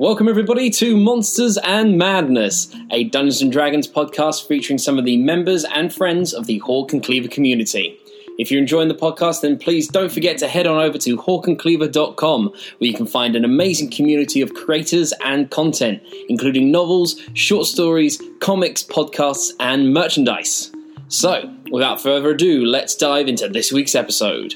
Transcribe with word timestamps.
Welcome, 0.00 0.30
everybody, 0.30 0.70
to 0.70 0.96
Monsters 0.96 1.58
and 1.58 1.98
Madness, 1.98 2.74
a 2.90 3.04
Dungeons 3.04 3.42
and 3.42 3.52
Dragons 3.52 3.86
podcast 3.86 4.48
featuring 4.48 4.78
some 4.78 4.98
of 4.98 5.04
the 5.04 5.18
members 5.18 5.64
and 5.64 5.92
friends 5.92 6.32
of 6.32 6.46
the 6.46 6.56
Hawk 6.60 6.94
and 6.94 7.04
Cleaver 7.04 7.28
community. 7.28 8.00
If 8.38 8.50
you're 8.50 8.62
enjoying 8.62 8.88
the 8.88 8.94
podcast, 8.94 9.42
then 9.42 9.58
please 9.58 9.88
don't 9.88 10.10
forget 10.10 10.38
to 10.38 10.48
head 10.48 10.66
on 10.66 10.82
over 10.82 10.96
to 10.96 11.18
hawkandcleaver.com, 11.18 12.48
where 12.48 12.90
you 12.90 12.94
can 12.94 13.04
find 13.04 13.36
an 13.36 13.44
amazing 13.44 13.90
community 13.90 14.40
of 14.40 14.54
creators 14.54 15.12
and 15.22 15.50
content, 15.50 16.02
including 16.30 16.70
novels, 16.72 17.20
short 17.34 17.66
stories, 17.66 18.22
comics, 18.40 18.82
podcasts, 18.82 19.52
and 19.60 19.92
merchandise. 19.92 20.72
So, 21.08 21.54
without 21.70 22.00
further 22.00 22.30
ado, 22.30 22.64
let's 22.64 22.94
dive 22.96 23.28
into 23.28 23.50
this 23.50 23.70
week's 23.70 23.94
episode. 23.94 24.54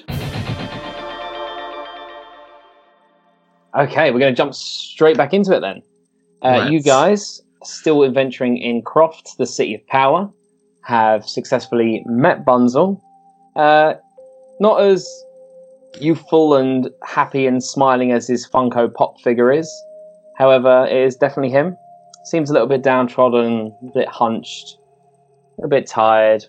Okay, 3.77 4.13
we're 4.13 4.21
going 4.21 4.33
to 4.33 4.37
jump 4.37 4.55
straight 4.55 5.17
back 5.17 5.35
into 5.35 5.53
it 5.55 5.61
then. 5.61 5.83
Uh, 6.43 6.69
you 6.71 6.81
guys, 6.81 7.41
still 7.65 8.05
adventuring 8.05 8.57
in 8.59 8.83
Croft, 8.83 9.37
the 9.39 9.47
city 9.47 9.75
of 9.75 9.85
power, 9.89 10.31
have 10.83 11.27
successfully 11.27 12.03
met 12.07 12.45
Bunzel. 12.45 13.01
Uh, 13.57 13.95
not 14.61 14.81
as 14.81 15.09
youthful 16.01 16.55
and 16.55 16.89
happy 17.05 17.47
and 17.47 17.65
smiling 17.65 18.13
as 18.13 18.29
his 18.29 18.47
Funko 18.49 18.93
Pop 18.93 19.21
figure 19.23 19.51
is. 19.51 19.69
However, 20.37 20.87
it 20.89 20.97
is 20.97 21.17
definitely 21.17 21.51
him. 21.51 21.77
Seems 22.27 22.51
a 22.51 22.53
little 22.53 22.69
bit 22.69 22.83
downtrodden, 22.83 23.77
a 23.83 23.93
bit 23.93 24.09
hunched, 24.09 24.79
a 25.63 25.69
bit 25.69 25.87
tired. 25.87 26.45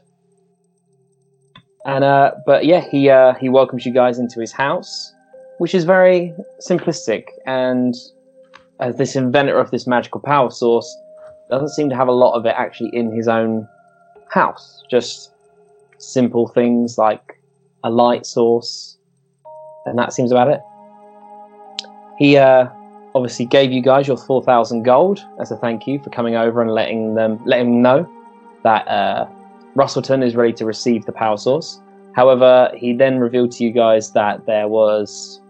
And 1.86 2.04
uh, 2.04 2.32
but 2.46 2.66
yeah, 2.66 2.82
he 2.82 3.10
uh, 3.10 3.34
he 3.36 3.50
welcomes 3.50 3.86
you 3.86 3.94
guys 3.94 4.20
into 4.20 4.40
his 4.40 4.52
house 4.52 5.15
which 5.58 5.74
is 5.74 5.84
very 5.84 6.34
simplistic. 6.60 7.28
And 7.46 7.96
as 8.80 8.98
this 8.98 9.16
inventor 9.16 9.58
of 9.58 9.72
this 9.72 9.88
magical 9.88 10.20
power 10.22 10.52
source, 10.52 10.94
doesn't 11.50 11.70
seem 11.70 11.90
to 11.90 11.96
have 11.96 12.08
a 12.08 12.12
lot 12.12 12.34
of 12.34 12.46
it 12.46 12.56
actually 12.58 12.90
in 12.94 13.12
his 13.16 13.28
own 13.28 13.68
house. 14.30 14.84
Just 14.90 15.32
simple 15.98 16.48
things 16.48 16.98
like 16.98 17.40
a 17.84 17.90
light 17.90 18.26
source, 18.26 18.98
and 19.86 19.98
that 19.98 20.12
seems 20.12 20.32
about 20.32 20.50
it. 20.50 20.60
He 22.18 22.38
uh, 22.38 22.68
obviously 23.14 23.46
gave 23.46 23.72
you 23.72 23.82
guys 23.82 24.08
your 24.08 24.18
four 24.18 24.44
thousand 24.44 24.84
gold 24.84 25.24
as 25.40 25.52
a 25.52 25.58
thank 25.58 25.86
you 25.86 26.00
for 26.00 26.10
coming 26.10 26.36
over 26.36 26.62
and 26.62 26.72
letting 26.72 27.14
them 27.16 27.40
letting 27.46 27.66
them 27.68 27.82
know 27.82 28.10
that 28.64 28.88
uh, 28.88 29.28
Russellton 29.76 30.24
is 30.24 30.36
ready 30.36 30.54
to 30.54 30.66
receive 30.66 31.06
the 31.06 31.12
power 31.12 31.38
source. 31.38 31.80
However, 32.16 32.72
he 32.76 32.94
then 32.94 33.20
revealed 33.20 33.52
to 33.54 33.64
you 33.64 33.72
guys 33.72 34.12
that 34.14 34.46
there 34.46 34.68
was 34.68 35.42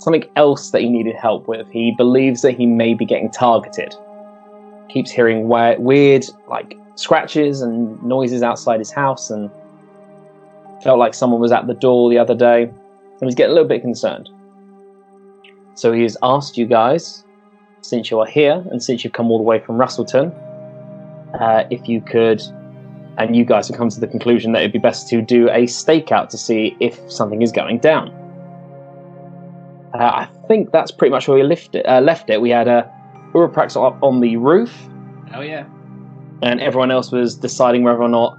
something 0.00 0.24
else 0.36 0.70
that 0.70 0.80
he 0.80 0.88
needed 0.88 1.14
help 1.14 1.46
with. 1.46 1.70
He 1.70 1.92
believes 1.96 2.40
that 2.42 2.52
he 2.52 2.66
may 2.66 2.94
be 2.94 3.04
getting 3.04 3.30
targeted. 3.30 3.94
Keeps 4.88 5.10
hearing 5.10 5.48
weird, 5.48 6.24
like 6.48 6.76
scratches 6.94 7.60
and 7.60 8.02
noises 8.02 8.42
outside 8.42 8.78
his 8.78 8.90
house, 8.90 9.30
and 9.30 9.50
felt 10.82 10.98
like 10.98 11.12
someone 11.12 11.40
was 11.40 11.52
at 11.52 11.66
the 11.66 11.74
door 11.74 12.08
the 12.08 12.18
other 12.18 12.34
day, 12.34 12.62
and 12.62 13.22
he's 13.22 13.34
getting 13.34 13.50
a 13.50 13.54
little 13.54 13.68
bit 13.68 13.82
concerned. 13.82 14.30
So 15.74 15.92
he 15.92 16.02
has 16.02 16.16
asked 16.22 16.56
you 16.56 16.66
guys, 16.66 17.24
since 17.82 18.10
you 18.10 18.18
are 18.20 18.26
here 18.26 18.64
and 18.70 18.82
since 18.82 19.04
you've 19.04 19.12
come 19.12 19.30
all 19.30 19.38
the 19.38 19.44
way 19.44 19.58
from 19.60 19.76
Russellton, 19.76 20.32
uh, 21.38 21.64
if 21.70 21.88
you 21.88 22.00
could, 22.00 22.42
and 23.18 23.36
you 23.36 23.44
guys 23.44 23.68
have 23.68 23.76
come 23.76 23.90
to 23.90 24.00
the 24.00 24.06
conclusion 24.06 24.52
that 24.52 24.60
it'd 24.60 24.72
be 24.72 24.78
best 24.78 25.08
to 25.08 25.20
do 25.20 25.48
a 25.50 25.64
stakeout 25.64 26.30
to 26.30 26.38
see 26.38 26.74
if 26.80 26.98
something 27.10 27.42
is 27.42 27.52
going 27.52 27.78
down. 27.78 28.19
Uh, 29.94 29.98
I 29.98 30.28
think 30.48 30.70
that's 30.72 30.90
pretty 30.90 31.10
much 31.10 31.26
where 31.28 31.36
we 31.36 31.42
left 31.42 31.74
it. 31.74 31.84
Uh, 31.86 32.00
left 32.00 32.30
it. 32.30 32.40
We 32.40 32.50
had 32.50 32.68
uh, 32.68 32.84
Uroprax 33.32 33.76
up 33.76 34.00
on 34.02 34.20
the 34.20 34.36
roof, 34.36 34.72
Oh 35.34 35.40
yeah. 35.40 35.64
and 36.42 36.60
everyone 36.60 36.90
else 36.90 37.10
was 37.10 37.34
deciding 37.36 37.82
whether 37.82 38.00
or 38.02 38.08
not 38.08 38.38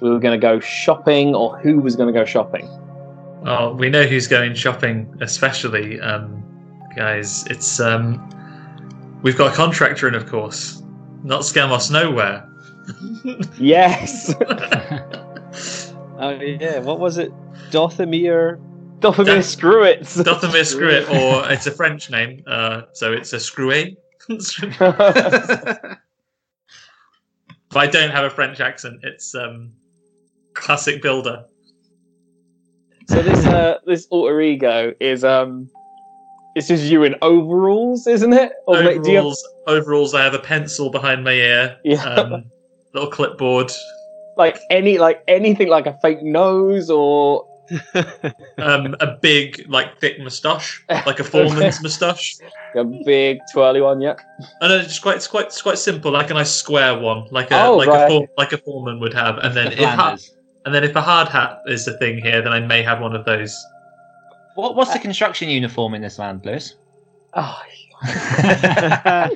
we 0.00 0.10
were 0.10 0.18
going 0.18 0.38
to 0.38 0.42
go 0.42 0.60
shopping 0.60 1.34
or 1.34 1.58
who 1.60 1.80
was 1.80 1.96
going 1.96 2.12
to 2.12 2.18
go 2.18 2.24
shopping. 2.26 2.68
Well, 3.42 3.74
we 3.74 3.88
know 3.88 4.02
who's 4.04 4.26
going 4.26 4.54
shopping, 4.54 5.08
especially, 5.20 6.00
um, 6.00 6.42
guys. 6.96 7.46
It's 7.46 7.80
um, 7.80 8.20
we've 9.22 9.36
got 9.38 9.52
a 9.52 9.56
contractor 9.56 10.08
in, 10.08 10.14
of 10.14 10.26
course, 10.26 10.82
not 11.22 11.42
Skamos 11.42 11.90
Nowhere. 11.90 12.46
Yes, 13.58 14.34
Oh 16.18 16.30
yeah, 16.30 16.78
what 16.80 16.98
was 17.00 17.18
it? 17.18 17.32
Dothamir. 17.70 18.58
Dothamir 19.12 19.42
Screwits. 19.56 20.16
Dothamir 20.16 20.64
Screwit, 20.64 21.08
or 21.10 21.50
it's 21.52 21.66
a 21.66 21.70
French 21.70 22.10
name, 22.10 22.42
uh, 22.46 22.82
so 22.92 23.12
it's 23.12 23.32
a 23.32 23.40
Screwy. 23.40 23.96
if 24.28 24.36
I 27.74 27.86
don't 27.86 28.10
have 28.10 28.24
a 28.24 28.30
French 28.30 28.60
accent, 28.60 29.00
it's 29.02 29.34
um, 29.34 29.72
classic 30.54 31.02
builder. 31.02 31.44
so 33.08 33.22
this 33.22 33.46
uh, 33.46 33.78
this 33.86 34.06
alter 34.10 34.40
ego 34.40 34.92
is 35.00 35.22
um, 35.24 35.68
it's 36.54 36.68
just 36.68 36.84
you 36.84 37.04
in 37.04 37.14
overalls, 37.22 38.06
isn't 38.06 38.32
it? 38.32 38.52
Or 38.66 38.76
you 38.82 38.88
have- 38.88 38.96
Overalls, 38.98 39.48
overalls. 39.66 40.14
I 40.14 40.24
have 40.24 40.34
a 40.34 40.38
pencil 40.40 40.90
behind 40.90 41.22
my 41.24 41.32
ear. 41.32 41.76
Yeah. 41.84 42.02
Um, 42.04 42.44
little 42.94 43.10
clipboard. 43.10 43.70
like 44.36 44.58
any 44.70 44.98
like 44.98 45.22
anything 45.28 45.68
like 45.68 45.86
a 45.86 45.96
fake 46.02 46.22
nose 46.22 46.90
or 46.90 47.46
Um, 48.58 48.94
a 49.00 49.16
big, 49.20 49.66
like, 49.68 49.98
thick 50.00 50.20
moustache, 50.20 50.84
like 50.88 51.20
a 51.20 51.24
foreman's 51.32 51.82
moustache. 51.82 52.36
a 52.74 52.84
big 52.84 53.38
twirly 53.52 53.80
one? 53.80 54.00
Yeah. 54.00 54.14
And 54.60 54.70
then 54.70 54.80
it's 54.80 54.98
quite, 54.98 55.16
it's 55.16 55.26
quite, 55.26 55.46
it's 55.46 55.62
quite 55.62 55.78
simple, 55.78 56.10
like 56.12 56.30
a 56.30 56.34
nice 56.34 56.52
square 56.52 56.98
one, 56.98 57.26
like 57.30 57.50
a, 57.50 57.64
Oh, 57.66 57.76
like 57.76 57.88
right. 57.88 58.04
a, 58.04 58.08
for, 58.08 58.28
like 58.38 58.52
a 58.52 58.58
foreman 58.58 59.00
would 59.00 59.14
have. 59.14 59.38
And 59.38 59.54
then, 59.56 59.72
if 59.72 59.78
ha- 59.80 60.16
and 60.64 60.74
then 60.74 60.84
if 60.84 60.94
a 60.96 61.00
hard 61.02 61.28
hat 61.28 61.60
is 61.66 61.84
the 61.84 61.96
thing 61.98 62.18
here, 62.18 62.42
then 62.42 62.52
I 62.52 62.60
may 62.60 62.82
have 62.82 63.00
one 63.00 63.14
of 63.14 63.24
those. 63.24 63.54
What, 64.54 64.74
what's 64.74 64.92
the 64.92 64.98
construction 64.98 65.48
uniform 65.48 65.94
in 65.94 66.02
this 66.02 66.18
land, 66.18 66.44
Lewis? 66.44 66.74
Oh, 67.34 67.60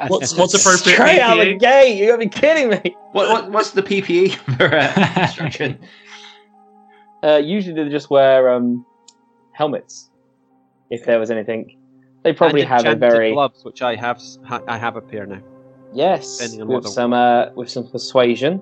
What's, 0.08 0.36
what's 0.36 0.52
appropriate? 0.54 0.94
straight 0.96 1.18
out 1.20 1.36
the 1.38 1.54
PPE? 1.54 1.60
gate! 1.60 1.96
You 1.98 2.06
gotta 2.08 2.18
be 2.18 2.28
kidding 2.28 2.68
me. 2.68 2.94
What, 3.12 3.28
what 3.30 3.50
what's 3.50 3.70
the 3.70 3.82
PPE 3.82 4.34
for 4.58 4.74
uh, 4.76 4.92
construction? 5.14 5.78
Uh, 7.22 7.36
usually 7.36 7.74
they 7.74 7.88
just 7.90 8.10
wear 8.10 8.50
um, 8.50 8.84
helmets. 9.52 10.10
If 10.90 11.04
there 11.04 11.18
was 11.18 11.30
anything, 11.30 11.76
they 12.24 12.32
probably 12.32 12.62
And 12.62 12.68
have 12.70 12.84
a 12.86 12.90
enchanted 12.92 13.00
very 13.12 13.32
gloves, 13.32 13.64
which 13.64 13.82
I 13.82 13.94
have. 13.96 14.20
ha- 14.44 14.62
I 14.66 14.76
have 14.78 14.96
a 14.96 15.00
pair 15.00 15.26
now. 15.26 15.40
yes 15.92 16.56
with 16.58 16.86
some 16.86 17.12
uh, 17.12 17.50
with 17.54 17.70
some 17.70 17.86
persuasion. 17.88 18.60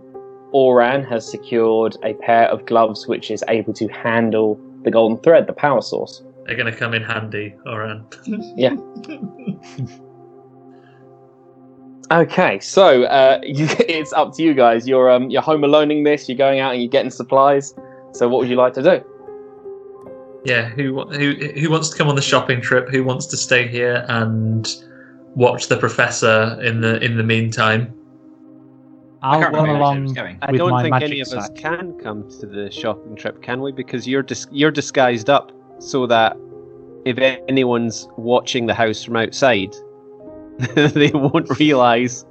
Oran 0.53 1.05
has 1.05 1.31
secured 1.31 1.97
a 2.03 2.15
pair 2.15 2.49
of 2.49 2.65
gloves 2.67 3.07
which 3.07 3.31
is 3.31 3.45
able 3.49 3.73
to 3.75 3.87
handle 3.89 4.59
the 4.83 4.91
golden 4.91 5.19
thread, 5.23 5.47
the 5.47 5.53
power 5.53 5.83
source. 5.83 6.23
They're 6.47 6.57
going 6.57 6.73
to 6.73 6.79
come 6.79 6.95
in 6.95 7.03
handy, 7.03 7.55
Oran. 7.67 8.07
Yeah. 8.57 8.75
Okay, 12.11 12.59
so 12.61 13.03
uh, 13.05 13.39
you, 13.43 13.67
it's 13.81 14.13
up 14.15 14.35
to 14.37 14.43
you 14.43 14.55
guys. 14.55 14.89
You're 14.89 15.11
um, 15.11 15.29
you're 15.31 15.43
home 15.43 15.61
aloneing 15.63 16.05
this. 16.05 16.29
You're 16.29 16.39
going 16.39 16.59
out 16.61 16.73
and 16.73 16.83
you're 16.83 16.91
getting 16.91 17.11
supplies. 17.11 17.75
So 18.19 18.29
what 18.29 18.41
would 18.41 18.49
you 18.49 18.57
like 18.57 18.75
to 18.75 18.83
do? 18.83 19.05
Yeah, 20.45 20.69
who 20.71 21.05
who 21.05 21.35
who 21.35 21.71
wants 21.71 21.89
to 21.91 21.97
come 21.97 22.09
on 22.09 22.17
the 22.17 22.23
shopping 22.23 22.61
trip? 22.61 22.89
Who 22.89 23.05
wants 23.05 23.27
to 23.27 23.37
stay 23.37 23.69
here 23.69 24.05
and 24.09 24.69
watch 25.37 25.69
the 25.69 25.77
professor 25.77 26.59
in 26.61 26.81
the 26.81 27.01
in 27.01 27.17
the 27.17 27.23
meantime? 27.23 27.95
I'll 29.23 29.41
can't 29.41 29.55
run 29.55 29.63
remember 29.63 29.81
where 29.81 29.89
I 29.89 29.99
was 30.01 30.11
along 30.11 30.15
going. 30.15 30.39
I 30.43 30.51
don't 30.51 30.71
my 30.71 30.83
think 30.83 30.91
magic 30.93 31.11
any 31.11 31.21
of 31.21 31.29
us 31.29 31.47
sack. 31.47 31.55
can 31.55 31.97
come 32.01 32.29
to 32.41 32.47
the 32.47 32.73
shopping 32.73 33.15
trip, 33.15 33.41
can 33.41 33.61
we? 33.63 33.71
Because 33.71 34.09
you're 34.09 34.25
dis- 34.25 34.49
you're 34.51 34.73
disguised 34.73 35.31
up 35.31 35.53
so 35.79 36.05
that 36.09 36.37
if 37.05 37.19
anyone's 37.49 38.09
watching 38.17 38.67
the 38.67 38.75
house 38.75 39.05
from 39.05 39.15
outside, 39.15 39.77
they 40.75 41.13
won't 41.15 41.57
realise 41.61 42.25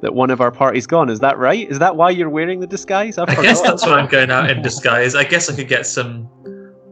that 0.00 0.14
one 0.14 0.30
of 0.30 0.40
our 0.40 0.50
party's 0.50 0.86
gone. 0.86 1.08
Is 1.08 1.20
that 1.20 1.38
right? 1.38 1.68
Is 1.68 1.78
that 1.78 1.96
why 1.96 2.10
you're 2.10 2.30
wearing 2.30 2.60
the 2.60 2.66
disguise? 2.66 3.18
I, 3.18 3.24
I 3.24 3.34
guess 3.42 3.60
that's 3.60 3.84
why 3.84 3.94
I'm 3.94 4.08
going 4.08 4.30
out 4.30 4.50
in 4.50 4.62
disguise. 4.62 5.14
I 5.14 5.24
guess 5.24 5.50
I 5.50 5.56
could 5.56 5.68
get 5.68 5.86
some 5.86 6.28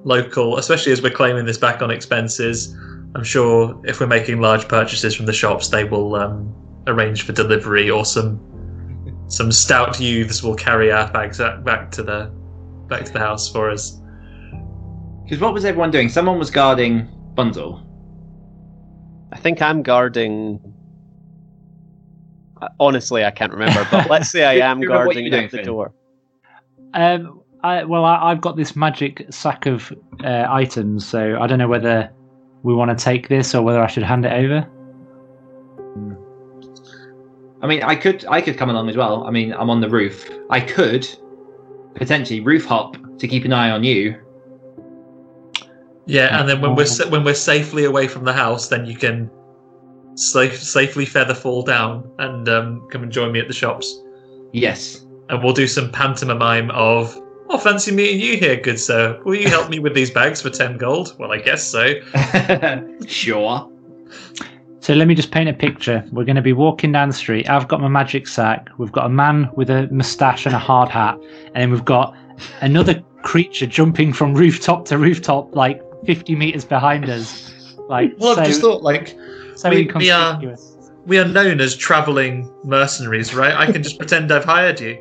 local, 0.05 0.59
especially 0.59 0.93
as 0.93 1.03
we're 1.03 1.11
claiming 1.11 1.44
this 1.44 1.59
back 1.59 1.82
on 1.82 1.91
expenses. 1.91 2.75
I'm 3.15 3.25
sure 3.25 3.81
if 3.85 4.00
we're 4.00 4.06
making 4.06 4.41
large 4.41 4.67
purchases 4.69 5.15
from 5.15 5.26
the 5.26 5.32
shops, 5.32 5.69
they 5.69 5.85
will 5.85 6.17
um, 6.17 6.55
arrange 6.87 7.23
for 7.23 7.32
delivery, 7.32 7.88
or 7.88 8.05
some 8.05 8.41
some 9.29 9.53
stout 9.53 9.99
youths 10.00 10.43
will 10.43 10.55
carry 10.55 10.93
our 10.93 11.11
bags 11.11 11.38
back 11.38 11.65
back 11.65 11.91
to 11.93 12.03
the 12.03 12.31
back 12.88 13.05
to 13.05 13.12
the 13.12 13.21
house 13.21 13.50
for 13.50 13.71
us. 13.71 14.00
Because 15.23 15.41
what 15.41 15.55
was 15.55 15.65
everyone 15.65 15.91
doing? 15.91 16.09
Someone 16.09 16.38
was 16.38 16.50
guarding 16.50 17.09
Bundle. 17.35 17.82
I 19.32 19.38
think 19.38 19.62
I'm 19.62 19.82
guarding. 19.82 20.74
Honestly, 22.81 23.25
I 23.25 23.31
can't 23.31 23.52
remember, 23.52 23.87
but 23.90 24.08
let's 24.11 24.31
say 24.31 24.44
I 24.44 24.55
am 24.70 24.81
remember 24.81 25.06
what 25.06 25.16
you 25.16 25.22
guarding 25.22 25.25
were 25.25 25.31
doing, 25.31 25.44
at 25.44 25.50
the 25.50 25.56
Finn? 25.58 25.66
door. 25.66 25.93
Um, 26.94 27.40
I, 27.62 27.84
well, 27.84 28.05
I, 28.05 28.31
I've 28.31 28.40
got 28.40 28.56
this 28.56 28.76
magic 28.76 29.26
sack 29.31 29.66
of 29.66 29.93
uh, 30.22 30.46
items, 30.49 31.06
so 31.06 31.38
I 31.40 31.46
don't 31.46 31.58
know 31.58 31.69
whether 31.69 32.11
we 32.62 32.75
want 32.75 32.96
to 32.96 33.02
take 33.02 33.28
this 33.28 33.55
or 33.55 33.62
whether 33.62 33.82
I 33.82 33.87
should 33.87 34.02
hand 34.02 34.25
it 34.26 34.32
over. 34.32 34.69
I 37.62 37.66
mean, 37.66 37.82
I 37.82 37.96
could 37.96 38.26
I 38.26 38.43
could 38.43 38.58
come 38.58 38.69
along 38.69 38.90
as 38.90 38.96
well. 38.96 39.25
I 39.25 39.31
mean, 39.31 39.55
I'm 39.55 39.70
on 39.70 39.81
the 39.81 39.88
roof. 39.88 40.31
I 40.50 40.61
could 40.61 41.08
potentially 41.94 42.40
roof 42.40 42.66
hop 42.66 42.96
to 43.19 43.26
keep 43.26 43.46
an 43.46 43.52
eye 43.52 43.70
on 43.70 43.82
you. 43.82 44.20
Yeah, 46.06 46.38
and 46.38 46.46
then 46.46 46.61
when 46.61 46.75
we're 46.75 46.87
when 47.08 47.25
we're 47.25 47.34
safely 47.34 47.87
away 47.87 48.08
from 48.08 48.25
the 48.25 48.32
house, 48.34 48.69
then 48.69 48.84
you 48.84 48.96
can 48.96 49.31
safe, 50.14 50.62
safely 50.62 51.05
feather 51.06 51.34
fall 51.34 51.62
down 51.62 52.11
and 52.19 52.49
um, 52.49 52.87
come 52.90 53.02
and 53.02 53.12
join 53.12 53.32
me 53.32 53.40
at 53.40 53.49
the 53.49 53.55
shops. 53.55 54.00
Yes. 54.52 55.05
and 55.28 55.43
we'll 55.43 55.52
do 55.52 55.66
some 55.66 55.90
pantomime 55.90 56.70
of 56.70 57.20
oh 57.50 57.58
fancy 57.58 57.90
meeting 57.90 58.20
you 58.20 58.37
here 58.37 58.56
good 58.56 58.78
sir 58.78 59.20
will 59.25 59.34
you 59.34 59.49
help 59.49 59.69
me 59.69 59.78
with 59.78 59.94
these 59.94 60.11
bags 60.11 60.40
for 60.40 60.49
10 60.49 60.78
gold 60.78 61.14
well 61.19 61.32
i 61.32 61.38
guess 61.38 61.62
so 61.66 61.94
sure. 63.06 63.69
So 64.81 64.93
let 64.93 65.08
me 65.08 65.14
just 65.14 65.31
paint 65.31 65.49
a 65.49 65.55
picture. 65.55 66.05
We're 66.12 66.25
going 66.25 66.37
to 66.37 66.43
be 66.43 66.52
walking 66.52 66.93
down 66.93 67.08
the 67.08 67.14
street. 67.14 67.49
I've 67.49 67.69
got 67.69 67.81
my 67.81 67.88
magic 67.88 68.28
sack. 68.28 68.69
We've 68.76 68.93
got 68.93 69.06
a 69.06 69.08
man 69.08 69.49
with 69.56 69.70
a 69.70 69.88
moustache 69.90 70.44
and 70.44 70.55
a 70.55 70.58
hard 70.58 70.90
hat, 70.90 71.19
and 71.55 71.55
then 71.55 71.70
we've 71.70 71.87
got 71.87 72.14
another 72.61 73.02
creature 73.22 73.66
jumping 73.66 74.12
from 74.12 74.34
rooftop 74.43 74.84
to 74.87 74.99
rooftop, 74.99 75.56
like 75.56 75.81
50 76.05 76.37
meters 76.37 76.66
behind 76.66 77.08
us. 77.08 77.50
Like 77.88 78.12
well 78.19 78.34
so, 78.34 78.40
i've 78.43 78.46
just 78.46 78.61
thought 78.61 78.82
like 78.82 79.16
so 79.56 79.70
we- 79.70 79.88
we 79.96 80.10
are- 80.10 80.40
we 81.06 81.18
are 81.18 81.26
known 81.28 81.60
as 81.60 81.76
traveling 81.76 82.50
mercenaries 82.64 83.34
right 83.34 83.54
i 83.54 83.70
can 83.70 83.82
just 83.82 83.98
pretend 84.02 84.30
i've 84.32 84.44
hired 84.44 84.80
you 84.80 84.96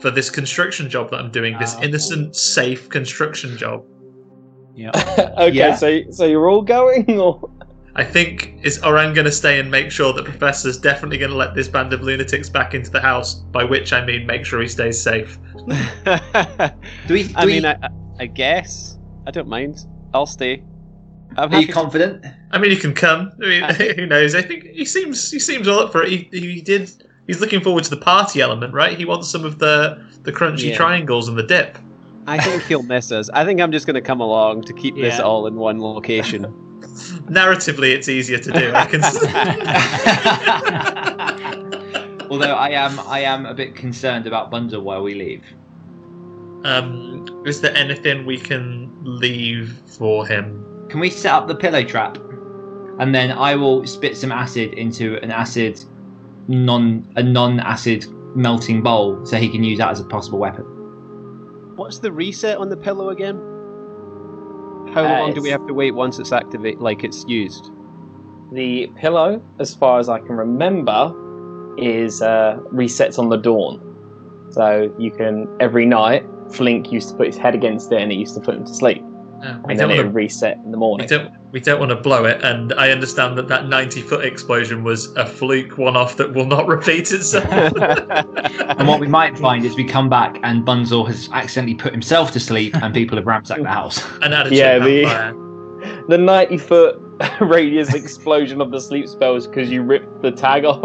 for 0.00 0.10
this 0.10 0.28
construction 0.30 0.88
job 0.90 1.10
that 1.10 1.18
i'm 1.20 1.30
doing 1.30 1.56
this 1.58 1.74
Oh. 1.78 1.82
innocent 1.82 2.36
safe 2.36 2.88
construction 2.88 3.56
job 3.56 3.82
Yeah. 4.74 4.90
okay, 5.38 5.52
Yeah. 5.52 5.74
so 5.76 6.02
so 6.10 6.26
you're 6.26 6.48
all 6.50 6.62
going, 6.62 7.18
or 7.18 7.48
i 7.94 8.04
think 8.04 8.58
is 8.62 8.82
oran 8.84 9.14
going 9.14 9.24
to 9.24 9.32
stay 9.32 9.58
and 9.58 9.70
make 9.70 9.90
sure 9.90 10.12
that 10.12 10.24
professor's 10.26 10.76
definitely 10.76 11.16
going 11.16 11.30
to 11.30 11.36
let 11.36 11.54
this 11.54 11.68
band 11.68 11.94
of 11.94 12.02
lunatics 12.02 12.50
back 12.50 12.74
into 12.74 12.90
the 12.90 13.00
house 13.00 13.34
by 13.56 13.64
which 13.64 13.94
i 13.94 14.04
mean 14.04 14.26
make 14.26 14.44
sure 14.44 14.60
he 14.60 14.68
stays 14.68 15.00
safe 15.00 15.38
Do 17.08 17.14
we? 17.14 17.22
Do 17.24 17.32
I 17.36 17.44
we, 17.46 17.52
mean, 17.54 17.64
I, 17.64 17.72
I- 17.82 17.88
I 18.18 18.26
guess 18.26 18.98
I 19.26 19.30
don't 19.30 19.48
mind. 19.48 19.84
I'll 20.14 20.24
stay. 20.26 20.62
I'm 21.38 21.52
are 21.52 21.56
you 21.56 21.60
happy. 21.62 21.72
confident? 21.72 22.24
I 22.50 22.58
mean, 22.58 22.70
he 22.70 22.76
can 22.76 22.94
come. 22.94 23.32
I 23.42 23.46
mean, 23.46 23.64
who 23.96 24.06
knows? 24.06 24.34
I 24.34 24.42
think 24.42 24.64
he 24.64 24.84
seems 24.84 25.30
he 25.30 25.38
seems 25.38 25.68
all 25.68 25.80
up 25.80 25.92
for 25.92 26.02
it. 26.02 26.08
He, 26.10 26.28
he 26.32 26.60
did. 26.62 26.90
He's 27.26 27.40
looking 27.40 27.60
forward 27.60 27.84
to 27.84 27.90
the 27.90 27.96
party 27.96 28.40
element, 28.40 28.72
right? 28.72 28.96
He 28.96 29.04
wants 29.04 29.28
some 29.30 29.44
of 29.44 29.58
the 29.58 30.04
the 30.22 30.32
crunchy 30.32 30.70
Yeah. 30.70 30.76
triangles 30.76 31.28
and 31.28 31.38
the 31.38 31.42
dip. 31.42 31.78
I 32.28 32.42
think 32.42 32.64
he'll 32.64 32.82
miss 32.82 33.12
us. 33.12 33.30
I 33.34 33.44
think 33.44 33.60
I'm 33.60 33.70
just 33.70 33.86
going 33.86 33.94
to 33.94 34.00
come 34.00 34.20
along 34.20 34.62
to 34.62 34.72
keep 34.72 34.96
this 34.96 35.20
all 35.20 35.46
in 35.46 35.54
one 35.54 35.80
location. 35.80 36.44
Narratively, 37.30 37.94
it's 37.94 38.08
easier 38.08 38.38
to 38.38 38.52
do. 38.52 38.72
I 38.74 38.86
can. 38.86 39.02
Although 42.30 42.54
I 42.54 42.70
am 42.70 42.98
I 43.00 43.20
am 43.20 43.46
a 43.46 43.54
bit 43.54 43.76
concerned 43.76 44.26
about 44.26 44.50
Bundle 44.50 44.82
while 44.82 45.02
we 45.02 45.14
leave. 45.14 45.44
um, 46.64 47.24
is 47.46 47.60
there 47.60 47.74
anything 47.76 48.26
we 48.26 48.38
can 48.38 48.90
leave 49.04 49.80
for 49.96 50.26
him? 50.26 50.62
Can 50.88 51.00
we 51.00 51.10
set 51.10 51.32
up 51.32 51.48
the 51.48 51.54
pillow 51.54 51.82
trap? 51.82 52.18
And 52.98 53.14
then 53.14 53.30
I 53.32 53.54
will 53.56 53.86
spit 53.86 54.16
some 54.16 54.32
acid 54.32 54.72
into 54.74 55.16
an 55.22 55.30
acid 55.30 55.84
non 56.48 57.06
a 57.16 57.22
non 57.22 57.60
acid 57.60 58.06
melting 58.36 58.82
bowl 58.82 59.24
so 59.26 59.36
he 59.36 59.48
can 59.48 59.64
use 59.64 59.78
that 59.78 59.90
as 59.90 60.00
a 60.00 60.04
possible 60.04 60.38
weapon. 60.38 60.64
What's 61.76 61.98
the 61.98 62.12
reset 62.12 62.56
on 62.58 62.68
the 62.70 62.76
pillow 62.76 63.10
again? 63.10 63.36
How 64.94 65.04
Uh, 65.04 65.20
long 65.20 65.34
do 65.34 65.42
we 65.42 65.50
have 65.50 65.66
to 65.66 65.74
wait 65.74 65.90
once 65.92 66.18
it's 66.18 66.32
activate, 66.32 66.80
like 66.80 67.04
it's 67.04 67.24
used? 67.28 67.70
the 68.52 68.86
pillow, 68.94 69.42
as 69.58 69.74
far 69.74 69.98
as 69.98 70.08
I 70.08 70.20
can 70.20 70.36
remember, 70.36 71.12
is 71.76 72.22
uh, 72.22 72.58
resets 72.72 73.18
on 73.18 73.28
the 73.28 73.36
dawn. 73.36 73.80
So 74.50 74.94
you 74.98 75.10
can 75.10 75.48
every 75.60 75.84
night. 75.84 76.24
Flink 76.52 76.92
used 76.92 77.08
to 77.10 77.16
put 77.16 77.26
his 77.26 77.36
head 77.36 77.56
against 77.56 77.90
it, 77.90 78.00
and 78.00 78.12
it 78.12 78.14
used 78.14 78.34
to 78.36 78.40
put 78.40 78.54
him 78.54 78.64
to 78.64 78.72
sleep. 78.72 79.02
Uh, 79.42 79.58
we 79.64 79.72
And 79.72 79.78
don't 79.78 79.88
then 79.88 79.90
it 79.90 79.96
want 79.98 80.08
to. 80.08 80.14
reset 80.14 80.56
in 80.58 80.70
the 80.70 80.76
morning. 80.78 81.06
We 81.10 81.16
morning. 81.16 81.32
don't. 81.32 81.52
We 81.52 81.60
don't 81.60 81.78
want 81.78 81.90
to 81.90 81.96
blow 81.96 82.24
it. 82.24 82.42
And 82.44 82.72
I 82.74 82.90
understand 82.90 83.36
that 83.38 83.48
that 83.48 83.68
ninety 83.68 84.00
foot 84.02 84.24
explosion 84.24 84.82
was 84.84 85.14
a 85.16 85.26
fluke 85.26 85.78
one-off 85.78 86.16
that 86.16 86.32
will 86.34 86.46
not 86.46 86.66
repeat 86.76 87.10
itself. 87.12 87.44
And 88.78 88.86
what 88.88 89.00
we 89.00 89.06
might 89.08 89.38
find 89.38 89.64
is 89.64 89.74
we 89.76 89.84
come 89.84 90.08
back 90.10 90.38
and 90.42 90.66
Bunzel 90.66 91.06
has 91.06 91.30
accidentally 91.32 91.76
put 91.76 91.92
himself 91.92 92.30
to 92.32 92.40
sleep 92.40 92.74
and 92.76 92.92
people 92.92 93.16
have 93.16 93.26
ransacked 93.26 93.62
the 93.62 93.68
house. 93.68 94.04
and 94.22 94.34
add 94.34 94.48
a 94.48 94.54
Yeah, 94.54 94.78
chip 94.78 94.84
the- 94.84 95.46
The 96.08 96.18
ninety 96.18 96.58
foot 96.58 97.00
radius 97.40 97.94
explosion 97.94 98.60
of 98.60 98.70
the 98.70 98.80
sleep 98.80 99.06
spells 99.08 99.46
because 99.46 99.70
you 99.70 99.82
ripped 99.82 100.20
the 100.22 100.30
tag 100.32 100.64
off. 100.66 100.82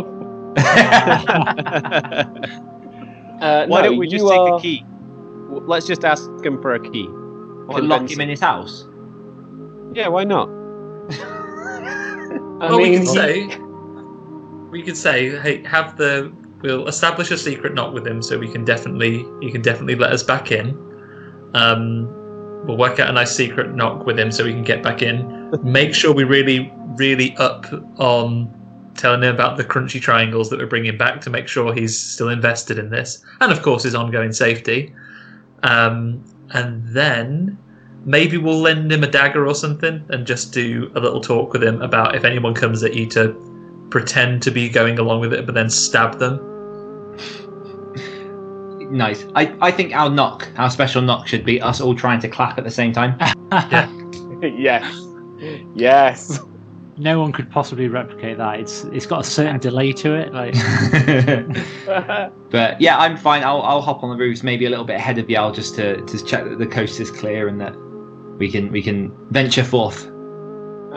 Uh, 3.42 3.66
Why 3.66 3.82
no, 3.82 3.90
don't 3.90 3.98
we 3.98 4.08
just 4.08 4.24
take 4.28 4.40
are- 4.40 4.58
a 4.58 4.62
key? 4.62 4.86
Let's 5.50 5.86
just 5.88 6.06
ask 6.06 6.30
him 6.46 6.62
for 6.62 6.76
a 6.76 6.80
key. 6.92 7.10
Or 7.74 7.82
lock 7.82 8.00
Convince 8.00 8.14
him 8.14 8.22
in 8.22 8.30
his 8.30 8.40
house. 8.40 8.86
Yeah, 9.94 10.08
why 10.08 10.24
not? 10.24 10.48
I 12.62 12.68
well, 12.70 12.78
we 12.78 12.92
mean, 12.92 13.00
could 13.00 13.08
say, 13.08 13.58
we 14.70 14.84
could 14.84 14.98
say, 14.98 15.40
hey, 15.42 15.64
have 15.64 15.98
the 15.98 16.32
we'll 16.62 16.88
establish 16.88 17.32
a 17.32 17.38
secret 17.38 17.74
knock 17.74 17.94
with 17.94 18.06
him, 18.06 18.22
so 18.22 18.38
we 18.38 18.48
can 18.48 18.64
definitely 18.64 19.26
he 19.42 19.52
can 19.52 19.62
definitely 19.62 19.96
let 19.96 20.12
us 20.12 20.24
back 20.24 20.52
in. 20.52 20.70
Um, 21.54 22.06
we'll 22.66 22.78
work 22.78 23.00
out 23.00 23.10
a 23.10 23.14
nice 23.14 23.36
secret 23.36 23.76
knock 23.76 24.06
with 24.06 24.20
him, 24.20 24.32
so 24.32 24.44
we 24.44 24.54
can 24.54 24.64
get 24.64 24.84
back 24.84 25.02
in. 25.02 25.52
Make 25.64 25.94
sure 25.94 26.14
we 26.14 26.24
really, 26.24 26.72
really 26.96 27.36
up 27.38 27.66
on 27.98 28.58
telling 28.96 29.24
him 29.24 29.34
about 29.34 29.58
the 29.58 29.64
crunchy 29.64 30.02
triangles 30.02 30.50
that 30.50 30.60
we're 30.60 30.68
bringing 30.68 30.98
back 30.98 31.22
to 31.22 31.30
make 31.30 31.48
sure 31.48 31.74
he's 31.74 31.98
still 31.98 32.30
invested 32.30 32.78
in 32.78 32.90
this, 32.90 33.24
and 33.40 33.52
of 33.52 33.62
course 33.62 33.84
his 33.84 33.96
ongoing 33.96 34.32
safety. 34.32 34.94
Um, 35.64 36.24
and 36.54 36.88
then 36.90 37.58
maybe 38.06 38.38
we'll 38.38 38.60
lend 38.60 38.92
him 38.92 39.04
a 39.04 39.08
dagger 39.08 39.46
or 39.46 39.56
something 39.56 40.04
and 40.10 40.26
just 40.26 40.54
do 40.54 40.92
a 40.96 41.00
little 41.00 41.22
talk 41.22 41.54
with 41.54 41.64
him 41.64 41.82
about 41.82 42.16
if 42.16 42.24
anyone 42.24 42.54
comes 42.54 42.84
at 42.84 42.94
you 42.94 43.06
to 43.08 43.88
pretend 43.90 44.42
to 44.42 44.52
be 44.52 44.70
going 44.70 44.98
along 44.98 45.20
with 45.20 45.34
it 45.34 45.46
but 45.46 45.54
then 45.56 45.70
stab 45.70 46.18
them. 46.18 46.40
Nice. 48.92 49.26
I, 49.36 49.56
I 49.62 49.72
think 49.72 49.96
our 49.96 50.10
knock, 50.10 50.50
our 50.58 50.70
special 50.70 51.02
knock, 51.02 51.28
should 51.28 51.46
be 51.46 51.62
us 51.62 51.80
all 51.80 51.96
trying 51.96 52.20
to 52.22 52.28
clap 52.28 52.58
at 52.58 52.66
the 52.66 52.72
same 52.72 52.92
time. 52.92 53.18
yes, 54.42 55.08
yes. 55.74 56.40
No 57.02 57.20
one 57.20 57.32
could 57.32 57.50
possibly 57.50 57.88
replicate 57.88 58.38
that. 58.38 58.60
It's 58.60 58.84
it's 58.86 59.08
got 59.08 59.22
a 59.22 59.24
certain 59.24 59.60
delay 59.60 59.92
to 59.94 60.14
it. 60.14 60.32
Like 60.32 60.54
but 62.52 62.80
yeah, 62.80 62.98
I'm 62.98 63.18
fine. 63.18 63.44
I'll 63.44 63.62
I'll 63.64 63.82
hop 63.82 64.04
on 64.04 64.12
the 64.12 64.16
roofs, 64.16 64.44
maybe 64.44 64.66
a 64.66 64.70
little 64.70 64.86
bit 64.86 64.98
ahead 64.98 65.18
of 65.18 65.30
y'all, 65.30 65.52
just 65.52 65.76
to 65.76 66.02
to 66.02 66.24
check 66.24 66.44
that 66.44 66.60
the 66.60 66.68
coast 66.68 67.00
is 67.00 67.10
clear 67.10 67.48
and 67.48 67.60
that 67.60 67.76
we 68.38 68.52
can 68.52 68.72
we 68.72 68.84
can 68.84 69.12
venture 69.32 69.64
forth. 69.64 70.08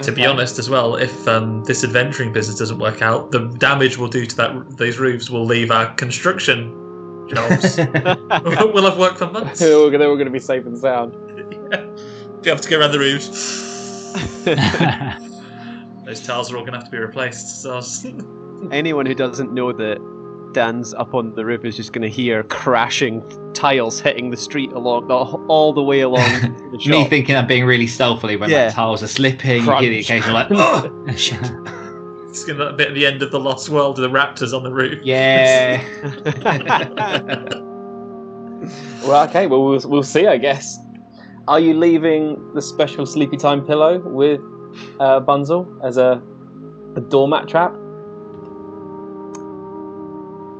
To 0.03 0.11
be 0.11 0.27
honest, 0.27 0.59
as 0.59 0.69
well, 0.69 0.97
if 0.97 1.29
um, 1.29 1.63
this 1.65 1.85
adventuring 1.85 2.33
business 2.33 2.59
doesn't 2.59 2.81
work 2.81 3.01
out, 3.01 3.31
the 3.31 3.47
damage 3.59 3.97
we'll 3.97 4.09
do 4.09 4.27
to 4.27 4.37
that 4.37 4.77
these 4.77 4.99
roofs 4.99 5.31
will 5.31 5.45
leave 5.45 5.71
our 5.71 5.95
construction 5.95 6.73
jobs. 7.29 7.77
we'll 7.79 8.91
have 8.91 8.99
work 8.99 9.19
for 9.19 9.31
months. 9.31 9.61
we're 9.61 9.93
gonna 9.93 10.09
we're 10.09 10.19
gonna 10.19 10.31
be 10.31 10.41
safe 10.41 10.67
and 10.67 10.77
sound. 10.77 11.15
We 12.43 12.51
have 12.51 12.61
to 12.61 12.69
go 12.69 12.81
around 12.81 12.93
the 12.93 12.99
roofs. 12.99 15.31
Those 16.05 16.21
tiles 16.23 16.53
are 16.53 16.57
all 16.59 16.65
gonna 16.65 16.77
have 16.79 16.85
to 16.87 16.91
be 16.91 16.99
replaced. 16.99 17.63
So 17.63 17.81
Anyone 18.71 19.07
who 19.07 19.15
doesn't 19.15 19.53
know 19.53 19.73
that 19.73 19.99
Dan's 20.53 20.95
up 20.95 21.15
on 21.15 21.35
the 21.35 21.45
roof 21.45 21.65
is 21.65 21.77
just 21.77 21.93
going 21.93 22.03
to 22.03 22.09
hear 22.09 22.45
crashing 22.45 23.21
tiles 23.55 23.99
hitting 24.01 24.31
the 24.31 24.37
street 24.37 24.71
along 24.73 25.09
the, 25.09 25.15
all 25.15 25.73
the 25.73 25.83
way 25.83 26.01
along 26.01 26.23
the 26.71 26.89
Me 26.89 27.05
thinking 27.09 27.35
I'm 27.37 27.47
being 27.49 27.65
really 27.65 27.89
stealthily 27.89 28.37
when 28.37 28.51
Yeah. 28.51 28.67
like 28.67 28.75
tiles 28.75 29.03
are 29.03 29.09
slipping, 29.09 29.65
you 29.65 29.77
hear 29.79 29.91
the 29.91 29.99
occasional 29.99 30.35
like, 30.35 30.47
"Ugh!" 30.53 30.91
it's 31.09 32.45
gonna 32.45 32.73
be 32.73 32.85
at 32.85 32.95
the 32.95 33.05
end 33.05 33.21
of 33.23 33.33
the 33.33 33.41
Lost 33.41 33.69
World 33.69 33.99
with 33.99 34.11
the 34.11 34.17
raptors 34.17 34.55
on 34.57 34.63
the 34.63 34.73
roof. 34.73 35.01
yeah. 35.05 35.83
Well, 39.07 39.29
okay. 39.29 39.47
Well, 39.47 39.65
we'll 39.65 39.81
we'll 39.85 40.03
see. 40.03 40.27
I 40.27 40.39
guess. 40.39 40.79
Are 41.49 41.61
you 41.61 41.75
leaving 41.75 42.55
the 42.55 42.63
special 42.63 43.05
sleepy 43.05 43.37
time 43.37 43.67
pillow 43.67 43.99
with 43.99 44.41
uh, 45.01 45.21
Bunzel 45.21 45.67
as 45.87 45.97
a 45.97 46.23
a 46.97 47.01
doormat 47.01 47.49
trap? 47.49 47.73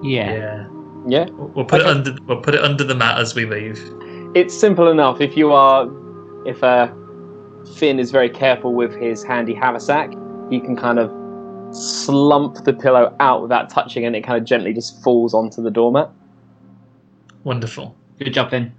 yeah. 0.05 0.35
Yeah. 0.35 0.69
Yeah. 1.07 1.27
We'll 1.31 1.65
put 1.65 1.81
it 1.81 1.87
under. 1.87 2.15
We'll 2.27 2.41
put 2.41 2.55
it 2.55 2.63
under 2.63 2.85
the 2.85 2.95
mat 2.95 3.19
as 3.19 3.35
we 3.35 3.45
leave. 3.47 3.79
It's 4.35 4.57
simple 4.57 4.89
enough. 4.89 5.21
If 5.21 5.37
you 5.37 5.53
are, 5.53 5.89
if 6.47 6.63
uh, 6.63 6.93
Finn 7.77 7.99
is 7.99 8.11
very 8.11 8.31
careful 8.31 8.75
with 8.75 8.95
his 8.97 9.23
handy 9.23 9.55
haversack, 9.55 10.11
he 10.51 10.61
can 10.61 10.77
kind 10.77 10.99
of 10.99 11.11
slump 11.75 12.65
the 12.65 12.73
pillow 12.73 13.15
out 13.21 13.43
without 13.43 13.69
touching, 13.71 14.05
and 14.05 14.17
it 14.17 14.23
kind 14.23 14.39
of 14.39 14.45
gently 14.45 14.73
just 14.73 15.03
falls 15.03 15.35
onto 15.35 15.63
the 15.63 15.71
doormat. 15.71 16.11
Wonderful. 17.45 17.95
Good 18.19 18.33
job, 18.33 18.51
Finn. 18.51 18.73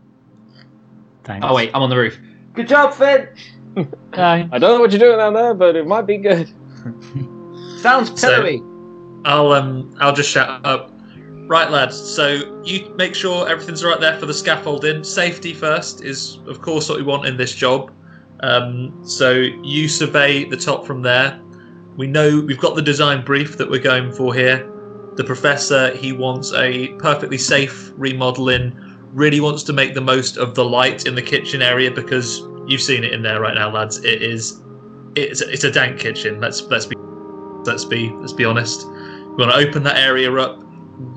Thanks. 1.24 1.46
Oh 1.48 1.56
wait, 1.56 1.72
I'm 1.74 1.82
on 1.82 1.90
the 1.90 1.98
roof. 1.98 2.20
Good 2.54 2.68
job, 2.68 2.94
Finn. 2.94 3.28
Aye. 4.14 4.50
I 4.52 4.60
don't 4.60 4.76
know 4.76 4.80
what 4.80 4.92
you're 4.92 5.00
doing 5.00 5.18
down 5.18 5.34
there, 5.34 5.54
but 5.54 5.76
it 5.76 5.88
might 5.88 6.04
be 6.06 6.18
good. 6.18 6.48
Sounds 7.80 8.20
So- 8.20 8.60
I'll 9.26 9.52
um. 9.54 9.96
I'll 10.00 10.14
just 10.14 10.30
shout 10.30 10.64
up. 10.66 10.92
Right, 11.48 11.70
lads. 11.70 11.98
So 12.00 12.62
you 12.64 12.94
make 12.96 13.14
sure 13.16 13.48
everything's 13.48 13.84
right 13.84 14.00
there 14.00 14.20
for 14.20 14.26
the 14.26 14.34
scaffolding. 14.34 15.04
Safety 15.04 15.54
first 15.54 16.04
is, 16.04 16.40
of 16.48 16.62
course, 16.62 16.90
what 16.90 16.98
we 16.98 17.04
want 17.04 17.26
in 17.28 17.38
this 17.38 17.54
job. 17.54 17.92
Um, 18.42 19.00
so 19.04 19.32
you 19.32 19.88
survey 19.88 20.46
the 20.46 20.58
top 20.58 20.86
from 20.86 21.02
there. 21.02 21.40
We 21.98 22.08
know 22.08 22.42
we've 22.42 22.60
got 22.60 22.76
the 22.76 22.82
design 22.82 23.24
brief 23.24 23.58
that 23.58 23.70
we're 23.70 23.82
going 23.82 24.12
for 24.12 24.34
here. 24.34 24.72
The 25.16 25.24
professor 25.24 25.96
he 25.96 26.12
wants 26.12 26.52
a 26.54 26.90
perfectly 27.00 27.38
safe 27.38 27.92
remodeling. 27.96 28.74
Really 29.14 29.40
wants 29.40 29.64
to 29.64 29.74
make 29.74 29.94
the 29.94 30.02
most 30.02 30.38
of 30.38 30.56
the 30.56 30.66
light 30.66 31.06
in 31.06 31.16
the 31.16 31.22
kitchen 31.22 31.62
area 31.62 31.90
because 31.90 32.42
you've 32.68 32.82
seen 32.82 33.04
it 33.04 33.14
in 33.14 33.22
there 33.22 33.40
right 33.40 33.56
now, 33.56 33.72
lads. 33.72 33.98
It 34.04 34.22
is, 34.22 34.62
it's 35.16 35.42
it's 35.42 35.64
a 35.64 35.72
dank 35.72 36.00
kitchen. 36.00 36.40
Let's 36.40 36.62
let's 36.64 36.86
be 36.86 36.96
let's 37.66 37.86
be 37.86 38.10
let's 38.12 38.34
be 38.34 38.46
honest. 38.46 38.88
We 38.88 39.44
want 39.46 39.52
to 39.52 39.58
open 39.58 39.84
that 39.84 39.98
area 39.98 40.34
up. 40.34 40.62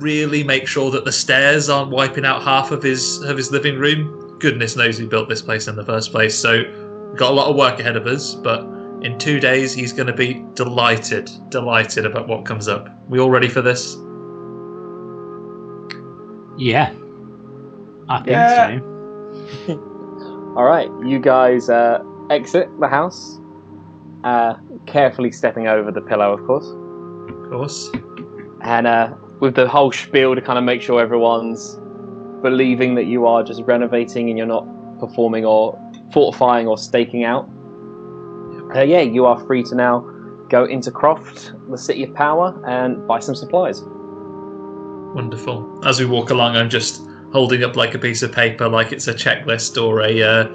Really 0.00 0.42
make 0.42 0.66
sure 0.66 0.90
that 0.90 1.04
the 1.04 1.12
stairs 1.12 1.68
aren't 1.68 1.90
wiping 1.90 2.24
out 2.24 2.42
half 2.42 2.70
of 2.72 2.82
his 2.82 3.22
of 3.22 3.36
his 3.36 3.52
living 3.52 3.78
room. 3.78 4.36
Goodness 4.40 4.76
knows 4.76 4.98
who 4.98 5.06
built 5.06 5.28
this 5.28 5.42
place 5.42 5.68
in 5.68 5.76
the 5.76 5.84
first 5.84 6.10
place. 6.10 6.36
So 6.38 6.62
we've 7.08 7.18
got 7.18 7.30
a 7.30 7.34
lot 7.34 7.48
of 7.48 7.56
work 7.56 7.78
ahead 7.80 7.96
of 7.96 8.06
us. 8.06 8.34
But 8.34 8.60
in 9.02 9.16
two 9.18 9.38
days, 9.40 9.72
he's 9.72 9.92
going 9.92 10.08
to 10.08 10.12
be 10.12 10.44
delighted, 10.54 11.30
delighted 11.50 12.04
about 12.06 12.26
what 12.26 12.44
comes 12.44 12.66
up. 12.66 12.88
We 13.08 13.20
all 13.20 13.30
ready 13.30 13.48
for 13.48 13.62
this? 13.62 13.96
Yeah. 16.56 16.92
I 18.08 18.18
think 18.18 18.28
Yeah. 18.28 18.78
so. 19.66 19.84
All 20.58 20.64
right, 20.64 20.90
you 21.06 21.20
guys 21.20 21.70
uh, 21.70 22.02
exit 22.30 22.68
the 22.80 22.88
house, 22.88 23.38
uh, 24.24 24.54
carefully 24.86 25.30
stepping 25.30 25.68
over 25.68 25.92
the 25.92 26.00
pillow, 26.00 26.36
of 26.36 26.44
course, 26.48 26.66
Of 26.66 27.48
course. 27.48 27.88
and 28.62 28.88
uh, 28.88 29.14
with 29.38 29.54
the 29.54 29.68
whole 29.68 29.92
spiel 29.92 30.34
to 30.34 30.42
kind 30.42 30.58
of 30.58 30.64
make 30.64 30.82
sure 30.82 31.00
everyone's 31.00 31.76
believing 32.42 32.96
that 32.96 33.04
you 33.06 33.24
are 33.24 33.44
just 33.44 33.62
renovating 33.66 34.30
and 34.30 34.36
you're 34.36 34.48
not 34.48 34.66
performing 34.98 35.44
or 35.44 35.78
fortifying 36.12 36.66
or 36.66 36.76
staking 36.76 37.22
out. 37.22 37.48
Uh, 38.74 38.82
yeah, 38.82 39.00
you 39.00 39.26
are 39.26 39.38
free 39.46 39.62
to 39.62 39.76
now 39.76 40.00
go 40.48 40.64
into 40.64 40.90
Croft, 40.90 41.52
the 41.70 41.78
city 41.78 42.02
of 42.02 42.12
power, 42.16 42.60
and 42.66 43.06
buy 43.06 43.20
some 43.20 43.36
supplies. 43.36 43.82
Wonderful. 45.14 45.86
As 45.86 46.00
we 46.00 46.06
walk 46.06 46.30
along, 46.30 46.56
I'm 46.56 46.68
just 46.68 47.07
holding 47.32 47.64
up 47.64 47.76
like 47.76 47.94
a 47.94 47.98
piece 47.98 48.22
of 48.22 48.32
paper, 48.32 48.68
like 48.68 48.92
it's 48.92 49.08
a 49.08 49.14
checklist 49.14 49.82
or 49.82 50.02
a 50.02 50.22
uh, 50.22 50.48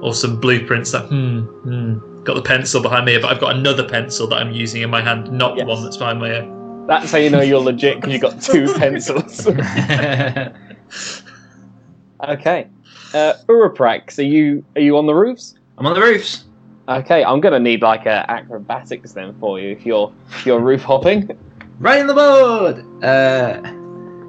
or 0.00 0.14
some 0.14 0.38
blueprints. 0.40 0.92
That 0.92 1.06
hmm, 1.06 1.40
hmm. 1.40 1.98
Got 2.24 2.34
the 2.34 2.42
pencil 2.42 2.82
behind 2.82 3.06
me, 3.06 3.16
but 3.16 3.30
I've 3.32 3.40
got 3.40 3.56
another 3.56 3.88
pencil 3.88 4.26
that 4.28 4.36
I'm 4.36 4.50
using 4.50 4.82
in 4.82 4.90
my 4.90 5.00
hand, 5.00 5.32
not 5.32 5.56
Yes. 5.56 5.64
the 5.64 5.68
one 5.72 5.82
that's 5.82 5.96
behind 5.96 6.18
my 6.20 6.28
ear. 6.28 6.54
That's 6.86 7.10
how 7.12 7.18
you 7.18 7.30
know 7.30 7.40
you're 7.40 7.60
legit 7.60 7.96
because 8.00 8.12
you've 8.12 8.20
got 8.22 8.42
two 8.42 8.72
pencils. 8.78 9.46
okay, 12.28 12.66
uh, 13.14 13.32
Uroprax, 13.48 14.18
are 14.18 14.22
you 14.22 14.64
are 14.76 14.82
you 14.82 14.96
on 14.98 15.06
the 15.06 15.14
roofs? 15.14 15.54
I'm 15.78 15.86
on 15.86 15.94
the 15.94 16.00
roofs. 16.00 16.44
Okay, 16.88 17.22
I'm 17.24 17.40
gonna 17.40 17.58
need 17.60 17.82
like 17.82 18.06
a 18.06 18.24
acrobatics 18.30 19.12
then 19.12 19.38
for 19.38 19.60
you 19.60 19.70
if 19.70 19.84
you're 19.86 20.12
if 20.30 20.46
you're 20.46 20.60
roof 20.60 20.82
hopping. 20.82 21.30
Right 21.78 22.00
in 22.00 22.06
the 22.06 22.14
board. 22.14 22.84
Uh, 23.04 23.60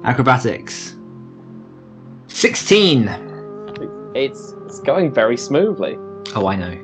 acrobatics. 0.06 0.96
Sixteen. 2.30 3.08
It's 4.14 4.54
it's 4.66 4.80
going 4.80 5.12
very 5.12 5.36
smoothly. 5.36 5.96
Oh, 6.34 6.46
I 6.46 6.56
know. 6.56 6.76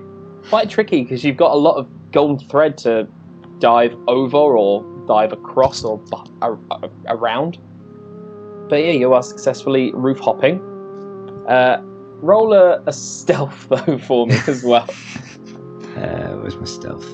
Quite 0.48 0.68
tricky 0.70 1.02
because 1.02 1.24
you've 1.24 1.36
got 1.36 1.52
a 1.52 1.56
lot 1.58 1.76
of 1.76 1.88
gold 2.12 2.48
thread 2.48 2.76
to 2.78 3.08
dive 3.58 3.96
over 4.06 4.36
or 4.36 4.84
dive 5.06 5.32
across 5.32 5.82
or 5.84 5.98
bu- 5.98 6.30
ar- 6.42 6.58
ar- 6.70 6.90
around. 7.08 7.58
But 8.68 8.76
yeah, 8.76 8.92
you 8.92 9.12
are 9.12 9.22
successfully 9.22 9.92
roof 9.94 10.18
hopping. 10.18 10.60
Uh, 11.48 11.80
roll 12.20 12.52
a, 12.52 12.82
a 12.86 12.92
stealth 12.92 13.68
though 13.70 13.98
for 13.98 14.26
me 14.26 14.36
as 14.46 14.62
well. 14.64 14.88
Uh, 15.96 16.36
where's 16.38 16.56
my 16.56 16.64
stealth? 16.64 17.06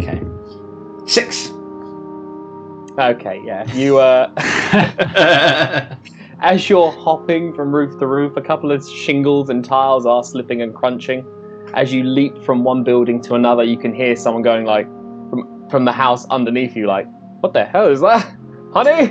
Okay. 0.00 0.22
Six. 1.06 1.50
Okay, 2.98 3.42
yeah. 3.44 3.70
You 3.74 3.98
uh 3.98 4.32
as 6.40 6.68
you're 6.68 6.92
hopping 6.92 7.54
from 7.54 7.74
roof 7.74 7.98
to 7.98 8.06
roof, 8.06 8.36
a 8.36 8.42
couple 8.42 8.70
of 8.70 8.88
shingles 8.88 9.48
and 9.48 9.64
tiles 9.64 10.06
are 10.06 10.22
slipping 10.22 10.62
and 10.62 10.74
crunching. 10.74 11.26
As 11.74 11.92
you 11.92 12.04
leap 12.04 12.40
from 12.44 12.62
one 12.62 12.84
building 12.84 13.20
to 13.22 13.34
another, 13.34 13.64
you 13.64 13.76
can 13.76 13.92
hear 13.92 14.14
someone 14.14 14.42
going 14.42 14.64
like 14.64 14.86
from 15.30 15.68
from 15.70 15.84
the 15.86 15.92
house 15.92 16.24
underneath 16.26 16.76
you, 16.76 16.86
like, 16.86 17.06
"What 17.40 17.52
the 17.52 17.64
hell 17.64 17.88
is 17.88 18.00
that, 18.00 18.36
honey?" 18.72 19.08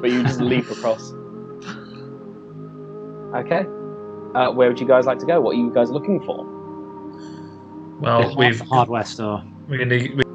but 0.00 0.10
you 0.10 0.22
just 0.22 0.40
leap 0.40 0.70
across. 0.70 1.12
Okay. 3.34 3.66
Uh, 4.34 4.50
where 4.52 4.68
would 4.68 4.80
you 4.80 4.86
guys 4.86 5.04
like 5.04 5.18
to 5.18 5.26
go? 5.26 5.40
What 5.40 5.56
are 5.56 5.58
you 5.58 5.70
guys 5.74 5.90
looking 5.90 6.24
for? 6.24 6.46
Well, 8.00 8.34
we've 8.36 8.60
hardware 8.60 9.04
store. 9.04 9.42
we're 9.68 9.78
gonna 9.78 9.96
need 9.96 10.16
we- 10.16 10.25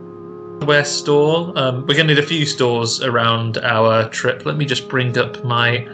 hardware 0.62 0.86
store. 0.86 1.52
Um, 1.56 1.88
we're 1.88 1.96
gonna 1.96 2.14
need 2.14 2.20
a 2.20 2.28
few 2.28 2.46
stores 2.46 3.02
around 3.02 3.58
our 3.58 4.08
trip. 4.10 4.46
Let 4.46 4.58
me 4.58 4.66
just 4.66 4.88
bring 4.88 5.18
up 5.18 5.44
my 5.44 5.88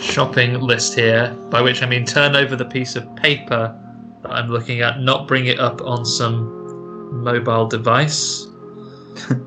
shopping 0.00 0.60
list 0.60 0.94
here. 0.94 1.36
By 1.50 1.60
which 1.60 1.82
I 1.82 1.86
mean 1.86 2.06
turn 2.06 2.36
over 2.36 2.54
the 2.54 2.64
piece 2.64 2.94
of 2.94 3.12
paper 3.16 3.76
that 4.22 4.30
I'm 4.30 4.50
looking 4.50 4.82
at, 4.82 5.00
not 5.00 5.26
bring 5.26 5.46
it 5.46 5.58
up 5.58 5.80
on 5.80 6.04
some 6.04 7.24
mobile 7.24 7.66
device. 7.66 8.46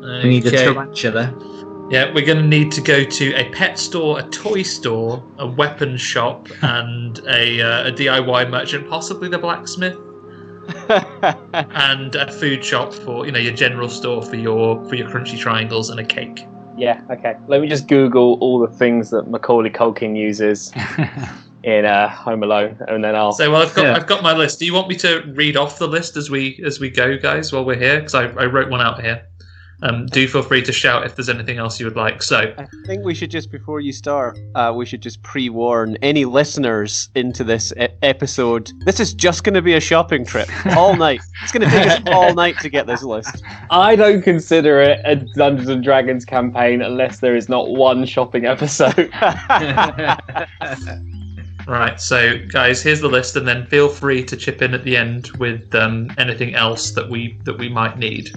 We 0.00 0.30
need 0.30 0.46
a 0.46 0.50
tarantula. 0.50 1.34
Yeah, 1.90 2.10
we're 2.14 2.24
going 2.24 2.38
to 2.38 2.46
need 2.46 2.72
to 2.72 2.80
go 2.80 3.04
to 3.04 3.34
a 3.34 3.50
pet 3.50 3.78
store, 3.78 4.20
a 4.20 4.22
toy 4.22 4.62
store, 4.62 5.22
a 5.36 5.46
weapon 5.46 5.98
shop, 5.98 6.48
and 6.62 7.18
a, 7.28 7.60
uh, 7.60 7.88
a 7.88 7.92
DIY 7.92 8.48
merchant, 8.48 8.88
possibly 8.88 9.28
the 9.28 9.38
blacksmith, 9.38 9.98
and 11.74 12.14
a 12.14 12.30
food 12.32 12.64
shop 12.64 12.92
for 12.92 13.26
you 13.26 13.32
know 13.32 13.38
your 13.38 13.54
general 13.54 13.88
store 13.88 14.22
for 14.22 14.36
your 14.36 14.84
for 14.88 14.94
your 14.94 15.08
crunchy 15.08 15.38
triangles 15.38 15.90
and 15.90 16.00
a 16.00 16.04
cake. 16.04 16.46
Yeah, 16.76 17.02
okay. 17.10 17.36
Let 17.48 17.60
me 17.60 17.68
just 17.68 17.88
Google 17.88 18.38
all 18.40 18.60
the 18.60 18.72
things 18.72 19.10
that 19.10 19.28
Macaulay 19.28 19.70
Culkin 19.70 20.16
uses. 20.16 20.72
in 21.64 21.84
uh, 21.84 22.08
Home 22.08 22.42
Alone, 22.42 22.78
and 22.86 23.02
then 23.02 23.14
I'll. 23.16 23.32
So 23.32 23.50
well, 23.50 23.62
I've 23.62 23.74
got 23.74 23.84
Yeah. 23.84 23.96
I've 23.96 24.06
got 24.06 24.22
my 24.22 24.32
list. 24.32 24.58
Do 24.58 24.66
you 24.66 24.72
want 24.72 24.88
me 24.88 24.96
to 24.96 25.22
read 25.34 25.56
off 25.56 25.78
the 25.78 25.88
list 25.88 26.16
as 26.16 26.30
we 26.30 26.62
as 26.64 26.80
we 26.80 26.88
go, 26.90 27.18
guys, 27.18 27.52
while 27.52 27.64
we're 27.64 27.76
here? 27.78 27.98
Because 27.98 28.14
I, 28.14 28.26
I 28.28 28.46
wrote 28.46 28.70
one 28.70 28.80
out 28.80 29.02
here. 29.02 29.27
Um, 29.82 30.06
do 30.06 30.26
feel 30.26 30.42
free 30.42 30.62
to 30.62 30.72
shout 30.72 31.06
if 31.06 31.14
there's 31.14 31.28
anything 31.28 31.58
else 31.58 31.78
you 31.78 31.86
would 31.86 31.94
like. 31.94 32.20
So 32.22 32.52
I 32.58 32.66
think 32.86 33.04
we 33.04 33.14
should 33.14 33.30
just 33.30 33.52
before 33.52 33.80
you 33.80 33.92
start, 33.92 34.36
uh, 34.56 34.72
we 34.74 34.84
should 34.84 35.00
just 35.00 35.22
pre-warn 35.22 35.96
any 36.02 36.24
listeners 36.24 37.08
into 37.14 37.44
this 37.44 37.72
e- 37.80 37.86
episode. 38.02 38.72
This 38.84 38.98
is 38.98 39.14
just 39.14 39.44
going 39.44 39.54
to 39.54 39.62
be 39.62 39.74
a 39.74 39.80
shopping 39.80 40.24
trip 40.24 40.48
all 40.76 40.96
night. 40.96 41.20
It's 41.42 41.52
going 41.52 41.68
to 41.68 41.70
take 41.70 41.86
us 41.86 42.00
all 42.06 42.34
night 42.34 42.58
to 42.60 42.68
get 42.68 42.88
this 42.88 43.04
list. 43.04 43.44
I 43.70 43.94
don't 43.94 44.22
consider 44.22 44.80
it 44.80 45.00
a 45.04 45.14
Dungeons 45.36 45.68
and 45.68 45.84
Dragons 45.84 46.24
campaign 46.24 46.82
unless 46.82 47.20
there 47.20 47.36
is 47.36 47.48
not 47.48 47.70
one 47.70 48.04
shopping 48.04 48.46
episode. 48.46 49.10
right, 51.68 52.00
so 52.00 52.36
guys, 52.48 52.82
here's 52.82 53.00
the 53.00 53.08
list, 53.08 53.36
and 53.36 53.46
then 53.46 53.64
feel 53.66 53.88
free 53.88 54.24
to 54.24 54.36
chip 54.36 54.60
in 54.60 54.74
at 54.74 54.82
the 54.82 54.96
end 54.96 55.30
with 55.38 55.72
um, 55.74 56.10
anything 56.18 56.56
else 56.56 56.90
that 56.92 57.08
we 57.08 57.38
that 57.44 57.58
we 57.58 57.68
might 57.68 57.96
need. 57.96 58.32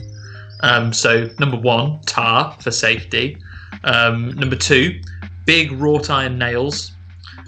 Um, 0.62 0.94
so 0.94 1.30
number 1.40 1.58
one, 1.58 2.02
tar 2.02 2.56
for 2.60 2.72
safety. 2.72 3.38
Um, 3.84 4.34
number 4.36 4.56
two, 4.56 5.02
big 5.46 5.72
wrought 5.74 6.10
iron 6.10 6.38
nails. 6.38 6.92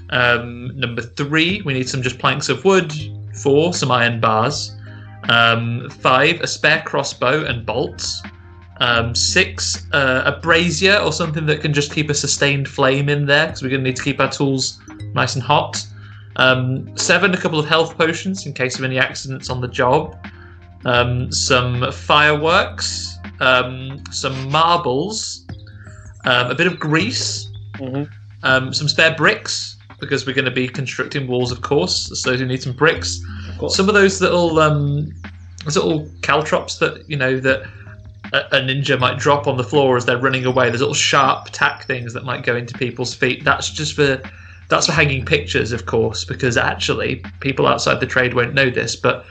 Um, 0.09 0.77
number 0.77 1.01
three, 1.01 1.61
we 1.63 1.73
need 1.73 1.89
some 1.89 2.01
just 2.01 2.19
planks 2.19 2.49
of 2.49 2.63
wood. 2.65 2.93
Four, 3.41 3.73
some 3.73 3.91
iron 3.91 4.19
bars. 4.19 4.75
Um, 5.29 5.89
five, 5.89 6.41
a 6.41 6.47
spare 6.47 6.81
crossbow 6.85 7.45
and 7.45 7.65
bolts. 7.65 8.21
Um, 8.79 9.15
six, 9.15 9.87
uh, 9.93 10.23
a 10.25 10.39
brazier 10.39 10.97
or 10.97 11.13
something 11.13 11.45
that 11.45 11.61
can 11.61 11.73
just 11.73 11.93
keep 11.93 12.09
a 12.09 12.13
sustained 12.13 12.67
flame 12.67 13.07
in 13.07 13.25
there 13.25 13.47
because 13.47 13.61
we're 13.61 13.69
going 13.69 13.83
to 13.83 13.89
need 13.89 13.95
to 13.95 14.03
keep 14.03 14.19
our 14.19 14.31
tools 14.31 14.81
nice 15.13 15.35
and 15.35 15.43
hot. 15.43 15.85
Um, 16.35 16.97
seven, 16.97 17.33
a 17.33 17.37
couple 17.37 17.59
of 17.59 17.67
health 17.67 17.97
potions 17.97 18.45
in 18.45 18.53
case 18.53 18.77
of 18.77 18.83
any 18.83 18.97
accidents 18.97 19.49
on 19.49 19.61
the 19.61 19.67
job. 19.67 20.17
Um, 20.85 21.31
some 21.31 21.91
fireworks, 21.91 23.17
um, 23.39 24.03
some 24.11 24.49
marbles, 24.51 25.45
um, 26.25 26.51
a 26.51 26.55
bit 26.55 26.67
of 26.67 26.79
grease, 26.79 27.49
Mhm. 27.79 28.09
um, 28.43 28.73
some 28.73 28.87
spare 28.87 29.15
bricks 29.15 29.77
because 29.99 30.25
we're 30.27 30.33
going 30.35 30.45
to 30.45 30.51
be 30.51 30.67
constructing 30.67 31.27
walls, 31.27 31.51
of 31.51 31.61
course. 31.61 32.11
So 32.21 32.31
you 32.31 32.45
need 32.45 32.61
some 32.61 32.73
bricks. 32.73 33.21
Some 33.69 33.87
of 33.87 33.95
those 33.95 34.19
little 34.19 34.59
um, 34.59 35.09
those 35.63 35.77
little 35.77 36.09
caltrops 36.21 36.77
that 36.79 37.09
you 37.09 37.15
know 37.15 37.39
that 37.39 37.63
a, 38.33 38.39
a 38.57 38.59
ninja 38.61 38.99
might 38.99 39.17
drop 39.17 39.47
on 39.47 39.55
the 39.55 39.63
floor 39.63 39.95
as 39.95 40.05
they're 40.05 40.17
running 40.17 40.45
away. 40.45 40.69
There's 40.69 40.81
little 40.81 40.93
sharp 40.93 41.49
tack 41.53 41.85
things 41.85 42.13
that 42.13 42.25
might 42.25 42.43
go 42.43 42.55
into 42.57 42.73
people's 42.77 43.13
feet. 43.13 43.45
That's 43.45 43.69
just 43.69 43.93
for 43.93 44.21
that's 44.69 44.87
for 44.87 44.91
hanging 44.91 45.23
pictures, 45.25 45.71
of 45.71 45.85
course, 45.85 46.25
because 46.25 46.57
actually 46.57 47.23
people 47.39 47.67
outside 47.67 47.99
the 48.01 48.05
trade 48.07 48.33
won't 48.33 48.53
know 48.53 48.69
this, 48.69 48.95
but 48.95 49.25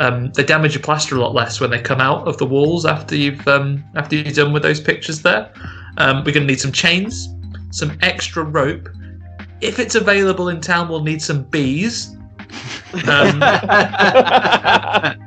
um, 0.00 0.30
they 0.32 0.44
damage 0.44 0.74
your 0.74 0.82
plaster 0.82 1.16
a 1.16 1.20
lot 1.20 1.34
less 1.34 1.60
when 1.60 1.70
they 1.70 1.80
come 1.80 2.00
out 2.00 2.28
of 2.28 2.38
the 2.38 2.46
walls 2.46 2.86
after 2.86 3.16
you've 3.16 3.46
um, 3.48 3.82
after 3.96 4.16
you're 4.16 4.32
done 4.32 4.52
with 4.52 4.62
those 4.62 4.80
pictures 4.80 5.22
there. 5.22 5.52
Um, 5.98 6.18
we're 6.18 6.32
going 6.32 6.46
to 6.46 6.52
need 6.52 6.60
some 6.60 6.72
chains, 6.72 7.28
some 7.70 7.98
extra 8.02 8.44
rope. 8.44 8.88
If 9.60 9.80
it's 9.80 9.96
available 9.96 10.48
in 10.48 10.60
town, 10.60 10.88
we'll 10.88 11.02
need 11.02 11.20
some 11.20 11.42
bees. 11.44 12.16
Um, 13.08 13.42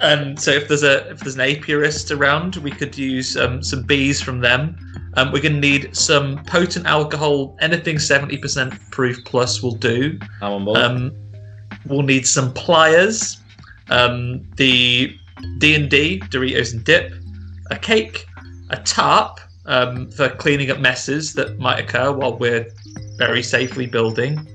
and 0.00 0.40
so 0.40 0.52
if 0.52 0.68
there's 0.68 0.84
a 0.84 1.10
if 1.10 1.20
there's 1.20 1.34
an 1.34 1.40
apiarist 1.40 2.16
around, 2.16 2.56
we 2.56 2.70
could 2.70 2.96
use 2.96 3.36
um, 3.36 3.62
some 3.62 3.82
bees 3.82 4.22
from 4.22 4.40
them. 4.40 4.76
Um, 5.14 5.32
we're 5.32 5.42
going 5.42 5.54
to 5.54 5.60
need 5.60 5.96
some 5.96 6.42
potent 6.44 6.86
alcohol. 6.86 7.56
Anything 7.60 7.98
seventy 7.98 8.38
percent 8.38 8.74
proof 8.90 9.18
plus 9.24 9.62
will 9.62 9.74
do. 9.74 10.18
I'm 10.40 10.52
on 10.52 10.64
board. 10.64 10.78
Um, 10.78 11.12
we'll 11.86 12.02
need 12.02 12.26
some 12.26 12.52
pliers, 12.52 13.39
um, 13.90 14.42
the 14.56 15.16
D 15.58 15.74
and 15.74 15.90
D 15.90 16.20
Doritos 16.20 16.72
and 16.72 16.84
dip, 16.84 17.12
a 17.70 17.76
cake, 17.76 18.26
a 18.70 18.76
tarp 18.78 19.40
um, 19.66 20.10
for 20.10 20.28
cleaning 20.28 20.70
up 20.70 20.78
messes 20.78 21.34
that 21.34 21.58
might 21.58 21.78
occur 21.78 22.12
while 22.12 22.36
we're 22.36 22.68
very 23.18 23.42
safely 23.42 23.86
building, 23.86 24.46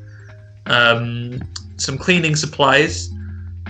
um, 0.65 1.39
some 1.77 1.97
cleaning 1.97 2.35
supplies, 2.35 3.09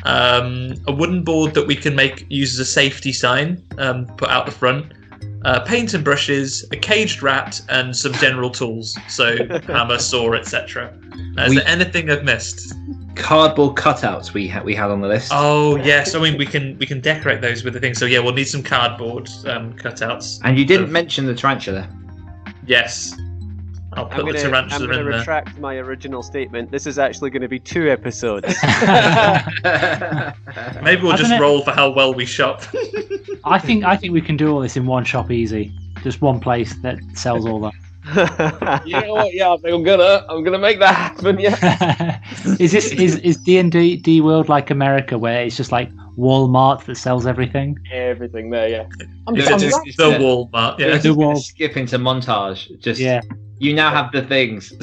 um, 0.04 0.74
a 0.88 0.92
wooden 0.92 1.24
board 1.24 1.54
that 1.54 1.68
we 1.68 1.76
can 1.76 1.96
make 1.96 2.26
use 2.30 2.54
as 2.54 2.60
a 2.60 2.66
safety 2.66 3.12
sign, 3.12 3.62
um, 3.78 4.06
put 4.18 4.30
out 4.30 4.46
the 4.46 4.52
front. 4.52 4.94
Uh, 5.46 5.60
paint 5.64 5.94
and 5.94 6.04
brushes, 6.04 6.66
a 6.72 6.76
caged 6.76 7.22
rat, 7.22 7.62
and 7.70 7.96
some 7.96 8.12
general 8.14 8.50
tools, 8.50 8.98
so 9.08 9.38
hammer, 9.68 10.00
saw, 10.00 10.34
etc. 10.34 10.92
Is 11.38 11.50
We- 11.52 11.58
there 11.58 11.68
anything 11.68 12.10
I've 12.10 12.24
missed? 12.24 12.74
Cardboard 13.16 13.76
cutouts 13.78 14.34
we 14.34 14.48
ha- 14.48 14.64
we 14.64 14.74
had 14.76 14.90
on 14.90 15.02
the 15.02 15.08
list. 15.08 15.32
Oh 15.34 15.76
yes, 15.78 16.16
I 16.16 16.20
mean 16.20 16.38
we 16.38 16.46
can 16.48 16.78
we 16.80 16.86
can 16.88 17.00
decorate 17.00 17.42
those 17.42 17.64
with 17.64 17.74
the 17.76 17.80
thing. 17.80 17.94
So 17.94 18.06
yeah, 18.06 18.20
we'll 18.20 18.34
need 18.34 18.48
some 18.48 18.62
cardboard 18.64 19.30
um, 19.46 19.74
cutouts. 19.76 20.40
And 20.44 20.58
you 20.58 20.66
didn't 20.66 20.86
of- 20.86 20.90
mention 20.92 21.26
the 21.28 21.34
tarantula. 21.36 21.88
Yes, 22.66 23.16
I'll 23.96 24.06
I'm 24.06 24.10
put 24.12 24.18
the 24.18 24.24
going 24.24 24.36
to 24.36 24.42
tarantula 24.42 24.84
in 25.00 25.06
there. 25.10 25.20
retract 25.20 25.58
my 25.60 25.76
original 25.76 26.22
statement. 26.24 26.72
This 26.72 26.86
is 26.88 27.00
actually 27.00 27.30
going 27.30 27.42
to 27.44 27.48
be 27.48 27.60
two 27.60 27.90
episodes. 27.90 28.48
Maybe 30.82 31.02
we'll 31.02 31.14
I 31.14 31.18
just 31.18 31.30
dunno- 31.30 31.40
roll 31.42 31.62
for 31.64 31.72
how 31.72 31.90
well 31.90 32.14
we 32.14 32.26
shop. 32.26 32.64
I 33.44 33.60
think 33.60 33.84
I 33.84 33.96
think 33.96 34.14
we 34.14 34.22
can 34.22 34.38
do 34.38 34.52
all 34.54 34.60
this 34.60 34.76
in 34.78 34.86
one 34.86 35.04
shop 35.06 35.32
easy. 35.32 35.72
Just 36.04 36.22
one 36.22 36.40
place 36.40 36.76
that 36.82 37.00
sells 37.14 37.46
all 37.46 37.60
that. 37.62 37.74
you 38.86 39.00
know 39.02 39.14
what? 39.16 39.34
Yeah, 39.34 39.52
I 39.54 39.58
think 39.58 39.74
I'm 39.74 39.84
gonna 39.84 40.26
I'm 40.30 40.44
gonna 40.44 40.60
make 40.60 40.80
that 40.80 40.94
happen. 40.96 41.40
Yeah. 41.40 41.56
that. 41.56 42.22
is 42.60 42.72
this 42.72 42.92
is 42.92 43.18
is 43.20 43.38
D 43.38 43.58
and 43.58 43.72
D 43.72 43.98
D 43.98 44.22
World 44.22 44.48
like 44.50 44.70
America 44.70 45.18
where 45.18 45.44
it's 45.44 45.58
just 45.58 45.72
like 45.72 45.92
Walmart 46.18 46.86
that 46.86 46.96
sells 46.98 47.26
everything? 47.26 47.78
Everything 47.92 48.50
there. 48.52 48.68
Yeah. 48.70 48.86
I'm, 49.28 49.36
Yeah, 49.36 49.54
I'm 49.54 49.60
just- 49.60 49.76
rack- 49.76 49.96
the 49.98 50.12
Walmart. 50.24 50.78
Yeah, 50.80 50.88
Yeah. 50.88 50.98
The 50.98 51.14
wall. 51.16 51.36
skip 51.38 51.78
into 51.78 51.98
montage. 51.98 52.80
Just 52.80 53.00
Yeah. 53.02 53.22
You 53.60 53.74
now 53.74 53.90
have 53.92 54.12
the 54.12 54.22
things. 54.24 54.74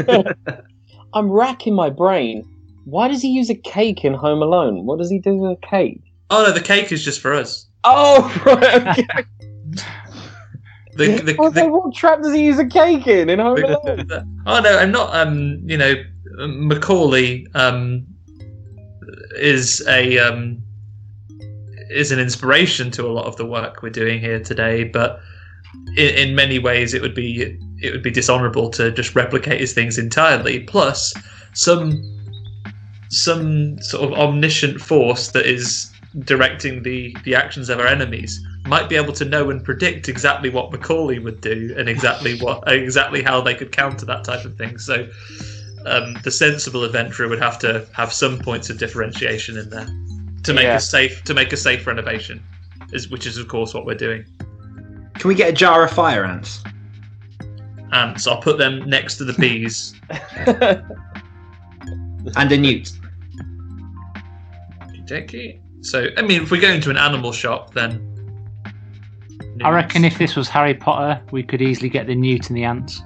I'm 1.14 1.30
racking 1.30 1.74
my 1.74 1.90
brain. 1.90 2.44
Why 2.84 3.08
does 3.08 3.22
he 3.22 3.28
use 3.28 3.50
a 3.50 3.54
cake 3.54 4.04
in 4.04 4.14
Home 4.14 4.42
Alone? 4.42 4.84
What 4.84 4.98
does 4.98 5.10
he 5.10 5.18
do 5.18 5.36
with 5.36 5.58
a 5.58 5.66
cake? 5.66 6.02
Oh 6.30 6.44
no, 6.44 6.52
the 6.52 6.60
cake 6.60 6.92
is 6.92 7.04
just 7.04 7.20
for 7.20 7.32
us. 7.32 7.66
Oh, 7.84 8.42
right. 8.46 8.98
Okay. 8.98 9.24
The, 10.96 11.18
the, 11.22 11.36
I 11.38 11.42
was 11.42 11.54
like, 11.56 11.64
the, 11.64 11.70
what 11.70 11.94
trap 11.94 12.22
does 12.22 12.32
he 12.32 12.44
use 12.44 12.58
a 12.58 12.66
cake 12.66 13.06
in 13.06 13.28
in 13.28 13.38
Home 13.38 13.62
Alone? 13.62 14.06
oh 14.46 14.60
no, 14.60 14.78
I'm 14.78 14.92
not. 14.92 15.14
Um, 15.14 15.60
you 15.64 15.76
know, 15.76 15.94
Macaulay 16.38 17.46
um 17.54 18.06
is 19.36 19.84
a 19.88 20.18
um 20.18 20.62
is 21.90 22.12
an 22.12 22.18
inspiration 22.18 22.90
to 22.92 23.06
a 23.06 23.12
lot 23.12 23.26
of 23.26 23.36
the 23.36 23.44
work 23.44 23.82
we're 23.82 23.90
doing 23.90 24.20
here 24.20 24.40
today, 24.40 24.84
but 24.84 25.20
in, 25.96 26.14
in 26.14 26.34
many 26.34 26.58
ways 26.58 26.94
it 26.94 27.02
would 27.02 27.14
be 27.14 27.58
it 27.84 27.92
would 27.92 28.02
be 28.02 28.10
dishonorable 28.10 28.70
to 28.70 28.90
just 28.90 29.14
replicate 29.14 29.60
his 29.60 29.72
things 29.72 29.98
entirely. 29.98 30.60
Plus, 30.60 31.14
some 31.52 32.02
some 33.10 33.78
sort 33.80 34.10
of 34.10 34.18
omniscient 34.18 34.80
force 34.80 35.28
that 35.32 35.46
is 35.46 35.92
directing 36.20 36.82
the 36.82 37.16
the 37.24 37.34
actions 37.34 37.68
of 37.68 37.78
our 37.80 37.86
enemies 37.86 38.40
might 38.66 38.88
be 38.88 38.96
able 38.96 39.12
to 39.12 39.24
know 39.24 39.50
and 39.50 39.62
predict 39.62 40.08
exactly 40.08 40.48
what 40.48 40.72
Macaulay 40.72 41.18
would 41.18 41.40
do 41.40 41.74
and 41.76 41.88
exactly 41.88 42.38
what 42.40 42.62
exactly 42.66 43.22
how 43.22 43.40
they 43.40 43.54
could 43.54 43.72
counter 43.72 44.06
that 44.06 44.24
type 44.24 44.44
of 44.44 44.56
thing. 44.56 44.78
So 44.78 45.06
um, 45.86 46.14
the 46.24 46.30
sensible 46.30 46.82
adventurer 46.84 47.28
would 47.28 47.40
have 47.40 47.58
to 47.60 47.86
have 47.92 48.12
some 48.12 48.38
points 48.38 48.70
of 48.70 48.78
differentiation 48.78 49.58
in 49.58 49.68
there 49.70 49.86
to 50.44 50.52
make 50.54 50.64
Yeah. 50.64 50.76
a 50.76 50.80
safe 50.80 51.22
to 51.24 51.34
make 51.34 51.52
a 51.52 51.56
safe 51.56 51.86
renovation, 51.86 52.42
is 52.92 53.10
which 53.10 53.26
is 53.26 53.36
of 53.36 53.48
course 53.48 53.74
what 53.74 53.84
we're 53.84 53.94
doing. 53.94 54.24
Can 55.14 55.28
we 55.28 55.34
get 55.34 55.50
a 55.50 55.52
jar 55.52 55.84
of 55.84 55.90
fire 55.92 56.24
ants? 56.24 56.62
And 57.94 58.20
so 58.20 58.32
I'll 58.32 58.42
put 58.42 58.58
them 58.58 58.80
next 58.88 59.16
to 59.18 59.24
the 59.24 59.32
bees. 59.34 59.94
And 62.36 62.50
a 62.50 62.56
newt. 62.56 62.90
Jakey. 65.04 65.60
So 65.82 66.08
I 66.16 66.22
mean, 66.22 66.42
if 66.42 66.50
we 66.50 66.58
go 66.58 66.70
into 66.70 66.88
an 66.88 66.96
animal 66.96 67.32
shop, 67.32 67.74
then 67.74 68.00
I 69.62 69.68
reckon 69.70 70.06
if 70.06 70.16
this 70.16 70.34
was 70.34 70.48
Harry 70.48 70.72
Potter, 70.72 71.20
we 71.32 71.42
could 71.42 71.60
easily 71.60 71.90
get 71.90 72.06
the 72.06 72.14
newt 72.14 72.48
and 72.48 72.56
the 72.56 72.64
ants. 72.64 73.02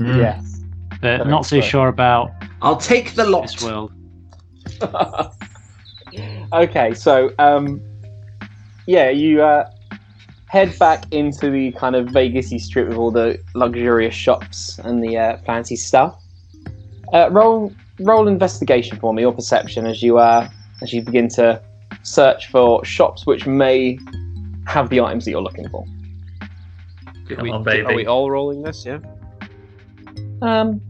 Yes. 0.00 0.64
But 1.00 1.18
That 1.18 1.26
not 1.28 1.38
makes 1.42 1.48
so 1.48 1.60
sense. 1.60 1.64
sure 1.66 1.86
about 1.88 2.32
I'll 2.60 2.76
take 2.76 3.14
the 3.14 3.24
lot. 3.24 3.42
this 3.42 3.62
world. 3.62 3.92
okay, 6.52 6.92
so 6.94 7.32
um, 7.38 7.80
yeah, 8.86 9.10
you 9.10 9.42
uh, 9.44 9.70
head 10.50 10.76
back 10.80 11.04
into 11.12 11.48
the 11.48 11.70
kind 11.72 11.94
of 11.94 12.08
Vegasy 12.08 12.60
strip 12.60 12.88
with 12.88 12.96
all 12.96 13.12
the 13.12 13.40
luxurious 13.54 14.14
shops 14.14 14.80
and 14.80 15.00
the 15.02 15.16
uh, 15.16 15.38
fancy 15.46 15.76
stuff. 15.76 16.20
Uh, 17.12 17.28
roll 17.30 17.72
roll 18.00 18.26
investigation 18.26 18.98
for 18.98 19.14
me 19.14 19.24
or 19.24 19.32
perception 19.32 19.86
as 19.86 20.02
you 20.02 20.18
uh, 20.18 20.48
as 20.82 20.92
you 20.92 21.02
begin 21.02 21.28
to 21.28 21.62
search 22.02 22.48
for 22.48 22.84
shops 22.84 23.26
which 23.26 23.46
may 23.46 23.96
have 24.66 24.90
the 24.90 25.00
items 25.00 25.24
that 25.24 25.30
you're 25.30 25.42
looking 25.42 25.68
for. 25.68 25.84
Come 27.28 27.42
we, 27.42 27.50
on, 27.50 27.68
Are 27.68 27.94
we 27.94 28.06
all 28.06 28.28
rolling 28.28 28.62
this? 28.62 28.84
Yeah. 28.84 28.98
Um, 30.42 30.80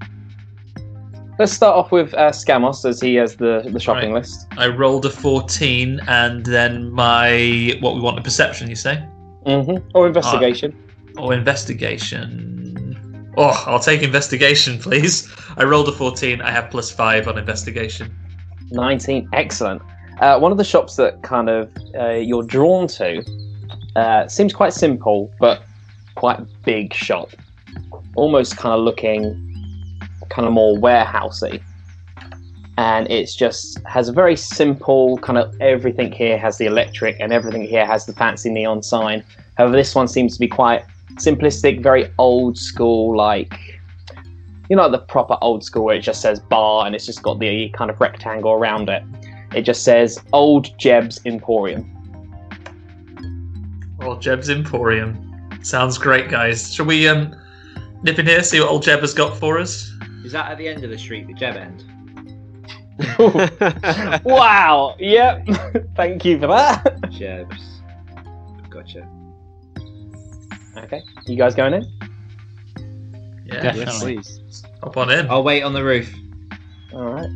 let's 1.39 1.53
start 1.53 1.77
off 1.77 1.93
with 1.93 2.15
uh, 2.15 2.31
Skamos 2.31 2.89
as 2.89 2.99
he 2.99 3.17
has 3.17 3.37
the, 3.37 3.69
the 3.71 3.79
shopping 3.81 4.13
Right. 4.13 4.21
list. 4.21 4.47
I 4.57 4.69
rolled 4.69 5.05
a 5.05 5.11
14 5.11 6.01
and 6.09 6.47
then 6.47 6.91
my. 6.93 7.77
What 7.81 7.95
we 7.95 8.01
want 8.01 8.19
a 8.19 8.23
perception, 8.23 8.71
you 8.71 8.77
say? 8.77 9.07
Hmm 9.45 9.77
Or 9.95 10.07
investigation. 10.07 10.77
Or 11.17 11.35
investigation. 11.35 12.51
Oh, 13.37 13.63
I'll 13.67 13.81
take 13.81 14.03
investigation, 14.03 14.79
please. 14.79 15.31
I 15.57 15.65
rolled 15.65 15.89
a 15.89 15.93
14. 15.93 16.41
I 16.41 16.51
have 16.51 16.71
plus 16.71 16.91
5 16.91 17.29
on 17.29 17.39
investigation. 17.39 18.15
19. 18.71 19.29
Excellent. 19.33 19.83
Uh, 20.21 20.39
one 20.39 20.53
of 20.53 20.59
the 20.59 20.65
shops 20.65 20.97
that 20.97 21.23
kind 21.23 21.49
of 21.49 21.73
uh, 21.99 22.11
you're 22.11 22.43
drawn 22.43 22.87
to 22.87 23.25
uh, 23.97 24.29
seems 24.29 24.53
quite 24.53 24.73
simple, 24.73 25.33
but 25.41 25.63
quite 26.15 26.41
big 26.65 26.93
shop. 26.93 27.31
Almost 28.15 28.57
kind 28.57 28.75
of 28.75 28.81
looking 28.81 29.47
kind 30.29 30.47
of 30.47 30.53
more 30.53 30.77
warehousey. 30.77 31.63
And 32.81 33.11
it's 33.11 33.37
just 33.37 33.79
has 33.87 34.09
a 34.09 34.13
very 34.13 34.35
simple 34.35 35.19
kind 35.19 35.37
of 35.37 35.55
everything 35.61 36.11
here 36.11 36.39
has 36.39 36.57
the 36.57 36.65
electric 36.65 37.21
and 37.21 37.31
everything 37.31 37.61
here 37.61 37.85
has 37.85 38.07
the 38.07 38.15
fancy 38.15 38.49
neon 38.49 38.83
sign. 38.83 39.23
However, 39.59 39.77
this 39.77 39.95
one 39.95 40.09
seems 40.09 40.33
to 40.33 40.41
be 40.41 40.49
quite 40.49 40.83
simplistic, 41.17 41.83
very 41.83 42.11
old 42.17 42.57
school, 42.57 43.15
like 43.15 43.53
you 44.71 44.77
know, 44.77 44.87
like 44.87 44.93
the 44.93 45.07
proper 45.07 45.37
old 45.43 45.63
school 45.63 45.85
where 45.85 45.97
it 45.97 46.01
just 46.01 46.23
says 46.23 46.41
bar 46.41 46.87
and 46.87 46.95
it's 46.95 47.05
just 47.05 47.23
got 47.23 47.39
the 47.39 47.69
kind 47.77 47.91
of 47.91 48.01
rectangle 48.01 48.53
around 48.53 48.89
it. 48.89 49.03
It 49.55 49.63
just 49.63 49.83
says 49.83 50.19
Old 50.33 50.79
Jeb's 50.79 51.21
Emporium. 51.27 51.85
Old 54.01 54.23
Jeb's 54.23 54.49
Emporium. 54.49 55.51
Sounds 55.63 55.99
great, 55.99 56.31
guys. 56.31 56.73
Shall 56.73 56.87
we 56.87 57.07
um 57.07 57.37
nip 58.03 58.19
in 58.19 58.25
here, 58.25 58.43
see 58.43 58.59
what 58.59 58.71
old 58.71 58.85
Jeb 58.85 59.01
has 59.01 59.13
got 59.13 59.37
for 59.37 59.59
us? 59.59 59.93
Is 60.25 60.33
that 60.33 60.51
at 60.51 60.57
the 60.57 60.67
end 60.67 60.83
of 60.83 60.89
the 60.89 60.97
street, 60.97 61.27
the 61.27 61.35
Jeb 61.35 61.57
end? 61.57 61.85
wow! 64.25 64.95
Yep. 64.99 65.49
Thank 65.97 66.25
you 66.25 66.39
for 66.39 66.47
that. 66.49 66.99
Jebs. 67.11 67.81
Gotcha. 68.69 69.09
Okay, 70.77 71.03
you 71.27 71.37
guys 71.37 71.55
going 71.55 71.75
in? 71.75 71.85
Yeah, 73.47 73.63
Definitely. 73.63 74.15
yes, 74.15 74.39
please. 74.39 74.63
hop 74.83 74.97
on 74.97 75.11
in. 75.11 75.29
I'll 75.31 75.43
wait 75.43 75.63
on 75.63 75.73
the 75.73 75.83
roof. 75.83 76.15
All 76.93 77.05
right. 77.05 77.31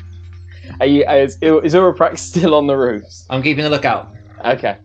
Are 0.80 0.86
you? 0.86 1.04
Is, 1.08 1.36
is 1.42 1.74
Uroprax 1.74 2.18
still 2.18 2.54
on 2.54 2.66
the 2.66 2.76
roofs? 2.76 3.26
I'm 3.30 3.42
keeping 3.42 3.64
a 3.64 3.68
lookout. 3.68 4.14
Okay. 4.44 4.78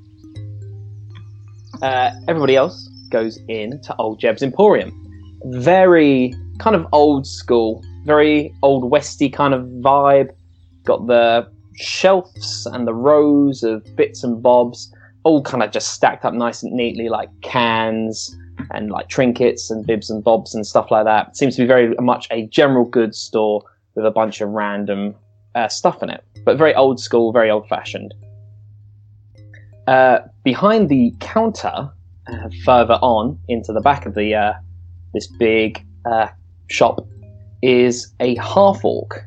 Uh, 1.82 2.12
everybody 2.28 2.56
else 2.56 2.90
goes 3.10 3.40
in 3.48 3.82
to 3.82 3.96
Old 3.96 4.20
Jeb's 4.20 4.44
Emporium. 4.44 4.92
Very 5.46 6.34
kind 6.60 6.76
of 6.76 6.86
old 6.92 7.26
school, 7.26 7.84
very 8.06 8.54
old 8.62 8.90
westy 8.90 9.30
kind 9.30 9.54
of 9.54 9.64
vibe. 9.82 10.30
Got 10.84 11.08
the 11.08 11.50
shelves 11.76 12.66
and 12.68 12.88
the 12.88 12.94
rows 12.94 13.64
of 13.64 13.86
bits 13.96 14.24
and 14.24 14.42
bobs, 14.42 14.94
all 15.24 15.42
kind 15.42 15.64
of 15.64 15.72
just 15.72 15.94
stacked 15.94 16.26
up 16.26 16.34
nice 16.34 16.64
and 16.64 16.74
neatly, 16.74 17.10
like 17.10 17.30
cans 17.42 18.36
and 18.72 18.92
like 18.92 19.08
trinkets 19.08 19.72
and 19.72 19.86
bibs 19.86 20.10
and 20.10 20.24
bobs 20.24 20.54
and 20.54 20.66
stuff 20.66 20.92
like 20.92 21.06
that. 21.06 21.36
Seems 21.38 21.56
to 21.56 21.62
be 21.64 21.68
very 21.68 21.94
much 22.00 22.28
a 22.32 22.48
general 22.48 22.86
goods 22.86 23.18
store 23.18 23.64
with 23.96 24.06
a 24.06 24.12
bunch 24.12 24.42
of 24.42 24.50
random 24.50 25.16
uh, 25.56 25.68
stuff 25.68 26.02
in 26.04 26.10
it, 26.10 26.24
but 26.46 26.58
very 26.58 26.76
old 26.76 27.00
school, 27.00 27.32
very 27.32 27.50
old 27.50 27.68
fashioned. 27.68 28.14
Uh, 29.88 30.20
behind 30.44 30.90
the 30.90 31.14
counter, 31.20 31.90
uh, 32.28 32.50
further 32.64 33.00
on 33.02 33.40
into 33.48 33.74
the 33.74 33.82
back 33.82 34.06
of 34.06 34.14
the 34.14 34.36
uh, 34.36 34.54
this 35.14 35.28
big 35.40 35.84
uh, 36.06 36.28
shop, 36.68 37.08
is 37.62 38.14
a 38.20 38.36
half 38.36 38.84
orc, 38.84 39.26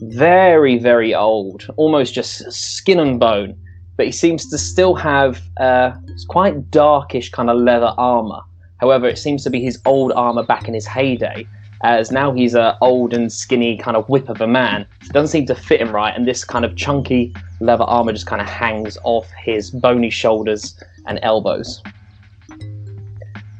very 0.00 0.78
very 0.78 1.14
old, 1.14 1.66
almost 1.76 2.14
just 2.14 2.50
skin 2.52 2.98
and 2.98 3.20
bone, 3.20 3.56
but 3.96 4.06
he 4.06 4.12
seems 4.12 4.48
to 4.50 4.58
still 4.58 4.94
have 4.94 5.40
uh, 5.58 5.92
quite 6.28 6.70
darkish 6.70 7.30
kind 7.30 7.50
of 7.50 7.58
leather 7.58 7.94
armor. 7.96 8.40
However, 8.78 9.08
it 9.08 9.18
seems 9.18 9.44
to 9.44 9.50
be 9.50 9.60
his 9.60 9.80
old 9.86 10.12
armor 10.12 10.42
back 10.42 10.68
in 10.68 10.74
his 10.74 10.86
heyday, 10.86 11.46
as 11.82 12.10
now 12.10 12.32
he's 12.32 12.54
a 12.54 12.76
old 12.80 13.12
and 13.14 13.32
skinny 13.32 13.76
kind 13.78 13.96
of 13.96 14.08
whip 14.08 14.28
of 14.28 14.40
a 14.40 14.46
man. 14.46 14.86
It 15.02 15.12
doesn't 15.12 15.28
seem 15.28 15.46
to 15.46 15.54
fit 15.54 15.80
him 15.80 15.92
right, 15.94 16.14
and 16.14 16.26
this 16.26 16.44
kind 16.44 16.64
of 16.64 16.76
chunky 16.76 17.34
leather 17.60 17.84
armor 17.84 18.12
just 18.12 18.26
kind 18.26 18.42
of 18.42 18.48
hangs 18.48 18.98
off 19.04 19.30
his 19.42 19.70
bony 19.70 20.10
shoulders 20.10 20.78
and 21.06 21.18
elbows. 21.22 21.82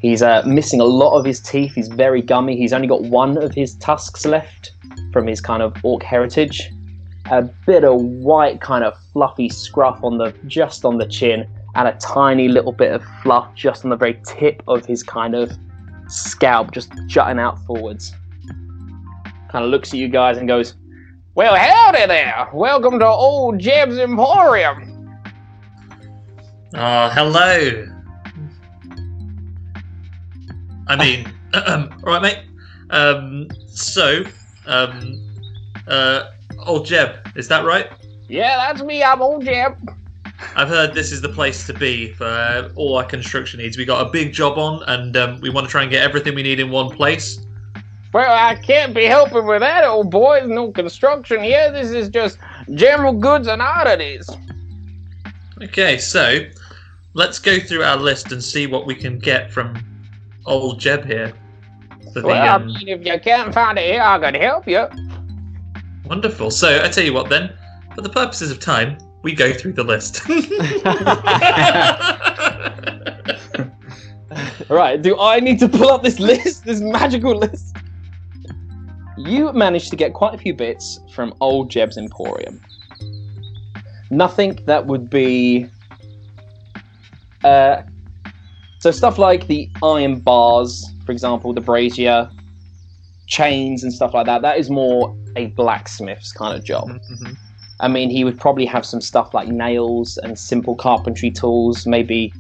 He's 0.05 0.21
uh, 0.21 0.43
missing 0.45 0.83
a 0.83 0.85
lot 0.85 1.19
of 1.19 1.25
his 1.25 1.41
teeth. 1.41 1.77
He's 1.77 1.89
very 1.89 2.21
gummy. 2.21 2.59
He's 2.59 2.75
only 2.75 2.87
got 2.87 3.05
one 3.05 3.43
of 3.43 3.55
his 3.55 3.75
tusks 3.77 4.27
left 4.27 4.73
from 5.15 5.27
his 5.27 5.41
kind 5.41 5.63
of 5.63 5.75
orc 5.83 6.03
heritage. 6.03 6.71
A 7.31 7.41
bit 7.41 7.85
of 7.85 8.03
white, 8.03 8.61
kind 8.61 8.85
of 8.85 8.93
fluffy 9.15 9.49
scruff 9.49 9.99
on 10.05 10.19
the 10.19 10.35
just 10.47 10.85
on 10.85 10.99
the 10.99 11.07
chin, 11.07 11.49
and 11.75 11.89
a 11.89 11.93
tiny 11.93 12.49
little 12.49 12.73
bit 12.73 12.93
of 12.93 13.03
fluff 13.23 13.49
just 13.55 13.83
on 13.83 13.89
the 13.89 13.97
very 13.97 14.21
tip 14.27 14.63
of 14.69 14.85
his 14.85 15.03
kind 15.03 15.35
of 15.35 15.51
scalp, 16.09 16.73
just 16.73 16.93
jutting 17.07 17.39
out 17.39 17.59
forwards. 17.65 18.13
Kind 19.51 19.65
of 19.65 19.71
looks 19.71 19.95
at 19.95 19.99
you 19.99 20.09
guys 20.09 20.37
and 20.37 20.47
goes, 20.47 20.75
"Well, 21.35 21.57
howdy 21.57 22.05
there. 22.05 22.51
Welcome 22.53 22.99
to 22.99 23.07
Old 23.07 23.59
Jeb's 23.59 23.97
Emporium." 23.97 25.17
Oh, 26.75 27.09
hello. 27.09 27.94
I 30.87 30.97
mean, 30.97 31.33
all 31.55 31.89
right, 32.03 32.23
mate. 32.23 32.39
Um, 32.91 33.49
so, 33.67 34.25
um, 34.67 35.21
uh, 35.89 36.31
old 36.67 36.87
Jeb, 36.87 37.17
is 37.37 37.49
that 37.49 37.65
right? 37.65 37.91
Yeah, 38.29 38.57
that's 38.57 38.83
me. 38.83 39.03
I'm 39.03 39.21
Old 39.23 39.45
Jeb. 39.45 39.77
I've 40.57 40.69
heard 40.69 40.95
this 40.95 41.13
is 41.13 41.21
the 41.21 41.29
place 41.29 41.67
to 41.67 41.75
be 41.75 42.13
for 42.13 42.27
uh, 42.27 42.71
all 42.75 42.97
our 42.97 43.05
construction 43.05 43.61
needs. 43.61 43.79
We 43.79 43.85
got 43.85 44.07
a 44.07 44.11
big 44.11 44.33
job 44.33 44.59
on, 44.59 44.83
and 44.89 45.17
um, 45.17 45.41
we 45.41 45.51
want 45.51 45.67
to 45.67 45.71
try 45.71 45.83
and 45.83 45.91
get 45.91 46.03
everything 46.03 46.35
we 46.35 46.43
need 46.43 46.61
in 46.61 46.71
one 46.71 46.91
place. 46.91 47.41
Well, 48.13 48.33
I 48.33 48.55
can't 48.55 48.95
be 48.95 49.05
helping 49.05 49.47
with 49.47 49.61
that, 49.61 49.85
old 49.85 50.11
boy. 50.11 50.41
There's 50.41 50.51
no 50.51 50.71
construction 50.71 51.43
here. 51.43 51.73
This 51.73 51.91
is 51.91 52.09
just 52.09 52.39
general 52.75 53.13
goods 53.13 53.49
and 53.49 53.61
oddities. 53.61 54.29
Okay, 55.63 55.99
so 55.99 56.41
let's 57.15 57.39
go 57.39 57.59
through 57.59 57.83
our 57.83 57.97
list 57.97 58.33
and 58.33 58.43
see 58.43 58.67
what 58.67 58.87
we 58.87 58.95
can 58.95 59.19
get 59.19 59.53
from 59.53 59.75
old 60.47 60.81
Jeb 60.81 61.05
here. 61.05 61.33
For 62.13 62.21
the, 62.21 62.29
Well, 62.29 62.43
I 62.43 62.49
um, 62.49 62.67
mean, 62.67 62.89
if 62.89 63.05
you 63.05 63.19
can't 63.21 63.53
find 63.53 63.79
it 63.79 63.93
here, 63.93 64.03
I 64.03 64.19
can 64.19 64.35
help 64.35 64.69
you. 64.69 64.87
Wonderful. 66.07 66.51
So 66.51 66.85
I 66.85 66.89
tell 66.89 67.05
you 67.05 67.13
what, 67.13 67.29
then, 67.29 67.53
for 67.95 68.03
the 68.03 68.11
purposes 68.11 68.51
of 68.51 68.61
time, 68.61 68.99
we 69.23 69.35
go 69.35 69.53
through 69.53 69.73
the 69.73 69.85
list. 69.85 70.23
Right, 74.69 75.01
do 75.01 75.19
I 75.21 75.41
need 75.41 75.59
to 75.61 75.69
pull 75.69 75.91
up 75.91 76.03
this 76.03 76.19
list, 76.19 76.65
this 76.65 76.81
magical 76.81 77.37
list? 77.37 77.77
You 79.17 79.53
managed 79.53 79.91
to 79.91 79.97
get 79.97 80.15
quite 80.15 80.35
a 80.35 80.39
few 80.39 80.55
bits 80.55 81.01
from 81.13 81.35
Old 81.41 81.71
Jeb's 81.71 81.97
Emporium. 81.97 82.61
Nothing 84.11 84.59
that 84.67 84.87
would 84.87 85.11
be. 85.11 85.69
Uh, 87.43 87.83
so, 88.85 88.91
stuff 88.91 89.17
like 89.19 89.47
the 89.47 89.71
iron 89.83 90.21
bars, 90.21 90.87
for 91.07 91.13
example, 91.13 91.55
the 91.55 91.61
brazier, 91.63 92.29
chains, 93.27 93.83
and 93.83 93.91
stuff 93.91 94.13
like 94.13 94.27
that, 94.27 94.43
that 94.43 94.59
is 94.59 94.69
more 94.69 95.17
a 95.37 95.47
blacksmith's 95.47 96.33
kind 96.33 96.55
of 96.55 96.63
job. 96.65 96.89
Mhm. 96.89 97.35
I 97.81 97.89
mean, 97.89 98.11
he 98.11 98.25
would 98.25 98.39
probably 98.39 98.67
have 98.67 98.85
some 98.85 99.01
stuff 99.01 99.33
like 99.33 99.49
nails 99.49 100.19
and 100.19 100.39
simple 100.39 100.75
carpentry 100.75 101.31
tools, 101.31 101.87
maybe 101.87 102.31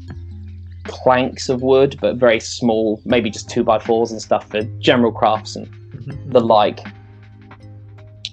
planks 0.84 1.48
of 1.48 1.62
wood, 1.62 1.96
but 2.02 2.16
very 2.16 2.40
small, 2.40 3.00
maybe 3.06 3.30
just 3.30 3.48
two 3.48 3.64
by 3.64 3.78
fours 3.78 4.12
and 4.12 4.20
stuff 4.20 4.46
for 4.50 4.60
general 4.80 5.12
crafts 5.12 5.56
and 5.56 5.66
Mhm. 5.66 6.30
the 6.30 6.40
like. 6.42 6.80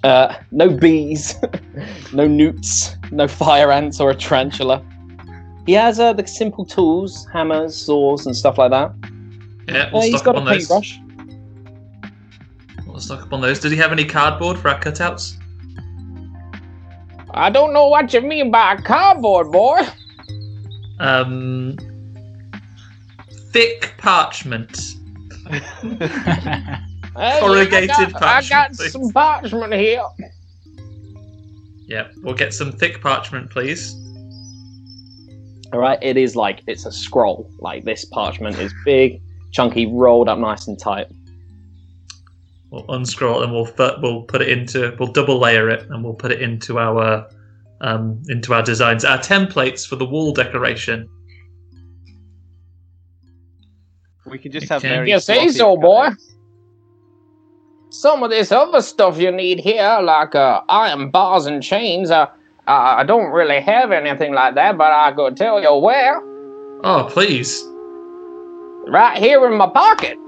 Uh, 0.04 0.34
no 0.50 0.68
bees, 0.68 1.34
no 2.12 2.26
newts, 2.26 2.94
no 3.10 3.26
fire 3.26 3.72
ants 3.72 4.00
or 4.00 4.10
a 4.10 4.14
tarantula. 4.14 4.82
He 5.66 5.72
has 5.74 6.00
uh, 6.00 6.12
the 6.12 6.26
simple 6.26 6.64
tools, 6.64 7.26
hammers, 7.32 7.76
saws, 7.76 8.26
and 8.26 8.36
stuff 8.36 8.58
like 8.58 8.70
that. 8.72 8.92
Yeah, 9.68 9.74
Uh, 9.84 9.90
we'll 9.92 10.02
he's 10.02 10.18
stock 10.20 10.24
got 10.24 10.36
up 10.36 10.42
a 10.42 10.46
those. 10.46 10.56
paintbrush. 10.68 10.98
We'll 12.86 12.98
stock 13.00 13.22
up 13.22 13.32
on 13.32 13.40
those. 13.40 13.60
Did 13.60 13.72
he 13.72 13.78
have 13.78 13.92
any 13.92 14.04
cardboard 14.04 14.58
for 14.58 14.68
our 14.70 14.80
cutouts? 14.80 15.34
I 17.34 17.48
don't 17.48 17.72
know 17.72 17.88
what 17.88 18.12
you 18.12 18.20
mean 18.20 18.50
by 18.50 18.74
a 18.74 18.82
cardboard, 18.82 19.50
boy. 19.52 19.80
Um, 20.98 21.76
thick 23.52 23.94
parchment. 23.98 24.78
Uh, 27.14 27.40
Corrugated 27.40 27.90
yeah, 27.90 27.96
I 27.98 28.10
got, 28.10 28.22
I 28.22 28.42
got 28.48 28.72
please. 28.72 28.92
some 28.92 29.10
parchment 29.12 29.74
here. 29.74 30.02
Yeah, 31.86 32.08
we'll 32.22 32.32
get 32.34 32.54
some 32.54 32.72
thick 32.72 33.02
parchment, 33.02 33.50
please. 33.50 33.94
All 35.72 35.78
right, 35.80 35.98
it 36.02 36.16
is 36.16 36.36
like 36.36 36.62
it's 36.66 36.84
a 36.84 36.92
scroll. 36.92 37.50
Like 37.58 37.84
this 37.84 38.04
parchment 38.04 38.58
is 38.58 38.72
big, 38.84 39.22
chunky, 39.52 39.86
rolled 39.86 40.28
up 40.28 40.38
nice 40.38 40.66
and 40.66 40.78
tight. 40.78 41.06
We'll 42.70 42.84
unscroll 42.90 43.42
and 43.42 43.52
we'll 43.52 43.66
fu- 43.66 44.00
we'll 44.00 44.22
put 44.22 44.42
it 44.42 44.48
into 44.48 44.94
we'll 44.98 45.12
double 45.12 45.38
layer 45.38 45.68
it 45.70 45.88
and 45.90 46.04
we'll 46.04 46.14
put 46.14 46.30
it 46.30 46.42
into 46.42 46.78
our 46.78 47.26
um, 47.80 48.22
into 48.28 48.54
our 48.54 48.62
designs, 48.62 49.04
our 49.04 49.18
templates 49.18 49.86
for 49.86 49.96
the 49.96 50.04
wall 50.06 50.32
decoration. 50.32 51.08
We 54.26 54.38
can 54.38 54.52
just 54.52 54.68
have 54.68 54.82
Okay. 54.82 54.88
very. 54.88 55.10
You 55.10 55.20
say 55.20 55.48
sloppy 55.48 55.52
so, 55.52 55.76
boy. 55.76 56.08
Some 57.90 58.22
of 58.22 58.30
this 58.30 58.52
other 58.52 58.80
stuff 58.80 59.18
you 59.18 59.30
need 59.32 59.60
here, 59.60 59.98
like 60.02 60.34
uh, 60.34 60.62
iron 60.68 61.10
bars 61.10 61.44
and 61.46 61.62
chains, 61.62 62.10
uh, 62.10 62.22
uh, 62.22 62.26
I 62.66 63.02
don't 63.04 63.32
really 63.32 63.60
have 63.60 63.90
anything 63.90 64.34
like 64.34 64.54
that, 64.54 64.78
but 64.78 64.92
I 64.92 65.12
could 65.12 65.36
tell 65.36 65.60
you 65.60 65.74
where. 65.74 66.20
Oh, 66.84 67.08
please. 67.10 67.62
Right 68.88 69.18
here 69.18 69.46
in 69.46 69.56
my 69.56 69.68
pocket. 69.68 70.18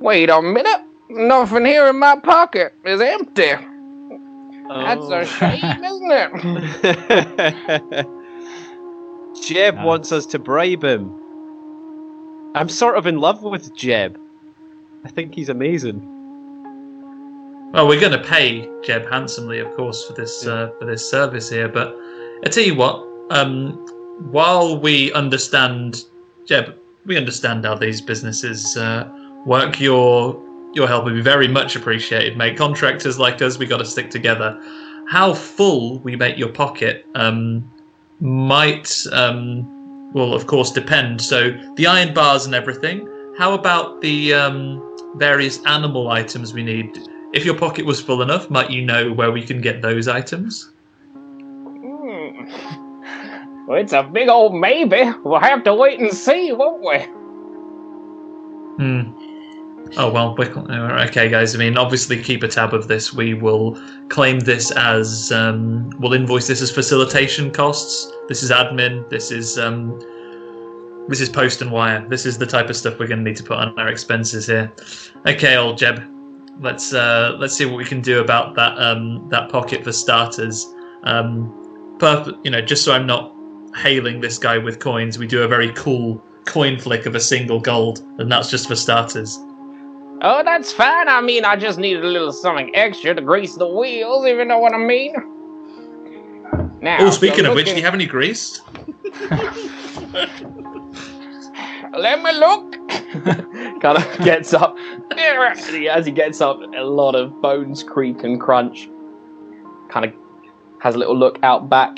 Wait 0.00 0.30
a 0.30 0.40
minute. 0.40 0.82
Nothing 1.08 1.66
here 1.66 1.88
in 1.88 1.98
my 1.98 2.18
pocket 2.18 2.74
is 2.84 3.00
empty. 3.00 3.52
That's 4.68 5.06
a 5.06 5.20
oh. 5.20 5.24
shame, 5.24 5.84
isn't 5.84 6.10
it? 6.10 8.06
Jeb 9.42 9.76
No. 9.76 9.86
wants 9.86 10.12
us 10.12 10.26
to 10.26 10.38
bribe 10.38 10.82
him. 10.82 11.12
I'm 12.54 12.68
sort 12.68 12.96
of 12.96 13.06
in 13.06 13.18
love 13.18 13.42
with 13.42 13.74
Jeb. 13.76 14.18
I 15.04 15.08
think 15.08 15.34
he's 15.34 15.48
amazing. 15.48 16.02
Well, 17.76 17.88
we're 17.88 18.00
going 18.00 18.12
to 18.12 18.26
pay 18.26 18.66
Jeb 18.82 19.06
handsomely, 19.06 19.58
of 19.58 19.70
course, 19.76 20.02
for 20.02 20.14
this 20.14 20.46
uh, 20.46 20.70
for 20.78 20.86
this 20.86 21.06
service 21.10 21.50
here. 21.50 21.68
But 21.68 21.94
I 22.42 22.48
tell 22.48 22.64
you 22.64 22.74
what, 22.74 23.06
um, 23.28 23.72
while 24.30 24.80
we 24.80 25.12
understand, 25.12 26.04
Jeb, 26.46 26.74
we 27.04 27.18
understand 27.18 27.66
how 27.66 27.74
these 27.74 28.00
businesses 28.00 28.78
uh, 28.78 29.06
work. 29.44 29.78
Your 29.78 30.42
your 30.72 30.88
help 30.88 31.04
would 31.04 31.16
be 31.16 31.20
very 31.20 31.48
much 31.48 31.76
appreciated, 31.76 32.38
mate. 32.38 32.56
Contractors 32.56 33.18
like 33.18 33.42
us, 33.42 33.58
we 33.58 33.66
got 33.66 33.76
to 33.76 33.84
stick 33.84 34.08
together. 34.08 34.58
How 35.06 35.34
full 35.34 35.98
we 35.98 36.16
make 36.16 36.38
your 36.38 36.48
pocket 36.48 37.04
um, 37.14 37.70
might, 38.20 39.04
um, 39.12 40.12
will 40.14 40.32
of 40.32 40.46
course 40.46 40.72
depend. 40.72 41.20
So 41.20 41.50
the 41.74 41.86
iron 41.86 42.14
bars 42.14 42.46
and 42.46 42.54
everything. 42.54 43.06
How 43.36 43.52
about 43.52 44.00
the 44.00 44.32
um, 44.32 45.12
various 45.16 45.62
animal 45.66 46.08
items 46.08 46.54
we 46.54 46.62
need? 46.62 47.06
If 47.36 47.44
your 47.44 47.54
pocket 47.54 47.84
was 47.84 48.00
full 48.00 48.22
enough, 48.22 48.48
might 48.48 48.70
you 48.70 48.80
know 48.80 49.12
where 49.12 49.30
we 49.30 49.42
can 49.42 49.60
get 49.60 49.82
those 49.82 50.08
items? 50.08 50.70
Hmm. 51.12 52.46
Well, 53.66 53.78
it's 53.78 53.92
a 53.92 54.02
big 54.04 54.30
old 54.30 54.54
maybe. 54.54 55.12
We'll 55.22 55.40
have 55.40 55.62
to 55.64 55.74
wait 55.74 56.00
and 56.00 56.10
see, 56.10 56.52
won't 56.52 56.82
we? 56.82 56.96
Hmm. 58.78 59.12
Oh 59.98 60.10
well, 60.10 60.34
we 60.34 60.46
okay, 60.46 61.28
guys. 61.28 61.54
I 61.54 61.58
mean, 61.58 61.76
obviously, 61.76 62.22
keep 62.22 62.42
a 62.42 62.48
tab 62.48 62.72
of 62.72 62.88
this. 62.88 63.12
We 63.12 63.34
will 63.34 63.78
claim 64.08 64.40
this 64.40 64.70
as 64.70 65.30
um, 65.30 65.90
we'll 66.00 66.14
invoice 66.14 66.46
this 66.46 66.62
as 66.62 66.70
facilitation 66.70 67.50
costs. 67.50 68.10
This 68.28 68.42
is 68.42 68.50
admin. 68.50 69.06
This 69.10 69.30
is 69.30 69.58
um, 69.58 69.98
this 71.06 71.20
is 71.20 71.28
post 71.28 71.60
and 71.60 71.70
wire. 71.70 72.02
This 72.08 72.24
is 72.24 72.38
the 72.38 72.46
type 72.46 72.70
of 72.70 72.76
stuff 72.78 72.98
we're 72.98 73.08
going 73.08 73.22
to 73.22 73.24
need 73.24 73.36
to 73.36 73.44
put 73.44 73.58
on 73.58 73.78
our 73.78 73.88
expenses 73.88 74.46
here. 74.46 74.72
Okay, 75.26 75.56
old 75.56 75.76
Jeb. 75.76 76.15
Let's 76.60 76.92
uh, 76.92 77.36
let's 77.38 77.54
see 77.54 77.66
what 77.66 77.76
we 77.76 77.84
can 77.84 78.00
do 78.00 78.20
about 78.20 78.54
that 78.56 78.78
um, 78.78 79.28
that 79.28 79.50
pocket 79.50 79.84
for 79.84 79.92
starters. 79.92 80.66
Um, 81.04 81.52
perf- 81.98 82.38
you 82.44 82.50
know, 82.50 82.60
just 82.60 82.84
so 82.84 82.92
I'm 82.92 83.06
not 83.06 83.32
hailing 83.76 84.20
this 84.20 84.38
guy 84.38 84.58
with 84.58 84.78
coins, 84.80 85.18
we 85.18 85.26
do 85.26 85.42
a 85.42 85.48
very 85.48 85.72
cool 85.72 86.22
coin 86.46 86.78
flick 86.78 87.06
of 87.06 87.14
a 87.14 87.20
single 87.20 87.60
gold, 87.60 87.98
and 88.18 88.30
that's 88.32 88.50
just 88.50 88.68
for 88.68 88.76
starters. 88.76 89.38
Oh, 90.22 90.42
that's 90.42 90.72
fine. 90.72 91.08
I 91.08 91.20
mean, 91.20 91.44
I 91.44 91.56
just 91.56 91.78
needed 91.78 92.04
a 92.04 92.08
little 92.08 92.32
something 92.32 92.74
extra 92.74 93.14
to 93.14 93.20
grease 93.20 93.54
the 93.54 93.66
wheels, 93.66 94.24
if 94.24 94.38
you 94.38 94.44
know 94.46 94.58
what 94.58 94.72
I 94.72 94.78
mean. 94.78 95.14
Now, 96.80 96.98
Oh, 97.00 97.10
speaking 97.10 97.44
so 97.44 97.50
of 97.50 97.56
which, 97.56 97.66
do 97.66 97.76
you 97.76 97.82
have 97.82 97.94
any 97.94 98.06
grease? 98.06 98.62
Let 101.96 102.22
me 102.22 102.32
look. 102.32 102.72
kind 103.80 103.98
of 103.98 104.18
gets 104.24 104.52
up. 104.52 104.76
And 105.16 105.58
he- 105.70 105.88
As 105.88 106.06
he 106.06 106.12
gets 106.12 106.40
up, 106.40 106.60
a 106.60 106.82
lot 106.84 107.14
of 107.14 107.40
bones 107.40 107.82
creak 107.82 108.22
and 108.24 108.40
crunch. 108.40 108.88
Kind 109.90 110.06
of 110.06 110.12
has 110.80 110.94
a 110.94 110.98
little 110.98 111.16
look 111.16 111.38
out 111.42 111.68
back. 111.68 111.96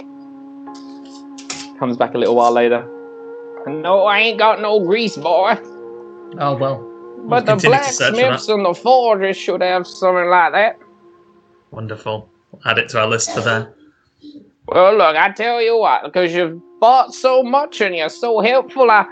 Comes 1.79 1.97
back 1.97 2.15
a 2.15 2.19
little 2.19 2.35
while 2.37 2.53
later. 2.53 2.87
No, 3.67 4.05
I 4.05 4.19
ain't 4.21 4.39
got 4.39 4.61
no 4.61 4.81
grease, 4.81 5.17
boy. 5.17 5.57
Oh 6.39 6.57
well. 6.57 6.85
But 7.29 7.45
the 7.47 7.53
continue 7.53 7.79
to 7.79 7.85
search 7.85 8.11
for 8.11 8.17
blacksmiths 8.17 8.49
and 8.49 8.65
the 8.65 8.75
forgers 8.75 9.37
should 9.37 9.61
have 9.61 9.87
something 9.87 10.29
like 10.29 10.53
that. 10.53 10.79
Wonderful. 11.71 12.29
Add 12.65 12.79
it 12.79 12.89
to 12.91 13.01
our 13.01 13.07
list 13.07 13.33
for 13.33 13.41
then. 13.43 13.69
Well, 14.67 14.97
look, 14.97 15.17
I 15.17 15.31
tell 15.33 15.61
you 15.63 15.79
what, 15.79 16.03
because 16.05 16.33
you've 16.33 16.61
bought 16.81 17.15
so 17.15 17.43
much 17.43 17.81
and 17.81 17.95
you're 17.95 18.09
so 18.09 18.41
helpful, 18.41 18.91
I, 18.91 19.07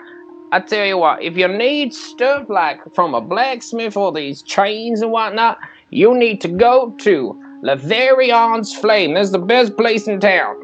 I 0.53 0.61
tell 0.61 0.87
you 0.87 0.99
what, 0.99 1.23
if 1.23 1.37
you 1.37 1.49
need 1.49 1.93
stuff 1.93 2.49
like 2.49 2.81
from 2.95 3.15
a 3.15 3.21
blacksmith 3.21 3.97
or 3.97 4.13
these 4.13 4.43
chains 4.43 5.03
and 5.03 5.11
whatnot, 5.11 5.59
you 5.91 6.15
need 6.15 6.41
to 6.43 6.49
go 6.49 6.91
to 6.99 7.43
Lavarion's 7.63 8.75
Flame. 8.75 9.15
That's 9.15 9.31
the 9.31 9.39
best 9.39 9.77
place 9.77 10.07
in 10.07 10.21
town. 10.21 10.57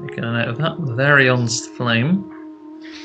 Making 0.00 0.24
a 0.24 0.32
note 0.32 0.48
of 0.48 0.58
that. 0.58 0.76
Varion's 0.78 1.66
flame. 1.68 2.32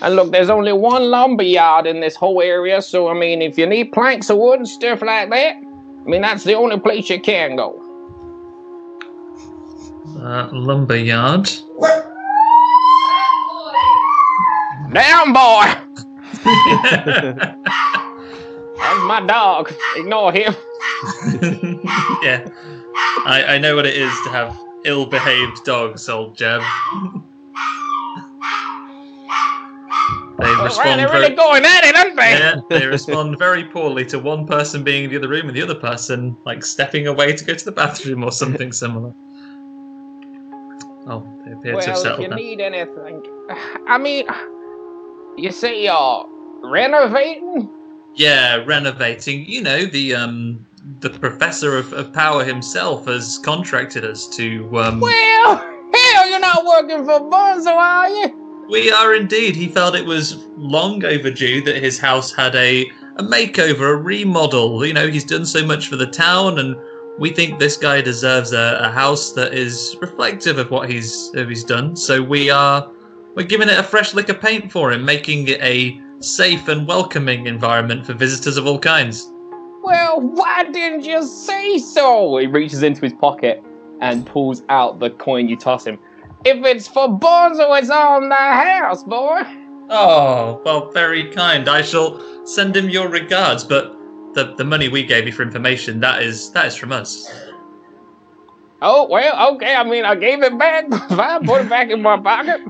And 0.01 0.15
look, 0.15 0.31
there's 0.31 0.49
only 0.49 0.73
one 0.73 1.09
lumber 1.09 1.43
yard 1.43 1.87
in 1.87 2.01
this 2.01 2.15
whole 2.15 2.41
area, 2.41 2.81
so 2.81 3.07
I 3.07 3.13
mean, 3.13 3.41
if 3.41 3.57
you 3.57 3.65
need 3.65 3.91
planks 3.91 4.29
of 4.29 4.37
wood 4.37 4.59
and 4.59 4.67
stuff 4.67 5.01
like 5.01 5.29
that, 5.29 5.55
I 5.55 6.05
mean, 6.05 6.21
that's 6.21 6.43
the 6.43 6.53
only 6.53 6.79
place 6.79 7.09
you 7.09 7.19
can 7.19 7.55
go. 7.55 7.79
Uh, 10.17 10.49
lumber 10.51 10.97
yard. 10.97 11.49
Down, 14.93 15.33
boy! 15.33 15.65
That's 18.79 19.03
my 19.05 19.23
dog. 19.25 19.73
Ignore 19.95 20.31
him. 20.33 20.53
yeah. 22.21 22.45
I, 23.25 23.43
I 23.49 23.57
know 23.57 23.75
what 23.75 23.85
it 23.85 23.95
is 23.95 24.11
to 24.23 24.29
have 24.29 24.57
ill 24.85 25.05
behaved 25.05 25.63
dogs, 25.63 26.07
old 26.09 26.35
Jeb. 26.35 26.61
They 30.39 30.49
Well, 30.49 30.65
respond 30.65 30.99
they're 30.99 31.07
very, 31.07 31.21
really 31.23 31.35
going 31.35 31.63
at 31.63 31.83
it, 31.85 31.95
aren't 31.95 32.15
they? 32.17 32.31
yeah, 32.31 32.55
they 32.69 32.85
respond 32.87 33.37
very 33.39 33.63
poorly 33.63 34.03
to 34.07 34.19
one 34.19 34.45
person 34.45 34.83
being 34.83 35.05
in 35.05 35.09
the 35.11 35.17
other 35.17 35.27
room 35.29 35.47
and 35.47 35.55
the 35.55 35.61
other 35.61 35.75
person 35.75 36.35
like 36.45 36.65
stepping 36.65 37.07
away 37.07 37.35
to 37.35 37.45
go 37.45 37.53
to 37.53 37.65
the 37.65 37.71
bathroom 37.71 38.23
or 38.23 38.31
something 38.31 38.71
similar. 38.83 39.13
Oh, 41.05 41.23
they 41.45 41.51
appear 41.53 41.79
to 41.81 41.91
have 41.91 42.03
Well, 42.03 42.13
if 42.15 42.19
you 42.19 42.27
now. 42.29 42.35
need 42.35 42.59
anything, 42.61 43.21
I 43.87 43.97
mean, 43.97 44.25
you 45.37 45.51
say 45.51 45.83
you're 45.83 46.25
renovating? 46.63 47.69
Yeah, 48.15 48.57
renovating. 48.65 49.45
You 49.45 49.61
know, 49.61 49.85
the 49.85 50.15
um 50.15 50.65
the 50.99 51.09
professor 51.09 51.77
of, 51.77 51.93
of 51.93 52.13
power 52.13 52.43
himself 52.43 53.05
has 53.07 53.39
contracted 53.43 54.03
us 54.03 54.27
to 54.37 54.65
um 54.77 54.99
Well, 54.99 55.57
hell, 55.57 56.29
you're 56.29 56.39
not 56.39 56.65
working 56.65 57.05
for 57.05 57.19
Bonzo, 57.19 57.75
are 57.75 58.09
you? 58.09 58.65
We 58.69 58.91
are 58.91 59.13
indeed. 59.13 59.55
He 59.55 59.67
felt 59.67 59.95
it 59.95 60.05
was 60.05 60.37
long 60.57 61.03
overdue 61.03 61.61
that 61.63 61.83
his 61.83 61.99
house 61.99 62.33
had 62.33 62.55
a, 62.55 62.89
a 63.17 63.23
makeover, 63.23 63.91
a 63.91 63.95
remodel. 63.97 64.85
You 64.85 64.93
know, 64.93 65.07
he's 65.07 65.25
done 65.25 65.45
so 65.45 65.65
much 65.65 65.89
for 65.89 65.97
the 65.97 66.07
town, 66.07 66.59
and 66.59 66.75
we 67.19 67.31
think 67.31 67.59
this 67.59 67.75
guy 67.75 68.01
deserves 68.01 68.53
a, 68.53 68.79
a 68.81 68.89
house 68.89 69.33
that 69.33 69.53
is 69.53 69.97
reflective 70.01 70.57
of 70.57 70.71
what 70.71 70.89
he's 70.89 71.29
of 71.35 71.49
he's 71.49 71.63
done. 71.63 71.95
So 71.95 72.21
we 72.21 72.49
are 72.49 72.89
we're 73.35 73.45
giving 73.45 73.69
it 73.69 73.77
a 73.77 73.83
fresh 73.83 74.13
lick 74.13 74.29
of 74.29 74.39
paint 74.39 74.71
for 74.71 74.91
him, 74.91 75.03
making 75.05 75.47
it 75.47 75.61
a 75.61 75.99
safe 76.19 76.67
and 76.67 76.87
welcoming 76.87 77.47
environment 77.47 78.05
for 78.05 78.13
visitors 78.13 78.57
of 78.57 78.67
all 78.67 78.79
kinds. 78.79 79.29
Well, 79.81 80.21
why 80.21 80.63
didn't 80.71 81.03
you 81.03 81.25
say 81.25 81.77
so? 81.77 82.37
He 82.37 82.47
reaches 82.47 82.83
into 82.83 83.01
his 83.01 83.13
pocket 83.13 83.61
and 84.01 84.25
pulls 84.25 84.63
out 84.69 84.99
the 84.99 85.09
coin 85.09 85.49
you 85.49 85.57
toss 85.57 85.85
him. 85.85 85.99
If 86.45 86.63
it's 86.65 86.87
for 86.87 87.07
Bonzo, 87.07 87.77
it's 87.79 87.89
on 87.89 88.29
the 88.29 88.35
house, 88.35 89.03
boy. 89.03 89.41
Oh, 89.89 90.61
well, 90.63 90.91
very 90.91 91.29
kind. 91.31 91.67
I 91.69 91.81
shall 91.81 92.45
send 92.45 92.75
him 92.75 92.89
your 92.89 93.09
regards, 93.09 93.63
but 93.63 93.93
the, 94.33 94.53
the 94.57 94.63
money 94.63 94.89
we 94.89 95.03
gave 95.03 95.25
you 95.25 95.33
for 95.33 95.43
information, 95.43 95.99
that 95.99 96.21
is 96.21 96.51
that 96.51 96.67
is 96.67 96.75
from 96.75 96.91
us. 96.91 97.29
Oh, 98.81 99.07
well, 99.09 99.55
okay. 99.55 99.75
I 99.75 99.83
mean, 99.83 100.03
I 100.05 100.15
gave 100.15 100.43
it 100.43 100.57
back. 100.57 100.89
Fine, 101.09 101.45
put 101.45 101.61
it 101.61 101.69
back 101.69 101.89
in 101.89 102.01
my 102.01 102.17
pocket. 102.17 102.61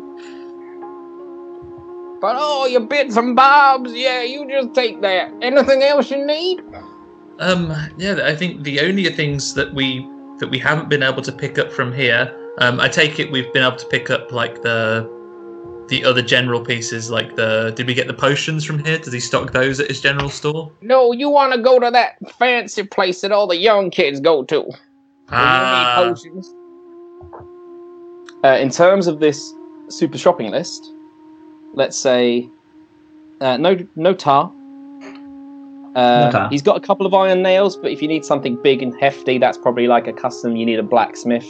But 2.24 2.38
oh, 2.40 2.68
your 2.68 2.80
bits 2.80 3.18
and 3.18 3.36
bobs, 3.36 3.92
yeah, 3.94 4.22
you 4.24 4.48
just 4.48 4.74
take 4.74 5.02
that. 5.02 5.30
Anything 5.42 5.84
else 5.84 6.10
you 6.10 6.26
need? 6.26 6.64
Um, 7.40 7.76
yeah, 7.98 8.22
I 8.24 8.34
think 8.34 8.64
the 8.64 8.80
only 8.80 9.04
things 9.10 9.54
that 9.56 9.74
we 9.74 10.10
that 10.38 10.50
we 10.50 10.58
haven't 10.58 10.88
been 10.88 11.04
able 11.04 11.22
to 11.22 11.34
pick 11.34 11.60
up 11.60 11.70
from 11.70 11.92
here, 11.92 12.34
um, 12.60 12.80
I 12.80 12.88
take 12.88 13.20
it 13.20 13.30
we've 13.30 13.52
been 13.52 13.62
able 13.62 13.76
to 13.76 13.86
pick 13.88 14.10
up 14.10 14.32
like 14.32 14.62
the 14.62 15.06
the 15.90 16.06
other 16.06 16.22
general 16.22 16.62
pieces, 16.62 17.12
like 17.12 17.36
the 17.36 17.74
did 17.76 17.88
we 17.88 17.94
get 17.94 18.08
the 18.08 18.14
potions 18.14 18.64
from 18.64 18.82
here? 18.86 19.00
Does 19.00 19.12
he 19.12 19.20
stock 19.20 19.52
those 19.52 19.82
at 19.82 19.90
his 19.90 20.00
general 20.00 20.30
store? 20.30 20.72
No, 20.80 21.12
you 21.12 21.30
want 21.30 21.52
to 21.54 21.62
go 21.62 21.78
to 21.78 21.92
that 21.92 22.16
fancy 22.40 22.84
place 22.84 23.20
that 23.20 23.34
all 23.34 23.48
the 23.48 23.58
young 23.58 23.90
kids 23.90 24.22
go 24.22 24.46
to. 24.46 24.72
Ah. 25.28 26.00
You 26.00 26.06
need 26.06 26.14
potions. 26.16 26.54
Uh, 28.46 28.58
in 28.62 28.70
terms 28.70 29.08
of 29.08 29.20
this 29.20 29.54
super 29.90 30.18
shopping 30.18 30.52
list, 30.52 30.93
let's 31.74 31.98
say 31.98 32.50
uh, 33.42 33.58
no 33.58 33.78
no 33.96 34.14
tar. 34.14 34.52
Uh, 35.96 36.26
No 36.26 36.32
tar. 36.32 36.50
He's 36.50 36.62
got 36.64 36.76
a 36.76 36.80
couple 36.80 37.06
of 37.06 37.14
iron 37.14 37.42
nails, 37.44 37.78
but 37.78 37.92
if 37.92 38.02
you 38.02 38.08
need 38.08 38.26
something 38.26 38.60
big 38.64 38.82
and 38.82 39.00
hefty, 39.00 39.38
that's 39.38 39.58
probably 39.60 39.88
like 39.88 40.08
a 40.08 40.14
custom. 40.14 40.56
You 40.56 40.66
need 40.66 40.80
a 40.80 40.84
blacksmith. 40.84 41.46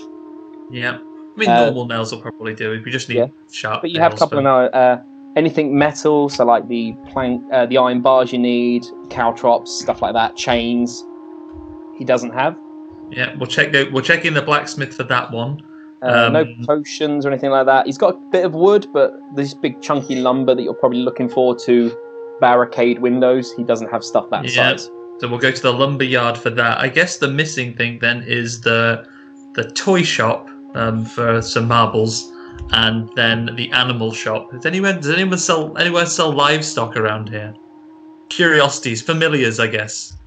Yeah. 0.69 0.97
I 0.97 1.37
mean, 1.39 1.49
Uh, 1.49 1.65
normal 1.65 1.85
nails 1.87 2.11
will 2.11 2.21
probably 2.21 2.53
do. 2.53 2.81
We 2.83 2.91
just 2.91 3.07
need 3.09 3.17
yeah. 3.19 3.27
sharp. 3.51 3.81
But 3.81 3.91
you 3.91 4.01
have 4.01 4.13
a 4.13 4.17
couple 4.17 4.39
of 4.39 4.43
for- 4.43 4.75
Uh, 4.75 5.01
anything 5.35 5.77
metal, 5.77 6.27
so 6.29 6.43
like 6.45 6.67
the 6.67 6.93
plank, 7.09 7.41
uh, 7.53 7.65
the 7.67 7.77
iron 7.77 8.01
bars 8.01 8.31
you 8.33 8.37
need, 8.39 8.85
caltrops, 9.09 9.71
stuff 9.71 10.01
like 10.01 10.13
that, 10.13 10.35
chains. 10.35 11.05
He 11.97 12.03
doesn't 12.05 12.31
have. 12.33 12.59
Yeah, 13.11 13.33
we'll 13.37 13.47
check. 13.47 13.71
We'll 13.91 14.03
check 14.03 14.25
in 14.25 14.33
the 14.33 14.41
blacksmith 14.41 14.93
for 14.93 15.03
that 15.03 15.31
one. 15.31 15.61
Uh, 16.03 16.29
no 16.29 16.41
Um, 16.41 16.65
potions 16.67 17.25
or 17.25 17.29
anything 17.31 17.49
like 17.51 17.65
that. 17.65 17.85
He's 17.85 17.97
got 17.97 18.15
a 18.15 18.17
bit 18.31 18.45
of 18.45 18.53
wood, 18.53 18.87
but 18.93 19.13
this 19.35 19.53
big 19.53 19.81
chunky 19.81 20.17
lumber 20.21 20.53
that 20.53 20.61
you're 20.61 20.73
probably 20.73 20.99
looking 21.01 21.29
for 21.29 21.55
to 21.65 21.95
barricade 22.41 22.99
windows. 22.99 23.53
He 23.53 23.63
doesn't 23.63 23.89
have 23.89 24.03
stuff 24.03 24.29
that 24.31 24.43
Yeah. 24.43 24.71
size. 24.75 24.91
So 25.19 25.27
we'll 25.29 25.39
go 25.39 25.51
to 25.51 25.61
the 25.61 25.71
lumber 25.71 26.03
yard 26.03 26.37
for 26.37 26.49
that. 26.49 26.79
I 26.79 26.89
guess 26.89 27.17
the 27.17 27.29
missing 27.29 27.73
thing 27.75 27.99
then 27.99 28.23
is 28.27 28.61
the 28.61 29.05
the 29.53 29.63
toy 29.63 30.01
shop 30.03 30.49
um, 30.75 31.05
for 31.05 31.41
some 31.41 31.67
marbles, 31.67 32.29
and 32.71 33.07
then 33.15 33.51
the 33.55 33.71
animal 33.71 34.11
shop. 34.11 34.51
Does 34.51 34.65
anyone 34.65 34.95
does 34.99 35.11
anyone 35.11 35.37
sell 35.37 35.77
anywhere 35.77 36.05
sell 36.07 36.31
livestock 36.33 36.97
around 36.97 37.29
here? 37.29 37.53
Curiosities, 38.29 39.01
familiars, 39.01 39.59
I 39.59 39.67
guess. 39.67 40.17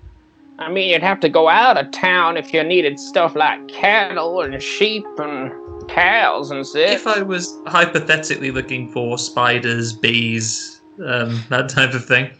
I 0.59 0.71
mean, 0.71 0.89
you'd 0.89 1.03
have 1.03 1.21
to 1.21 1.29
go 1.29 1.49
out 1.49 1.77
of 1.77 1.91
town 1.91 2.39
if 2.39 2.55
you 2.55 2.63
needed 2.65 2.99
stuff 2.99 3.37
like 3.37 3.69
cattle 3.69 4.41
and 4.41 4.63
sheep 4.63 5.05
and 5.19 5.53
cows 5.89 6.51
and 6.51 6.67
such. 6.67 6.89
If 6.89 7.07
I 7.07 7.21
was 7.21 7.61
hypothetically 7.67 8.51
looking 8.51 8.91
for 8.91 9.19
spiders, 9.19 9.93
bees, 9.93 10.81
um, 11.07 11.45
that 11.51 11.69
type 11.69 11.93
of 11.93 12.07
thing. 12.07 12.31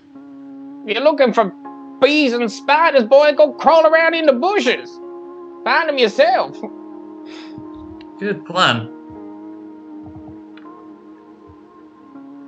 You're 0.87 1.03
looking 1.03 1.35
for 1.35 1.53
bees 2.01 2.33
and 2.33 2.51
spiders, 2.51 3.05
boy, 3.05 3.35
go 3.35 3.53
crawl 3.53 3.87
around 3.87 4.15
in 4.15 4.25
the 4.25 4.33
bushes. 4.33 4.91
Find 5.65 5.89
them 5.89 5.99
yourself. 5.99 6.57
Good 8.19 8.47
plan. 8.47 8.93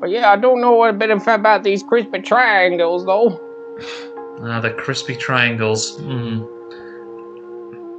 But 0.01 0.11
yeah, 0.11 0.31
I 0.31 0.37
don't 0.37 0.63
know 0.63 0.85
a 0.85 0.93
bit 0.95 1.11
about 1.11 1.63
these 1.63 1.83
crispy 1.83 2.23
triangles, 2.23 3.05
though. 3.05 3.39
Ah, 4.43 4.61
the 4.61 4.71
crispy 4.71 5.17
triangles. 5.17 5.99
Hmm. 5.99 6.45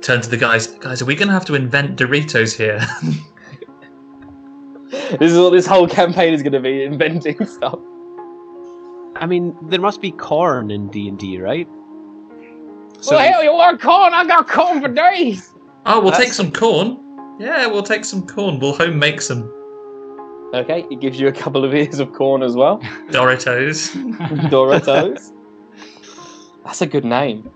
Turn 0.01 0.21
to 0.21 0.29
the 0.29 0.37
guys. 0.37 0.67
Guys, 0.67 1.01
are 1.01 1.05
we 1.05 1.15
going 1.15 1.27
to 1.27 1.33
have 1.33 1.45
to 1.45 1.55
invent 1.55 1.97
Doritos 1.99 2.55
here? 2.55 2.79
This 5.19 5.31
is 5.31 5.37
what 5.39 5.51
this 5.51 5.65
whole 5.65 5.87
campaign 5.87 6.33
is 6.33 6.41
going 6.41 6.53
to 6.53 6.59
be: 6.59 6.83
inventing 6.83 7.43
stuff. 7.45 7.79
I 9.15 9.25
mean, 9.27 9.55
there 9.69 9.79
must 9.79 10.01
be 10.01 10.11
corn 10.11 10.71
in 10.71 10.87
D 10.89 11.07
and 11.07 11.17
D, 11.17 11.39
right? 11.39 11.67
well, 13.07 13.19
hell, 13.19 13.43
you 13.43 13.53
want 13.53 13.81
corn? 13.81 14.13
I 14.13 14.25
got 14.25 14.47
corn 14.47 14.81
for 14.81 14.87
days. 14.87 15.53
oh, 15.85 15.99
we'll 15.99 16.11
take 16.11 16.33
some 16.33 16.51
corn. 16.51 16.99
Yeah, 17.39 17.67
we'll 17.67 17.83
take 17.83 18.05
some 18.05 18.25
corn. 18.25 18.59
We'll 18.59 18.75
home 18.75 18.99
make 18.99 19.21
some 19.21 19.51
Okay, 20.53 20.87
it 20.89 20.99
gives 20.99 21.19
you 21.19 21.27
a 21.27 21.31
couple 21.31 21.63
of 21.63 21.75
ears 21.75 21.99
of 21.99 22.11
corn 22.13 22.41
as 22.41 22.55
well. 22.55 22.79
Doritos. 23.09 23.93
Doritos. 24.49 25.31
That's 26.65 26.81
a 26.81 26.87
good 26.87 27.05
name. 27.05 27.49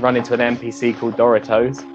Run 0.00 0.16
into 0.16 0.34
an 0.34 0.40
NPC 0.56 0.98
called 0.98 1.16
Doritos. 1.16 1.80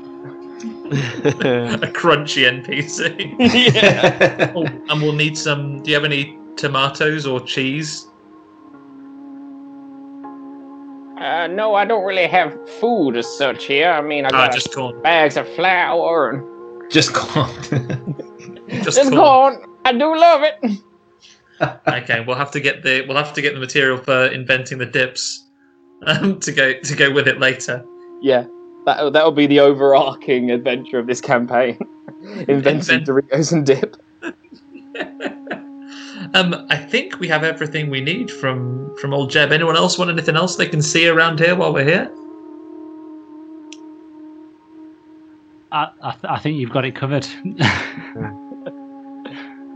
a 0.85 1.87
crunchy 1.91 2.45
NPC. 2.47 3.35
yeah. 3.73 4.51
oh, 4.55 4.63
and 4.65 5.01
we'll 5.01 5.11
need 5.13 5.37
some. 5.37 5.81
Do 5.81 5.89
you 5.89 5.95
have 5.95 6.05
any 6.05 6.37
tomatoes 6.55 7.25
or 7.25 7.39
cheese? 7.41 8.07
Uh, 11.19 11.47
no, 11.47 11.73
I 11.75 11.85
don't 11.85 12.03
really 12.03 12.27
have 12.27 12.53
food 12.79 13.15
as 13.17 13.25
such 13.37 13.65
here. 13.65 13.89
I 13.89 14.01
mean, 14.01 14.25
I 14.25 14.29
Ah, 14.29 14.47
got 14.47 14.53
just 14.53 14.73
corn. 14.73 15.01
bags 15.01 15.37
of 15.37 15.47
flour 15.55 16.29
and 16.31 16.91
Just 16.91 17.13
corn. 17.13 17.49
Just 18.69 18.97
just 18.97 19.11
corn. 19.11 19.55
corn. 19.55 19.69
I 19.85 19.91
do 19.93 20.15
love 20.17 20.41
it. 20.43 20.81
Okay, 21.87 22.23
we'll 22.27 22.35
have 22.35 22.51
to 22.51 22.59
get 22.59 22.83
the 22.83 23.05
we'll 23.07 23.17
have 23.17 23.31
to 23.33 23.41
get 23.41 23.53
the 23.53 23.59
material 23.59 23.97
for 23.97 24.25
inventing 24.27 24.77
the 24.77 24.85
dips 24.85 25.44
um, 26.03 26.39
to 26.41 26.51
go 26.51 26.73
to 26.79 26.95
go 26.95 27.11
with 27.11 27.27
it 27.27 27.39
later. 27.39 27.85
Yeah. 28.21 28.45
That 28.85 29.13
that'll 29.13 29.31
be 29.31 29.47
the 29.47 29.59
overarching 29.59 30.51
adventure 30.51 30.99
of 30.99 31.07
this 31.07 31.21
campaign. 31.21 31.77
Inventing 32.47 32.99
Invent- 32.99 33.07
Doritos 33.07 33.51
and 33.51 33.65
dip. 33.65 33.95
Um, 36.33 36.65
I 36.69 36.75
think 36.77 37.19
we 37.19 37.27
have 37.27 37.43
everything 37.43 37.89
we 37.89 38.01
need 38.01 38.31
from 38.31 38.93
from 38.97 39.13
old 39.13 39.29
Jeb. 39.29 39.51
Anyone 39.51 39.77
else 39.77 39.97
want 39.97 40.09
anything 40.09 40.35
else 40.35 40.55
they 40.55 40.67
can 40.67 40.81
see 40.81 41.07
around 41.07 41.39
here 41.39 41.55
while 41.55 41.71
we're 41.71 41.85
here? 41.85 42.11
I, 45.71 45.89
I, 46.01 46.11
th- 46.11 46.23
I 46.25 46.39
think 46.39 46.57
you've 46.57 46.71
got 46.71 46.83
it 46.85 46.95
covered. 46.95 47.27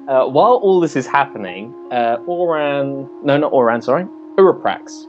Uh, 0.10 0.25
while 0.25 0.53
all 0.53 0.79
this 0.79 0.95
is 0.95 1.05
happening, 1.05 1.71
uh, 1.91 2.17
Oran, 2.25 3.08
no, 3.23 3.38
not 3.38 3.53
Oran, 3.53 3.79
sorry, 3.79 4.05
Uroprax, 4.39 5.05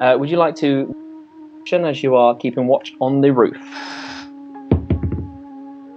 uh, 0.00 0.16
would 0.18 0.30
you 0.30 0.36
like 0.36 0.54
to 0.56 0.94
as 1.72 2.00
you 2.00 2.14
are 2.14 2.36
keeping 2.36 2.68
watch 2.68 2.94
on 3.00 3.20
the 3.20 3.32
roof? 3.32 3.56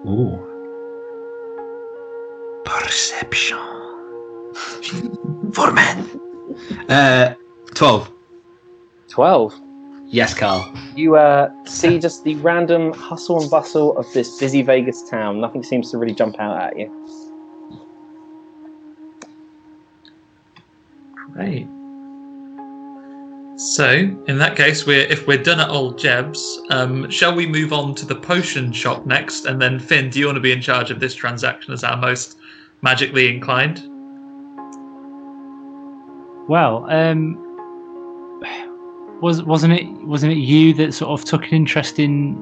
Ooh. 0.07 0.39
Perception. 2.65 3.57
For 5.53 5.71
men. 5.71 6.19
Uh, 6.89 7.35
12. 7.75 8.12
12. 9.09 9.62
Yes, 10.07 10.33
Karl. 10.33 10.73
You 10.95 11.15
uh, 11.17 11.49
see 11.65 11.99
just 11.99 12.23
the 12.23 12.35
random 12.38 12.93
hustle 12.93 13.39
and 13.39 13.49
bustle 13.49 13.95
of 13.95 14.12
this 14.13 14.39
busy 14.39 14.63
Vegas 14.63 15.07
town. 15.07 15.39
Nothing 15.39 15.62
seems 15.62 15.91
to 15.91 15.99
really 15.99 16.15
jump 16.15 16.39
out 16.39 16.59
at 16.59 16.79
you. 16.79 16.91
Great. 21.33 21.67
So, 23.59 23.91
in 24.27 24.37
that 24.37 24.55
case, 24.55 24.85
we're 24.85 25.05
if 25.07 25.27
we're 25.27 25.43
done 25.43 25.59
at 25.59 25.69
old 25.69 25.97
Jeb's, 25.97 26.61
um, 26.69 27.09
shall 27.09 27.35
we 27.35 27.45
move 27.45 27.73
on 27.73 27.93
to 27.95 28.05
the 28.05 28.15
potion 28.15 28.71
shop 28.71 29.05
next? 29.05 29.45
And 29.45 29.61
then, 29.61 29.79
Finn, 29.79 30.09
do 30.09 30.19
you 30.19 30.27
want 30.27 30.37
to 30.37 30.41
be 30.41 30.53
in 30.53 30.61
charge 30.61 30.91
of 30.91 31.01
this 31.01 31.13
transaction 31.13 31.73
as 31.73 31.83
our 31.83 31.97
most 31.97 32.37
magically 32.81 33.27
inclined? 33.27 33.89
well, 36.49 36.89
um, 36.89 37.35
was 39.21 39.43
wasn't 39.43 39.73
it 39.73 39.85
wasn't 40.03 40.31
it 40.33 40.39
you 40.39 40.73
that 40.73 40.93
sort 40.93 41.11
of 41.11 41.23
took 41.23 41.43
an 41.43 41.53
interest 41.53 41.99
in 41.99 42.35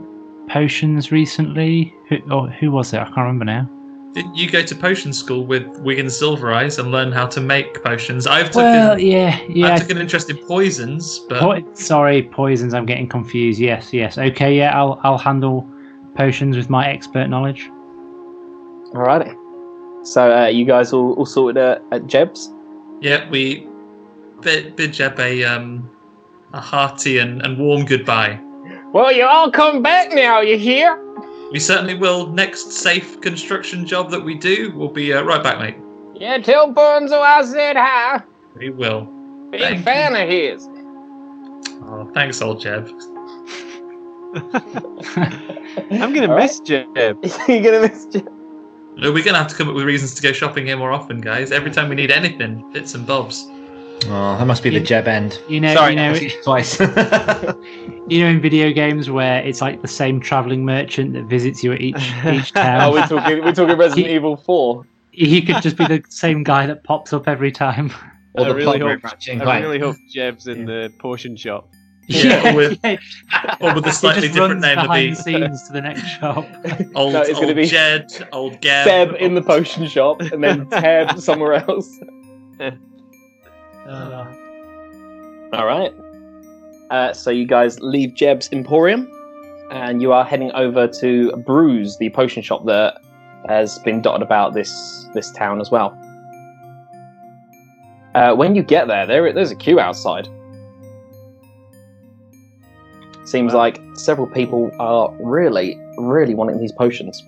potions 0.49 1.11
recently? 1.11 1.93
Who, 2.09 2.17
or 2.31 2.47
who 2.47 2.71
was 2.71 2.93
it? 2.93 2.99
I 2.99 3.03
can't 3.03 3.17
remember 3.17 3.45
now. 3.45 3.69
Didn't 4.17 4.35
you 4.35 4.49
go 4.49 4.63
to 4.63 4.75
potion 4.75 5.13
school 5.13 5.45
with 5.45 5.67
Wiggin 5.77 6.09
Silver 6.09 6.51
Eyes 6.51 6.79
and 6.79 6.91
learn 6.91 7.11
how 7.11 7.27
to 7.27 7.39
make 7.39 7.83
potions? 7.83 8.25
I've 8.25 8.47
taken, 8.47 8.63
Well, 8.63 8.99
yeah, 8.99 9.39
yeah. 9.47 9.75
I 9.75 9.77
took 9.77 9.91
an 9.91 9.99
interest 9.99 10.27
in 10.31 10.37
poisons, 10.47 11.19
but 11.29 11.39
Po- 11.39 11.73
sorry, 11.75 12.23
poisons. 12.23 12.73
I'm 12.73 12.87
getting 12.87 13.07
confused. 13.07 13.59
Yes, 13.59 13.93
yes. 13.93 14.17
Okay, 14.17 14.57
yeah. 14.57 14.75
I'll 14.75 14.99
I'll 15.03 15.19
handle 15.19 15.69
potions 16.15 16.57
with 16.57 16.67
my 16.67 16.87
expert 16.89 17.27
knowledge. 17.27 17.69
Alrighty. 18.95 19.35
So 20.03 20.35
uh, 20.35 20.47
you 20.47 20.65
guys 20.65 20.93
all, 20.93 21.13
all 21.13 21.27
sorted 21.27 21.61
uh, 21.61 21.77
at 21.91 22.07
Jeb's? 22.07 22.51
yeah, 23.01 23.29
we 23.29 23.67
bid, 24.41 24.75
bid 24.75 24.93
Jeb 24.93 25.19
a 25.19 25.43
um 25.43 25.87
a 26.53 26.59
hearty 26.59 27.19
and, 27.19 27.43
and 27.43 27.59
warm 27.59 27.85
goodbye. 27.85 28.39
Well, 28.93 29.11
you 29.11 29.25
all 29.27 29.51
come 29.51 29.83
back 29.83 30.11
now. 30.11 30.41
You 30.41 30.57
hear? 30.57 31.03
We 31.51 31.59
certainly 31.59 31.95
will. 31.95 32.27
Next 32.27 32.71
safe 32.71 33.21
construction 33.21 33.85
job 33.85 34.11
that 34.11 34.19
we 34.19 34.35
do, 34.35 34.73
we'll 34.75 34.89
be 34.89 35.13
uh, 35.13 35.21
right 35.23 35.41
back, 35.41 35.59
mate. 35.59 35.77
Yeah, 36.13 36.39
tell 36.39 36.73
Bunzo 36.73 37.21
I 37.21 37.43
said 37.45 37.77
hi. 37.77 38.21
We 38.55 38.69
will. 38.69 39.05
Big 39.51 39.61
Thank 39.61 39.85
fan 39.85 40.15
of 40.15 40.27
his. 40.27 40.67
Oh, 41.85 42.09
thanks, 42.13 42.41
old 42.41 42.59
Jeb. 42.59 42.87
I'm 45.89 46.13
gonna 46.13 46.29
All 46.29 46.37
miss 46.37 46.59
Jeb. 46.59 46.87
You're 47.47 47.63
gonna 47.63 47.87
miss 47.87 48.05
Jeb. 48.07 48.27
No, 48.97 49.11
We're 49.13 49.23
gonna 49.23 49.37
have 49.37 49.47
to 49.47 49.55
come 49.55 49.69
up 49.69 49.75
with 49.75 49.85
reasons 49.85 50.15
to 50.15 50.21
go 50.21 50.33
shopping 50.33 50.65
here 50.65 50.75
more 50.75 50.91
often, 50.91 51.21
guys. 51.21 51.51
Every 51.51 51.71
time 51.71 51.87
we 51.87 51.95
need 51.95 52.11
anything, 52.11 52.69
bits 52.73 52.93
and 52.93 53.05
bobs. 53.07 53.47
Oh, 54.05 54.37
that 54.37 54.45
must 54.45 54.63
be 54.63 54.69
the 54.69 54.79
Jeb 54.79 55.07
end. 55.07 55.41
You 55.49 55.59
know, 55.59 55.73
Sorry, 55.73 55.91
you 55.91 55.95
know, 55.97 56.17
twice. 56.43 56.79
you 58.07 58.19
know, 58.21 58.27
in 58.27 58.39
video 58.39 58.71
games 58.71 59.09
where 59.09 59.43
it's 59.43 59.59
like 59.59 59.81
the 59.81 59.87
same 59.87 60.19
traveling 60.21 60.63
merchant 60.65 61.13
that 61.13 61.23
visits 61.25 61.63
you 61.63 61.73
at 61.73 61.81
each 61.81 61.95
each 62.25 62.53
town. 62.53 62.81
Oh, 62.81 62.93
town. 62.93 62.93
we're 62.93 63.07
talking 63.07 63.43
we're 63.43 63.53
talking 63.53 63.75
Resident 63.77 64.07
Evil 64.07 64.37
4. 64.37 64.85
he 65.11 65.41
could 65.41 65.61
just 65.61 65.77
be 65.77 65.85
the 65.87 66.03
same 66.09 66.43
guy 66.43 66.67
that 66.67 66.83
pops 66.83 67.11
up 67.13 67.27
every 67.27 67.51
time. 67.51 67.91
Or 68.33 68.45
I 68.45 68.49
the 68.49 68.55
really 68.55 68.79
hope, 68.79 68.99
in 69.27 69.41
I 69.41 69.43
Clank. 69.45 69.63
really 69.63 69.79
hope 69.79 69.95
Jeb's 70.13 70.45
in 70.47 70.65
the 70.65 70.93
potion 70.99 71.35
shop. 71.35 71.67
Yeah, 72.07 72.53
with- 72.53 72.77
yeah. 72.83 72.97
or 73.59 73.73
with 73.73 73.83
a 73.85 73.89
He 73.89 73.95
slightly 73.95 74.21
just 74.27 74.35
different 74.35 74.61
runs 74.61 74.61
name 74.61 74.77
of 74.77 74.83
behind 74.83 75.11
the 75.13 75.15
the 75.15 75.23
scenes 75.23 75.63
to 75.67 75.73
the 75.73 75.81
next 75.81 76.03
shop. 76.03 76.45
old, 76.93 77.13
No, 77.13 77.21
it's 77.21 77.31
old 77.31 77.41
gonna 77.41 77.55
be 77.55 77.65
Jed, 77.65 78.05
old 78.31 78.61
Gab. 78.61 78.85
Seb 79.09 79.15
in 79.19 79.33
the 79.33 79.41
potion 79.41 79.87
shop, 79.87 80.21
and 80.21 80.43
then 80.43 80.67
Teb 80.67 81.19
somewhere 81.19 81.53
else. 81.67 81.89
Uh, 83.87 84.25
All 85.53 85.65
right. 85.65 85.93
Uh, 86.89 87.13
so 87.13 87.29
you 87.31 87.45
guys 87.45 87.79
leave 87.79 88.13
Jeb's 88.13 88.49
Emporium, 88.51 89.09
and 89.71 90.01
you 90.01 90.11
are 90.11 90.25
heading 90.25 90.51
over 90.53 90.87
to 90.87 91.31
Brews, 91.45 91.97
the 91.97 92.09
potion 92.09 92.43
shop 92.43 92.65
that 92.65 93.01
has 93.47 93.79
been 93.79 94.01
dotted 94.01 94.21
about 94.21 94.53
this 94.53 95.05
this 95.13 95.31
town 95.31 95.61
as 95.61 95.71
well. 95.71 95.97
Uh, 98.15 98.33
when 98.35 98.55
you 98.55 98.63
get 98.63 98.87
there, 98.87 99.05
there 99.05 99.31
there's 99.31 99.51
a 99.51 99.55
queue 99.55 99.79
outside. 99.79 100.27
Seems 103.25 103.53
like 103.53 103.79
several 103.93 104.27
people 104.27 104.71
are 104.79 105.13
really, 105.19 105.77
really 105.97 106.33
wanting 106.33 106.59
these 106.59 106.71
potions. 106.71 107.23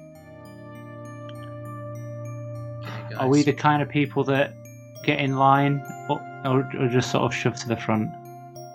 are 3.17 3.27
we 3.27 3.43
the 3.43 3.53
kind 3.53 3.81
of 3.81 3.89
people 3.89 4.23
that 4.23 4.53
get 5.03 5.19
in 5.19 5.35
line 5.35 5.83
or, 6.09 6.21
or, 6.45 6.69
or 6.79 6.87
just 6.87 7.11
sort 7.11 7.23
of 7.23 7.33
shove 7.33 7.55
to 7.57 7.67
the 7.67 7.77
front? 7.77 8.11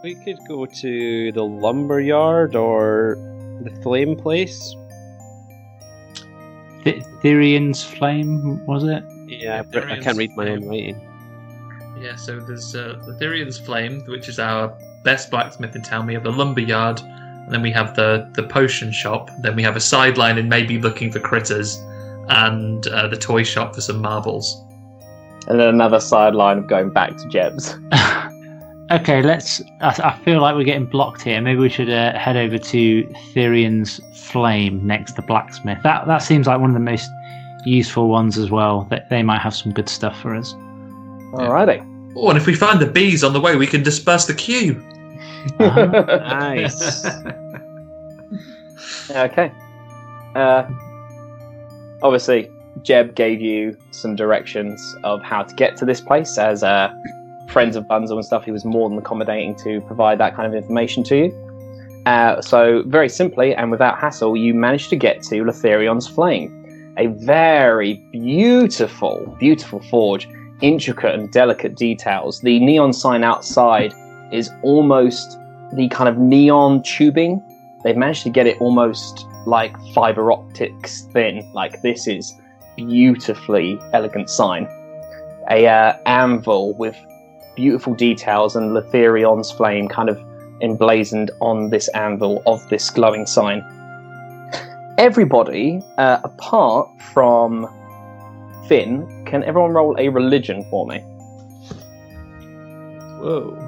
We 0.02 0.14
could 0.16 0.38
go 0.46 0.66
to 0.66 1.32
the 1.32 1.42
lumber 1.44 2.00
yard 2.00 2.54
or 2.54 3.16
the 3.62 3.70
flame 3.82 4.16
place. 4.16 4.74
Th- 6.84 7.02
Therian's 7.22 7.82
flame 7.82 8.64
was 8.66 8.84
it? 8.84 9.02
Yeah, 9.26 9.38
Yeah, 9.38 9.60
I 9.60 9.62
Therian's 9.62 10.04
can't 10.04 10.18
read 10.18 10.36
my 10.36 10.50
own 10.50 10.68
writing. 10.68 11.00
Yeah, 12.00 12.16
so 12.16 12.40
there's 12.40 12.74
uh, 12.74 13.00
the 13.06 13.14
Therian's 13.14 13.58
Flame, 13.58 14.04
which 14.06 14.28
is 14.28 14.38
our 14.38 14.76
best 15.04 15.30
blacksmith 15.30 15.74
in 15.74 15.82
town. 15.82 16.06
We 16.06 16.14
have 16.14 16.24
the 16.24 16.32
lumber 16.32 16.60
yard, 16.60 17.00
and 17.00 17.50
then 17.52 17.62
we 17.62 17.70
have 17.70 17.94
the 17.94 18.28
the 18.34 18.42
potion 18.42 18.92
shop. 18.92 19.30
Then 19.40 19.56
we 19.56 19.62
have 19.62 19.76
a 19.76 19.80
sideline 19.80 20.36
and 20.36 20.48
maybe 20.50 20.78
looking 20.78 21.10
for 21.12 21.20
critters, 21.20 21.76
and 22.28 22.86
uh, 22.88 23.06
the 23.08 23.16
toy 23.16 23.44
shop 23.44 23.74
for 23.74 23.80
some 23.80 24.02
marbles. 24.02 24.63
And 25.46 25.60
then 25.60 25.68
another 25.68 26.00
sideline 26.00 26.58
of 26.58 26.66
going 26.66 26.90
back 26.90 27.16
to 27.16 27.28
Jeb's. 27.28 27.76
okay, 28.90 29.22
let's. 29.22 29.60
I, 29.80 29.94
I 30.02 30.18
feel 30.24 30.40
like 30.40 30.54
we're 30.54 30.64
getting 30.64 30.86
blocked 30.86 31.22
here. 31.22 31.40
Maybe 31.40 31.60
we 31.60 31.68
should 31.68 31.90
uh, 31.90 32.18
head 32.18 32.36
over 32.36 32.58
to 32.58 33.02
Therian's 33.34 34.00
flame 34.14 34.86
next 34.86 35.12
to 35.12 35.22
blacksmith. 35.22 35.82
That 35.82 36.06
that 36.06 36.18
seems 36.18 36.46
like 36.46 36.60
one 36.60 36.70
of 36.70 36.74
the 36.74 36.80
most 36.80 37.10
useful 37.66 38.08
ones 38.08 38.38
as 38.38 38.50
well. 38.50 38.84
That 38.90 39.10
they 39.10 39.22
might 39.22 39.40
have 39.40 39.54
some 39.54 39.72
good 39.72 39.88
stuff 39.88 40.18
for 40.20 40.34
us. 40.34 40.54
Alrighty. 41.34 41.90
Oh, 42.16 42.28
and 42.28 42.38
if 42.38 42.46
we 42.46 42.54
find 42.54 42.80
the 42.80 42.86
bees 42.86 43.24
on 43.24 43.32
the 43.32 43.40
way, 43.40 43.56
we 43.56 43.66
can 43.66 43.82
disperse 43.82 44.26
the 44.26 44.34
queue. 44.34 44.82
Nice. 45.58 47.06
Okay. 49.10 49.52
Uh, 50.34 50.66
obviously, 52.02 52.50
Jeb 52.82 53.14
gave 53.14 53.40
you 53.40 53.76
some 53.90 54.16
directions 54.16 54.96
of 55.04 55.22
how 55.22 55.42
to 55.42 55.54
get 55.54 55.76
to 55.78 55.84
this 55.84 56.00
place. 56.00 56.36
As 56.38 56.62
uh, 56.62 56.92
friends 57.48 57.76
of 57.76 57.84
Bunzel 57.84 58.16
and 58.16 58.24
stuff, 58.24 58.44
he 58.44 58.50
was 58.50 58.64
more 58.64 58.88
than 58.88 58.98
accommodating 58.98 59.54
to 59.56 59.80
provide 59.82 60.18
that 60.18 60.34
kind 60.34 60.46
of 60.46 60.54
information 60.54 61.02
to 61.04 61.16
you. 61.16 62.02
Uh, 62.06 62.40
so, 62.42 62.82
very 62.86 63.08
simply 63.08 63.54
and 63.54 63.70
without 63.70 63.98
hassle, 63.98 64.36
you 64.36 64.52
managed 64.52 64.90
to 64.90 64.96
get 64.96 65.22
to 65.22 65.36
Letherion's 65.36 66.06
Flame, 66.06 66.94
a 66.98 67.06
very 67.06 67.94
beautiful, 68.12 69.34
beautiful 69.38 69.80
forge, 69.84 70.28
intricate 70.60 71.14
and 71.14 71.30
delicate 71.32 71.76
details. 71.76 72.40
The 72.40 72.60
neon 72.60 72.92
sign 72.92 73.24
outside 73.24 73.94
is 74.32 74.50
almost 74.62 75.38
the 75.72 75.88
kind 75.88 76.08
of 76.08 76.18
neon 76.18 76.82
tubing 76.82 77.42
they've 77.84 77.96
managed 77.96 78.22
to 78.24 78.30
get 78.30 78.46
it 78.46 78.60
almost 78.60 79.26
like 79.46 79.76
fiber 79.92 80.32
optics 80.32 81.02
thin. 81.12 81.48
Like 81.52 81.82
this 81.82 82.08
is 82.08 82.32
beautifully 82.76 83.78
elegant 83.92 84.30
sign. 84.30 84.68
A 85.50 85.66
uh, 85.66 85.96
anvil 86.06 86.74
with 86.74 86.96
beautiful 87.54 87.94
details 87.94 88.56
and 88.56 88.72
Letherion's 88.76 89.50
flame 89.50 89.88
kind 89.88 90.08
of 90.08 90.18
emblazoned 90.62 91.30
on 91.40 91.70
this 91.70 91.88
anvil 91.88 92.42
of 92.46 92.66
this 92.68 92.90
glowing 92.90 93.26
sign. 93.26 93.62
Everybody, 94.98 95.82
uh, 95.98 96.20
apart 96.24 96.88
from 97.12 97.66
Finn, 98.68 99.24
can 99.26 99.42
everyone 99.44 99.72
roll 99.72 99.96
a 99.98 100.08
religion 100.08 100.64
for 100.70 100.86
me? 100.86 100.98
Whoa. 103.20 103.60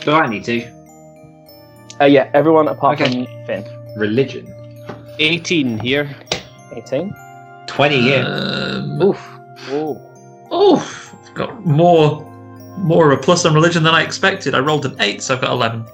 Do 0.00 0.12
I 0.12 0.28
need 0.28 0.44
to? 0.44 0.66
Uh, 2.00 2.04
yeah, 2.06 2.30
everyone 2.34 2.68
apart 2.68 3.00
Okay. 3.00 3.24
from 3.26 3.46
Finn. 3.46 3.64
Religion. 3.96 4.46
18 5.18 5.78
here. 5.78 6.08
18. 6.74 7.14
20 7.70 7.96
years. 7.96 8.26
Um, 8.26 9.00
Oof. 9.00 9.38
Ooh. 9.70 9.96
oh, 10.50 11.12
I've 11.24 11.34
got 11.34 11.64
more, 11.64 12.20
more 12.78 13.12
of 13.12 13.18
a 13.18 13.22
plus 13.22 13.44
on 13.44 13.54
religion 13.54 13.84
than 13.84 13.94
I 13.94 14.02
expected. 14.02 14.54
I 14.54 14.58
rolled 14.58 14.84
an 14.86 14.96
eight, 15.00 15.22
so 15.22 15.34
I've 15.34 15.40
got 15.40 15.52
eleven. 15.52 15.86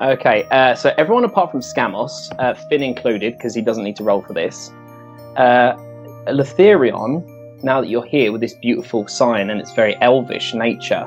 Okay, 0.00 0.46
uh, 0.50 0.74
so 0.74 0.94
everyone 0.98 1.24
apart 1.24 1.50
from 1.50 1.60
Skamos, 1.60 2.32
uh, 2.38 2.54
Finn 2.68 2.82
included, 2.82 3.36
because 3.36 3.54
he 3.54 3.62
doesn't 3.62 3.84
need 3.84 3.96
to 3.96 4.04
roll 4.04 4.22
for 4.22 4.32
this. 4.32 4.70
Uh, 5.36 5.74
Letherion, 6.28 7.24
now 7.64 7.80
that 7.80 7.88
you're 7.88 8.04
here 8.04 8.30
with 8.30 8.40
this 8.40 8.54
beautiful 8.54 9.06
sign 9.08 9.50
and 9.50 9.60
its 9.60 9.72
very 9.72 9.96
elvish 10.00 10.54
nature, 10.54 11.06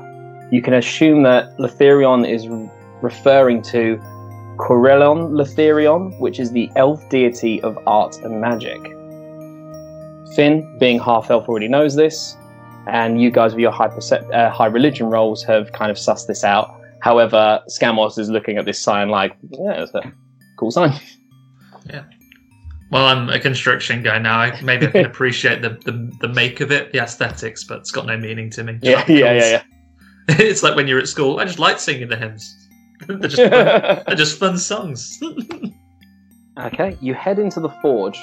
you 0.52 0.62
can 0.62 0.74
assume 0.74 1.24
that 1.24 1.58
Letherion 1.58 2.30
is 2.30 2.48
re- 2.48 2.70
referring 3.02 3.62
to 3.64 3.98
Corellon 4.58 5.32
Larethian, 5.32 6.18
which 6.20 6.40
is 6.40 6.52
the 6.52 6.70
elf 6.76 7.08
deity 7.10 7.62
of 7.62 7.78
art 7.88 8.18
and 8.24 8.42
magic. 8.42 8.95
Finn, 10.34 10.78
being 10.80 11.00
half 11.00 11.30
elf, 11.30 11.48
already 11.48 11.68
knows 11.68 11.96
this, 11.96 12.36
and 12.88 13.22
you 13.22 13.32
guys 13.32 13.54
with 13.54 13.62
your 13.62 13.72
high, 13.72 13.88
percep- 13.88 14.34
uh, 14.34 14.50
high 14.50 14.66
religion 14.66 15.08
roles 15.08 15.44
have 15.44 15.72
kind 15.72 15.92
of 15.92 15.98
sussed 15.98 16.28
this 16.28 16.44
out. 16.44 16.80
However, 17.02 17.62
Skamos 17.70 18.18
is 18.18 18.30
looking 18.30 18.58
at 18.58 18.66
this 18.66 18.80
sign 18.80 19.10
like, 19.10 19.36
yeah, 19.52 19.84
it's 19.84 19.94
a 19.94 20.12
cool 20.58 20.72
sign. 20.72 20.94
Yeah. 21.88 22.04
Well, 22.92 23.06
I'm 23.06 23.30
a 23.30 23.40
construction 23.40 24.04
guy 24.04 24.20
now. 24.20 24.40
I, 24.40 24.62
maybe 24.62 24.88
I 24.88 24.92
can 24.92 25.06
appreciate 25.14 25.62
the, 25.62 25.70
the 25.70 26.12
the 26.22 26.28
make 26.28 26.62
of 26.62 26.72
it, 26.72 26.92
the 26.92 27.00
aesthetics, 27.00 27.64
but 27.64 27.80
it's 27.80 27.92
got 27.92 28.06
no 28.06 28.18
meaning 28.18 28.50
to 28.52 28.64
me. 28.64 28.80
Yeah, 28.82 29.04
yeah, 29.08 29.34
yeah, 29.34 29.50
yeah. 29.50 29.64
it's 30.30 30.64
like 30.64 30.76
when 30.76 30.88
you're 30.88 31.00
at 31.00 31.08
school. 31.08 31.40
I 31.40 31.46
just 31.46 31.60
like 31.60 31.80
singing 31.80 32.08
the 32.08 32.16
hymns. 32.16 32.56
they're 33.08 33.18
just 33.18 33.38
fun, 33.38 34.04
they're 34.08 34.16
just 34.16 34.40
fun 34.40 34.58
songs. 34.58 35.20
Okay, 36.58 36.98
you 37.02 37.14
head 37.14 37.38
into 37.38 37.60
the 37.60 37.70
forge. 37.82 38.18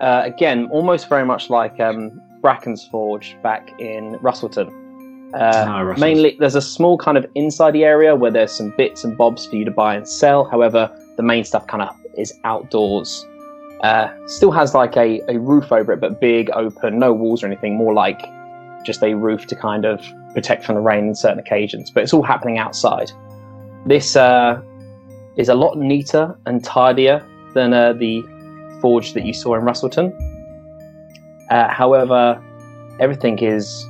Uh, 0.00 0.22
again, 0.24 0.66
almost 0.70 1.08
very 1.08 1.24
much 1.24 1.50
like 1.50 1.78
um, 1.80 2.20
Bracken's 2.40 2.84
forge 2.86 3.36
back 3.42 3.78
in 3.80 4.18
Russellton. 4.20 4.68
Uh, 5.34 5.64
Ah, 5.66 5.94
mainly, 5.98 6.36
there's 6.38 6.54
a 6.54 6.62
small 6.62 6.96
kind 6.96 7.18
of 7.18 7.26
inside 7.34 7.74
area 7.76 8.14
where 8.14 8.30
there's 8.30 8.52
some 8.52 8.72
bits 8.76 9.02
and 9.02 9.16
bobs 9.16 9.46
for 9.46 9.56
you 9.56 9.64
to 9.64 9.70
buy 9.70 9.96
and 9.96 10.06
sell. 10.06 10.44
However, 10.44 10.90
the 11.16 11.22
main 11.22 11.44
stuff 11.44 11.66
kind 11.66 11.82
of 11.82 11.96
is 12.16 12.32
outdoors. 12.44 13.26
Uh, 13.82 14.08
still 14.26 14.52
has 14.52 14.74
like 14.74 14.96
a, 14.96 15.20
a 15.28 15.38
roof 15.38 15.72
over 15.72 15.92
it, 15.92 16.00
but 16.00 16.20
big, 16.20 16.50
open, 16.54 16.98
no 16.98 17.12
walls 17.12 17.42
or 17.42 17.46
anything. 17.46 17.74
More 17.74 17.92
like 17.92 18.20
just 18.84 19.02
a 19.02 19.14
roof 19.14 19.46
to 19.46 19.56
kind 19.56 19.84
of 19.84 20.00
protect 20.34 20.64
from 20.64 20.76
the 20.76 20.80
rain 20.80 21.08
in 21.08 21.14
certain 21.14 21.38
occasions. 21.38 21.90
But 21.90 22.04
it's 22.04 22.12
all 22.12 22.22
happening 22.22 22.58
outside. 22.58 23.10
This 23.86 24.16
uh, 24.16 24.60
is 25.36 25.48
a 25.48 25.54
lot 25.54 25.78
neater 25.78 26.36
and 26.46 26.62
tidier 26.64 27.26
than 27.54 27.72
uh, 27.72 27.92
the 27.92 28.22
forge 28.84 29.14
that 29.14 29.24
you 29.24 29.32
saw 29.32 29.54
in 29.54 29.62
Russellton. 29.62 30.12
Uh, 31.48 31.72
however, 31.72 32.38
everything 33.00 33.38
is 33.38 33.86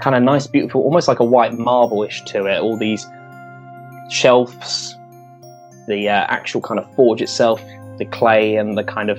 kind 0.00 0.16
of 0.16 0.22
nice, 0.22 0.46
beautiful, 0.46 0.80
almost 0.80 1.06
like 1.06 1.20
a 1.20 1.24
white 1.24 1.52
marble-ish 1.52 2.22
to 2.22 2.46
it. 2.46 2.58
All 2.58 2.78
these 2.78 3.06
shelves, 4.10 4.96
the 5.86 6.08
uh, 6.08 6.24
actual 6.28 6.62
kind 6.62 6.80
of 6.80 6.86
forge 6.94 7.20
itself, 7.20 7.60
the 7.98 8.06
clay 8.06 8.56
and 8.56 8.78
the 8.78 8.84
kind 8.84 9.10
of 9.10 9.18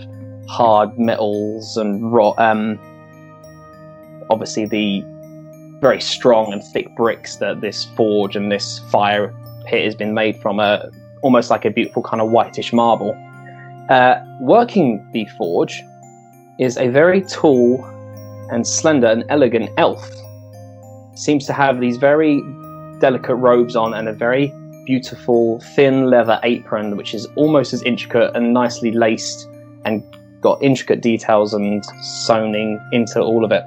hard 0.50 0.98
metals 0.98 1.78
and 1.78 2.04
um, 2.40 2.80
obviously 4.32 4.66
the 4.66 5.04
very 5.80 6.02
strong 6.02 6.52
and 6.52 6.64
thick 6.74 6.88
bricks 6.96 7.36
that 7.36 7.62
this 7.62 7.86
forge 7.96 8.36
and 8.36 8.52
this 8.52 8.80
fire 8.90 9.32
pit 9.68 9.86
has 9.86 9.94
been 9.94 10.16
made 10.16 10.42
from, 10.42 10.60
uh, 10.60 10.80
almost 11.22 11.52
like 11.52 11.66
a 11.66 11.70
beautiful 11.70 12.02
kind 12.02 12.20
of 12.20 12.32
whitish 12.32 12.74
marble. 12.74 13.16
Uh, 13.90 14.22
working 14.42 15.08
the 15.14 15.26
forge 15.38 15.84
is 16.60 16.78
a 16.78 16.90
very 16.90 17.22
tall 17.22 17.84
and 18.52 18.68
slender 18.68 19.08
and 19.08 19.24
elegant 19.30 19.70
elf. 19.78 20.10
Seems 21.16 21.46
to 21.46 21.54
have 21.54 21.80
these 21.80 21.98
very 21.98 22.42
delicate 23.00 23.36
robes 23.36 23.76
on 23.76 23.94
and 23.94 24.08
a 24.08 24.14
very 24.14 24.54
beautiful 24.86 25.60
thin 25.76 26.10
leather 26.10 26.40
apron, 26.44 26.98
which 26.98 27.14
is 27.14 27.28
almost 27.36 27.74
as 27.74 27.82
intricate 27.84 28.36
and 28.36 28.54
nicely 28.54 28.92
laced 28.92 29.48
and 29.86 30.04
got 30.42 30.62
intricate 30.62 31.02
details 31.02 31.54
and 31.54 31.84
sewing 32.02 32.80
into 32.92 33.22
all 33.22 33.46
of 33.46 33.52
it. 33.52 33.64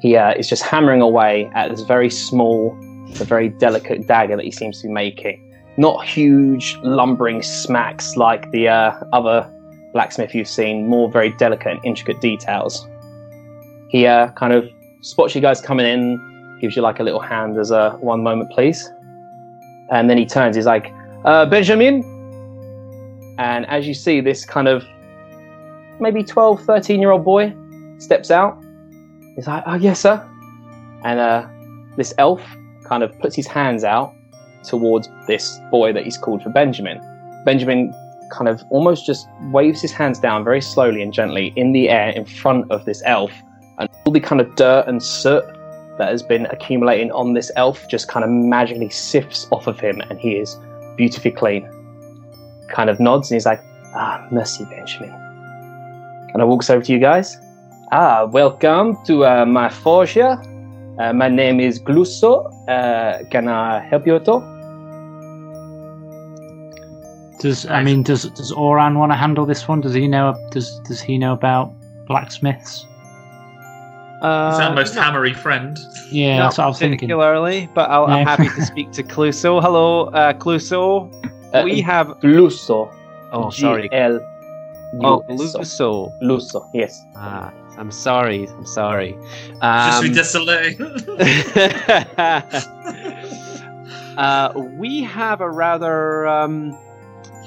He 0.00 0.16
uh, 0.16 0.34
is 0.34 0.48
just 0.48 0.62
hammering 0.62 1.00
away 1.00 1.50
at 1.54 1.70
this 1.70 1.80
very 1.82 2.10
small, 2.10 2.76
very 3.12 3.48
delicate 3.48 4.06
dagger 4.06 4.36
that 4.36 4.44
he 4.44 4.50
seems 4.50 4.80
to 4.82 4.88
be 4.88 4.92
making. 4.92 5.42
Not 5.76 6.04
huge, 6.04 6.78
lumbering 6.82 7.42
smacks 7.42 8.16
like 8.16 8.50
the 8.50 8.68
uh, 8.68 8.98
other 9.12 9.50
blacksmith 9.92 10.34
you've 10.34 10.48
seen, 10.48 10.88
more 10.88 11.10
very 11.10 11.30
delicate 11.30 11.72
and 11.72 11.84
intricate 11.84 12.20
details. 12.20 12.86
He 13.88 14.06
uh, 14.06 14.30
kind 14.32 14.52
of 14.52 14.68
spots 15.02 15.34
you 15.34 15.40
guys 15.40 15.60
coming 15.60 15.86
in, 15.86 16.58
gives 16.60 16.76
you 16.76 16.82
like 16.82 16.98
a 16.98 17.02
little 17.02 17.20
hand 17.20 17.58
as 17.58 17.70
a 17.70 17.90
one 18.00 18.22
moment, 18.22 18.50
please. 18.50 18.90
And 19.90 20.10
then 20.10 20.18
he 20.18 20.26
turns, 20.26 20.56
he's 20.56 20.66
like, 20.66 20.92
uh, 21.24 21.46
Benjamin? 21.46 22.02
And 23.38 23.66
as 23.66 23.86
you 23.86 23.94
see, 23.94 24.20
this 24.20 24.44
kind 24.44 24.68
of 24.68 24.84
maybe 26.00 26.22
12, 26.22 26.62
13 26.62 27.00
year 27.00 27.10
old 27.10 27.24
boy 27.24 27.54
steps 27.98 28.30
out. 28.30 28.62
He's 29.34 29.46
like, 29.46 29.62
oh, 29.66 29.74
yes, 29.74 30.00
sir. 30.00 30.26
And 31.04 31.20
uh, 31.20 31.46
this 31.96 32.14
elf 32.18 32.42
kind 32.84 33.02
of 33.02 33.16
puts 33.18 33.36
his 33.36 33.46
hands 33.46 33.84
out 33.84 34.14
towards 34.66 35.08
this 35.26 35.60
boy 35.70 35.92
that 35.92 36.04
he's 36.04 36.18
called 36.18 36.42
for 36.42 36.50
Benjamin. 36.50 37.00
Benjamin 37.44 37.94
kind 38.30 38.48
of 38.48 38.64
almost 38.70 39.06
just 39.06 39.28
waves 39.52 39.80
his 39.80 39.92
hands 39.92 40.18
down 40.18 40.44
very 40.44 40.60
slowly 40.60 41.02
and 41.02 41.12
gently 41.12 41.52
in 41.56 41.72
the 41.72 41.88
air 41.88 42.10
in 42.10 42.24
front 42.24 42.70
of 42.70 42.84
this 42.84 43.02
elf. 43.06 43.32
And 43.78 43.88
all 44.04 44.12
the 44.12 44.20
kind 44.20 44.40
of 44.40 44.54
dirt 44.56 44.86
and 44.86 45.02
soot 45.02 45.44
that 45.98 46.10
has 46.10 46.22
been 46.22 46.46
accumulating 46.46 47.10
on 47.12 47.34
this 47.34 47.50
elf 47.56 47.88
just 47.88 48.08
kind 48.08 48.24
of 48.24 48.30
magically 48.30 48.90
sifts 48.90 49.46
off 49.50 49.66
of 49.66 49.78
him 49.80 50.00
and 50.10 50.18
he 50.18 50.32
is 50.32 50.56
beautifully 50.96 51.30
clean. 51.30 51.68
Kind 52.68 52.90
of 52.90 53.00
nods 53.00 53.30
and 53.30 53.36
he's 53.36 53.46
like, 53.46 53.60
ah, 53.94 54.26
mercy, 54.30 54.64
Benjamin. 54.64 55.10
And 56.32 56.42
I 56.42 56.44
walks 56.44 56.68
over 56.68 56.84
to 56.84 56.92
you 56.92 56.98
guys. 56.98 57.38
Ah, 57.92 58.26
welcome 58.26 59.02
to 59.04 59.24
uh, 59.24 59.46
my 59.46 59.68
forge 59.68 60.10
here. 60.10 60.42
Uh, 60.98 61.12
my 61.12 61.28
name 61.28 61.60
is 61.60 61.78
Glusso. 61.78 62.50
Uh, 62.68 63.24
can 63.30 63.48
I 63.48 63.80
help 63.80 64.06
you 64.06 64.16
at 64.16 64.28
all? 64.28 64.55
Does 67.38 67.66
I 67.66 67.82
mean 67.82 68.02
does 68.02 68.24
does 68.30 68.52
Oran 68.52 68.98
want 68.98 69.12
to 69.12 69.16
handle 69.16 69.46
this 69.46 69.66
one? 69.68 69.80
Does 69.80 69.94
he 69.94 70.06
know 70.08 70.34
does 70.50 70.78
does 70.80 71.00
he 71.00 71.16
know 71.18 71.32
about 71.32 71.72
blacksmiths? 72.06 72.86
Uh, 74.22 74.50
He's 74.52 74.60
our 74.60 74.74
most 74.74 74.94
not- 74.94 75.04
hammery 75.04 75.34
friend. 75.34 75.78
Yeah, 76.10 76.38
not 76.38 76.44
that's 76.46 76.58
what 76.58 76.64
I 76.64 76.68
was 76.68 76.78
thinking. 76.78 77.08
particularly, 77.08 77.68
but 77.74 77.90
I'll, 77.90 78.06
I'm 78.06 78.20
Yeah. 78.20 78.24
happy 78.36 78.48
to 78.48 78.62
speak 78.64 78.90
to 78.92 79.02
Cluso. 79.02 79.60
Hello, 79.60 80.04
uh, 80.06 80.32
Cluso. 80.32 81.10
Uh, 81.52 81.62
we 81.64 81.82
have. 81.82 82.06
Glusso. 82.22 82.88
Oh, 83.32 83.50
sorry. 83.50 83.88
G-L- 83.90 84.20
Oh, 85.02 85.20
Glusso. 85.28 86.10
Cluso. 86.22 86.64
Yes. 86.72 87.02
Ah, 87.16 87.52
I'm 87.76 87.90
sorry. 87.90 88.46
I'm 88.48 88.64
sorry. 88.64 89.14
Je 89.60 89.92
suis 89.98 90.08
Um, 90.08 90.14
désolé. 90.14 90.76
uh, 94.16 94.52
we 94.78 95.02
have 95.02 95.42
a 95.42 95.50
rather 95.50 96.26
um, 96.26 96.72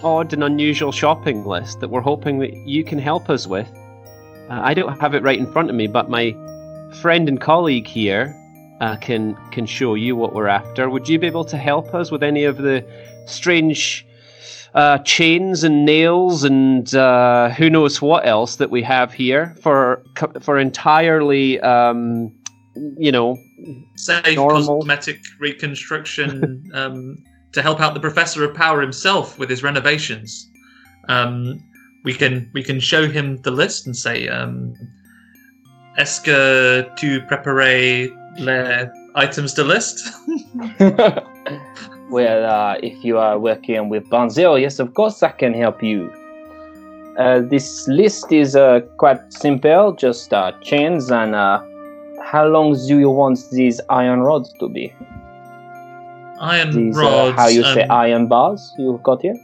odd 0.04 0.34
and 0.34 0.43
unusual 0.43 0.91
shopping 0.91 1.45
list 1.45 1.80
that 1.80 1.89
we're 1.89 2.02
hoping 2.02 2.39
that 2.39 2.56
you 2.68 2.84
can 2.84 3.00
help 3.00 3.30
us 3.30 3.47
with. 3.47 3.70
Uh, 4.50 4.62
I 4.64 4.74
don't 4.74 5.00
have 5.00 5.14
it 5.14 5.24
right 5.24 5.38
in 5.38 5.52
front 5.52 5.70
of 5.70 5.76
me, 5.76 5.88
but 5.88 6.10
my 6.10 6.36
friend 7.02 7.28
and 7.28 7.39
colleague 7.39 7.88
here 7.88 8.36
uh, 8.82 8.95
can 8.97 9.36
can 9.52 9.66
show 9.66 9.95
you 9.95 10.16
what 10.16 10.34
we're 10.34 10.47
after. 10.47 10.89
Would 10.89 11.08
you 11.08 11.20
be 11.20 11.28
able 11.28 11.45
to 11.45 11.58
help 11.58 11.93
us 11.93 12.12
with 12.12 12.24
any 12.24 12.45
of 12.45 12.58
the 12.58 12.86
strange 13.26 14.06
uh, 14.74 15.00
chains 15.00 15.64
and 15.64 15.86
nails 15.86 16.43
and 16.43 16.93
uh, 16.93 17.50
who 17.50 17.70
knows 17.70 18.02
what 18.02 18.26
else 18.26 18.58
that 18.58 18.70
we 18.70 18.82
have 18.84 19.14
here 19.14 19.56
for 19.62 20.04
for 20.41 20.58
entirely, 20.58 21.60
um, 21.62 22.32
you 22.97 23.12
know, 23.12 23.38
Safe 23.95 24.36
Normal. 24.36 24.80
cosmetic 24.80 25.20
reconstruction 25.39 26.70
um, 26.74 27.24
to 27.52 27.62
help 27.62 27.80
out 27.80 27.93
the 27.93 28.00
Professor 28.00 28.43
of 28.43 28.54
Power 28.56 28.82
himself 28.82 29.39
with 29.39 29.50
his 29.50 29.64
renovations. 29.64 30.50
Um, 31.08 31.64
we 32.04 32.14
can 32.14 32.50
we 32.54 32.64
can 32.64 32.80
show 32.80 33.08
him 33.08 33.38
the 33.41 33.52
list 33.52 33.86
and 33.86 33.95
say, 33.95 34.28
um, 34.28 34.74
"Est-ce 35.97 36.20
que 36.20 36.89
items 39.16 39.54
de 39.54 39.64
list?" 39.64 40.10
well, 42.10 42.45
uh, 42.45 42.76
if 42.82 43.04
you 43.04 43.18
are 43.18 43.38
working 43.38 43.89
with 43.89 44.04
Banzel, 44.10 44.60
yes, 44.62 44.80
of 44.80 44.93
course 44.93 45.24
I 45.24 45.32
can 45.32 45.54
help 45.54 45.84
you. 45.84 46.10
Uh, 47.18 47.41
this 47.41 47.86
list 47.89 48.32
is 48.32 48.56
uh, 48.56 48.80
quite 48.97 49.34
simple, 49.34 49.91
just 49.91 50.34
uh, 50.34 50.54
chains 50.62 51.12
and 51.12 51.36
uh, 51.36 51.62
how 52.24 52.47
long 52.47 52.74
do 52.88 53.00
you 53.00 53.10
want 53.10 53.39
these 53.52 53.82
iron 53.89 54.22
rods 54.22 54.54
to 54.60 54.70
be? 54.70 54.93
Iron 56.40 56.72
These, 56.72 56.98
uh, 56.98 57.34
how 57.34 57.48
you 57.48 57.64
say 57.64 57.84
um, 57.84 57.92
iron 57.92 58.28
bars 58.28 58.74
you've 58.78 59.04
got 59.04 59.22
here? 59.22 59.36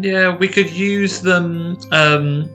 Yeah, 0.00 0.36
we 0.36 0.48
could 0.48 0.70
use 0.70 1.20
them 1.20 1.76
um, 1.92 2.52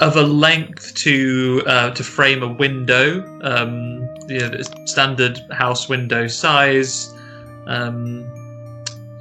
of 0.00 0.16
a 0.16 0.22
length 0.22 0.94
to 0.96 1.62
uh, 1.66 1.90
to 1.92 2.04
frame 2.04 2.42
a 2.42 2.52
window, 2.52 3.22
um, 3.42 4.00
the 4.26 4.68
standard 4.86 5.40
house 5.52 5.88
window 5.88 6.26
size. 6.26 7.14
Um, 7.66 8.26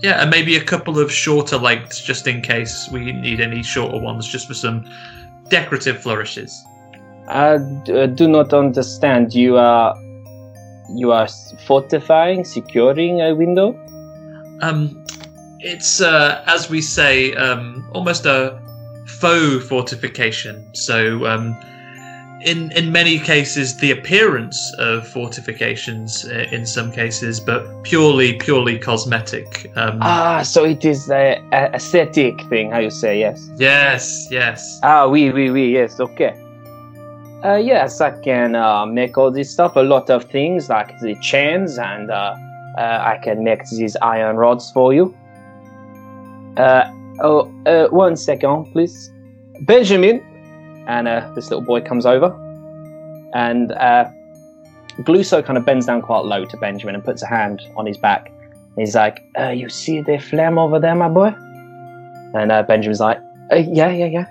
yeah, 0.01 0.21
and 0.21 0.29
maybe 0.29 0.55
a 0.55 0.63
couple 0.63 0.97
of 0.99 1.11
shorter 1.11 1.57
lengths 1.57 2.01
just 2.01 2.27
in 2.27 2.41
case 2.41 2.89
we 2.91 3.11
need 3.11 3.41
any 3.41 3.61
shorter 3.63 3.99
ones, 3.99 4.27
just 4.27 4.47
for 4.47 4.53
some 4.53 4.85
decorative 5.49 6.01
flourishes. 6.01 6.63
I 7.27 7.55
uh, 7.55 8.07
do 8.07 8.27
not 8.27 8.53
understand. 8.53 9.33
You 9.33 9.57
are 9.57 9.95
you 10.95 11.11
are 11.11 11.27
fortifying, 11.67 12.43
securing 12.43 13.21
a 13.21 13.35
window. 13.35 13.77
Um, 14.61 15.03
it's 15.59 16.01
uh, 16.01 16.43
as 16.47 16.69
we 16.69 16.81
say, 16.81 17.33
um, 17.35 17.87
almost 17.93 18.25
a 18.25 18.59
faux 19.07 19.65
fortification. 19.67 20.73
So, 20.73 21.25
um, 21.25 21.55
in 22.45 22.71
in 22.71 22.91
many 22.91 23.19
cases, 23.19 23.77
the 23.77 23.91
appearance 23.91 24.57
of 24.77 25.07
fortifications 25.07 26.25
uh, 26.25 26.45
in 26.51 26.65
some 26.65 26.91
cases, 26.91 27.39
but 27.39 27.83
purely 27.83 28.33
purely 28.33 28.79
cosmetic. 28.79 29.71
Um, 29.75 29.99
Ah, 30.01 30.41
so 30.43 30.63
it 30.63 30.85
is 30.85 31.09
a, 31.09 31.41
a 31.51 31.75
aesthetic 31.75 32.41
thing. 32.49 32.71
How 32.71 32.79
you 32.79 32.91
say 32.91 33.19
yes? 33.19 33.49
Yes, 33.57 34.27
yes. 34.31 34.79
Ah, 34.83 35.07
we 35.07 35.31
we 35.31 35.51
we 35.51 35.73
Yes, 35.73 35.99
okay. 35.99 36.33
Uh, 37.43 37.55
yes, 37.55 38.01
I 38.01 38.11
can 38.21 38.53
uh, 38.55 38.85
make 38.85 39.17
all 39.17 39.31
this 39.31 39.49
stuff. 39.51 39.75
A 39.77 39.81
lot 39.81 40.09
of 40.09 40.25
things 40.25 40.69
like 40.69 40.97
the 40.99 41.15
chains, 41.21 41.77
and 41.77 42.11
uh, 42.11 42.35
uh, 42.77 43.03
I 43.05 43.19
can 43.23 43.43
make 43.43 43.67
these 43.69 43.95
iron 43.97 44.37
rods 44.37 44.71
for 44.71 44.93
you. 44.93 45.15
Uh, 46.57 46.91
oh, 47.21 47.51
uh, 47.65 47.87
one 47.89 48.15
second, 48.15 48.71
please. 48.71 49.11
Benjamin, 49.61 50.21
and 50.87 51.07
uh, 51.07 51.31
this 51.35 51.49
little 51.49 51.65
boy 51.65 51.81
comes 51.81 52.05
over, 52.05 52.27
and 53.33 53.71
uh, 53.73 54.05
Gluso 55.01 55.43
kind 55.43 55.57
of 55.57 55.65
bends 55.65 55.85
down 55.85 56.01
quite 56.01 56.25
low 56.25 56.45
to 56.45 56.57
Benjamin 56.57 56.95
and 56.95 57.03
puts 57.03 57.21
a 57.21 57.27
hand 57.27 57.61
on 57.75 57.85
his 57.85 57.97
back. 57.97 58.31
He's 58.77 58.95
like, 58.95 59.21
uh, 59.37 59.49
"You 59.49 59.69
see 59.69 60.01
the 60.01 60.17
flame 60.17 60.57
over 60.57 60.79
there, 60.79 60.95
my 60.95 61.09
boy?" 61.09 61.33
And 62.33 62.51
uh, 62.51 62.63
Benjamin's 62.63 62.99
like, 62.99 63.19
"Yeah, 63.51 63.89
yeah, 63.91 64.05
yeah." 64.05 64.25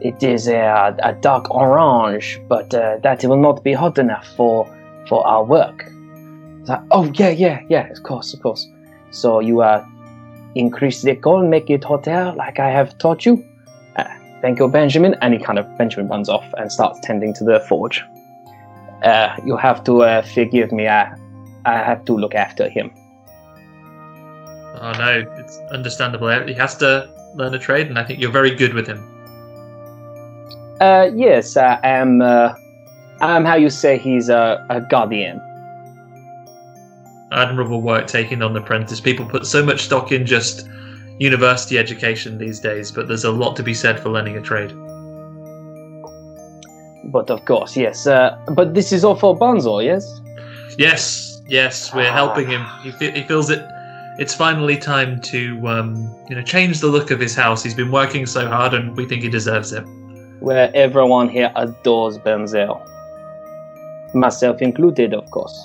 It 0.00 0.22
is 0.22 0.48
a, 0.48 0.96
a 1.02 1.12
dark 1.12 1.50
orange, 1.50 2.40
but 2.48 2.70
that 2.70 3.22
it 3.22 3.26
will 3.26 3.36
not 3.36 3.62
be 3.62 3.72
hot 3.72 3.98
enough 3.98 4.26
for 4.36 4.66
for 5.08 5.26
our 5.26 5.44
work. 5.44 5.90
Like, 6.70 6.82
oh 6.92 7.10
yeah, 7.14 7.30
yeah, 7.30 7.62
yeah, 7.68 7.88
of 7.90 8.04
course, 8.04 8.32
of 8.32 8.40
course. 8.40 8.68
So 9.10 9.40
you 9.40 9.60
uh, 9.60 9.84
increase 10.54 11.02
the 11.02 11.16
coal, 11.16 11.42
make 11.42 11.68
it 11.68 11.82
hotter, 11.82 12.32
like 12.36 12.60
I 12.60 12.70
have 12.70 12.96
taught 12.98 13.26
you. 13.26 13.44
Uh, 13.96 14.04
thank 14.40 14.60
you, 14.60 14.68
Benjamin. 14.68 15.16
And 15.20 15.34
he 15.34 15.40
kind 15.40 15.58
of 15.58 15.66
Benjamin 15.76 16.06
runs 16.08 16.28
off 16.28 16.46
and 16.58 16.70
starts 16.70 17.00
tending 17.02 17.34
to 17.34 17.44
the 17.44 17.58
forge. 17.68 18.04
Uh, 19.02 19.36
you 19.44 19.56
have 19.56 19.82
to 19.82 20.02
uh, 20.02 20.22
forgive 20.22 20.70
me. 20.70 20.86
I 20.86 21.12
I 21.64 21.78
have 21.78 22.04
to 22.04 22.16
look 22.16 22.36
after 22.36 22.68
him. 22.68 22.92
Oh 24.80 24.92
no, 24.96 25.26
it's 25.38 25.58
understandable. 25.72 26.28
He 26.46 26.54
has 26.54 26.76
to 26.76 27.10
learn 27.34 27.52
a 27.52 27.58
trade, 27.58 27.88
and 27.88 27.98
I 27.98 28.04
think 28.04 28.20
you're 28.20 28.30
very 28.30 28.54
good 28.54 28.74
with 28.74 28.86
him. 28.86 29.00
Uh, 30.80 31.10
yes, 31.16 31.56
I 31.56 31.80
am. 31.82 32.22
Uh, 32.22 32.54
I'm 33.20 33.44
how 33.44 33.56
you 33.56 33.70
say 33.70 33.98
he's 33.98 34.28
a, 34.28 34.64
a 34.70 34.80
guardian. 34.80 35.40
Admirable 37.32 37.80
work 37.82 38.06
taking 38.06 38.42
on 38.42 38.52
the 38.52 38.60
apprentice. 38.60 39.00
People 39.00 39.26
put 39.26 39.46
so 39.46 39.64
much 39.64 39.82
stock 39.82 40.12
in 40.12 40.26
just 40.26 40.68
university 41.18 41.78
education 41.78 42.38
these 42.38 42.60
days, 42.60 42.90
but 42.90 43.06
there's 43.08 43.24
a 43.24 43.30
lot 43.30 43.54
to 43.56 43.62
be 43.62 43.74
said 43.74 44.00
for 44.00 44.08
learning 44.10 44.36
a 44.36 44.40
trade. 44.40 44.72
But 47.04 47.30
of 47.30 47.44
course, 47.44 47.76
yes. 47.76 48.06
Uh, 48.06 48.36
but 48.54 48.74
this 48.74 48.92
is 48.92 49.04
all 49.04 49.16
for 49.16 49.36
Bonzo, 49.36 49.82
yes? 49.84 50.20
Yes, 50.78 51.42
yes, 51.48 51.92
we're 51.94 52.10
helping 52.12 52.46
him. 52.46 52.64
He, 52.82 52.92
fe- 52.92 53.10
he 53.12 53.22
feels 53.22 53.50
it. 53.50 53.64
It's 54.18 54.34
finally 54.34 54.76
time 54.76 55.20
to, 55.22 55.66
um, 55.66 56.14
you 56.28 56.36
know, 56.36 56.42
change 56.42 56.80
the 56.80 56.88
look 56.88 57.10
of 57.10 57.18
his 57.18 57.34
house. 57.34 57.62
He's 57.62 57.74
been 57.74 57.90
working 57.90 58.26
so 58.26 58.46
hard, 58.48 58.74
and 58.74 58.96
we 58.96 59.06
think 59.06 59.22
he 59.22 59.28
deserves 59.30 59.72
it. 59.72 59.84
where 60.40 60.70
everyone 60.74 61.28
here 61.28 61.52
adores 61.56 62.18
Benzel. 62.18 62.80
Myself 64.14 64.62
included, 64.62 65.12
of 65.14 65.30
course. 65.30 65.58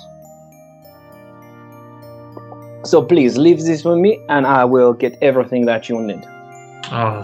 So 2.84 3.02
please 3.02 3.36
leave 3.36 3.60
this 3.60 3.84
with 3.84 3.98
me, 3.98 4.20
and 4.28 4.46
I 4.46 4.64
will 4.64 4.92
get 4.92 5.18
everything 5.22 5.66
that 5.66 5.88
you 5.88 6.00
need. 6.00 6.24
Oh, 6.92 7.22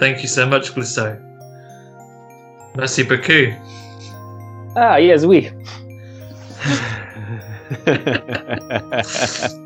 thank 0.00 0.22
you 0.22 0.28
so 0.28 0.46
much, 0.46 0.74
Glisso. 0.74 1.20
Merci 2.76 3.04
beaucoup. 3.04 3.54
Ah, 4.76 4.96
yes, 4.96 5.24
we. 5.24 5.50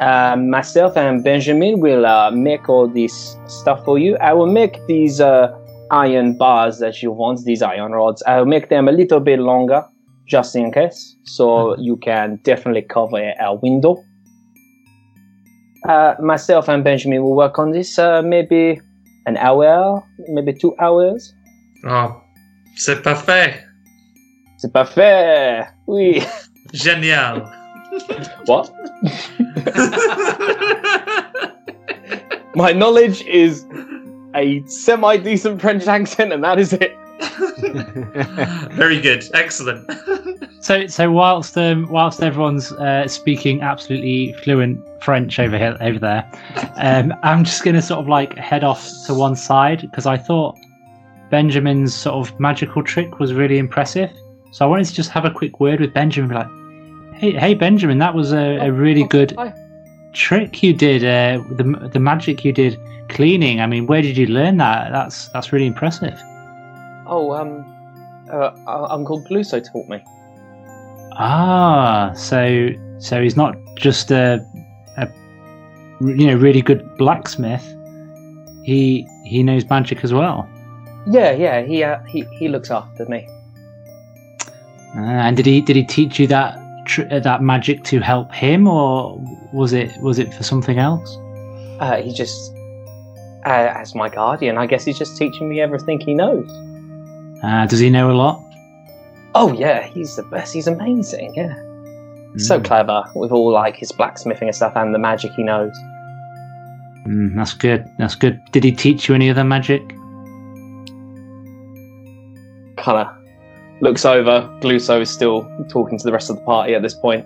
Uh, 0.00 0.34
myself 0.34 0.96
and 0.96 1.22
Benjamin 1.22 1.78
will 1.78 2.06
uh, 2.06 2.30
make 2.30 2.70
all 2.70 2.88
this 2.88 3.36
stuff 3.46 3.84
for 3.84 3.98
you. 3.98 4.16
I 4.16 4.32
will 4.32 4.46
make 4.46 4.80
these 4.86 5.20
uh, 5.20 5.54
iron 5.90 6.38
bars 6.38 6.78
that 6.78 7.02
you 7.02 7.12
want, 7.12 7.44
these 7.44 7.60
iron 7.60 7.92
rods. 7.92 8.22
I 8.26 8.38
will 8.38 8.46
make 8.46 8.70
them 8.70 8.88
a 8.88 8.92
little 8.92 9.20
bit 9.20 9.40
longer, 9.40 9.84
just 10.26 10.56
in 10.56 10.72
case, 10.72 11.16
so 11.24 11.78
you 11.78 11.98
can 11.98 12.40
definitely 12.44 12.80
cover 12.80 13.34
a 13.38 13.54
window. 13.54 14.02
Uh, 15.88 16.14
myself 16.20 16.68
and 16.68 16.84
Benjamin 16.84 17.22
will 17.22 17.34
work 17.34 17.58
on 17.58 17.72
this 17.72 17.98
uh, 17.98 18.22
maybe 18.22 18.80
an 19.26 19.36
hour, 19.38 20.04
maybe 20.28 20.52
two 20.52 20.74
hours. 20.78 21.32
Oh, 21.86 22.20
c'est 22.76 23.02
parfait. 23.02 23.64
C'est 24.58 24.72
parfait. 24.72 25.66
Oui. 25.86 26.22
Génial. 26.72 27.50
What? 28.46 28.70
My 32.54 32.72
knowledge 32.72 33.22
is 33.22 33.64
a 34.34 34.62
semi 34.66 35.16
decent 35.16 35.60
French 35.60 35.86
accent, 35.86 36.32
and 36.32 36.44
that 36.44 36.58
is 36.58 36.72
it. 36.74 36.92
Very 38.72 39.00
good. 39.00 39.24
Excellent. 39.34 39.90
So, 40.60 40.86
so 40.86 41.10
whilst 41.10 41.56
um, 41.56 41.86
whilst 41.90 42.22
everyone's 42.22 42.72
uh, 42.72 43.08
speaking 43.08 43.62
absolutely 43.62 44.32
fluent 44.42 44.80
French 45.02 45.38
over 45.38 45.56
here, 45.58 45.76
over 45.80 45.98
there, 45.98 46.30
um, 46.76 47.14
I'm 47.22 47.44
just 47.44 47.64
going 47.64 47.76
to 47.76 47.82
sort 47.82 48.00
of 48.00 48.08
like 48.08 48.36
head 48.36 48.64
off 48.64 48.88
to 49.06 49.14
one 49.14 49.36
side 49.36 49.82
because 49.82 50.06
I 50.06 50.16
thought 50.16 50.56
Benjamin's 51.30 51.94
sort 51.94 52.28
of 52.28 52.38
magical 52.40 52.82
trick 52.82 53.18
was 53.18 53.32
really 53.34 53.58
impressive. 53.58 54.10
So 54.52 54.64
I 54.64 54.68
wanted 54.68 54.86
to 54.86 54.94
just 54.94 55.10
have 55.10 55.24
a 55.24 55.30
quick 55.30 55.60
word 55.60 55.80
with 55.80 55.92
Benjamin, 55.94 56.28
be 56.28 56.34
like, 56.34 57.14
"Hey, 57.14 57.32
hey, 57.32 57.54
Benjamin, 57.54 57.98
that 57.98 58.14
was 58.14 58.32
a, 58.32 58.58
a 58.58 58.72
really 58.72 59.04
good 59.04 59.32
Hi. 59.32 59.54
trick 60.12 60.62
you 60.62 60.72
did. 60.72 61.04
Uh, 61.04 61.42
the 61.56 61.90
the 61.92 62.00
magic 62.00 62.44
you 62.44 62.52
did 62.52 62.78
cleaning. 63.08 63.60
I 63.60 63.66
mean, 63.66 63.86
where 63.86 64.02
did 64.02 64.16
you 64.16 64.26
learn 64.26 64.56
that? 64.56 64.90
That's 64.90 65.28
that's 65.28 65.52
really 65.52 65.66
impressive." 65.66 66.20
Oh, 67.10 67.32
um, 67.32 67.64
uh, 68.32 68.52
uh, 68.66 68.86
Uncle 68.88 69.20
Gluso 69.24 69.60
taught 69.60 69.88
me. 69.88 70.00
Ah, 71.14 72.12
so 72.14 72.68
so 72.98 73.20
he's 73.20 73.36
not 73.36 73.56
just 73.76 74.12
a, 74.12 74.38
a 74.96 75.08
you 76.00 76.26
know 76.28 76.36
really 76.36 76.62
good 76.62 76.82
blacksmith. 76.96 77.66
He 78.62 79.06
he 79.24 79.42
knows 79.42 79.68
magic 79.68 80.04
as 80.04 80.14
well. 80.14 80.48
Yeah, 81.08 81.32
yeah, 81.32 81.62
he 81.62 81.82
uh, 81.82 81.98
he 82.04 82.24
he 82.38 82.48
looks 82.48 82.70
after 82.70 83.04
me. 83.06 83.26
Ah, 84.94 85.26
and 85.26 85.36
did 85.36 85.46
he 85.46 85.60
did 85.60 85.74
he 85.74 85.84
teach 85.84 86.20
you 86.20 86.28
that 86.28 86.56
tr- 86.86 87.08
uh, 87.10 87.18
that 87.18 87.42
magic 87.42 87.82
to 87.84 87.98
help 87.98 88.32
him, 88.32 88.68
or 88.68 89.18
was 89.52 89.72
it 89.72 89.90
was 90.00 90.20
it 90.20 90.32
for 90.32 90.44
something 90.44 90.78
else? 90.78 91.18
Uh, 91.80 91.96
he 92.00 92.12
just, 92.12 92.54
uh, 93.46 93.72
as 93.74 93.94
my 93.94 94.08
guardian, 94.08 94.58
I 94.58 94.66
guess 94.66 94.84
he's 94.84 94.98
just 94.98 95.16
teaching 95.16 95.48
me 95.48 95.60
everything 95.60 95.98
he 95.98 96.14
knows. 96.14 96.48
Uh, 97.42 97.66
does 97.66 97.78
he 97.78 97.90
know 97.90 98.10
a 98.10 98.16
lot? 98.16 98.42
Oh 99.34 99.52
yeah, 99.52 99.82
he's 99.82 100.16
the 100.16 100.22
best. 100.24 100.52
He's 100.52 100.66
amazing. 100.66 101.34
Yeah, 101.34 101.54
so 102.36 102.58
Mm. 102.60 102.64
clever 102.64 103.04
with 103.14 103.32
all 103.32 103.50
like 103.52 103.76
his 103.76 103.92
blacksmithing 103.92 104.48
and 104.48 104.54
stuff 104.54 104.72
and 104.76 104.94
the 104.94 104.98
magic 104.98 105.32
he 105.32 105.42
knows. 105.42 105.72
Mm, 107.06 107.34
that's 107.34 107.54
good. 107.54 107.88
That's 107.98 108.14
good. 108.14 108.40
Did 108.52 108.62
he 108.64 108.72
teach 108.72 109.08
you 109.08 109.14
any 109.14 109.30
other 109.30 109.44
magic? 109.44 109.82
Kind 112.76 112.98
of 112.98 113.08
looks 113.80 114.04
over. 114.04 114.48
Gluso 114.60 115.00
is 115.00 115.10
still 115.10 115.42
talking 115.68 115.98
to 115.98 116.04
the 116.04 116.12
rest 116.12 116.30
of 116.30 116.36
the 116.36 116.42
party 116.42 116.74
at 116.74 116.82
this 116.82 116.94
point. 116.94 117.24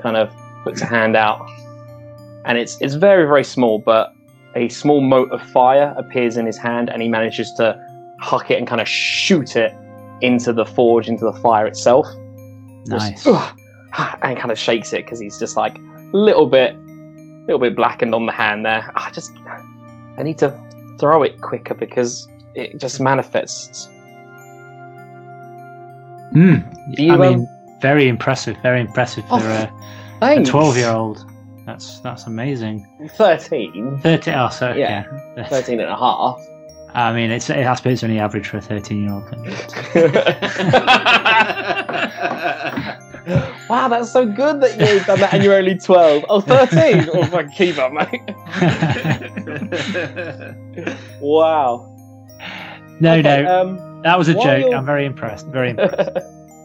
Kind 0.00 0.16
of 0.16 0.30
puts 0.64 0.80
a 0.80 0.86
hand 0.86 1.16
out, 1.16 1.48
and 2.44 2.56
it's 2.58 2.80
it's 2.80 2.94
very 2.94 3.24
very 3.26 3.44
small, 3.44 3.78
but 3.78 4.14
a 4.54 4.68
small 4.68 5.00
mote 5.00 5.30
of 5.32 5.42
fire 5.42 5.94
appears 5.96 6.36
in 6.36 6.46
his 6.46 6.56
hand, 6.58 6.88
and 6.90 7.02
he 7.02 7.08
manages 7.08 7.52
to 7.54 7.78
huck 8.22 8.50
it 8.50 8.58
and 8.58 8.66
kind 8.66 8.80
of 8.80 8.88
shoot 8.88 9.56
it 9.56 9.72
into 10.20 10.52
the 10.52 10.64
forge, 10.64 11.08
into 11.08 11.24
the 11.24 11.32
fire 11.32 11.66
itself. 11.66 12.06
Nice. 12.86 13.24
Just, 13.24 13.54
and 14.22 14.38
kind 14.38 14.50
of 14.50 14.58
shakes 14.58 14.92
it 14.92 15.04
because 15.04 15.20
he's 15.20 15.38
just 15.38 15.56
like 15.56 15.76
a 15.76 16.10
little 16.12 16.46
bit, 16.46 16.76
little 17.46 17.58
bit 17.58 17.74
blackened 17.76 18.14
on 18.14 18.26
the 18.26 18.32
hand 18.32 18.64
there. 18.64 18.90
I 18.94 19.10
just, 19.10 19.32
I 20.16 20.22
need 20.22 20.38
to 20.38 20.56
throw 20.98 21.22
it 21.22 21.40
quicker 21.40 21.74
because 21.74 22.28
it 22.54 22.78
just 22.78 23.00
manifests. 23.00 23.88
Mm. 26.34 26.98
You, 26.98 27.12
I 27.12 27.14
um, 27.14 27.20
mean, 27.20 27.48
very 27.80 28.08
impressive. 28.08 28.56
Very 28.62 28.80
impressive 28.80 29.24
for 29.28 29.40
Oh, 29.40 29.68
a 30.22 30.44
twelve-year-old. 30.44 31.28
That's 31.66 32.00
that's 32.00 32.26
amazing. 32.26 32.86
13, 33.16 34.00
Thirteen. 34.02 34.34
Oh, 34.34 34.48
so 34.48 34.72
Yeah. 34.72 35.04
yeah. 35.36 35.48
13 35.48 35.80
and 35.80 35.90
a 35.90 35.96
half. 35.96 36.40
I 36.94 37.12
mean, 37.12 37.30
it's 37.30 37.48
I 37.48 37.74
suppose 37.74 37.94
it's 37.94 38.04
only 38.04 38.18
average 38.18 38.48
for 38.48 38.58
a 38.58 38.60
thirteen-year-old. 38.60 39.24
wow, 43.68 43.88
that's 43.88 44.10
so 44.12 44.26
good 44.26 44.60
that 44.60 44.78
you've 44.78 45.06
done 45.06 45.20
that 45.20 45.32
and 45.32 45.42
you're 45.44 45.54
only 45.54 45.78
12. 45.78 46.24
Oh, 46.28 46.40
13? 46.40 47.08
oh, 47.14 47.26
my 47.30 47.44
keep 47.44 47.78
up, 47.78 47.92
mate. 47.92 48.20
wow. 51.20 51.88
no, 53.00 53.12
Okay, 53.14 53.42
no, 53.42 53.60
Um, 53.60 54.02
that 54.02 54.18
was 54.18 54.28
a 54.28 54.34
joke. 54.34 54.60
you're- 54.62 54.74
I'm 54.74 54.84
very 54.84 55.06
impressed. 55.06 55.46
Very 55.48 55.70
impressed. 55.70 56.18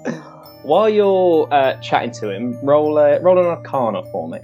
while 0.63 0.89
you're 0.89 1.47
uh, 1.53 1.79
chatting 1.81 2.11
to 2.11 2.29
him, 2.31 2.57
roll, 2.63 2.97
uh, 2.97 3.19
roll 3.19 3.37
an 3.39 3.45
arcana 3.45 4.03
for 4.11 4.27
me. 4.27 4.39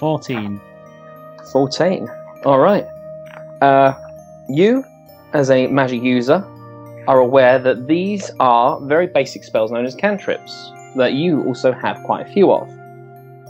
Fourteen. 0.00 0.60
14. 1.52 2.08
All 2.46 2.58
right. 2.58 2.86
Uh, 3.60 3.92
you, 4.48 4.82
as 5.34 5.50
a 5.50 5.66
magic 5.66 6.02
user, 6.02 6.42
are 7.06 7.18
aware 7.18 7.58
that 7.58 7.86
these 7.86 8.30
are 8.40 8.80
very 8.86 9.06
basic 9.06 9.44
spells 9.44 9.70
known 9.70 9.84
as 9.84 9.94
cantrips 9.94 10.72
that 10.96 11.12
you 11.12 11.44
also 11.44 11.72
have 11.72 12.02
quite 12.04 12.26
a 12.26 12.32
few 12.32 12.50
of. 12.50 12.66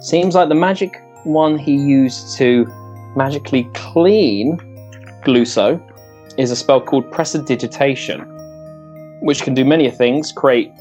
Seems 0.02 0.34
like 0.34 0.48
the 0.48 0.56
magic 0.56 1.00
one 1.24 1.56
he 1.56 1.76
used 1.76 2.36
to 2.38 2.66
magically 3.14 3.64
clean 3.74 4.56
Gluso 5.24 5.80
is 6.36 6.50
a 6.50 6.56
spell 6.56 6.80
called 6.80 7.08
Prestidigitation, 7.12 8.26
which 9.20 9.42
can 9.42 9.54
do 9.54 9.64
many 9.64 9.88
things 9.88 10.32
create 10.32 10.72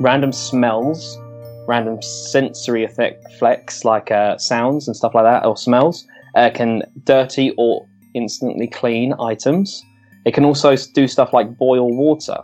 random 0.00 0.32
smells, 0.32 1.18
random 1.66 2.00
sensory 2.02 2.84
effect 2.84 3.24
flecks 3.38 3.84
like 3.84 4.10
uh, 4.10 4.38
sounds 4.38 4.86
and 4.86 4.96
stuff 4.96 5.14
like 5.14 5.24
that, 5.24 5.44
or 5.44 5.56
smells. 5.56 6.06
Uh, 6.34 6.50
can 6.54 6.82
dirty 7.04 7.52
or 7.56 7.86
instantly 8.14 8.66
clean 8.66 9.14
items. 9.18 9.82
It 10.24 10.34
can 10.34 10.44
also 10.44 10.76
do 10.94 11.08
stuff 11.08 11.32
like 11.32 11.56
boil 11.56 11.90
water. 11.96 12.38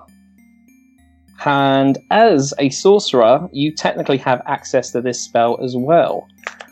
And 1.44 1.98
as 2.10 2.54
a 2.58 2.70
sorcerer, 2.70 3.48
you 3.52 3.74
technically 3.74 4.18
have 4.18 4.40
access 4.46 4.92
to 4.92 5.00
this 5.00 5.20
spell 5.20 5.58
as 5.62 5.76
well. 5.76 6.28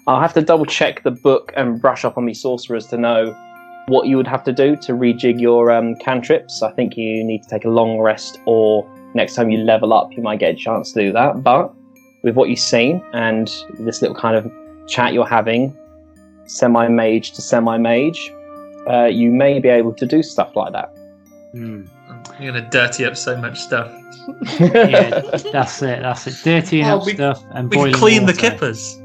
I'll 0.06 0.20
have 0.20 0.34
to 0.34 0.42
double 0.42 0.64
check 0.64 1.02
the 1.02 1.10
book 1.10 1.52
and 1.56 1.80
brush 1.80 2.04
up 2.04 2.16
on 2.16 2.24
me 2.24 2.34
sorcerers 2.34 2.86
to 2.86 2.96
know 2.96 3.36
what 3.88 4.06
you 4.06 4.16
would 4.16 4.28
have 4.28 4.44
to 4.44 4.52
do 4.52 4.76
to 4.76 4.92
rejig 4.92 5.40
your 5.40 5.70
um, 5.72 5.96
cantrips. 5.96 6.62
I 6.62 6.70
think 6.72 6.96
you 6.96 7.24
need 7.24 7.42
to 7.42 7.48
take 7.48 7.64
a 7.64 7.68
long 7.68 7.98
rest, 7.98 8.38
or 8.46 8.88
next 9.14 9.34
time 9.34 9.50
you 9.50 9.58
level 9.58 9.92
up, 9.92 10.12
you 10.12 10.22
might 10.22 10.38
get 10.38 10.54
a 10.54 10.56
chance 10.56 10.92
to 10.92 11.00
do 11.00 11.12
that. 11.12 11.42
But 11.42 11.74
with 12.22 12.34
what 12.34 12.48
you've 12.48 12.58
seen 12.58 13.02
and 13.12 13.48
this 13.78 14.02
little 14.02 14.16
kind 14.16 14.36
of 14.36 14.50
chat 14.86 15.12
you're 15.12 15.26
having, 15.26 15.76
semi 16.46 16.88
mage 16.88 17.32
to 17.32 17.42
semi 17.42 17.78
mage, 17.78 18.32
uh, 18.88 19.04
you 19.06 19.30
may 19.30 19.58
be 19.58 19.68
able 19.68 19.92
to 19.94 20.06
do 20.06 20.22
stuff 20.22 20.54
like 20.56 20.72
that. 20.72 20.88
Hmm. 21.52 21.84
You're 22.38 22.52
gonna 22.52 22.68
dirty 22.70 23.04
up 23.04 23.16
so 23.16 23.36
much 23.36 23.58
stuff. 23.58 23.90
Yeah, 24.60 25.20
that's 25.52 25.82
it. 25.82 26.00
That's 26.02 26.26
it. 26.26 26.36
Dirtying 26.44 26.84
Oh, 26.86 26.98
up 26.98 27.06
we- 27.06 27.14
stuff 27.14 27.42
and 27.52 27.70
We 27.70 27.76
boiling 27.76 27.92
can 27.92 28.00
clean 28.00 28.26
the 28.26 28.32
kippers. 28.34 28.98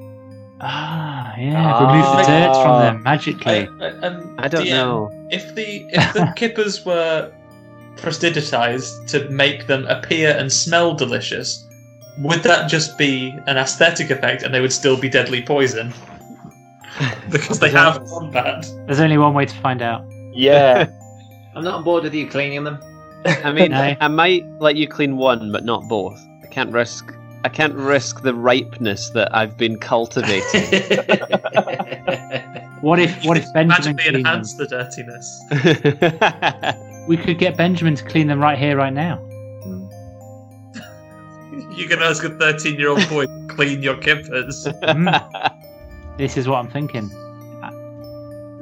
Ah, 0.61 1.35
yeah. 1.37 1.91
Remove 1.91 2.17
the 2.17 2.31
dirt 2.31 2.63
from 2.63 2.81
them 2.81 3.03
magically. 3.03 3.67
I, 3.81 3.85
I- 3.87 3.89
um, 4.07 4.35
I 4.39 4.47
don't 4.47 4.65
DM, 4.65 4.69
know. 4.71 5.27
If 5.31 5.53
the 5.55 5.85
if 5.89 6.13
the 6.13 6.31
kippers 6.35 6.85
were 6.85 7.31
prestidigitized 7.97 9.07
to 9.07 9.29
make 9.29 9.67
them 9.67 9.85
appear 9.87 10.35
and 10.37 10.51
smell 10.51 10.93
delicious, 10.93 11.65
would 12.19 12.43
that 12.43 12.69
just 12.69 12.97
be 12.97 13.37
an 13.47 13.57
aesthetic 13.57 14.09
effect 14.09 14.43
and 14.43 14.53
they 14.53 14.61
would 14.61 14.73
still 14.73 14.99
be 14.99 15.09
deadly 15.09 15.41
poison? 15.41 15.93
because 17.29 17.59
they 17.59 17.69
have 17.69 18.05
combat. 18.07 18.65
There's 18.85 18.99
only 19.01 19.17
one 19.17 19.33
way 19.33 19.45
to 19.45 19.55
find 19.57 19.81
out. 19.81 20.05
Yeah. 20.33 20.87
I'm 21.55 21.63
not 21.63 21.75
on 21.75 21.83
board 21.83 22.03
with 22.03 22.13
you 22.13 22.27
cleaning 22.27 22.63
them. 22.63 22.79
I 23.25 23.51
mean, 23.51 23.71
No. 23.71 23.95
I 23.99 24.07
might 24.07 24.45
let 24.59 24.75
you 24.75 24.87
clean 24.87 25.17
one, 25.17 25.51
but 25.51 25.65
not 25.65 25.87
both. 25.87 26.19
I 26.43 26.47
can't 26.47 26.71
risk. 26.71 27.11
I 27.43 27.49
can't 27.49 27.73
risk 27.73 28.21
the 28.21 28.33
ripeness 28.33 29.09
that 29.11 29.33
I've 29.35 29.57
been 29.57 29.77
cultivating. 29.79 30.43
What 32.81 32.99
if 32.99 33.25
what 33.25 33.35
if 33.35 33.51
Benjamin 33.51 33.95
Magically 33.95 34.03
cleaned 34.03 34.15
them? 34.15 34.19
enhance 34.19 34.53
the 34.53 34.67
dirtiness. 34.67 35.43
We 37.07 37.17
could 37.17 37.39
get 37.39 37.57
Benjamin 37.57 37.95
to 37.95 38.03
clean 38.03 38.27
them 38.27 38.39
right 38.39 38.59
here, 38.59 38.77
right 38.77 38.93
now. 38.93 39.24
You 41.71 41.87
can 41.87 41.99
ask 41.99 42.23
a 42.23 42.29
13 42.29 42.75
year 42.75 42.89
old 42.89 43.07
boy 43.09 43.25
to 43.25 43.45
clean 43.49 43.81
your 43.81 43.97
kippers. 43.97 44.65
Mm. 44.65 45.51
This 46.17 46.37
is 46.37 46.47
what 46.47 46.59
I'm 46.59 46.69
thinking. 46.69 47.09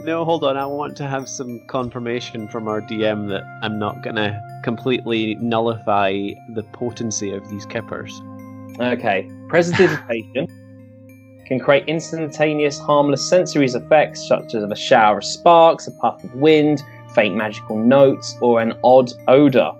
no, 0.03 0.25
hold 0.25 0.43
on. 0.43 0.57
I 0.57 0.65
want 0.65 0.97
to 0.97 1.07
have 1.07 1.29
some 1.29 1.59
confirmation 1.67 2.47
from 2.47 2.67
our 2.67 2.81
DM 2.81 3.29
that 3.29 3.43
I'm 3.61 3.77
not 3.77 4.01
gonna 4.01 4.41
completely 4.63 5.35
nullify 5.35 6.31
the 6.49 6.63
potency 6.71 7.31
of 7.31 7.47
these 7.51 7.67
kippers. 7.67 8.11
Okay. 8.79 9.29
Prestidigitation 9.49 10.47
can 11.45 11.59
create 11.59 11.87
instantaneous, 11.87 12.79
harmless 12.79 13.29
sensory 13.29 13.67
effects 13.67 14.27
such 14.27 14.55
as 14.55 14.63
a 14.63 14.75
shower 14.75 15.19
of 15.19 15.23
sparks, 15.23 15.85
a 15.85 15.91
puff 15.91 16.23
of 16.23 16.33
wind, 16.33 16.81
faint 17.13 17.35
magical 17.35 17.77
notes, 17.77 18.35
or 18.41 18.61
an 18.61 18.73
odd 18.83 19.13
odor. 19.27 19.71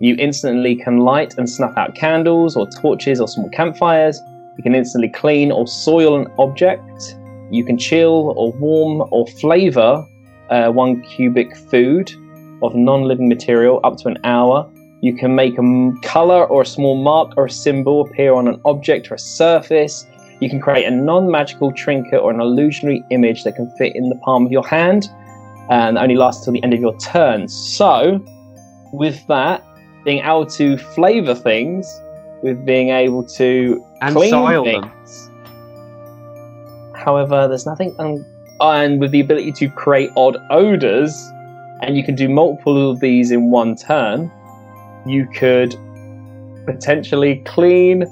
You 0.00 0.16
instantly 0.18 0.76
can 0.76 1.00
light 1.00 1.36
and 1.36 1.48
snuff 1.48 1.76
out 1.76 1.94
candles 1.94 2.56
or 2.56 2.66
torches 2.66 3.20
or 3.20 3.28
small 3.28 3.50
campfires. 3.50 4.18
You 4.56 4.62
can 4.62 4.74
instantly 4.74 5.10
clean 5.10 5.52
or 5.52 5.66
soil 5.66 6.16
an 6.16 6.26
object. 6.38 7.16
You 7.50 7.64
can 7.64 7.76
chill 7.76 8.32
or 8.36 8.52
warm 8.52 9.06
or 9.10 9.26
flavor 9.26 10.06
uh, 10.48 10.70
one 10.70 11.02
cubic 11.02 11.54
food 11.54 12.10
of 12.62 12.74
non 12.74 13.02
living 13.02 13.28
material 13.28 13.78
up 13.84 13.98
to 13.98 14.08
an 14.08 14.16
hour. 14.24 14.70
You 15.02 15.14
can 15.14 15.34
make 15.34 15.58
a 15.58 15.92
color 16.02 16.46
or 16.46 16.62
a 16.62 16.66
small 16.66 16.96
mark 16.96 17.34
or 17.36 17.46
a 17.46 17.50
symbol 17.50 18.02
appear 18.02 18.32
on 18.32 18.48
an 18.48 18.60
object 18.64 19.10
or 19.10 19.14
a 19.14 19.18
surface. 19.18 20.06
You 20.40 20.48
can 20.48 20.60
create 20.60 20.86
a 20.86 20.90
non 20.90 21.30
magical 21.30 21.72
trinket 21.72 22.20
or 22.20 22.30
an 22.30 22.40
illusionary 22.40 23.04
image 23.10 23.44
that 23.44 23.54
can 23.54 23.70
fit 23.76 23.94
in 23.94 24.08
the 24.08 24.16
palm 24.16 24.46
of 24.46 24.52
your 24.52 24.66
hand 24.66 25.08
and 25.68 25.98
only 25.98 26.16
lasts 26.16 26.44
till 26.44 26.54
the 26.54 26.62
end 26.62 26.72
of 26.72 26.80
your 26.80 26.96
turn. 26.98 27.48
So, 27.48 28.24
with 28.92 29.24
that, 29.28 29.62
being 30.04 30.24
able 30.24 30.46
to 30.46 30.76
flavor 30.78 31.34
things, 31.34 32.00
with 32.42 32.64
being 32.64 32.90
able 32.90 33.22
to 33.24 33.84
And 34.00 34.14
clean 34.14 34.30
soil 34.30 34.64
them. 34.64 34.90
However, 36.94 37.48
there's 37.48 37.66
nothing, 37.66 37.94
um, 37.98 38.24
and 38.60 39.00
with 39.00 39.10
the 39.10 39.20
ability 39.20 39.52
to 39.52 39.68
create 39.70 40.10
odd 40.16 40.36
odors, 40.50 41.14
and 41.82 41.96
you 41.96 42.04
can 42.04 42.14
do 42.14 42.28
multiple 42.28 42.90
of 42.90 43.00
these 43.00 43.30
in 43.30 43.50
one 43.50 43.74
turn, 43.74 44.30
you 45.06 45.26
could 45.34 45.74
potentially 46.66 47.42
clean, 47.46 48.04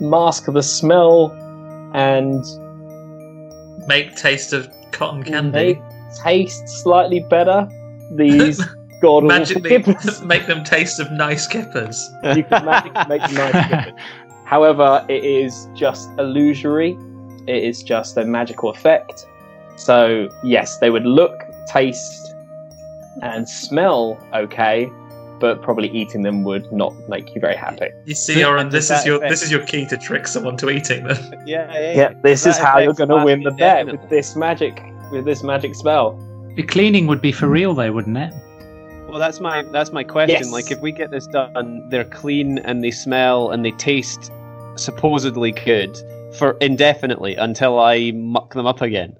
mask 0.00 0.46
the 0.46 0.62
smell, 0.62 1.32
and 1.94 2.44
Make 3.86 4.16
taste 4.16 4.52
of 4.52 4.68
cotton 4.92 5.22
candy. 5.22 5.74
make 5.74 5.78
taste 6.22 6.66
slightly 6.68 7.20
better. 7.20 7.68
These 8.12 8.62
god 9.04 9.24
Magically 9.24 9.70
kippers. 9.70 10.22
make 10.34 10.46
them 10.46 10.64
taste 10.64 10.98
of 10.98 11.10
nice 11.12 11.46
kippers. 11.46 12.10
You 12.34 12.44
can 12.44 12.64
magically 12.64 13.04
make 13.08 13.22
them 13.22 13.34
nice 13.34 13.68
kippers. 13.68 14.00
However, 14.44 15.04
it 15.08 15.24
is 15.24 15.68
just 15.74 16.08
illusory. 16.18 16.96
It 17.46 17.62
is 17.64 17.82
just 17.82 18.16
a 18.16 18.24
magical 18.24 18.70
effect. 18.70 19.26
So 19.76 20.28
yes, 20.42 20.78
they 20.78 20.90
would 20.90 21.04
look, 21.04 21.34
taste, 21.66 22.34
and 23.22 23.48
smell 23.48 24.18
okay, 24.32 24.90
but 25.40 25.62
probably 25.62 25.88
eating 25.90 26.22
them 26.22 26.44
would 26.44 26.70
not 26.72 26.94
make 27.08 27.34
you 27.34 27.40
very 27.40 27.56
happy. 27.56 27.88
You 28.06 28.14
see, 28.14 28.42
Oran, 28.44 28.70
this 28.70 28.90
is 28.90 29.04
your 29.04 29.16
effect. 29.16 29.30
this 29.30 29.42
is 29.42 29.50
your 29.50 29.64
key 29.66 29.86
to 29.86 29.96
trick 29.96 30.26
someone 30.26 30.56
to 30.58 30.70
eating 30.70 31.04
them. 31.04 31.18
Yeah, 31.46 31.70
yeah. 31.78 31.92
Yeah, 31.94 32.12
this 32.22 32.46
is 32.46 32.56
how 32.56 32.78
you're 32.78 32.94
going 32.94 33.10
to 33.10 33.22
win 33.22 33.42
the 33.42 33.50
bet 33.50 33.86
with 33.86 34.08
this 34.08 34.34
magic, 34.34 34.82
with 35.12 35.26
this 35.26 35.42
magic 35.42 35.74
spell. 35.74 36.18
The 36.56 36.62
cleaning 36.62 37.06
would 37.08 37.20
be 37.20 37.32
for 37.32 37.48
real, 37.48 37.74
though, 37.74 37.92
wouldn't 37.92 38.16
it? 38.16 38.32
Well, 39.14 39.20
that's 39.20 39.38
my 39.38 39.62
that's 39.62 39.92
my 39.92 40.02
question. 40.02 40.38
Yes. 40.40 40.50
Like, 40.50 40.72
if 40.72 40.80
we 40.80 40.90
get 40.90 41.12
this 41.12 41.28
done, 41.28 41.88
they're 41.88 42.02
clean 42.02 42.58
and 42.58 42.82
they 42.82 42.90
smell 42.90 43.52
and 43.52 43.64
they 43.64 43.70
taste 43.70 44.32
supposedly 44.74 45.52
good 45.52 45.96
for 46.36 46.56
indefinitely 46.60 47.36
until 47.36 47.78
I 47.78 48.10
muck 48.10 48.54
them 48.54 48.66
up 48.66 48.80
again. 48.80 49.16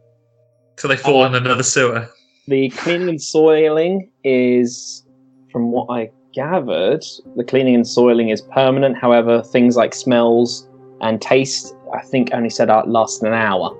So 0.78 0.88
they 0.88 0.97
fall 0.97 1.24
in 1.26 1.36
another 1.36 1.62
sewer. 1.62 2.09
The 2.49 2.70
cleaning 2.70 3.09
and 3.09 3.22
soiling 3.22 4.11
is, 4.24 5.07
from 5.53 5.70
what 5.70 5.86
I 5.88 6.11
gathered, 6.32 7.05
the 7.36 7.45
cleaning 7.45 7.76
and 7.76 7.86
soiling 7.86 8.30
is 8.30 8.42
permanent. 8.42 8.97
However, 8.97 9.45
things 9.45 9.76
like 9.76 9.95
smells 9.95 10.68
and 11.03 11.22
taste, 11.22 11.72
I 11.95 12.03
think, 12.03 12.30
only 12.32 12.51
said 12.51 12.68
out 12.68 12.88
last 12.88 13.22
an 13.22 13.32
hour. 13.32 13.70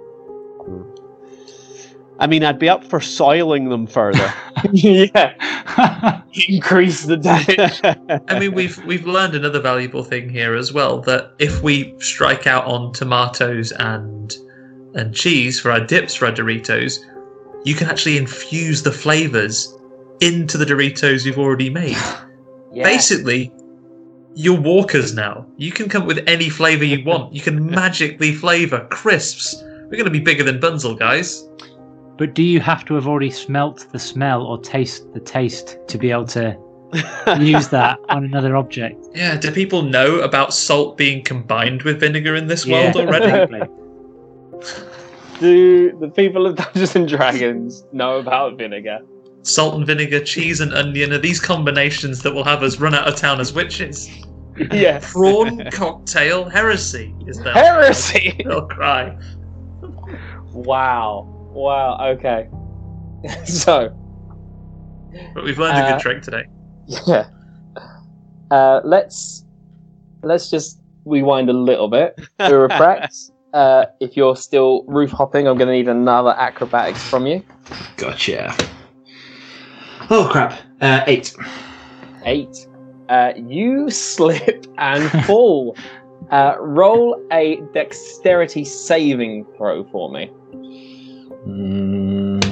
I 2.21 2.27
mean, 2.27 2.45
I'd 2.45 2.59
be 2.59 2.69
up 2.69 2.85
for 2.85 3.01
soiling 3.01 3.69
them 3.69 3.87
further. 3.87 4.33
yeah, 4.73 6.23
increase 6.49 7.05
the 7.05 7.17
damage. 7.17 7.81
I 8.29 8.39
mean, 8.39 8.55
we've 8.55 8.83
we've 8.85 9.07
learned 9.07 9.35
another 9.35 9.61
valuable 9.61 10.05
thing 10.05 10.29
here 10.29 10.55
as 10.55 10.73
well 10.73 11.01
that 11.03 11.33
if 11.39 11.63
we 11.63 11.95
strike 11.99 12.47
out 12.47 12.65
on 12.67 12.93
tomatoes 12.93 13.73
and 13.73 14.35
and 14.95 15.15
cheese 15.15 15.59
for 15.59 15.73
our 15.73 15.81
dips 15.81 16.15
for 16.15 16.27
our 16.27 16.33
Doritos, 16.33 16.99
you 17.65 17.75
can 17.75 17.89
actually 17.89 18.17
infuse 18.17 18.83
the 18.83 18.93
flavors 18.93 19.77
into 20.21 20.57
the 20.57 20.65
Doritos 20.65 21.25
you've 21.25 21.39
already 21.39 21.69
made. 21.69 21.97
Basically, 22.73 23.53
you're 24.35 24.61
walkers 24.61 25.15
now. 25.15 25.47
You 25.57 25.73
can 25.73 25.89
come 25.89 26.03
up 26.03 26.09
with 26.09 26.23
any 26.29 26.49
flavor 26.49 26.85
you 26.85 27.05
want. 27.05 27.33
You 27.35 27.41
can 27.41 27.67
magically 27.67 28.33
flavor 28.33 28.87
crisps. 28.91 29.63
We're 29.63 29.91
going 29.91 30.05
to 30.05 30.11
be 30.11 30.21
bigger 30.21 30.43
than 30.43 30.61
Bunzel, 30.61 30.99
guys. 30.99 31.47
But 32.17 32.35
do 32.35 32.43
you 32.43 32.61
have 32.61 32.85
to 32.87 32.95
have 32.95 33.09
already 33.09 33.31
smelt 33.31 33.87
the 33.93 33.99
smell 33.99 34.43
or 34.43 34.59
taste 34.61 35.13
the 35.15 35.21
taste 35.21 35.79
to 35.89 35.99
be 35.99 36.11
able 36.11 36.27
to 36.27 36.57
use 37.41 37.69
that 37.69 37.99
on 38.09 38.25
another 38.25 38.55
object? 38.57 39.05
Yeah, 39.15 39.37
do 39.37 39.51
people 39.51 39.83
know 39.83 40.21
about 40.21 40.55
salt 40.55 40.97
being 40.97 41.25
combined 41.25 41.83
with 41.83 42.01
vinegar 42.01 42.37
in 42.37 42.47
this 42.47 42.65
Yeah, 42.67 42.93
world 42.93 42.97
already? 43.09 43.31
probably. 43.49 43.69
Do 45.41 45.99
the 45.99 46.09
people 46.09 46.47
of 46.47 46.55
Dungeons 46.57 46.95
and 46.95 47.09
Dragons 47.09 47.85
know 47.93 48.19
about 48.19 48.57
vinegar? 48.57 49.01
Salt 49.43 49.75
and 49.75 49.85
vinegar, 49.87 50.21
cheese 50.21 50.61
and 50.61 50.73
onion 50.73 51.13
are 51.13 51.19
these 51.19 51.41
combinations 51.41 52.23
that 52.23 52.33
will 52.33 52.45
have 52.45 52.63
us 52.63 52.79
run 52.79 52.95
out 52.95 53.09
of 53.09 53.17
town 53.17 53.41
as 53.41 53.53
witches. 53.53 54.09
Yes. 54.73 55.13
Prawn 55.13 55.69
cocktail 55.73 56.49
heresy 56.49 57.13
is 57.27 57.39
that 57.39 57.57
Heresy! 57.57 58.41
They'll 58.45 58.67
cry. 58.69 59.19
Wow. 60.53 61.29
Wow. 61.55 61.99
Okay. 62.17 62.49
so, 63.45 63.89
But 65.35 65.45
we've 65.45 65.59
learned 65.59 65.79
a 65.79 65.83
Uh, 65.85 65.93
good 65.93 66.01
trick 66.01 66.23
today. 66.23 66.45
yeah. 67.07 67.29
Uh, 68.51 68.81
let's 68.85 69.45
let's 70.23 70.51
just 70.51 70.81
rewind 71.05 71.49
a 71.49 71.53
little 71.53 71.89
bit. 71.89 72.19
Uroprax, 72.41 73.31
uh, 73.55 73.87
if 74.01 74.17
you're 74.17 74.37
still 74.37 74.85
roof 74.87 75.11
hopping, 75.11 75.47
I'm 75.49 75.57
going 75.57 75.69
to 75.69 75.73
need 75.75 75.89
another 75.89 76.35
acrobatics 76.37 77.03
from 77.03 77.27
you. 77.27 77.43
Gotcha. 77.97 78.55
Oh 80.11 80.29
crap. 80.31 80.59
Uh, 80.81 81.03
eight. 81.07 81.35
Eight. 82.25 82.55
Uh, 83.09 83.33
you 83.37 83.91
slip 83.91 84.67
and 84.79 85.11
fall. 85.27 85.77
Uh, 86.31 86.55
roll 86.59 87.23
a 87.33 87.61
dexterity 87.73 88.65
saving 88.65 89.45
throw 89.57 89.85
for 89.91 90.11
me. 90.11 90.31
Mm. 91.47 92.43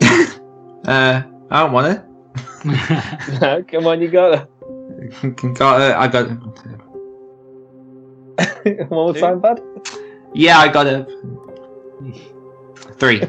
uh, 0.86 1.22
I 1.50 1.60
don't 1.60 1.72
want 1.72 2.04
No, 3.40 3.64
come 3.66 3.86
on, 3.86 4.02
you 4.02 4.08
got 4.08 4.34
it. 4.34 4.46
got 5.58 5.80
it. 5.80 5.96
I 5.96 6.08
got 6.08 6.26
it. 6.26 6.38
it. 8.66 8.90
One 8.90 9.14
more 9.14 9.14
time, 9.14 9.40
bud. 9.40 9.60
Yeah, 10.34 10.58
I 10.58 10.68
got 10.68 10.86
it. 10.86 11.08
Three. 12.98 13.22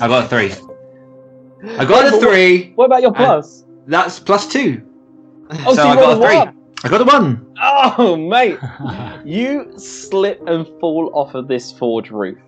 I 0.00 0.08
got 0.08 0.24
a 0.24 0.28
three. 0.28 0.52
I 1.78 1.84
got 1.84 2.04
Wait, 2.04 2.14
a 2.14 2.20
three. 2.20 2.72
What 2.74 2.86
about 2.86 3.02
your 3.02 3.12
plus? 3.12 3.64
That's 3.86 4.18
plus 4.18 4.48
two. 4.48 4.82
Oh, 5.50 5.74
so, 5.74 5.74
so 5.74 5.84
you 5.84 5.90
I 5.90 5.94
got 5.94 6.12
a 6.12 6.26
three. 6.26 6.36
one. 6.36 6.56
I 6.84 6.88
got 6.88 7.00
a 7.00 7.04
one. 7.04 7.54
Oh, 7.62 8.16
mate. 8.16 8.58
you 9.24 9.72
slip 9.78 10.42
and 10.48 10.66
fall 10.80 11.12
off 11.14 11.34
of 11.34 11.46
this 11.46 11.70
forge 11.70 12.10
roof. 12.10 12.38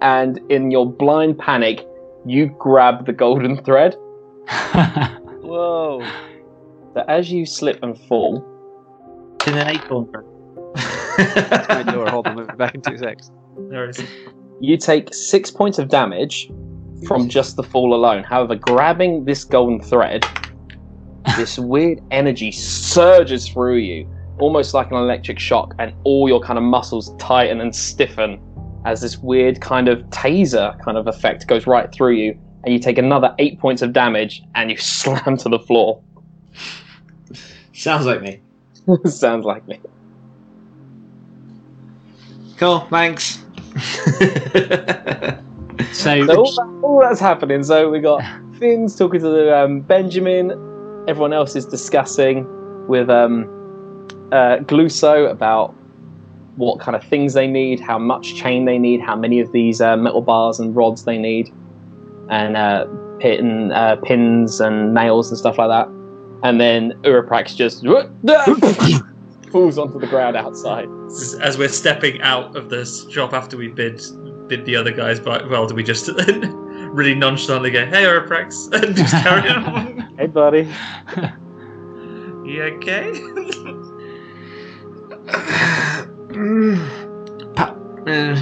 And 0.00 0.38
in 0.50 0.70
your 0.70 0.90
blind 0.90 1.38
panic, 1.38 1.86
you 2.24 2.54
grab 2.58 3.06
the 3.06 3.12
golden 3.12 3.62
thread. 3.64 3.94
Whoa. 4.48 6.06
So 6.94 7.04
as 7.08 7.30
you 7.30 7.46
slip 7.46 7.82
and 7.82 7.98
fall, 8.06 8.44
in 9.46 9.56
an 9.56 9.68
acorn. 9.68 10.08
my 11.68 11.84
door. 11.90 12.08
Hold 12.10 12.26
on, 12.26 12.38
I'll 12.38 12.56
back 12.56 12.74
in 12.74 12.82
two 12.82 12.98
seconds. 12.98 13.30
There 13.70 13.88
it 13.88 13.98
is. 13.98 14.04
You 14.60 14.76
take 14.76 15.14
six 15.14 15.50
points 15.50 15.78
of 15.78 15.88
damage 15.88 16.50
from 17.06 17.28
just 17.28 17.56
the 17.56 17.62
fall 17.62 17.94
alone. 17.94 18.24
However, 18.24 18.56
grabbing 18.56 19.24
this 19.24 19.44
golden 19.44 19.80
thread, 19.80 20.26
this 21.36 21.58
weird 21.58 22.00
energy 22.10 22.52
surges 22.52 23.48
through 23.48 23.76
you, 23.76 24.08
almost 24.38 24.74
like 24.74 24.90
an 24.90 24.96
electric 24.96 25.38
shock, 25.38 25.74
and 25.78 25.94
all 26.04 26.28
your 26.28 26.40
kind 26.40 26.58
of 26.58 26.64
muscles 26.64 27.14
tighten 27.18 27.60
and 27.60 27.74
stiffen 27.74 28.40
as 28.84 29.00
this 29.00 29.18
weird 29.18 29.60
kind 29.60 29.88
of 29.88 29.98
taser 30.10 30.78
kind 30.80 30.96
of 30.96 31.06
effect 31.06 31.46
goes 31.46 31.66
right 31.66 31.92
through 31.92 32.14
you, 32.14 32.38
and 32.64 32.72
you 32.72 32.78
take 32.78 32.98
another 32.98 33.34
eight 33.38 33.58
points 33.58 33.82
of 33.82 33.92
damage 33.92 34.42
and 34.54 34.70
you 34.70 34.76
slam 34.78 35.36
to 35.38 35.48
the 35.48 35.58
floor. 35.58 36.00
Sounds 37.72 38.06
like 38.06 38.22
me. 38.22 38.40
Sounds 39.04 39.44
like 39.44 39.66
me. 39.68 39.80
Cool, 42.56 42.80
thanks. 42.90 43.44
So, 45.92 46.26
So 46.26 46.36
all, 46.36 46.52
that, 46.52 46.80
all 46.82 47.00
that's 47.00 47.20
happening. 47.20 47.62
So 47.62 47.90
we 47.90 48.00
got 48.00 48.22
Finn's 48.58 48.96
talking 48.96 49.20
to 49.20 49.28
the, 49.28 49.56
um, 49.56 49.80
Benjamin. 49.80 50.50
Everyone 51.08 51.32
else 51.32 51.56
is 51.56 51.66
discussing 51.66 52.46
with 52.88 53.08
um, 53.08 53.44
uh, 54.32 54.58
Gluso 54.58 55.30
about 55.30 55.74
what 56.58 56.80
kind 56.80 56.94
of 56.96 57.02
things 57.04 57.32
they 57.34 57.46
need, 57.46 57.80
how 57.80 57.98
much 57.98 58.34
chain 58.34 58.64
they 58.66 58.78
need, 58.78 59.00
how 59.00 59.16
many 59.16 59.40
of 59.40 59.50
these 59.52 59.80
uh, 59.80 59.96
metal 59.96 60.20
bars 60.20 60.58
and 60.60 60.74
rods 60.76 61.04
they 61.04 61.16
need, 61.16 61.48
and 62.30 62.56
uh, 62.56 62.84
pin, 63.20 63.72
uh, 63.72 63.96
pins 64.02 64.60
and 64.60 64.92
nails 64.92 65.30
and 65.30 65.38
stuff 65.38 65.56
like 65.56 65.68
that. 65.68 65.88
And 66.42 66.60
then 66.60 66.92
Uroprax 67.02 67.56
just 67.56 67.82
falls 69.52 69.78
onto 69.78 69.98
the 69.98 70.06
ground 70.06 70.36
outside. 70.36 70.88
As- 71.06 71.38
As 71.40 71.56
we're 71.58 71.68
stepping 71.68 72.20
out 72.22 72.54
of 72.56 72.68
the 72.70 72.84
shop 73.10 73.32
after 73.32 73.56
we 73.56 73.68
bid 73.68 74.02
bid 74.48 74.64
the 74.64 74.76
other 74.76 74.92
guys 74.92 75.20
by, 75.20 75.42
well, 75.44 75.66
do 75.66 75.74
we 75.74 75.82
just 75.82 76.08
really 76.90 77.14
nonchalantly 77.14 77.70
go, 77.70 77.84
"Hey, 77.86 78.04
Uroprax," 78.04 78.72
and 78.82 78.96
just 78.96 79.12
carry 79.22 79.48
on? 79.50 80.14
Hey, 80.18 80.26
buddy. 80.26 80.68
you 82.44 82.62
okay? 82.62 83.12
Pa- 87.54 87.74
uh, 88.06 88.36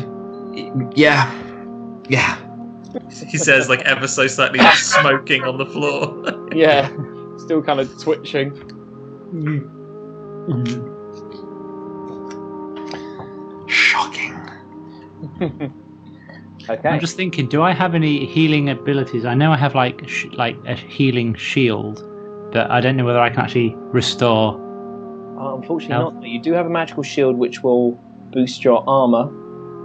yeah, 0.94 1.32
yeah. 2.08 2.38
he 3.26 3.38
says, 3.38 3.68
like 3.68 3.80
ever 3.80 4.08
so 4.08 4.26
slightly 4.26 4.60
smoking 4.74 5.42
on 5.42 5.58
the 5.58 5.66
floor. 5.66 6.22
Yeah, 6.56 6.88
still 7.36 7.62
kind 7.62 7.80
of 7.80 8.00
twitching. 8.00 8.50
Shocking. 13.68 14.50
Okay. 16.68 16.88
I'm 16.88 16.98
just 16.98 17.16
thinking, 17.16 17.46
do 17.46 17.62
I 17.62 17.72
have 17.72 17.94
any 17.94 18.26
healing 18.26 18.70
abilities? 18.70 19.24
I 19.24 19.34
know 19.34 19.52
I 19.52 19.56
have 19.56 19.74
like 19.74 20.08
sh- 20.08 20.26
like 20.32 20.56
a 20.66 20.74
healing 20.74 21.34
shield, 21.34 22.02
but 22.52 22.70
I 22.70 22.80
don't 22.80 22.96
know 22.96 23.04
whether 23.04 23.20
I 23.20 23.30
can 23.30 23.40
actually 23.40 23.74
restore. 23.92 24.58
Oh, 25.38 25.56
unfortunately 25.56 25.94
Health. 25.96 26.14
not. 26.14 26.26
You 26.26 26.40
do 26.40 26.52
have 26.52 26.66
a 26.66 26.70
magical 26.70 27.02
shield 27.02 27.36
which 27.36 27.62
will 27.62 27.92
boost 28.32 28.64
your 28.64 28.82
armor 28.88 29.28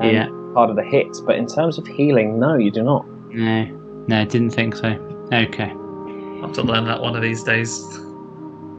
and 0.02 0.12
Yeah. 0.12 0.28
part 0.54 0.70
of 0.70 0.76
the 0.76 0.84
hits, 0.84 1.20
but 1.22 1.36
in 1.36 1.46
terms 1.48 1.78
of 1.78 1.86
healing, 1.88 2.40
no, 2.40 2.56
you 2.58 2.72
do 2.72 2.84
not. 2.84 3.06
No, 3.32 3.66
no, 4.08 4.26
didn't 4.26 4.52
think 4.52 4.76
so. 4.76 4.96
Okay. 5.34 5.72
I'll 5.72 6.42
have 6.48 6.54
to 6.54 6.64
learn 6.64 6.86
that 6.86 7.02
one 7.02 7.16
of 7.16 7.22
these 7.22 7.44
days, 7.44 7.84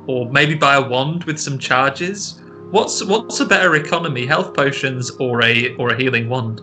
or 0.06 0.26
maybe 0.30 0.54
buy 0.54 0.74
a 0.76 0.82
wand 0.88 1.24
with 1.24 1.38
some 1.38 1.58
charges. 1.58 2.40
What's 2.70 3.04
what's 3.04 3.38
a 3.40 3.46
better 3.46 3.74
economy, 3.76 4.26
health 4.26 4.54
potions 4.54 5.10
or 5.20 5.42
a 5.44 5.74
or 5.76 5.90
a 5.90 5.96
healing 5.96 6.28
wand? 6.28 6.60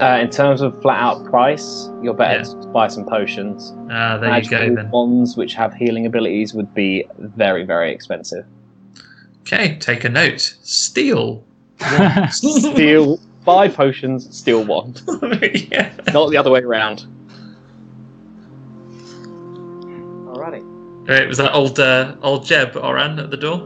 Uh, 0.00 0.18
in 0.20 0.28
terms 0.28 0.60
of 0.60 0.78
flat 0.82 1.00
out 1.00 1.24
price, 1.24 1.88
you're 2.02 2.12
better 2.12 2.42
to 2.44 2.66
buy 2.68 2.86
some 2.88 3.04
potions. 3.06 3.74
Ah, 3.90 4.18
there 4.18 4.36
you 4.38 4.48
go 4.50 4.56
Magical 4.58 4.74
then. 4.76 4.90
Wands 4.90 5.36
which 5.38 5.54
have 5.54 5.72
healing 5.72 6.04
abilities 6.04 6.52
would 6.52 6.74
be 6.74 7.06
very, 7.18 7.64
very 7.64 7.92
expensive. 7.92 8.44
Okay, 9.46 9.78
take 9.78 10.02
a 10.02 10.08
note. 10.08 10.56
Steel. 10.62 11.44
Steal, 12.32 13.20
buy 13.44 13.68
potions, 13.68 14.36
steal 14.36 14.64
wand. 14.64 15.02
yeah. 15.70 15.92
Not 16.12 16.30
the 16.30 16.36
other 16.36 16.50
way 16.50 16.62
around. 16.62 17.06
Alrighty. 20.26 21.08
Right, 21.08 21.28
was 21.28 21.38
that 21.38 21.54
old 21.54 21.78
uh, 21.78 22.16
old 22.22 22.44
Jeb 22.44 22.76
Oran 22.76 23.20
at 23.20 23.30
the 23.30 23.36
door? 23.36 23.60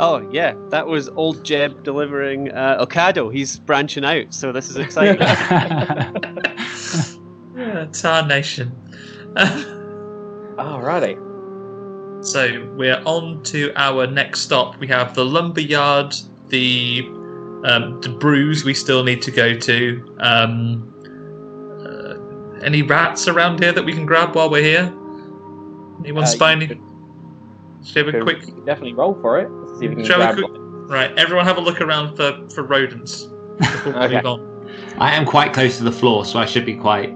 Oh 0.00 0.28
yeah, 0.32 0.54
that 0.70 0.88
was 0.88 1.08
old 1.10 1.44
Jeb 1.44 1.84
delivering 1.84 2.50
uh, 2.50 2.84
Ocado. 2.84 3.32
He's 3.32 3.60
branching 3.60 4.04
out, 4.04 4.34
so 4.34 4.50
this 4.50 4.68
is 4.68 4.76
exciting. 4.76 5.20
Yeah, 7.56 7.84
Tar 7.92 8.26
Nation. 8.26 8.72
Alrighty. 10.56 11.29
So 12.22 12.66
we're 12.76 13.00
on 13.06 13.42
to 13.44 13.72
our 13.76 14.06
next 14.06 14.40
stop. 14.40 14.76
We 14.78 14.86
have 14.88 15.14
the 15.14 15.24
lumberyard, 15.24 16.14
the 16.48 17.02
um, 17.64 18.00
the 18.00 18.08
brews 18.18 18.64
we 18.64 18.74
still 18.74 19.02
need 19.04 19.22
to 19.22 19.30
go 19.30 19.54
to. 19.54 20.16
Um, 20.20 20.86
uh, 21.84 22.60
any 22.64 22.82
rats 22.82 23.26
around 23.28 23.60
here 23.62 23.72
that 23.72 23.84
we 23.84 23.92
can 23.92 24.06
grab 24.06 24.34
while 24.34 24.50
we're 24.50 24.62
here? 24.62 24.84
Anyone 26.00 26.24
Uh, 26.24 26.26
spy 26.26 26.54
you? 26.54 26.68
Should 27.84 28.06
we 28.06 28.12
have 28.12 28.20
a 28.20 28.24
quick? 28.24 28.40
Definitely 28.66 28.94
roll 28.94 29.14
for 29.20 29.38
it. 29.40 29.48
See 29.78 29.86
if 29.86 29.90
we 29.90 29.96
can 29.96 30.04
Shall 30.04 30.18
we 30.18 30.24
grab 30.34 30.36
quick- 30.50 30.60
Right, 30.90 31.16
everyone 31.18 31.44
have 31.46 31.56
a 31.56 31.60
look 31.60 31.80
around 31.80 32.16
for, 32.16 32.48
for 32.50 32.62
rodents. 32.64 33.28
Okay. 33.86 34.14
move 34.16 34.26
on. 34.26 34.46
I 34.98 35.14
am 35.14 35.24
quite 35.26 35.52
close 35.52 35.78
to 35.78 35.84
the 35.84 35.92
floor, 35.92 36.24
so 36.24 36.38
I 36.38 36.46
should 36.46 36.64
be 36.66 36.74
quite. 36.76 37.10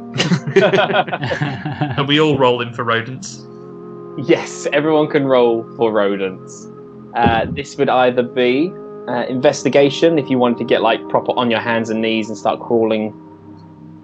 Are 1.99 2.05
we 2.05 2.21
all 2.21 2.39
rolling 2.39 2.73
for 2.73 2.85
rodents? 2.85 3.47
Yes, 4.17 4.67
everyone 4.73 5.09
can 5.09 5.27
roll 5.27 5.65
for 5.77 5.93
rodents. 5.93 6.69
Uh, 7.17 7.47
this 7.49 7.77
would 7.77 7.89
either 7.89 8.23
be 8.23 8.73
uh, 9.09 9.27
investigation 9.29 10.19
if 10.19 10.31
you 10.31 10.39
wanted 10.39 10.59
to 10.59 10.65
get 10.65 10.83
like 10.83 11.07
proper 11.09 11.33
on 11.33 11.51
your 11.51 11.61
hands 11.61 11.91
and 11.91 12.01
knees 12.01 12.29
and 12.29 12.39
start 12.39 12.61
crawling 12.61 13.13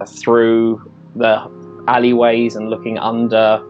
through 0.07 0.91
the 1.15 1.49
alleyways 1.87 2.55
and 2.55 2.69
looking 2.69 2.97
under 2.97 3.63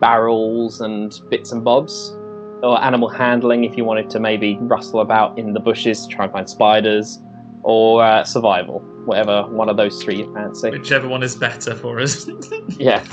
barrels 0.00 0.80
and 0.80 1.20
bits 1.30 1.52
and 1.52 1.64
bobs. 1.64 2.16
Or 2.62 2.82
animal 2.82 3.08
handling 3.08 3.64
if 3.64 3.76
you 3.76 3.84
wanted 3.84 4.08
to 4.10 4.20
maybe 4.20 4.56
rustle 4.60 5.00
about 5.00 5.38
in 5.38 5.52
the 5.52 5.60
bushes 5.60 6.06
to 6.06 6.14
try 6.14 6.24
and 6.24 6.32
find 6.32 6.48
spiders. 6.48 7.20
Or 7.62 8.02
uh, 8.02 8.24
survival, 8.24 8.80
whatever 9.04 9.46
one 9.48 9.68
of 9.68 9.76
those 9.76 10.02
three 10.02 10.16
you 10.16 10.32
fancy. 10.34 10.70
Whichever 10.70 11.08
one 11.08 11.22
is 11.22 11.36
better 11.36 11.74
for 11.74 12.00
us. 12.00 12.28
Yeah, 12.78 13.04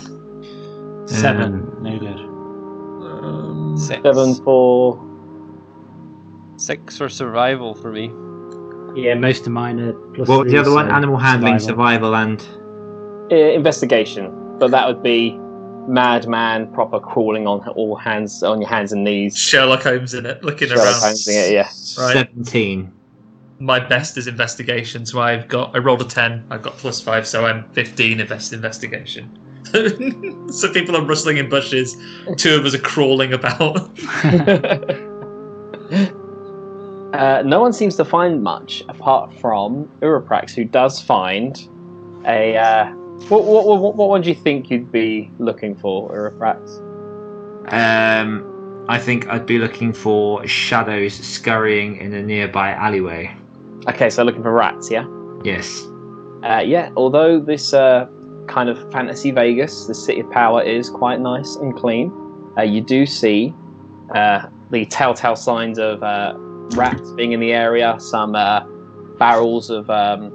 Seven, 1.11 1.83
no 1.83 1.99
good. 1.99 2.30
Six. 3.77 4.01
seven 4.01 4.35
for 4.43 5.07
Six 6.57 6.97
for 6.97 7.09
survival 7.09 7.73
for 7.75 7.91
me. 7.91 8.11
Yeah, 9.01 9.15
most 9.15 9.47
of 9.47 9.53
mine 9.53 9.79
are 9.79 9.93
plus. 9.93 10.27
What 10.27 10.39
was 10.39 10.45
three, 10.45 10.51
the 10.51 10.59
other 10.59 10.73
one? 10.73 10.87
so 10.87 10.93
Animal 10.93 11.17
handling, 11.17 11.59
survival. 11.59 12.11
survival, 12.11 12.15
and 12.15 13.31
uh, 13.31 13.35
investigation, 13.35 14.57
but 14.59 14.69
that 14.71 14.87
would 14.87 15.01
be 15.01 15.37
madman 15.87 16.71
proper 16.73 16.99
crawling 16.99 17.47
on 17.47 17.67
all 17.69 17.95
hands 17.95 18.43
on 18.43 18.61
your 18.61 18.69
hands 18.69 18.91
and 18.91 19.03
knees. 19.03 19.35
Sherlock 19.35 19.81
Holmes 19.83 20.13
in 20.13 20.25
it, 20.27 20.43
looking 20.43 20.67
Sherlock 20.67 20.85
around. 20.85 21.01
Holmes 21.01 21.27
in 21.27 21.35
it, 21.35 21.53
yeah. 21.53 21.63
Right. 21.97 22.13
seventeen. 22.13 22.91
My 23.59 23.79
best 23.79 24.17
is 24.17 24.27
investigation, 24.27 25.05
so 25.05 25.21
I've 25.21 25.47
got 25.47 25.75
I 25.75 25.79
rolled 25.79 26.01
a 26.01 26.05
ten. 26.05 26.45
I've 26.49 26.61
got 26.61 26.77
plus 26.77 26.99
five, 27.01 27.25
so 27.27 27.45
I'm 27.45 27.71
fifteen 27.71 28.19
in 28.19 28.27
best 28.27 28.53
investigation. 28.53 29.39
so 30.51 30.71
people 30.73 30.95
are 30.95 31.05
rustling 31.05 31.37
in 31.37 31.49
bushes. 31.49 31.95
Two 32.37 32.55
of 32.55 32.65
us 32.65 32.75
are 32.75 32.79
crawling 32.79 33.33
about. 33.33 33.89
Uh, 37.13 37.43
no 37.45 37.59
one 37.59 37.73
seems 37.73 37.97
to 37.97 38.05
find 38.05 38.41
much 38.41 38.83
apart 38.87 39.37
from 39.39 39.85
Uroprax, 40.01 40.51
who 40.51 40.63
does 40.63 41.01
find 41.01 41.67
a. 42.25 42.55
Uh, 42.55 42.85
what, 43.27 43.43
what, 43.43 43.65
what, 43.65 43.95
what 43.95 44.09
one 44.09 44.21
do 44.21 44.29
you 44.29 44.35
think 44.35 44.71
you'd 44.71 44.91
be 44.91 45.29
looking 45.37 45.75
for, 45.75 46.09
Uroprax? 46.09 46.79
Um, 47.71 48.85
I 48.87 48.97
think 48.97 49.27
I'd 49.27 49.45
be 49.45 49.59
looking 49.59 49.93
for 49.93 50.47
shadows 50.47 51.13
scurrying 51.13 51.97
in 51.97 52.13
a 52.13 52.21
nearby 52.21 52.71
alleyway. 52.71 53.35
Okay, 53.87 54.09
so 54.09 54.23
looking 54.23 54.41
for 54.41 54.53
rats, 54.53 54.89
yeah? 54.89 55.05
Yes. 55.43 55.85
Uh, 56.43 56.63
yeah, 56.65 56.91
although 56.95 57.39
this 57.39 57.73
uh, 57.73 58.07
kind 58.51 58.69
of 58.69 58.91
fantasy 58.91 59.31
Vegas, 59.31 59.85
the 59.87 59.95
city 59.95 60.19
of 60.19 60.29
power, 60.29 60.61
is 60.61 60.89
quite 60.89 61.19
nice 61.19 61.55
and 61.55 61.75
clean, 61.75 62.11
uh, 62.57 62.61
you 62.61 62.81
do 62.81 63.05
see 63.05 63.53
uh, 64.13 64.47
the 64.71 64.85
telltale 64.85 65.35
signs 65.35 65.79
of 65.79 66.03
uh, 66.03 66.33
rats 66.75 67.11
being 67.11 67.31
in 67.31 67.39
the 67.39 67.53
area, 67.53 67.95
some 67.99 68.35
uh, 68.35 68.65
barrels 69.17 69.69
of, 69.69 69.89
um, 69.89 70.31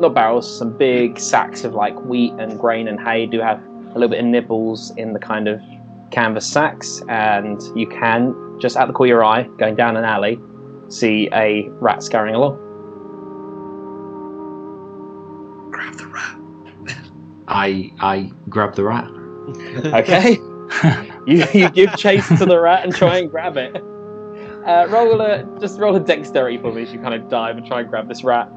not 0.00 0.14
barrels, 0.14 0.58
some 0.58 0.76
big 0.76 1.18
sacks 1.18 1.64
of 1.64 1.74
like 1.74 1.98
wheat 2.02 2.32
and 2.38 2.58
grain 2.58 2.86
and 2.86 3.00
hay 3.00 3.26
do 3.26 3.40
have 3.40 3.60
a 3.64 3.94
little 3.94 4.08
bit 4.08 4.20
of 4.20 4.26
nibbles 4.26 4.92
in 4.96 5.12
the 5.12 5.18
kind 5.18 5.48
of 5.48 5.60
canvas 6.10 6.46
sacks, 6.46 7.02
and 7.08 7.60
you 7.76 7.86
can, 7.86 8.34
just 8.60 8.76
out 8.76 8.86
the 8.86 8.94
corner 8.94 9.12
of 9.12 9.16
your 9.16 9.24
eye, 9.24 9.42
going 9.58 9.74
down 9.74 9.96
an 9.96 10.04
alley, 10.04 10.40
see 10.88 11.28
a 11.32 11.68
rat 11.80 12.02
scurrying 12.02 12.36
along. 12.36 12.56
Grab 15.70 15.94
the 15.96 16.06
rat. 16.06 16.37
I 17.48 17.92
I 18.00 18.32
grab 18.48 18.74
the 18.74 18.84
rat. 18.84 19.08
Okay. 19.94 20.34
you, 21.26 21.44
you 21.54 21.70
give 21.70 21.96
chase 21.96 22.28
to 22.28 22.44
the 22.44 22.60
rat 22.60 22.84
and 22.84 22.94
try 22.94 23.18
and 23.18 23.30
grab 23.30 23.56
it. 23.56 23.76
Uh, 24.66 24.86
roll 24.90 25.20
a 25.20 25.44
just 25.58 25.80
roll 25.80 25.96
a 25.96 26.00
dexterity 26.00 26.58
for 26.58 26.72
me 26.72 26.82
as 26.82 26.92
you 26.92 27.00
kind 27.00 27.14
of 27.14 27.28
dive 27.30 27.56
and 27.56 27.66
try 27.66 27.80
and 27.80 27.88
grab 27.88 28.08
this 28.08 28.22
rat. 28.22 28.50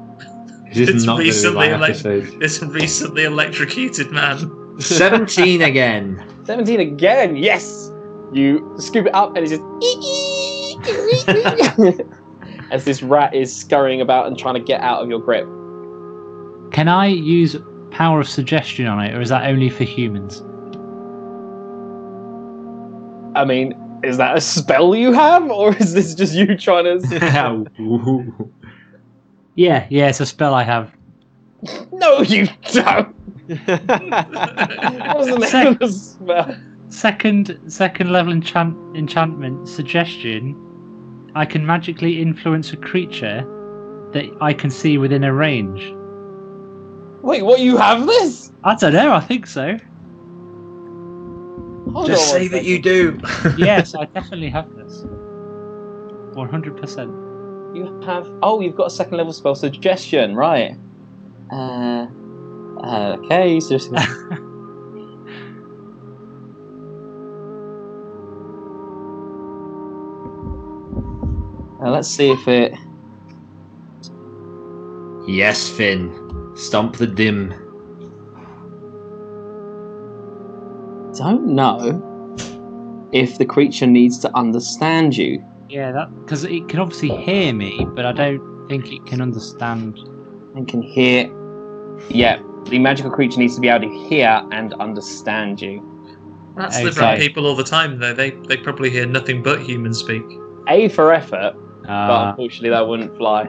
This 0.74 0.88
It's 0.88 1.04
not 1.04 1.18
recently 1.18 1.68
my 1.68 1.68
elec- 1.68 2.04
episode. 2.04 2.72
Recently 2.72 3.24
electrocuted 3.24 4.10
man. 4.10 4.78
Seventeen 4.78 5.62
again. 5.62 6.28
17 6.44 6.80
again, 6.80 7.36
yes! 7.36 7.92
You 8.32 8.74
scoop 8.78 9.06
it 9.06 9.14
up 9.14 9.36
and 9.36 9.46
it's 9.46 9.52
just 9.52 9.62
as 12.72 12.84
this 12.84 13.02
rat 13.02 13.34
is 13.34 13.54
scurrying 13.54 14.00
about 14.00 14.26
and 14.26 14.38
trying 14.38 14.54
to 14.54 14.60
get 14.60 14.80
out 14.80 15.02
of 15.02 15.08
your 15.08 15.20
grip. 15.20 15.44
Can 16.72 16.88
I 16.88 17.06
use 17.06 17.56
power 17.92 18.20
of 18.20 18.28
suggestion 18.28 18.86
on 18.86 19.00
it, 19.04 19.14
or 19.14 19.20
is 19.20 19.28
that 19.28 19.46
only 19.46 19.70
for 19.70 19.84
humans? 19.84 20.42
I 23.34 23.44
mean, 23.44 23.74
is 24.02 24.16
that 24.18 24.36
a 24.36 24.40
spell 24.40 24.94
you 24.94 25.12
have, 25.12 25.50
or 25.50 25.74
is 25.76 25.94
this 25.94 26.14
just 26.14 26.34
you 26.34 26.56
trying 26.56 27.00
to? 27.00 27.66
Yeah, 29.54 29.86
yeah, 29.90 30.08
it's 30.08 30.20
a 30.20 30.24
spell 30.26 30.54
I 30.54 30.62
have. 30.62 30.90
no, 31.92 32.22
you 32.22 32.48
don't. 32.72 33.14
What's 33.46 33.66
the 33.66 35.38
name 35.38 35.42
Sec- 35.42 35.66
of 35.72 35.78
the 35.78 35.88
spell? 35.88 36.56
Second, 36.88 37.60
second 37.68 38.10
level 38.12 38.32
enchant 38.32 38.74
enchantment 38.96 39.68
suggestion. 39.68 40.56
I 41.34 41.44
can 41.44 41.66
magically 41.66 42.20
influence 42.22 42.72
a 42.72 42.76
creature 42.78 43.44
that 44.12 44.24
I 44.40 44.54
can 44.54 44.70
see 44.70 44.96
within 44.98 45.22
a 45.22 45.34
range. 45.34 45.82
Wait, 47.22 47.42
what? 47.42 47.60
You 47.60 47.76
have 47.76 48.06
this? 48.06 48.50
I 48.64 48.74
don't 48.74 48.92
know. 48.92 49.12
I 49.12 49.20
think 49.20 49.46
so. 49.46 49.76
Hold 51.92 52.06
Just 52.06 52.32
on 52.32 52.40
say 52.40 52.48
that 52.48 52.64
you 52.64 52.80
do. 52.80 53.20
yes, 53.58 53.94
I 53.94 54.06
definitely 54.06 54.50
have 54.50 54.74
this. 54.74 55.04
One 56.34 56.48
hundred 56.48 56.76
percent. 56.76 57.10
You 57.76 58.00
have. 58.04 58.26
Oh, 58.42 58.60
you've 58.60 58.76
got 58.76 58.86
a 58.86 58.90
second 58.90 59.18
level 59.18 59.32
spell 59.32 59.54
suggestion, 59.54 60.34
right? 60.34 60.76
Uh. 61.52 62.06
uh, 62.82 63.16
okay, 63.24 63.60
so. 63.60 63.78
Uh, 71.84 71.90
let's 71.90 72.06
see 72.06 72.30
if 72.30 72.46
it. 72.46 72.72
Yes, 75.26 75.68
Finn. 75.68 76.21
Stomp 76.54 76.96
the 76.96 77.06
dim. 77.06 77.50
Don't 81.16 81.46
know 81.46 82.08
if 83.12 83.38
the 83.38 83.44
creature 83.44 83.86
needs 83.86 84.18
to 84.20 84.34
understand 84.36 85.16
you. 85.16 85.44
Yeah, 85.68 85.92
that 85.92 86.08
because 86.24 86.44
it 86.44 86.68
can 86.68 86.80
obviously 86.80 87.10
hear 87.10 87.52
me, 87.52 87.86
but 87.94 88.06
I 88.06 88.12
don't 88.12 88.68
think 88.68 88.90
it 88.92 89.04
can 89.06 89.20
understand. 89.20 89.98
and 90.54 90.68
can 90.68 90.82
hear. 90.82 91.30
Yeah, 92.10 92.42
the 92.64 92.78
magical 92.78 93.10
creature 93.10 93.38
needs 93.38 93.54
to 93.54 93.60
be 93.60 93.68
able 93.68 93.88
to 93.88 94.08
hear 94.08 94.42
and 94.52 94.74
understand 94.74 95.60
you. 95.62 95.80
That's 96.56 96.76
Okay. 96.76 96.84
live 96.84 96.98
around 96.98 97.16
people 97.18 97.46
all 97.46 97.54
the 97.54 97.64
time, 97.64 97.98
though. 97.98 98.12
They 98.12 98.30
they 98.48 98.56
probably 98.58 98.90
hear 98.90 99.06
nothing 99.06 99.42
but 99.42 99.62
human 99.62 99.94
speak. 99.94 100.22
A 100.68 100.88
for 100.88 101.12
effort, 101.12 101.54
but 101.84 101.90
Uh, 101.90 102.28
unfortunately 102.30 102.70
that 102.70 102.86
wouldn't 102.86 103.16
fly. 103.16 103.48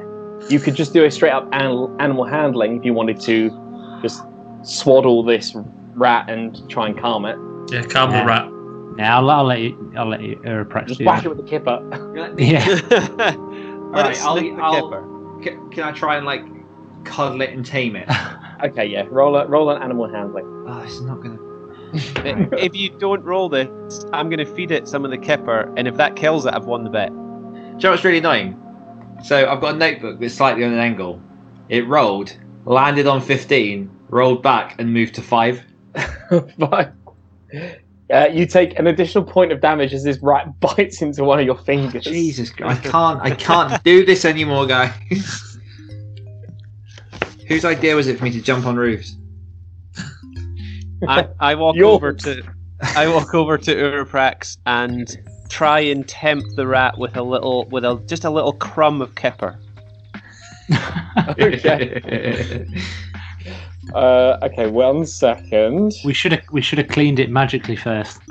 You 0.50 0.60
could 0.60 0.76
just 0.76 0.94
do 0.94 1.04
a 1.06 1.12
straight 1.12 1.32
up 1.32 1.48
animal, 1.54 1.96
animal 2.00 2.26
handling 2.26 2.78
if 2.78 2.86
you 2.86 2.94
wanted 2.94 3.20
to 3.22 3.50
just 4.02 4.24
swaddle 4.64 5.24
this 5.24 5.54
rat 5.96 6.30
and 6.30 6.70
try 6.70 6.88
and 6.88 6.98
calm 7.00 7.26
it. 7.26 7.38
Yeah, 7.72 7.84
calm 7.84 8.12
Yeah. 8.12 8.22
the 8.22 8.28
rat. 8.28 8.50
yeah, 8.98 9.18
I'll, 9.18 9.30
I'll 9.30 9.44
let 9.46 9.60
you. 9.62 9.94
I'll 9.98 10.08
let 10.08 10.22
you. 10.22 10.40
Uh, 10.46 10.50
Uroprax 10.50 10.88
Just 10.88 11.02
whack 11.04 11.26
it 11.26 11.30
with 11.30 11.38
the 11.38 11.44
kipper. 11.44 11.80
Yeah. 12.38 12.66
Let 13.94 14.06
Right, 14.06 14.16
it 14.18 14.24
I'll- 14.24 14.36
the 14.36 14.52
I'll- 14.62 14.90
kipper. 14.90 15.10
Can, 15.44 15.70
can 15.72 15.84
I 15.84 15.92
try 15.92 16.16
and 16.18 16.26
like 16.26 16.44
cuddle 17.06 17.42
it 17.42 17.50
and 17.52 17.66
tame 17.66 17.96
it? 17.96 18.08
okay, 18.64 18.86
yeah. 18.86 19.06
Roll 19.10 19.36
a, 19.36 19.46
roll 19.46 19.70
an 19.70 19.82
animal 19.82 20.08
handling. 20.08 20.46
Oh, 20.68 20.82
it's 20.82 21.00
not 21.02 21.22
gonna. 21.22 21.38
if 22.58 22.76
you 22.76 22.90
don't 22.90 23.24
roll 23.24 23.50
this, 23.50 24.06
I'm 24.14 24.30
going 24.30 24.40
to 24.40 24.46
feed 24.56 24.72
it 24.72 24.88
some 24.88 25.06
of 25.06 25.12
the 25.12 25.18
kipper, 25.18 25.72
and 25.78 25.88
if 25.88 25.96
that 25.98 26.16
kills 26.16 26.46
it, 26.46 26.54
I've 26.54 26.66
won 26.66 26.84
the 26.84 26.90
bet. 26.90 27.10
Do 27.10 27.16
you 27.16 27.78
know 27.84 27.92
what's 27.92 28.04
really 28.04 28.18
annoying? 28.18 28.60
So 29.24 29.50
I've 29.50 29.62
got 29.62 29.76
a 29.76 29.78
notebook 29.78 30.20
that's 30.20 30.34
slightly 30.34 30.66
on 30.66 30.74
an 30.74 30.80
angle. 30.80 31.22
It 31.70 31.88
rolled, 31.88 32.36
landed 32.66 33.08
on 33.08 33.22
15, 33.22 33.90
rolled 34.10 34.44
back, 34.44 34.76
and 34.80 34.94
moved 34.94 35.16
to 35.16 35.22
5. 35.22 35.64
Fine. 36.60 36.94
Uh, 38.14 38.28
you 38.32 38.46
take 38.46 38.78
an 38.78 38.88
additional 38.88 39.24
point 39.24 39.54
of 39.54 39.62
damage 39.62 39.94
as 39.94 40.04
this 40.04 40.18
rat 40.22 40.60
bites 40.60 41.02
into 41.02 41.24
one 41.24 41.40
of 41.40 41.46
your 41.46 41.58
fingers. 41.58 42.04
Jesus, 42.04 42.50
Christ! 42.50 42.86
I 42.86 42.90
can't, 42.90 43.22
I 43.22 43.32
can't 43.32 43.82
do 43.84 44.06
this 44.06 44.26
anymore, 44.26 44.68
guys. 44.68 44.92
Whose 47.48 47.64
idea 47.64 47.96
was 47.96 48.08
it 48.08 48.18
for 48.18 48.26
me 48.26 48.32
to 48.32 48.42
jump 48.42 48.66
on 48.66 48.76
roofs? 48.76 49.16
I, 51.08 51.28
I 51.40 51.56
walk 51.56 51.76
Yours. 51.76 51.96
over 51.96 52.14
to 52.14 52.44
I 52.96 53.08
walk 53.08 53.34
over 53.34 53.58
to 53.58 53.76
Uroprax 53.76 54.58
and 54.66 55.18
try 55.54 55.80
and 55.80 56.08
tempt 56.08 56.56
the 56.56 56.66
rat 56.66 56.98
with 56.98 57.16
a 57.16 57.22
little 57.22 57.66
with 57.70 57.86
a 57.86 58.02
just 58.08 58.26
a 58.26 58.30
little 58.30 58.54
crumb 58.54 59.02
of 59.02 59.16
kipper. 59.16 59.60
Okay. 61.38 62.66
Uh, 63.94 64.40
okay, 64.42 64.68
one 64.68 65.06
second. 65.06 65.94
We 66.06 66.14
should 66.14 66.32
have. 66.32 66.44
We 66.52 66.62
should 66.62 66.80
have 66.80 66.88
cleaned 66.88 67.20
it 67.20 67.30
magically 67.30 67.76
first. 67.76 68.22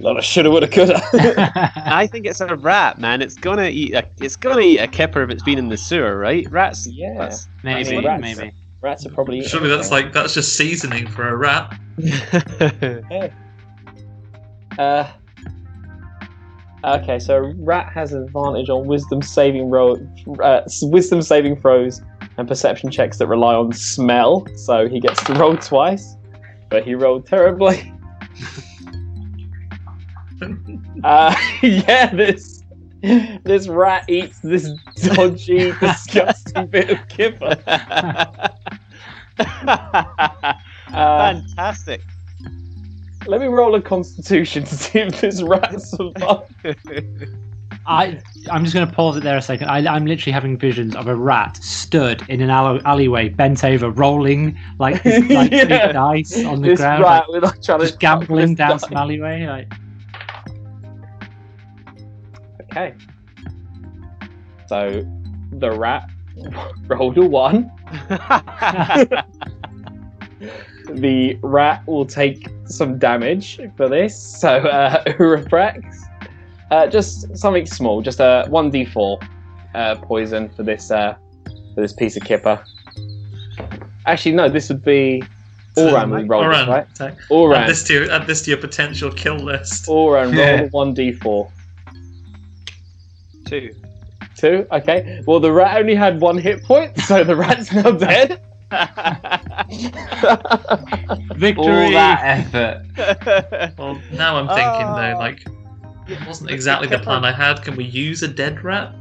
Not 0.00 0.18
a 0.18 0.22
shoulda, 0.22 0.50
woulda, 0.50 0.66
coulda. 0.66 0.98
I 1.84 2.06
think 2.06 2.24
it's 2.26 2.40
a 2.40 2.56
rat, 2.56 2.98
man. 2.98 3.20
It's 3.20 3.34
gonna 3.34 3.68
eat 3.68 3.92
a 3.94 4.08
it's 4.16 4.36
gonna 4.36 4.62
eat 4.62 4.78
a 4.78 4.88
kipper 4.88 5.22
if 5.22 5.30
it's 5.30 5.42
been 5.42 5.58
in 5.58 5.68
the 5.68 5.76
sewer, 5.76 6.16
right? 6.18 6.50
Rats. 6.50 6.86
Yeah. 6.86 7.12
that's- 7.12 7.48
maybe. 7.62 7.90
mean, 7.90 8.04
rats- 8.06 8.22
maybe. 8.22 8.54
Rats 8.80 9.04
are 9.06 9.10
probably. 9.10 9.42
Surely 9.42 9.68
that's 9.68 9.90
like 9.90 10.14
that's 10.14 10.32
just 10.32 10.56
seasoning 10.56 11.06
for 11.06 11.28
a 11.28 11.36
rat. 11.36 11.78
Uh, 14.78 15.12
okay, 16.84 17.18
so 17.18 17.52
rat 17.58 17.90
has 17.92 18.12
advantage 18.12 18.68
on 18.68 18.86
wisdom 18.86 19.22
saving 19.22 19.70
ro- 19.70 19.96
uh, 20.42 20.62
wisdom 20.82 21.22
saving 21.22 21.56
throws 21.60 22.00
and 22.36 22.46
perception 22.48 22.90
checks 22.90 23.18
that 23.18 23.26
rely 23.26 23.54
on 23.54 23.72
smell. 23.72 24.46
So 24.56 24.88
he 24.88 25.00
gets 25.00 25.22
to 25.24 25.34
roll 25.34 25.56
twice, 25.56 26.16
but 26.68 26.84
he 26.84 26.94
rolled 26.94 27.26
terribly. 27.26 27.92
uh, 31.04 31.34
yeah, 31.62 32.14
this 32.14 32.62
this 33.44 33.68
rat 33.68 34.04
eats 34.08 34.40
this 34.40 34.70
dodgy, 35.02 35.72
disgusting 35.80 36.66
bit 36.66 36.90
of 36.90 37.08
kipper. 37.08 37.56
Uh, 40.92 41.32
Fantastic. 41.32 42.02
Let 43.26 43.40
me 43.40 43.46
roll 43.46 43.74
a 43.74 43.82
constitution 43.82 44.64
to 44.64 44.74
see 44.74 45.00
if 45.00 45.20
this 45.20 45.42
rat 45.42 45.80
survives. 45.80 46.46
I. 47.86 48.20
I'm 48.50 48.64
just 48.64 48.74
going 48.74 48.86
to 48.86 48.92
pause 48.92 49.16
it 49.16 49.22
there 49.22 49.36
a 49.36 49.42
second. 49.42 49.68
I, 49.68 49.78
I'm 49.92 50.06
literally 50.06 50.32
having 50.32 50.58
visions 50.58 50.94
of 50.96 51.06
a 51.08 51.14
rat 51.14 51.56
stood 51.56 52.22
in 52.28 52.40
an 52.40 52.50
alle- 52.50 52.84
alleyway, 52.86 53.28
bent 53.28 53.64
over, 53.64 53.90
rolling 53.90 54.58
like 54.78 55.04
like 55.04 55.50
Yeah. 55.52 55.92
dice 55.92 56.44
on 56.44 56.62
the 56.62 56.68
this 56.68 56.80
ground, 56.80 57.02
rat 57.02 57.28
like, 57.28 57.28
with 57.28 57.44
like, 57.44 57.62
trying 57.62 57.80
just 57.80 57.94
to 57.94 57.98
gambling 57.98 58.54
down 58.54 58.78
some 58.78 58.94
alleyway. 58.94 59.46
Like, 59.46 59.72
Okay. 62.70 62.94
So 64.68 65.02
the 65.52 65.70
rat 65.72 66.08
rolled 66.86 67.18
a 67.18 67.26
one. 67.26 67.70
the 70.88 71.38
rat 71.42 71.86
will 71.86 72.06
take 72.06 72.48
some 72.70 72.98
damage 72.98 73.60
for 73.76 73.88
this. 73.88 74.16
So 74.40 74.48
uh 74.58 75.02
Uroprax. 75.18 75.82
Uh 76.70 76.86
just 76.86 77.36
something 77.36 77.66
small, 77.66 78.00
just 78.02 78.20
a 78.20 78.46
one 78.48 78.70
D 78.70 78.84
four 78.84 79.18
uh 79.74 79.96
poison 79.96 80.48
for 80.50 80.62
this 80.62 80.90
uh 80.90 81.14
for 81.74 81.80
this 81.80 81.92
piece 81.92 82.16
of 82.16 82.22
kipper. 82.24 82.62
Actually 84.06 84.32
no, 84.32 84.48
this 84.48 84.68
would 84.68 84.82
be 84.84 85.22
Oran 85.76 86.10
we 86.10 86.24
rolled 86.24 86.44
this, 86.46 86.56
Oran, 86.58 86.68
right? 86.68 86.86
attack. 86.90 87.16
Oran. 87.30 87.62
Add 87.62 87.68
this 87.70 87.84
to 87.84 87.92
your, 87.94 88.10
add 88.10 88.26
this 88.26 88.42
to 88.42 88.50
your 88.50 88.58
potential 88.58 89.10
kill 89.12 89.36
list. 89.36 89.88
Oran, 89.88 90.28
roll 90.28 90.36
Yeah. 90.36 90.68
one 90.72 90.94
D 90.94 91.12
four. 91.12 91.50
Two. 93.46 93.74
Two? 94.36 94.66
Okay. 94.72 95.22
Well, 95.26 95.38
the 95.40 95.52
rat 95.52 95.76
only 95.78 95.94
had 95.94 96.20
one 96.20 96.38
hit 96.38 96.62
point, 96.64 96.98
so 97.00 97.22
the 97.24 97.36
rat's 97.36 97.72
now 97.72 97.90
dead. 97.92 98.42
Victory! 101.36 101.64
All 101.64 101.90
that 101.92 102.20
effort. 102.22 103.74
Well, 103.78 104.00
now 104.12 104.36
I'm 104.36 104.46
thinking 104.48 104.86
Oh. 104.86 104.96
though, 104.96 105.14
ah. 105.14 105.18
like, 105.18 105.44
it 106.08 106.26
wasn't 106.26 106.50
exactly 106.50 106.88
the 106.88 106.98
plan 106.98 107.24
I 107.24 107.32
had. 107.32 107.62
Can 107.62 107.76
we 107.76 107.84
use 107.84 108.22
a 108.22 108.28
dead 108.28 108.62
rat? 108.64 108.92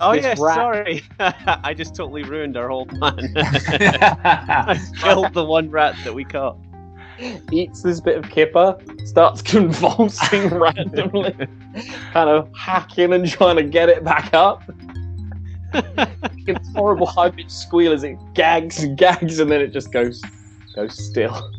Oh 0.00 0.12
This 0.14 0.24
yeah, 0.24 0.34
rat- 0.38 0.54
sorry. 0.56 1.02
I 1.20 1.74
just 1.74 1.94
totally 1.94 2.24
ruined 2.24 2.56
our 2.56 2.68
whole 2.68 2.86
plan. 2.86 3.32
I 3.36 4.78
killed 5.00 5.32
the 5.32 5.44
one 5.44 5.70
rat 5.70 5.94
that 6.04 6.14
we 6.14 6.24
caught. 6.24 6.56
Eats 7.52 7.82
this 7.82 8.00
bit 8.00 8.16
of 8.16 8.28
kipper, 8.30 8.76
starts 9.04 9.42
convulsing 9.42 10.48
randomly, 10.48 11.32
kind 12.12 12.28
of 12.30 12.48
hacking 12.56 13.12
and 13.12 13.28
trying 13.28 13.56
to 13.56 13.62
get 13.62 13.88
it 13.88 14.02
back 14.02 14.34
up. 14.34 14.62
it's 16.46 16.68
horrible 16.74 17.06
high 17.06 17.30
pitched 17.30 17.50
squeal 17.50 17.92
as 17.92 18.02
it 18.04 18.16
gags 18.34 18.82
and 18.82 18.96
gags 18.98 19.38
and 19.38 19.50
then 19.50 19.60
it 19.60 19.68
just 19.72 19.92
goes 19.92 20.20
goes 20.74 20.96
still. 21.10 21.50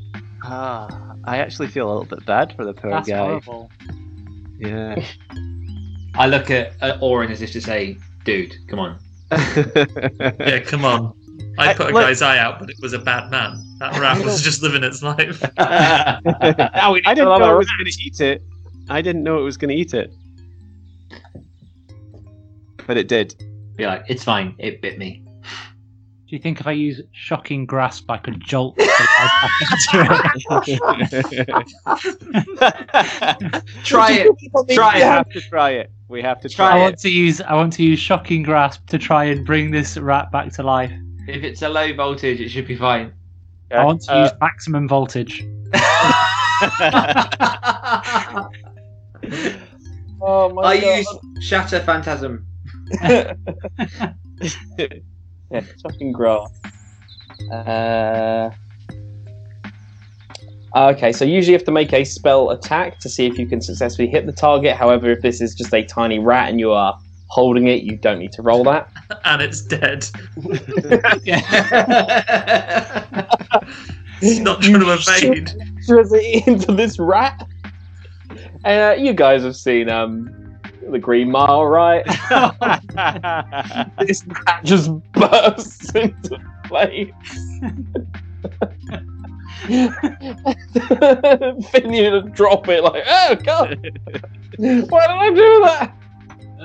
Ah, 0.44 1.16
I 1.24 1.38
actually 1.38 1.68
feel 1.70 1.88
a 1.88 1.92
little 1.92 2.06
bit 2.18 2.26
bad 2.26 2.54
for 2.56 2.66
the 2.66 2.74
poor 2.74 2.92
That's 2.92 3.08
guy. 3.08 3.18
horrible. 3.18 3.72
Yeah. 4.60 5.04
I 6.16 6.28
look 6.28 6.52
at, 6.52 6.74
at 6.82 7.02
Oran 7.02 7.32
as 7.32 7.42
if 7.42 7.52
to 7.54 7.62
say, 7.62 7.98
dude, 8.24 8.54
come 8.68 8.80
on. 8.80 9.00
Yeah, 9.32 10.60
come 10.60 10.86
on. 10.86 11.14
I 11.58 11.70
I- 11.70 11.74
put 11.74 11.90
a 11.90 11.94
look- 11.94 12.04
guy's 12.04 12.22
eye 12.22 12.38
out, 12.38 12.60
but 12.60 12.70
it 12.70 12.76
was 12.82 12.94
a 12.94 13.00
bad 13.00 13.32
man. 13.32 13.60
That 13.80 14.00
rat 14.00 14.24
was 14.24 14.42
just 14.42 14.62
living 14.62 14.84
its 14.84 15.02
life. 15.02 15.42
Now 15.58 16.20
I 16.26 17.14
didn't 17.16 17.40
know 17.40 17.56
it 17.56 17.58
was 17.58 17.68
going 17.68 17.86
to 17.86 18.04
eat 18.04 18.20
it. 18.22 18.42
I 18.90 19.02
didn't 19.02 19.24
know 19.24 19.40
it 19.40 19.44
was 19.44 19.58
going 19.58 19.70
to 19.70 19.76
eat 19.76 19.94
it. 19.94 20.12
But 22.86 22.98
it 22.98 23.08
did. 23.08 23.34
Be 23.76 23.86
like, 23.86 24.04
it's 24.08 24.24
fine, 24.24 24.56
it 24.60 24.82
bit 24.82 24.98
me. 24.98 25.24
Do 26.28 26.36
you 26.38 26.40
think 26.40 26.60
if 26.60 26.68
I 26.68 26.72
use 26.72 27.02
shocking 27.12 27.66
grasp, 27.66 28.10
I 28.10 28.18
could 28.18 28.42
jolt 28.42 28.76
the 28.76 28.86
life 28.86 29.52
it? 29.94 31.68
Try 33.84 34.12
it. 34.12 34.28
We 34.96 35.02
have 35.02 35.30
to 35.30 35.42
try 35.42 35.70
it. 35.72 35.92
We 36.08 36.22
have 36.22 36.42
to 36.42 36.50
try. 36.50 36.68
I 36.68 36.70
try 36.72 36.80
want 36.80 37.00
to 37.00 37.10
use 37.10 37.42
I 37.42 37.54
want 37.54 37.74
to 37.74 37.84
use 37.84 38.00
shocking 38.00 38.44
grasp 38.44 38.86
to 38.88 38.98
try 38.98 39.26
and 39.26 39.46
bring 39.46 39.72
this 39.72 39.98
rat 39.98 40.32
back 40.32 40.52
to 40.54 40.64
life. 40.64 40.92
If 41.28 41.44
it's 41.44 41.62
a 41.62 41.70
low 41.70 41.94
voltage, 41.94 42.42
it 42.42 42.50
should 42.50 42.68
be 42.68 42.76
fine. 42.76 43.14
I 43.72 43.84
want 43.84 44.02
to 44.04 44.14
Uh, 44.14 44.22
use 44.24 44.32
maximum 44.40 44.88
voltage. 44.88 45.44
Oh 50.26 50.50
my 50.54 50.62
I 50.64 50.80
god. 50.80 50.98
use 50.98 51.08
Shatter 51.42 51.82
Phantasm. 51.82 52.46
Yeah, 55.52 55.62
shocking 55.82 56.12
grasp. 56.12 56.66
Uh, 57.52 58.50
okay, 60.76 61.12
so 61.12 61.26
usually 61.26 61.52
you 61.52 61.58
have 61.58 61.66
to 61.66 61.72
make 61.72 61.94
a 61.94 62.04
spell 62.04 62.50
attack 62.50 62.98
to 63.00 63.10
see 63.10 63.28
if 63.28 63.38
you 63.38 63.46
can 63.46 63.62
successfully 63.62 64.08
hit 64.08 64.26
the 64.26 64.32
target. 64.32 64.76
However, 64.76 65.12
if 65.12 65.22
this 65.22 65.42
is 65.42 65.54
just 65.54 65.74
a 65.74 65.84
tiny 65.84 66.18
rat 66.18 66.50
and 66.50 66.60
you 66.60 66.72
are 66.72 66.98
holding 67.28 67.68
it, 67.68 67.84
you 67.84 67.98
don't 67.98 68.18
need 68.18 68.32
to 68.32 68.42
roll 68.42 68.64
that. 68.64 68.90
and 69.26 69.42
it's 69.42 69.62
dead. 69.62 70.08
It's 74.26 74.40
not 74.40 74.62
trying 74.62 74.80
to 74.80 74.94
evade. 74.94 75.52
Electricity 75.90 76.44
into 76.48 76.72
this 76.72 76.98
rat. 76.98 77.46
Uh, 78.64 78.96
you 78.98 79.12
guys 79.12 79.44
have 79.44 79.58
seen 79.58 79.90
um, 79.90 80.34
the 80.90 81.00
Green 81.00 81.32
Mile, 81.32 81.66
right? 81.66 82.06
this 84.00 84.26
rat 84.26 84.64
just 84.64 84.92
bursts 85.14 85.96
into 85.96 86.40
flames. 86.68 87.14
Finn, 91.72 91.94
you 91.94 92.10
to 92.10 92.22
drop 92.34 92.68
it 92.68 92.84
like, 92.84 93.04
oh 93.08 93.36
god, 93.36 93.80
why 94.58 94.68
did 94.68 94.90
I 94.90 95.30
do 95.30 95.62
that? 95.64 95.96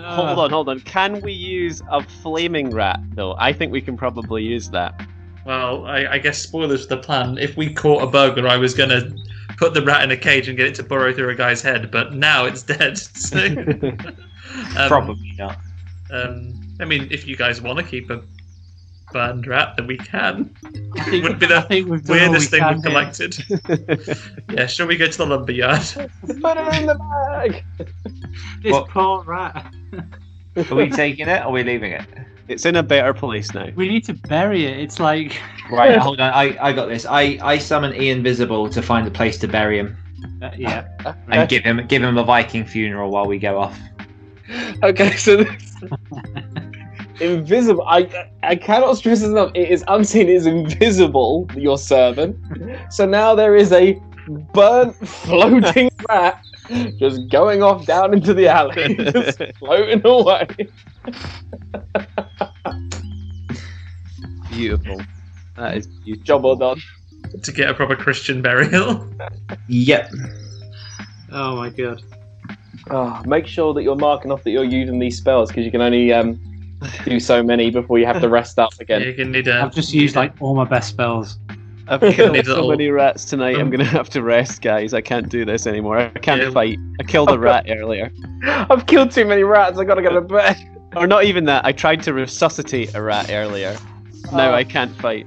hold 0.05 0.39
on, 0.39 0.51
hold 0.51 0.69
on. 0.69 0.81
Can 0.81 1.21
we 1.21 1.33
use 1.33 1.83
a 1.91 2.03
flaming 2.03 2.71
rat, 2.71 3.01
though? 3.15 3.35
I 3.39 3.53
think 3.53 3.73
we 3.73 3.81
can 3.81 3.97
probably 3.97 4.43
use 4.43 4.71
that. 4.71 5.07
Well, 5.45 5.87
I, 5.87 6.07
I 6.07 6.19
guess 6.19 6.39
spoilers 6.39 6.87
for 6.87 6.97
the 6.97 7.03
plan. 7.03 7.39
If 7.39 7.57
we 7.57 7.73
caught 7.73 8.03
a 8.03 8.07
burglar, 8.07 8.49
I 8.49 8.57
was 8.57 8.75
going 8.75 8.91
to 8.91 9.17
put 9.59 9.75
the 9.75 9.83
rat 9.83 10.03
in 10.05 10.11
a 10.11 10.17
cage 10.17 10.49
and 10.49 10.57
get 10.57 10.69
it 10.69 10.75
to 10.77 10.83
burrow 10.83 11.13
through 11.13 11.29
a 11.29 11.35
guy's 11.35 11.61
head, 11.61 11.91
but 11.91 12.15
now 12.15 12.47
it's 12.47 12.63
dead. 12.63 12.99
So, 13.19 13.39
um, 14.79 14.89
Probably 14.89 15.35
not. 15.37 15.59
Um, 16.11 16.55
I 16.81 16.87
mean, 16.87 17.09
if 17.11 17.27
you 17.27 17.37
guys 17.37 17.61
want 17.61 17.79
to 17.79 17.85
keep 17.85 18.09
a 18.09 18.23
burned 19.13 19.47
rat, 19.47 19.75
then 19.77 19.87
we 19.87 19.99
can. 19.99 20.55
It 21.09 21.23
would 21.23 21.39
be 21.39 21.47
the 21.47 21.63
think 21.63 21.89
we've 21.89 22.03
done 22.03 22.19
all 22.19 22.27
weirdest 22.29 22.53
we 22.53 22.59
thing 22.59 22.75
we've 22.75 22.83
collected. 22.83 23.37
yeah, 24.51 24.67
shall 24.67 24.87
we 24.87 24.97
go 24.97 25.07
to 25.07 25.19
the 25.19 25.27
lumberyard? 25.27 25.83
Put 25.87 26.57
it 26.57 26.75
in 26.77 26.87
the 26.87 26.95
bag. 26.95 27.65
This 28.63 28.73
What? 28.73 28.89
poor 28.89 29.23
rat. 29.25 29.73
Are 30.57 30.75
we 30.75 30.89
taking 30.89 31.29
it 31.29 31.41
or 31.41 31.45
are 31.45 31.53
we 31.53 31.63
leaving 31.63 31.93
it? 31.93 32.07
It's 32.49 32.65
in 32.65 32.77
a 32.77 32.83
better 32.83 33.13
place 33.13 33.53
now. 33.53 33.69
We 33.77 33.89
need 33.89 34.05
to 34.05 34.15
bury 34.15 34.65
it. 34.65 34.79
It's 34.79 34.99
like 34.99 35.41
Right, 35.71 35.99
hold 35.99 36.21
on. 36.21 36.33
I, 36.33 36.57
I 36.61 36.73
got 36.73 36.89
this. 36.89 37.05
I, 37.05 37.39
I 37.43 37.59
summon 37.59 37.95
Ian 37.95 38.23
Visible 38.23 38.71
to 38.71 38.81
find 38.81 39.07
a 39.07 39.11
place 39.11 39.39
to 39.39 39.49
bury 39.49 39.79
him 39.79 39.97
uh, 40.43 40.51
yeah. 40.57 40.89
and 41.29 41.49
give 41.49 41.63
him 41.63 41.87
give 41.87 42.03
him 42.03 42.17
a 42.17 42.25
Viking 42.25 42.65
funeral 42.65 43.11
while 43.11 43.27
we 43.27 43.39
go 43.39 43.61
off. 43.61 43.79
Okay, 44.83 45.15
so 45.17 45.37
this 45.37 45.77
invisible. 47.21 47.85
I 47.87 48.31
I 48.43 48.57
cannot 48.57 48.97
stress 48.97 49.21
this 49.21 49.29
enough. 49.29 49.51
It 49.55 49.69
is 49.69 49.85
unseen. 49.89 50.29
It 50.29 50.37
is 50.37 50.47
invisible. 50.47 51.49
Your 51.55 51.77
servant. 51.77 52.37
So 52.91 53.05
now 53.05 53.35
there 53.35 53.57
is 53.57 53.73
a 53.73 54.01
burnt, 54.55 54.97
floating 54.97 55.91
rat 56.09 56.43
just 56.99 57.29
going 57.29 57.63
off 57.63 57.87
down 57.87 58.13
into 58.13 58.35
the 58.35 58.49
alley, 58.49 58.95
just 59.13 59.43
floating 59.59 60.01
away. 60.05 60.47
Beautiful. 64.51 65.01
That 65.57 65.77
is 65.77 65.87
beautiful. 65.87 66.25
Job 66.25 66.45
well 66.45 66.57
done. 66.57 66.81
to 67.43 67.53
get 67.53 67.71
a 67.71 67.75
proper 67.75 67.97
Christian 67.97 68.43
burial. 68.43 69.09
Yep. 69.69 70.13
Oh 71.33 71.57
my 71.57 71.71
god. 71.71 72.03
Oh, 72.91 73.23
make 73.27 73.47
sure 73.47 73.75
that 73.75 73.83
you're 73.83 73.97
marking 73.97 74.33
off 74.33 74.45
that 74.45 74.51
you're 74.51 74.65
using 74.65 74.99
these 74.99 75.17
spells 75.19 75.49
because 75.51 75.65
you 75.65 75.71
can 75.71 75.83
only 75.83 76.13
um, 76.13 76.41
do 77.05 77.21
so 77.21 77.43
many 77.43 77.71
before 77.71 77.99
you 77.99 78.07
have 78.07 78.21
to 78.21 78.29
rest 78.29 78.59
up 78.59 78.73
again. 78.81 79.03
you 79.03 79.15
can 79.15 79.31
need 79.31 79.49
a. 79.49 79.63
I've 79.63 79.75
just 79.75 79.93
used 79.93 80.17
like 80.17 80.33
all 80.41 80.55
my 80.55 80.65
best 80.65 80.89
spells. 80.91 81.39
I've 81.89 82.01
killed 82.15 82.37
so 82.45 82.53
little- 82.55 82.71
many 82.71 82.89
rats 82.91 83.25
tonight. 83.25 83.57
I'm 83.57 83.63
um, 83.63 83.71
gonna 83.71 83.85
have 83.85 84.09
to 84.11 84.23
rest, 84.23 84.63
guys. 84.63 84.93
I 84.95 85.01
can't 85.01 85.29
do 85.29 85.45
this 85.45 85.67
anymore. 85.67 85.99
I 85.99 86.09
can't 86.11 86.43
Yeah. 86.43 86.51
fight. 86.51 86.79
I 87.01 87.03
killed 87.05 87.31
a 87.31 87.39
rat 87.49 87.67
earlier, 87.69 88.11
I've 88.45 88.87
killed 88.87 89.11
too 89.11 89.25
many 89.25 89.43
rats. 89.43 89.79
I 89.79 89.85
gotta 89.85 90.03
go 90.03 90.11
to 90.11 90.21
bed. 90.21 90.57
or 90.97 91.07
not 91.07 91.25
even 91.25 91.45
that. 91.47 91.65
I 91.65 91.73
tried 91.73 92.03
to 92.05 92.13
resuscitate 92.15 92.95
a 92.95 93.03
rat 93.03 93.31
earlier. 93.31 93.77
Now 94.33 94.51
Oh. 94.51 94.55
I 94.55 94.65
can't 94.65 94.95
fight. 94.97 95.27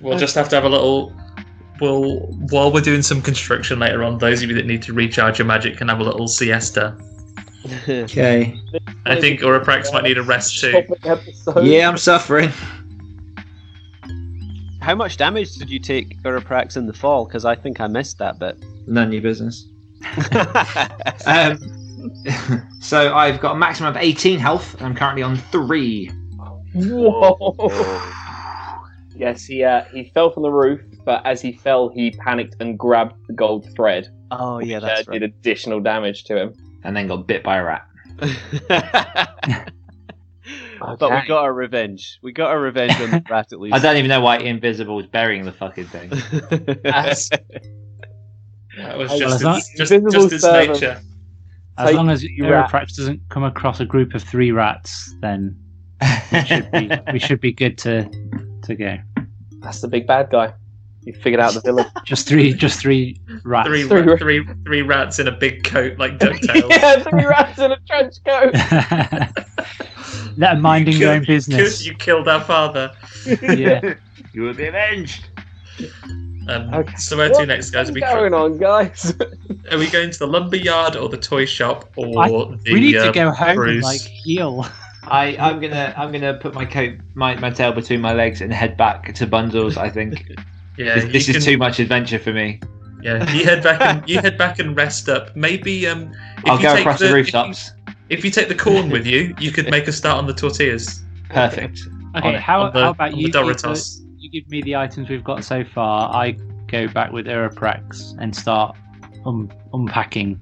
We'll 0.00 0.18
just 0.18 0.34
have 0.34 0.48
to 0.50 0.56
have 0.56 0.64
a 0.64 0.68
little. 0.68 1.12
We'll 1.80 2.20
while 2.50 2.72
we're 2.72 2.80
doing 2.80 3.02
some 3.02 3.20
construction 3.20 3.78
later 3.78 4.02
on. 4.04 4.18
Those 4.18 4.42
of 4.42 4.48
you 4.50 4.56
that 4.56 4.66
need 4.66 4.82
to 4.82 4.92
recharge 4.92 5.38
your 5.38 5.46
magic 5.46 5.76
can 5.76 5.88
have 5.88 6.00
a 6.00 6.04
little 6.04 6.28
siesta. 6.28 6.96
Okay. 7.88 8.56
I 9.06 9.20
think 9.20 9.40
Uroprax 9.40 9.92
might 9.92 10.04
need 10.04 10.18
a 10.18 10.22
rest 10.22 10.60
too. 10.60 10.84
Yeah, 11.62 11.88
I'm 11.88 11.96
suffering. 11.98 12.52
How 14.86 14.94
much 14.94 15.16
damage 15.16 15.56
did 15.56 15.68
you 15.68 15.80
take, 15.80 16.16
Uroprax, 16.22 16.76
in 16.76 16.86
the 16.86 16.92
fall? 16.92 17.24
Because 17.24 17.44
I 17.44 17.56
think 17.56 17.80
I 17.80 17.88
missed 17.88 18.18
that 18.18 18.38
bit. 18.38 18.56
None 18.86 19.08
of 19.08 19.12
your 19.12 19.22
business. 19.22 19.66
Um, 21.26 21.58
so 22.80 23.12
I've 23.12 23.40
got 23.40 23.56
a 23.56 23.58
maximum 23.58 23.90
of 23.90 23.96
18 23.96 24.38
health. 24.38 24.80
I'm 24.80 24.94
currently 24.94 25.24
on 25.24 25.38
three. 25.38 26.08
Whoa. 26.72 27.56
yes, 29.16 29.44
he 29.44 29.64
uh, 29.64 29.82
he 29.86 30.04
fell 30.14 30.30
from 30.30 30.44
the 30.44 30.52
roof, 30.52 30.80
but 31.04 31.26
as 31.26 31.42
he 31.42 31.50
fell, 31.50 31.88
he 31.88 32.12
panicked 32.12 32.54
and 32.60 32.78
grabbed 32.78 33.16
the 33.26 33.32
gold 33.32 33.66
thread. 33.74 34.08
oh 34.30 34.60
yeah, 34.60 34.76
which, 34.76 34.84
uh, 34.84 34.86
that's 34.86 35.08
did 35.08 35.24
additional 35.24 35.80
damage 35.80 36.22
to 36.24 36.40
him. 36.40 36.54
and 36.84 36.96
then 36.96 37.08
got 37.08 37.26
bit 37.26 37.42
by 37.42 37.56
a 37.56 37.64
rat. 37.64 37.88
right. 40.80 40.98
But 40.98 41.10
we 41.10 41.16
Okay. 41.16 41.28
got 41.28 41.42
our 41.44 41.52
revenge. 41.52 42.18
We 42.22 42.32
got 42.32 42.50
our 42.50 42.60
revenge 42.60 42.92
on 43.00 43.10
the 43.10 43.22
rat 43.30 43.52
at 43.52 43.60
least. 43.60 43.74
I 43.74 43.78
don't 43.78 43.96
even 43.96 44.08
know 44.08 44.20
why 44.20 44.38
Invisible 44.38 44.98
is 45.00 45.06
burying 45.06 45.44
the 45.44 45.52
fucking 45.52 45.86
thing. 45.86 46.10
As- 46.84 47.28
That 48.76 48.98
was 48.98 49.08
Well, 49.10 49.18
just 49.18 49.42
it's 49.42 49.68
its, 49.70 49.78
just, 49.78 49.92
Invisible 49.92 50.28
just 50.28 50.44
its 50.44 50.44
nature. 50.44 51.00
As 51.78 51.88
Take 51.88 51.96
long 51.96 52.10
as 52.10 52.20
the 52.22 52.40
rat. 52.42 52.70
Uroprax 52.70 52.94
doesn't 52.96 53.20
come 53.28 53.44
across 53.44 53.80
a 53.80 53.84
group 53.84 54.14
of 54.14 54.22
three 54.22 54.50
rats, 54.52 55.14
then 55.20 55.56
we 56.32 56.40
should 56.44 56.70
be, 56.70 56.90
we 57.12 57.18
should 57.18 57.40
be 57.40 57.52
good 57.52 57.76
to 57.78 58.08
to 58.64 58.74
go. 58.74 58.98
That's 59.60 59.80
the 59.80 59.88
big 59.88 60.06
bad 60.06 60.30
guy. 60.30 60.52
You 61.02 61.12
figured 61.14 61.38
out 61.40 61.54
the 61.54 61.60
villain. 61.60 61.86
Just 62.04 62.26
three, 62.26 62.52
just 62.52 62.80
three 62.80 63.20
rats. 63.44 63.68
Three, 63.68 63.86
Three 63.86 64.00
ra- 64.00 64.12
ra- 64.12 64.16
three, 64.18 64.44
three 64.64 64.82
rats 64.82 65.18
in 65.20 65.28
a 65.28 65.32
big 65.32 65.62
coat 65.64 65.98
like 65.98 66.18
Ducktales. 66.18 66.68
yeah, 66.70 67.02
three 67.04 67.24
rats 67.24 67.58
in 67.60 67.70
a 67.72 67.78
trench 67.86 68.16
coat. 68.26 68.52
Let 70.36 70.54
her 70.56 70.60
minding 70.60 70.96
You 70.96 71.06
her 71.08 71.14
own 71.14 71.24
business. 71.24 71.78
killed- 71.82 71.86
You 71.86 71.94
killed 71.94 72.28
our 72.28 72.40
father. 72.42 72.92
yeah. 73.42 73.94
You 74.32 74.42
will 74.42 74.54
be 74.54 74.66
avenged. 74.66 75.28
Um, 76.48 76.72
Okay. 76.74 76.94
So 76.96 77.16
where 77.16 77.30
to 77.30 77.46
next, 77.46 77.70
guys? 77.70 77.88
Are 77.90 77.92
we, 77.92 78.00
What's 78.00 78.12
going 78.14 78.34
on, 78.34 78.58
guys? 78.58 79.14
are 79.72 79.78
we 79.78 79.88
going 79.88 80.10
to 80.10 80.18
the 80.18 80.26
lumber 80.26 80.56
yard 80.56 80.94
or 80.94 81.08
the 81.08 81.16
toy 81.16 81.44
shop 81.46 81.90
or 81.96 82.22
I- 82.22 82.28
the? 82.28 82.58
we 82.72 82.80
need 82.80 82.92
to 82.92 83.06
um, 83.08 83.12
go 83.12 83.30
home 83.30 83.58
and 83.68 83.82
like 83.82 84.00
heal. 84.00 84.66
I, 85.08 85.36
I'm 85.38 85.60
gonna 85.60 85.94
I'm 85.96 86.10
gonna 86.12 86.34
put 86.34 86.52
my 86.54 86.64
coat 86.64 86.94
my, 87.14 87.34
my 87.36 87.50
tail 87.50 87.72
between 87.72 88.00
my 88.00 88.12
legs 88.12 88.40
and 88.40 88.52
head 88.52 88.76
back 88.76 89.14
to 89.14 89.26
bundles. 89.26 89.76
I 89.76 89.88
think 89.88 90.24
Yeah, 90.76 90.96
this, 90.96 91.04
you 91.04 91.12
this 91.12 91.28
is 91.28 91.36
can- 91.36 91.44
too 91.44 91.58
much 91.58 91.78
adventure 91.80 92.18
for 92.18 92.32
me. 92.32 92.60
Yeah, 93.02 93.30
you 93.32 93.44
head 93.44 93.62
back 93.62 93.80
and 93.80 94.08
you 94.08 94.18
head 94.20 94.36
back 94.36 94.58
and 94.58 94.76
rest 94.76 95.08
up. 95.08 95.34
Maybe 95.36 95.86
um, 95.86 96.12
if 96.38 96.44
I'll 96.50 96.56
you 96.56 96.62
go 96.62 96.72
take 96.74 96.80
across 96.80 96.98
the, 96.98 97.04
the, 97.04 97.06
if 97.06 97.10
you- 97.10 97.16
rooftops. 97.16 97.72
If 98.08 98.24
you, 98.24 98.30
take 98.30 98.48
the 98.48 98.54
corn 98.54 98.88
with 98.90 99.06
you, 99.06 99.34
you 99.38 99.50
could 99.50 99.70
make 99.70 99.88
a 99.88 99.92
start 99.92 100.18
on 100.18 100.26
the 100.26 100.34
tortillas. 100.34 101.02
Perfect. 101.28 101.80
Okay, 102.16 102.34
On- 102.36 102.40
how, 102.40 102.62
on 102.62 102.72
the- 102.72 102.80
how 102.82 102.90
about 102.90 103.16
you? 103.16 103.26
give 103.30 103.34
Doritos. 103.42 103.98
the- 103.98 104.06
you 104.18 104.30
give 104.30 104.50
me 104.50 104.62
the 104.62 104.76
items 104.76 105.08
we've 105.08 105.24
got 105.24 105.44
so 105.44 105.62
far. 105.64 106.12
I 106.14 106.36
go 106.68 106.88
back 106.88 107.12
with 107.12 107.26
Uroprax 107.26 108.16
and 108.18 108.34
start 108.34 108.76
um, 109.24 109.50
unpacking. 109.72 110.40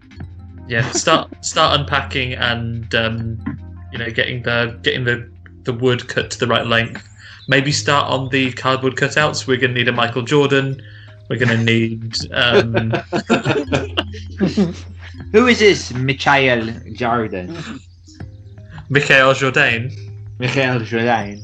Yeah, 0.69 0.89
start 0.93 1.45
start 1.45 1.79
unpacking 1.79 2.35
and 2.35 2.95
um, 2.95 3.39
you 3.93 3.99
know 3.99 4.11
getting 4.11 4.43
the 4.43 4.79
getting 4.83 5.05
the 5.05 5.31
the 5.65 5.73
wood 5.73 6.09
cut 6.09 6.31
to 6.31 6.39
the 6.39 6.47
right 6.47 6.67
length. 6.67 7.07
Maybe 7.49 7.73
start 7.73 8.09
on 8.11 8.31
the 8.31 8.53
cardboard 8.53 8.97
cutouts. 8.97 9.47
We're 9.47 9.59
gonna 9.59 9.75
need 9.75 9.89
a 9.89 9.93
Michael 9.93 10.23
Jordan. 10.23 10.81
We're 11.29 11.39
gonna 11.39 11.63
need 11.63 12.15
um, 12.33 12.93
Who 15.35 15.49
is 15.49 15.59
this 15.59 15.93
Michael 15.93 16.71
Jordan? 16.93 17.59
Mikhail 18.89 19.35
Jourdain. 19.35 19.91
Michael 20.39 20.79
Jordan. 20.79 21.43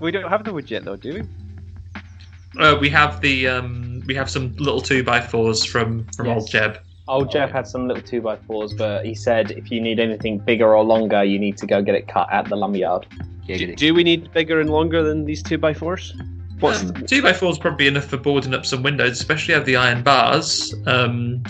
We 0.00 0.10
don't 0.10 0.28
have 0.28 0.42
the 0.42 0.52
wood 0.52 0.68
yet, 0.68 0.84
though, 0.84 0.96
do 0.96 1.14
we? 1.14 2.60
Uh, 2.60 2.76
we 2.80 2.90
have 2.90 3.20
the 3.20 3.46
um, 3.46 4.02
we 4.08 4.16
have 4.16 4.28
some 4.28 4.52
little 4.56 4.80
two 4.80 5.04
by 5.04 5.20
fours 5.20 5.64
from 5.64 6.06
from 6.16 6.26
Yes. 6.26 6.36
old 6.40 6.50
Jeb. 6.50 6.78
Old 7.06 7.30
Jeb 7.30 7.52
had 7.52 7.68
some 7.68 7.86
little 7.86 8.02
two 8.02 8.20
by 8.20 8.34
fours, 8.34 8.74
but 8.74 9.06
he 9.06 9.14
said 9.14 9.52
if 9.52 9.70
you 9.70 9.80
need 9.80 10.00
anything 10.00 10.38
bigger 10.38 10.74
or 10.74 10.82
longer, 10.82 11.22
you 11.22 11.38
need 11.38 11.56
to 11.58 11.66
go 11.68 11.82
get 11.82 11.94
it 11.94 12.08
cut 12.08 12.26
at 12.32 12.46
the 12.48 12.56
lumberyard. 12.56 13.06
Do, 13.46 13.76
do 13.76 13.94
we 13.94 14.02
need 14.02 14.32
bigger 14.32 14.58
and 14.58 14.70
longer 14.70 15.04
than 15.04 15.24
these 15.24 15.40
two 15.40 15.56
by 15.56 15.72
fours? 15.72 16.12
What's 16.58 16.82
Um, 16.82 16.94
two 17.06 17.22
by 17.22 17.32
fours 17.32 17.58
probably 17.58 17.86
enough 17.86 18.06
for 18.06 18.16
boarding 18.16 18.54
up 18.54 18.66
some 18.66 18.82
windows, 18.82 19.12
especially 19.12 19.54
have 19.54 19.66
the 19.66 19.76
iron 19.76 20.02
bars. 20.02 20.74
Um, 20.86 21.44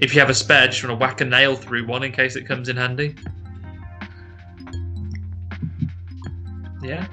if 0.00 0.14
you 0.14 0.20
have 0.20 0.30
a 0.30 0.34
spare, 0.34 0.66
just 0.66 0.82
want 0.82 0.98
to 0.98 1.00
whack 1.00 1.20
a 1.20 1.24
nail 1.24 1.54
through 1.54 1.86
one 1.86 2.02
in 2.02 2.10
case 2.10 2.34
it 2.34 2.46
comes 2.46 2.68
in 2.68 2.76
handy. 2.76 3.14
Yeah. 6.82 7.06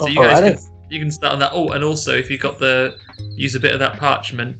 So 0.00 0.08
you 0.08 0.16
guys 0.16 0.40
can, 0.40 0.72
you 0.90 0.98
can 0.98 1.10
start 1.12 1.34
on 1.34 1.38
that. 1.38 1.52
Oh, 1.54 1.70
and 1.70 1.84
also 1.84 2.16
if 2.16 2.28
you've 2.30 2.40
got 2.40 2.58
the 2.58 2.98
use 3.36 3.54
a 3.54 3.60
bit 3.60 3.72
of 3.72 3.78
that 3.78 3.98
parchment 3.98 4.56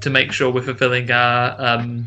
to 0.00 0.08
make 0.08 0.32
sure 0.32 0.50
we're 0.50 0.62
fulfilling 0.62 1.10
our 1.10 1.54
um, 1.60 2.06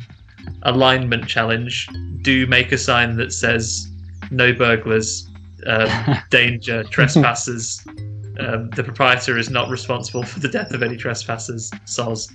alignment 0.63 1.27
challenge. 1.27 1.87
Do 2.23 2.47
make 2.47 2.71
a 2.71 2.77
sign 2.77 3.15
that 3.17 3.31
says 3.31 3.91
"No 4.31 4.53
burglars, 4.53 5.29
um, 5.67 6.17
danger, 6.31 6.83
trespassers." 6.83 7.85
Um, 8.39 8.71
the 8.71 8.83
proprietor 8.83 9.37
is 9.37 9.51
not 9.51 9.69
responsible 9.69 10.23
for 10.23 10.39
the 10.39 10.47
death 10.47 10.73
of 10.73 10.81
any 10.81 10.97
trespassers. 10.97 11.69
Soz. 11.85 12.31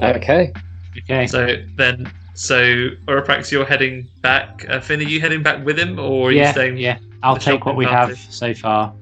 Okay. 0.00 0.50
Okay. 0.98 1.26
So 1.26 1.62
then, 1.76 2.12
so 2.34 2.62
Uroprax, 3.06 3.50
you're 3.50 3.64
heading 3.64 4.08
back. 4.20 4.64
Uh, 4.68 4.80
Finn, 4.80 5.00
are 5.00 5.04
you 5.04 5.20
heading 5.20 5.42
back 5.42 5.64
with 5.64 5.78
him, 5.78 5.98
or 5.98 6.28
are 6.28 6.32
you 6.32 6.38
yeah, 6.38 6.52
staying? 6.52 6.76
yeah. 6.76 6.98
I'll 7.22 7.36
take 7.36 7.64
what 7.64 7.76
we 7.76 7.86
party? 7.86 8.14
have 8.14 8.32
so 8.32 8.54
far. 8.54 8.94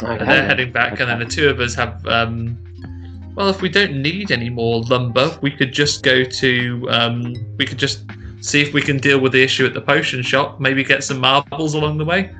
And 0.00 0.28
they're 0.28 0.46
heading 0.46 0.72
back, 0.72 1.00
and 1.00 1.10
then 1.10 1.18
the 1.18 1.24
two 1.24 1.48
of 1.48 1.60
us 1.60 1.74
have. 1.74 2.06
Um, 2.06 2.56
well, 3.34 3.48
if 3.48 3.62
we 3.62 3.68
don't 3.68 4.00
need 4.02 4.32
any 4.32 4.50
more 4.50 4.82
lumber, 4.82 5.36
we 5.42 5.50
could 5.50 5.72
just 5.72 6.02
go 6.02 6.24
to. 6.24 6.86
Um, 6.90 7.34
we 7.56 7.64
could 7.64 7.78
just 7.78 8.04
see 8.40 8.60
if 8.60 8.72
we 8.72 8.80
can 8.80 8.98
deal 8.98 9.20
with 9.20 9.32
the 9.32 9.42
issue 9.42 9.66
at 9.66 9.74
the 9.74 9.80
potion 9.80 10.22
shop. 10.22 10.60
Maybe 10.60 10.84
get 10.84 11.02
some 11.02 11.18
marbles 11.18 11.74
along 11.74 11.98
the 11.98 12.04
way. 12.04 12.30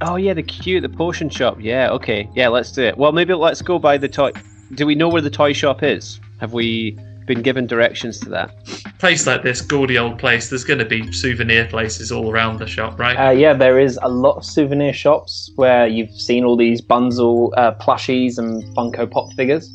Oh 0.00 0.16
yeah, 0.16 0.34
the 0.34 0.42
queue 0.42 0.76
at 0.76 0.82
the 0.82 0.88
potion 0.88 1.28
shop. 1.28 1.58
Yeah, 1.60 1.90
okay. 1.90 2.28
Yeah, 2.34 2.48
let's 2.48 2.70
do 2.72 2.82
it. 2.82 2.96
Well, 2.96 3.12
maybe 3.12 3.34
let's 3.34 3.62
go 3.62 3.78
by 3.78 3.98
the 3.98 4.08
toy. 4.08 4.32
Do 4.72 4.86
we 4.86 4.94
know 4.94 5.08
where 5.08 5.22
the 5.22 5.30
toy 5.30 5.52
shop 5.52 5.82
is? 5.82 6.20
Have 6.40 6.52
we 6.52 6.98
been 7.26 7.42
given 7.42 7.66
directions 7.66 8.18
to 8.20 8.28
that? 8.30 8.54
Place 8.98 9.26
like 9.26 9.42
this, 9.42 9.60
gaudy 9.60 9.98
old 9.98 10.18
place. 10.18 10.50
There's 10.50 10.64
going 10.64 10.78
to 10.78 10.84
be 10.84 11.10
souvenir 11.12 11.66
places 11.66 12.10
all 12.12 12.30
around 12.30 12.58
the 12.58 12.66
shop, 12.66 12.98
right? 12.98 13.14
Uh, 13.14 13.30
yeah, 13.30 13.52
there 13.52 13.78
is 13.78 13.98
a 14.02 14.08
lot 14.08 14.36
of 14.36 14.44
souvenir 14.44 14.92
shops 14.92 15.50
where 15.56 15.86
you've 15.86 16.10
seen 16.10 16.44
all 16.44 16.56
these 16.56 16.80
Bunzel 16.80 17.50
uh, 17.56 17.74
plushies 17.74 18.38
and 18.38 18.62
Funko 18.76 19.10
Pop 19.10 19.32
figures. 19.34 19.72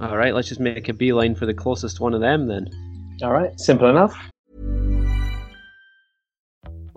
All 0.00 0.16
right, 0.16 0.34
let's 0.34 0.48
just 0.48 0.60
make 0.60 0.88
a 0.88 0.92
beeline 0.92 1.34
for 1.34 1.46
the 1.46 1.54
closest 1.54 2.00
one 2.00 2.14
of 2.14 2.20
them 2.20 2.46
then. 2.46 2.68
All 3.22 3.32
right, 3.32 3.58
simple 3.58 3.88
enough. 3.88 4.16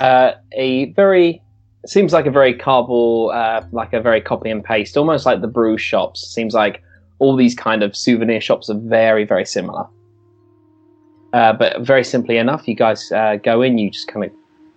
Uh, 0.00 0.32
a 0.52 0.92
very 0.92 1.42
seems 1.86 2.12
like 2.12 2.26
a 2.26 2.30
very 2.30 2.54
cardboard, 2.54 3.34
uh, 3.34 3.62
like 3.72 3.92
a 3.92 4.00
very 4.00 4.20
copy 4.20 4.50
and 4.50 4.64
paste, 4.64 4.96
almost 4.96 5.26
like 5.26 5.40
the 5.40 5.48
brew 5.48 5.78
shops. 5.78 6.26
Seems 6.26 6.54
like 6.54 6.82
all 7.18 7.36
these 7.36 7.54
kind 7.54 7.82
of 7.82 7.96
souvenir 7.96 8.40
shops 8.40 8.70
are 8.70 8.78
very, 8.78 9.24
very 9.24 9.44
similar. 9.44 9.86
Uh, 11.32 11.52
but 11.52 11.80
very 11.82 12.02
simply 12.02 12.38
enough, 12.38 12.66
you 12.66 12.74
guys 12.74 13.12
uh, 13.12 13.36
go 13.36 13.62
in, 13.62 13.78
you 13.78 13.90
just 13.90 14.08
kind 14.08 14.24
of 14.24 14.32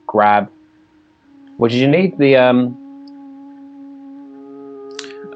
grab. 0.05 0.51
What 1.57 1.71
did 1.71 1.77
you 1.77 1.87
need? 1.87 2.17
The 2.17 2.35
um. 2.35 2.82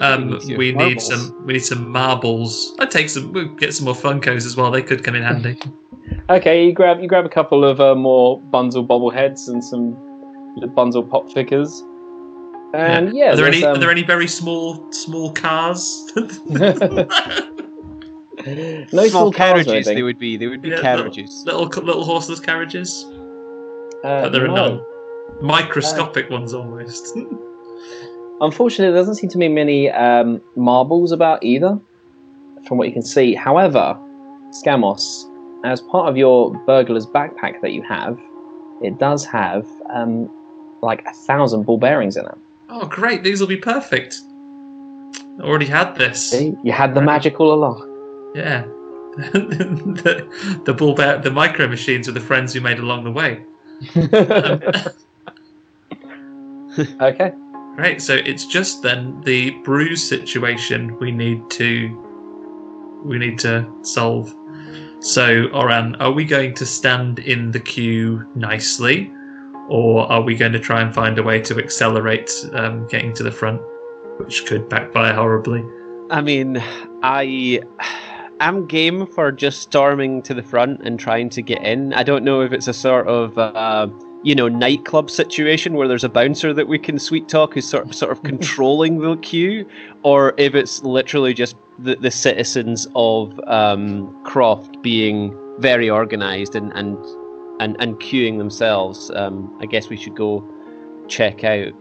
Um, 0.01 0.37
Your 0.43 0.57
we 0.57 0.71
need 0.73 1.01
some. 1.01 1.45
We 1.45 1.53
need 1.53 1.65
some 1.65 1.89
marbles. 1.89 2.75
I'd 2.79 2.91
take 2.91 3.09
some. 3.09 3.33
We'll 3.33 3.47
get 3.55 3.73
some 3.73 3.85
more 3.85 3.95
Funkos 3.95 4.45
as 4.45 4.55
well. 4.55 4.69
They 4.71 4.83
could 4.83 5.03
come 5.03 5.15
in 5.15 5.23
handy. 5.23 5.59
Okay, 6.29 6.65
you 6.65 6.71
grab 6.71 7.01
you 7.01 7.07
grab 7.07 7.25
a 7.25 7.29
couple 7.29 7.65
of 7.65 7.81
uh, 7.81 7.93
more 7.93 8.39
Bunzel 8.39 8.87
bobbleheads 8.87 9.49
and 9.49 9.61
some 9.61 9.93
Bunzel 10.75 11.09
pop 11.09 11.29
figures. 11.31 11.81
And 12.73 13.13
yeah, 13.13 13.33
are 13.33 13.35
there 13.35 13.47
any? 13.47 13.61
um, 13.63 13.75
Are 13.75 13.79
there 13.79 13.91
any 13.91 14.03
very 14.03 14.27
small 14.27 14.89
small 14.93 15.33
cars? 15.33 16.09
no 16.15 17.07
Small 19.07 19.33
cars 19.33 19.33
carriages, 19.33 19.73
anything. 19.73 19.95
they 19.95 20.03
would 20.03 20.19
be. 20.19 20.37
They 20.37 20.47
would 20.47 20.61
be 20.61 20.69
Yeah, 20.69 20.81
carriages. 20.81 21.43
Little 21.45 21.65
little, 21.65 21.83
little 21.83 22.05
horseless 22.05 22.39
carriages. 22.39 23.03
Uh, 24.03 24.21
but 24.23 24.31
there 24.31 24.45
are 24.45 24.47
no. 24.47 24.55
none. 24.55 24.81
Microscopic 25.41 26.29
ones 26.29 26.53
almost. 26.53 27.17
Unfortunately, 28.39 28.93
there 28.93 29.01
doesn't 29.01 29.15
seem 29.15 29.29
to 29.31 29.37
be 29.37 29.47
many 29.47 29.89
um, 29.89 30.41
marbles 30.55 31.11
about 31.11 31.43
either, 31.43 31.79
from 32.67 32.77
what 32.77 32.87
you 32.87 32.93
can 32.93 33.01
see. 33.01 33.33
However, 33.33 33.97
Skamos, 34.51 35.25
as 35.65 35.81
part 35.81 36.07
of 36.07 36.17
your 36.17 36.51
burglar's 36.65 37.07
backpack 37.07 37.61
that 37.61 37.71
you 37.71 37.81
have, 37.83 38.19
it 38.81 38.99
does 38.99 39.25
have 39.25 39.67
um, 39.89 40.29
like 40.81 41.03
a 41.05 41.13
thousand 41.13 41.63
ball 41.63 41.79
bearings 41.79 42.15
in 42.15 42.25
it. 42.25 42.37
Oh, 42.69 42.85
great! 42.85 43.23
These 43.23 43.39
will 43.39 43.47
be 43.47 43.57
perfect. 43.57 44.21
I 45.39 45.43
already 45.43 45.65
had 45.65 45.95
this. 45.95 46.31
See, 46.31 46.53
you 46.63 46.71
had 46.71 46.93
the 46.93 47.01
magic 47.01 47.39
all 47.39 47.53
along. 47.53 48.33
Yeah. 48.35 48.65
the, 49.17 50.61
the 50.65 50.73
ball 50.73 50.93
bear, 50.93 51.17
the 51.17 51.31
micro 51.31 51.67
machines 51.67 52.07
are 52.07 52.11
the 52.11 52.19
friends 52.19 52.53
you 52.53 52.61
made 52.61 52.77
along 52.77 53.03
the 53.03 53.11
way. 53.11 53.43
okay. 57.01 57.33
Great. 57.77 58.01
So 58.01 58.15
it's 58.15 58.45
just 58.45 58.81
then 58.81 59.21
the 59.21 59.51
brews 59.63 60.01
situation 60.01 60.97
we 60.97 61.11
need 61.11 61.47
to 61.51 62.03
we 63.05 63.19
need 63.19 63.37
to 63.39 63.71
solve. 63.83 64.35
So, 64.99 65.47
Oran, 65.53 65.95
are 65.97 66.11
we 66.11 66.25
going 66.25 66.55
to 66.55 66.65
stand 66.65 67.19
in 67.19 67.51
the 67.51 67.59
queue 67.59 68.27
nicely, 68.33 69.13
or 69.69 70.11
are 70.11 70.21
we 70.21 70.35
going 70.35 70.53
to 70.53 70.59
try 70.59 70.81
and 70.81 70.93
find 70.93 71.19
a 71.19 71.23
way 71.23 71.39
to 71.41 71.57
accelerate 71.59 72.31
um, 72.53 72.87
getting 72.87 73.13
to 73.13 73.23
the 73.23 73.31
front, 73.31 73.61
which 74.17 74.47
could 74.47 74.67
backfire 74.67 75.13
horribly? 75.13 75.63
I 76.09 76.21
mean, 76.21 76.57
I 77.03 77.61
am 78.39 78.65
game 78.65 79.05
for 79.05 79.31
just 79.31 79.61
storming 79.61 80.23
to 80.23 80.33
the 80.33 80.43
front 80.43 80.81
and 80.83 80.99
trying 80.99 81.29
to 81.29 81.43
get 81.43 81.61
in. 81.61 81.93
I 81.93 82.01
don't 82.01 82.23
know 82.23 82.41
if 82.41 82.51
it's 82.51 82.67
a 82.67 82.73
sort 82.73 83.07
of, 83.07 83.37
uh, 83.37 83.87
you 84.23 84.35
know, 84.35 84.47
nightclub 84.47 85.09
situation 85.09 85.75
where 85.75 85.87
there's 85.87 86.03
a 86.03 86.09
bouncer 86.09 86.53
that 86.53 86.67
we 86.67 86.79
can 86.79 86.99
sweet 86.99 87.29
talk 87.29 87.53
who's 87.53 87.67
sort 87.67 87.85
of, 87.85 87.95
sort 87.95 88.11
of 88.11 88.23
controlling 88.31 88.99
the 88.99 89.15
queue, 89.17 89.67
or 90.03 90.33
if 90.37 90.55
it's 90.55 90.83
literally 90.83 91.33
just 91.33 91.55
the, 91.79 91.95
the 91.95 92.11
citizens 92.11 92.87
of 92.95 93.39
um, 93.47 94.23
Croft 94.23 94.81
being 94.81 95.35
very 95.59 95.89
organised 95.89 96.55
and, 96.55 96.71
and 96.73 96.97
and 97.59 97.75
and 97.79 97.99
queuing 97.99 98.37
themselves. 98.37 99.11
Um, 99.11 99.55
I 99.61 99.65
guess 99.65 99.89
we 99.89 99.97
should 99.97 100.15
go 100.15 100.43
check 101.07 101.43
out 101.43 101.73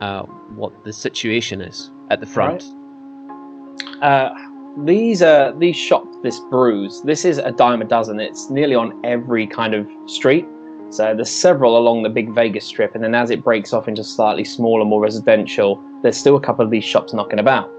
uh, 0.00 0.22
what 0.54 0.84
the 0.84 0.92
situation 0.92 1.60
is 1.60 1.90
at 2.10 2.20
the 2.20 2.26
front. 2.26 2.64
Uh, 4.02 4.30
these 4.84 5.22
uh, 5.22 5.52
these 5.58 5.76
shops, 5.76 6.16
this 6.22 6.40
brews, 6.50 7.02
this 7.02 7.24
is 7.24 7.38
a 7.38 7.52
dime 7.52 7.82
a 7.82 7.84
dozen. 7.84 8.20
It's 8.20 8.50
nearly 8.50 8.74
on 8.74 9.00
every 9.04 9.46
kind 9.46 9.74
of 9.74 9.88
street. 10.06 10.46
So 10.92 11.14
there's 11.14 11.30
several 11.30 11.78
along 11.78 12.02
the 12.02 12.10
big 12.10 12.34
Vegas 12.34 12.66
strip, 12.66 12.94
and 12.94 13.02
then 13.02 13.14
as 13.14 13.30
it 13.30 13.42
breaks 13.42 13.72
off 13.72 13.88
into 13.88 14.04
slightly 14.04 14.44
smaller, 14.44 14.84
more 14.84 15.00
residential, 15.00 15.82
there's 16.02 16.18
still 16.18 16.36
a 16.36 16.40
couple 16.40 16.62
of 16.62 16.70
these 16.70 16.84
shops 16.84 17.14
knocking 17.14 17.38
about. 17.38 17.70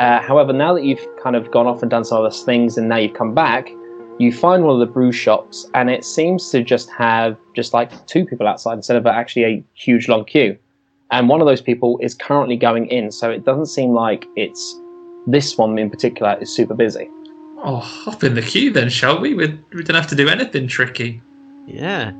Uh, 0.00 0.20
however, 0.20 0.52
now 0.52 0.74
that 0.74 0.82
you've 0.82 1.06
kind 1.22 1.36
of 1.36 1.48
gone 1.52 1.68
off 1.68 1.80
and 1.80 1.90
done 1.92 2.04
some 2.04 2.18
other 2.18 2.34
things, 2.34 2.76
and 2.76 2.88
now 2.88 2.96
you've 2.96 3.14
come 3.14 3.34
back, 3.34 3.70
you 4.18 4.32
find 4.32 4.64
one 4.64 4.74
of 4.74 4.80
the 4.80 4.92
brew 4.92 5.12
shops, 5.12 5.70
and 5.74 5.90
it 5.90 6.04
seems 6.04 6.50
to 6.50 6.64
just 6.64 6.90
have 6.90 7.38
just 7.54 7.72
like 7.72 8.04
two 8.08 8.26
people 8.26 8.48
outside 8.48 8.74
instead 8.74 8.96
of 8.96 9.06
actually 9.06 9.44
a 9.44 9.64
huge 9.74 10.08
long 10.08 10.24
queue. 10.24 10.58
And 11.12 11.28
one 11.28 11.40
of 11.40 11.46
those 11.46 11.62
people 11.62 11.98
is 12.02 12.14
currently 12.14 12.56
going 12.56 12.88
in, 12.88 13.12
so 13.12 13.30
it 13.30 13.44
doesn't 13.44 13.66
seem 13.66 13.92
like 13.92 14.26
it's 14.34 14.76
this 15.28 15.56
one 15.56 15.78
in 15.78 15.88
particular 15.88 16.36
is 16.40 16.52
super 16.52 16.74
busy. 16.74 17.08
Oh, 17.62 17.76
hop 17.76 18.24
in 18.24 18.34
the 18.34 18.42
queue 18.42 18.72
then, 18.72 18.88
shall 18.88 19.20
we? 19.20 19.34
We, 19.34 19.56
we 19.72 19.84
don't 19.84 19.96
have 19.96 20.08
to 20.08 20.16
do 20.16 20.28
anything 20.28 20.66
tricky. 20.66 21.22
Yeah. 21.66 22.12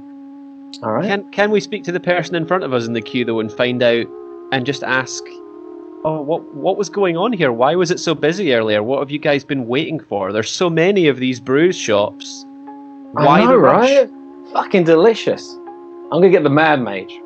All 0.82 0.92
right. 0.92 1.05
Can 1.05 1.30
can 1.30 1.51
we 1.51 1.60
speak 1.60 1.84
to 1.84 1.92
the 1.92 2.01
person 2.01 2.34
in 2.34 2.47
front 2.47 2.64
of 2.64 2.72
us 2.72 2.86
in 2.86 2.92
the 2.92 3.02
queue 3.02 3.24
though 3.24 3.40
and 3.40 3.52
find 3.52 3.82
out 3.82 4.06
and 4.52 4.66
just 4.66 4.82
ask, 4.82 5.22
oh, 6.05 6.20
what 6.20 6.42
what 6.55 6.76
was 6.76 6.88
going 6.88 7.16
on 7.16 7.32
here? 7.32 7.52
Why 7.52 7.74
was 7.74 7.90
it 7.90 8.01
so 8.01 8.14
busy 8.14 8.55
earlier? 8.55 8.82
What 8.82 9.01
have 9.01 9.10
you 9.10 9.18
guys 9.18 9.44
been 9.44 9.66
waiting 9.66 10.01
for? 10.01 10.32
There's 10.32 10.51
so 10.51 10.70
many 10.70 11.09
of 11.09 11.18
these 11.18 11.40
brews 11.40 11.76
shops. 11.76 12.44
Why 13.12 13.40
I 13.40 13.44
know, 13.44 13.51
the 13.51 13.59
rush? 13.59 13.90
right? 13.90 14.10
Fucking 14.52 14.84
delicious. 14.84 15.56
I'm 16.12 16.20
gonna 16.20 16.30
get 16.30 16.42
the 16.42 16.51
Mad 16.51 16.80
Mage. 16.80 17.20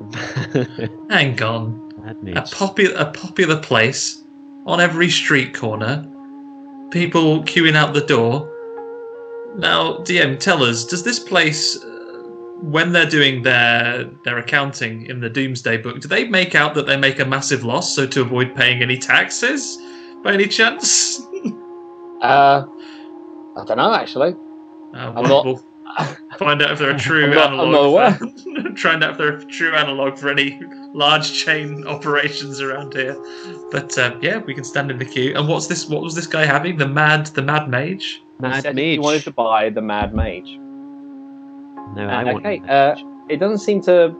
Hang 1.10 1.42
on. 1.42 1.92
Mad 2.02 2.16
A 2.36 2.42
popular, 2.42 2.94
a 2.96 3.10
popular 3.12 3.58
place 3.60 4.22
on 4.66 4.80
every 4.80 5.10
street 5.10 5.54
corner. 5.54 6.06
People 6.90 7.42
queuing 7.42 7.74
out 7.76 7.92
the 7.92 8.00
door. 8.00 8.48
Now, 9.56 9.98
DM, 9.98 10.38
tell 10.38 10.62
us: 10.62 10.84
Does 10.84 11.02
this 11.02 11.18
place, 11.18 11.82
uh, 11.82 11.88
when 12.60 12.92
they're 12.92 13.08
doing 13.08 13.42
their 13.42 14.04
their 14.24 14.38
accounting 14.38 15.06
in 15.06 15.20
the 15.20 15.28
Domesday 15.28 15.76
Book, 15.76 16.00
do 16.00 16.08
they 16.08 16.24
make 16.28 16.54
out 16.54 16.74
that 16.74 16.86
they 16.86 16.96
make 16.96 17.18
a 17.18 17.24
massive 17.24 17.64
loss, 17.64 17.94
so 17.94 18.06
to 18.06 18.20
avoid 18.22 18.54
paying 18.54 18.82
any 18.82 18.96
taxes, 18.98 19.78
by 20.22 20.32
any 20.34 20.46
chance? 20.46 21.20
Uh, 22.22 22.66
I 23.56 23.64
don't 23.64 23.78
know 23.78 23.94
actually. 23.94 24.34
Uh, 24.92 24.96
I'm 24.98 25.14
well, 25.14 25.22
not- 25.24 25.44
we'll 25.46 25.64
find 26.36 26.60
out 26.60 26.72
if 26.72 26.78
they're 26.78 26.90
a 26.94 26.98
true 27.08 27.28
not- 27.32 27.46
I'm 27.54 27.60
analog. 27.60 28.20
not 28.20 28.72
for, 28.72 28.76
find 28.76 29.02
out 29.02 29.12
if 29.12 29.16
they're 29.16 29.36
a 29.38 29.44
true 29.46 29.72
analog 29.74 30.18
for 30.18 30.28
any 30.28 30.60
large 30.92 31.32
chain 31.32 31.86
operations 31.86 32.60
around 32.60 32.92
here. 32.92 33.16
But 33.72 33.96
uh, 33.96 34.18
yeah, 34.20 34.36
we 34.36 34.52
can 34.52 34.64
stand 34.64 34.90
in 34.90 34.98
the 34.98 35.04
queue. 35.06 35.34
And 35.34 35.48
what's 35.48 35.66
this? 35.66 35.88
What 35.88 36.02
was 36.02 36.14
this 36.14 36.26
guy 36.26 36.44
having? 36.44 36.76
The 36.76 36.86
mad, 36.88 37.24
the 37.28 37.40
mad 37.40 37.70
mage. 37.70 38.22
He 38.40 38.48
Mad 38.48 38.62
said 38.62 38.74
Mage. 38.74 38.84
He 38.84 38.98
wanted 38.98 39.24
to 39.24 39.30
buy 39.30 39.70
the 39.70 39.82
Mad 39.82 40.14
Mage. 40.14 40.58
No, 41.94 42.06
I 42.08 42.24
want 42.24 42.46
okay. 42.46 42.60
Mad 42.60 42.70
Uh, 42.70 42.96
it 43.28 43.38
doesn't 43.38 43.58
seem 43.58 43.80
to 43.82 44.14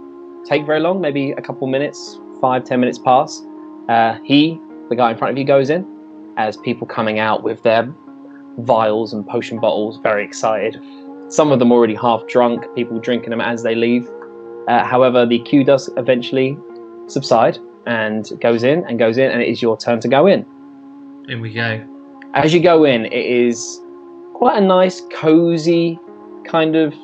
take 0.46 0.66
very 0.66 0.80
long. 0.80 1.00
Maybe 1.00 1.32
a 1.32 1.42
couple 1.42 1.66
minutes, 1.66 2.18
five, 2.40 2.64
ten 2.64 2.80
minutes 2.80 2.98
pass. 2.98 3.42
Uh, 3.88 4.18
he, 4.24 4.60
the 4.88 4.96
guy 4.96 5.10
in 5.10 5.18
front 5.18 5.32
of 5.32 5.38
you, 5.38 5.44
goes 5.44 5.70
in 5.70 5.86
as 6.36 6.56
people 6.58 6.86
coming 6.86 7.18
out 7.18 7.42
with 7.42 7.62
their 7.62 7.92
vials 8.58 9.12
and 9.12 9.26
potion 9.26 9.58
bottles, 9.58 9.98
very 9.98 10.24
excited. 10.24 10.80
Some 11.28 11.52
of 11.52 11.58
them 11.58 11.72
already 11.72 11.94
half 11.94 12.26
drunk. 12.26 12.64
People 12.74 12.98
drinking 12.98 13.30
them 13.30 13.40
as 13.40 13.62
they 13.62 13.74
leave. 13.74 14.08
Uh, 14.68 14.84
however, 14.84 15.24
the 15.26 15.38
queue 15.40 15.64
does 15.64 15.90
eventually 15.96 16.58
subside 17.06 17.58
and 17.86 18.30
goes 18.40 18.62
in 18.62 18.84
and 18.86 18.98
goes 18.98 19.18
in, 19.18 19.30
and 19.30 19.40
it 19.40 19.48
is 19.48 19.62
your 19.62 19.76
turn 19.76 20.00
to 20.00 20.08
go 20.08 20.26
in. 20.26 20.46
In 21.28 21.40
we 21.40 21.52
go. 21.52 21.86
As 22.34 22.52
you 22.52 22.60
go 22.60 22.84
in, 22.84 23.06
it 23.06 23.12
is 23.12 23.79
quite 24.40 24.56
a 24.56 24.66
nice, 24.66 25.02
cozy 25.12 26.00
kind 26.46 26.74
of. 26.74 26.94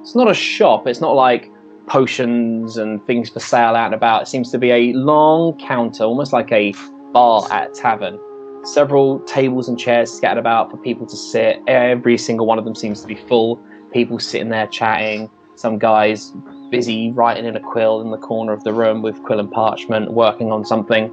It's 0.00 0.14
not 0.14 0.30
a 0.30 0.34
shop. 0.34 0.86
It's 0.86 1.00
not 1.00 1.16
like 1.16 1.50
potions 1.88 2.76
and 2.76 3.04
things 3.04 3.28
for 3.28 3.40
sale 3.40 3.74
out 3.74 3.86
and 3.86 3.94
about. 3.94 4.22
It 4.22 4.26
seems 4.26 4.52
to 4.52 4.58
be 4.58 4.70
a 4.70 4.92
long 4.92 5.58
counter, 5.58 6.04
almost 6.04 6.32
like 6.32 6.52
a 6.52 6.72
bar 7.12 7.48
at 7.50 7.70
a 7.70 7.74
tavern. 7.74 8.16
Several 8.62 9.18
tables 9.24 9.68
and 9.68 9.76
chairs 9.76 10.12
scattered 10.12 10.38
about 10.38 10.70
for 10.70 10.76
people 10.76 11.04
to 11.06 11.16
sit. 11.16 11.60
Every 11.66 12.16
single 12.16 12.46
one 12.46 12.60
of 12.60 12.64
them 12.64 12.76
seems 12.76 13.00
to 13.00 13.08
be 13.08 13.16
full. 13.26 13.60
People 13.92 14.20
sitting 14.20 14.50
there 14.50 14.68
chatting. 14.68 15.28
Some 15.56 15.80
guys 15.80 16.32
busy 16.70 17.10
writing 17.10 17.44
in 17.44 17.56
a 17.56 17.60
quill 17.60 18.00
in 18.00 18.12
the 18.12 18.18
corner 18.18 18.52
of 18.52 18.62
the 18.62 18.72
room 18.72 19.02
with 19.02 19.20
quill 19.24 19.40
and 19.40 19.50
parchment, 19.50 20.12
working 20.12 20.52
on 20.52 20.64
something. 20.64 21.12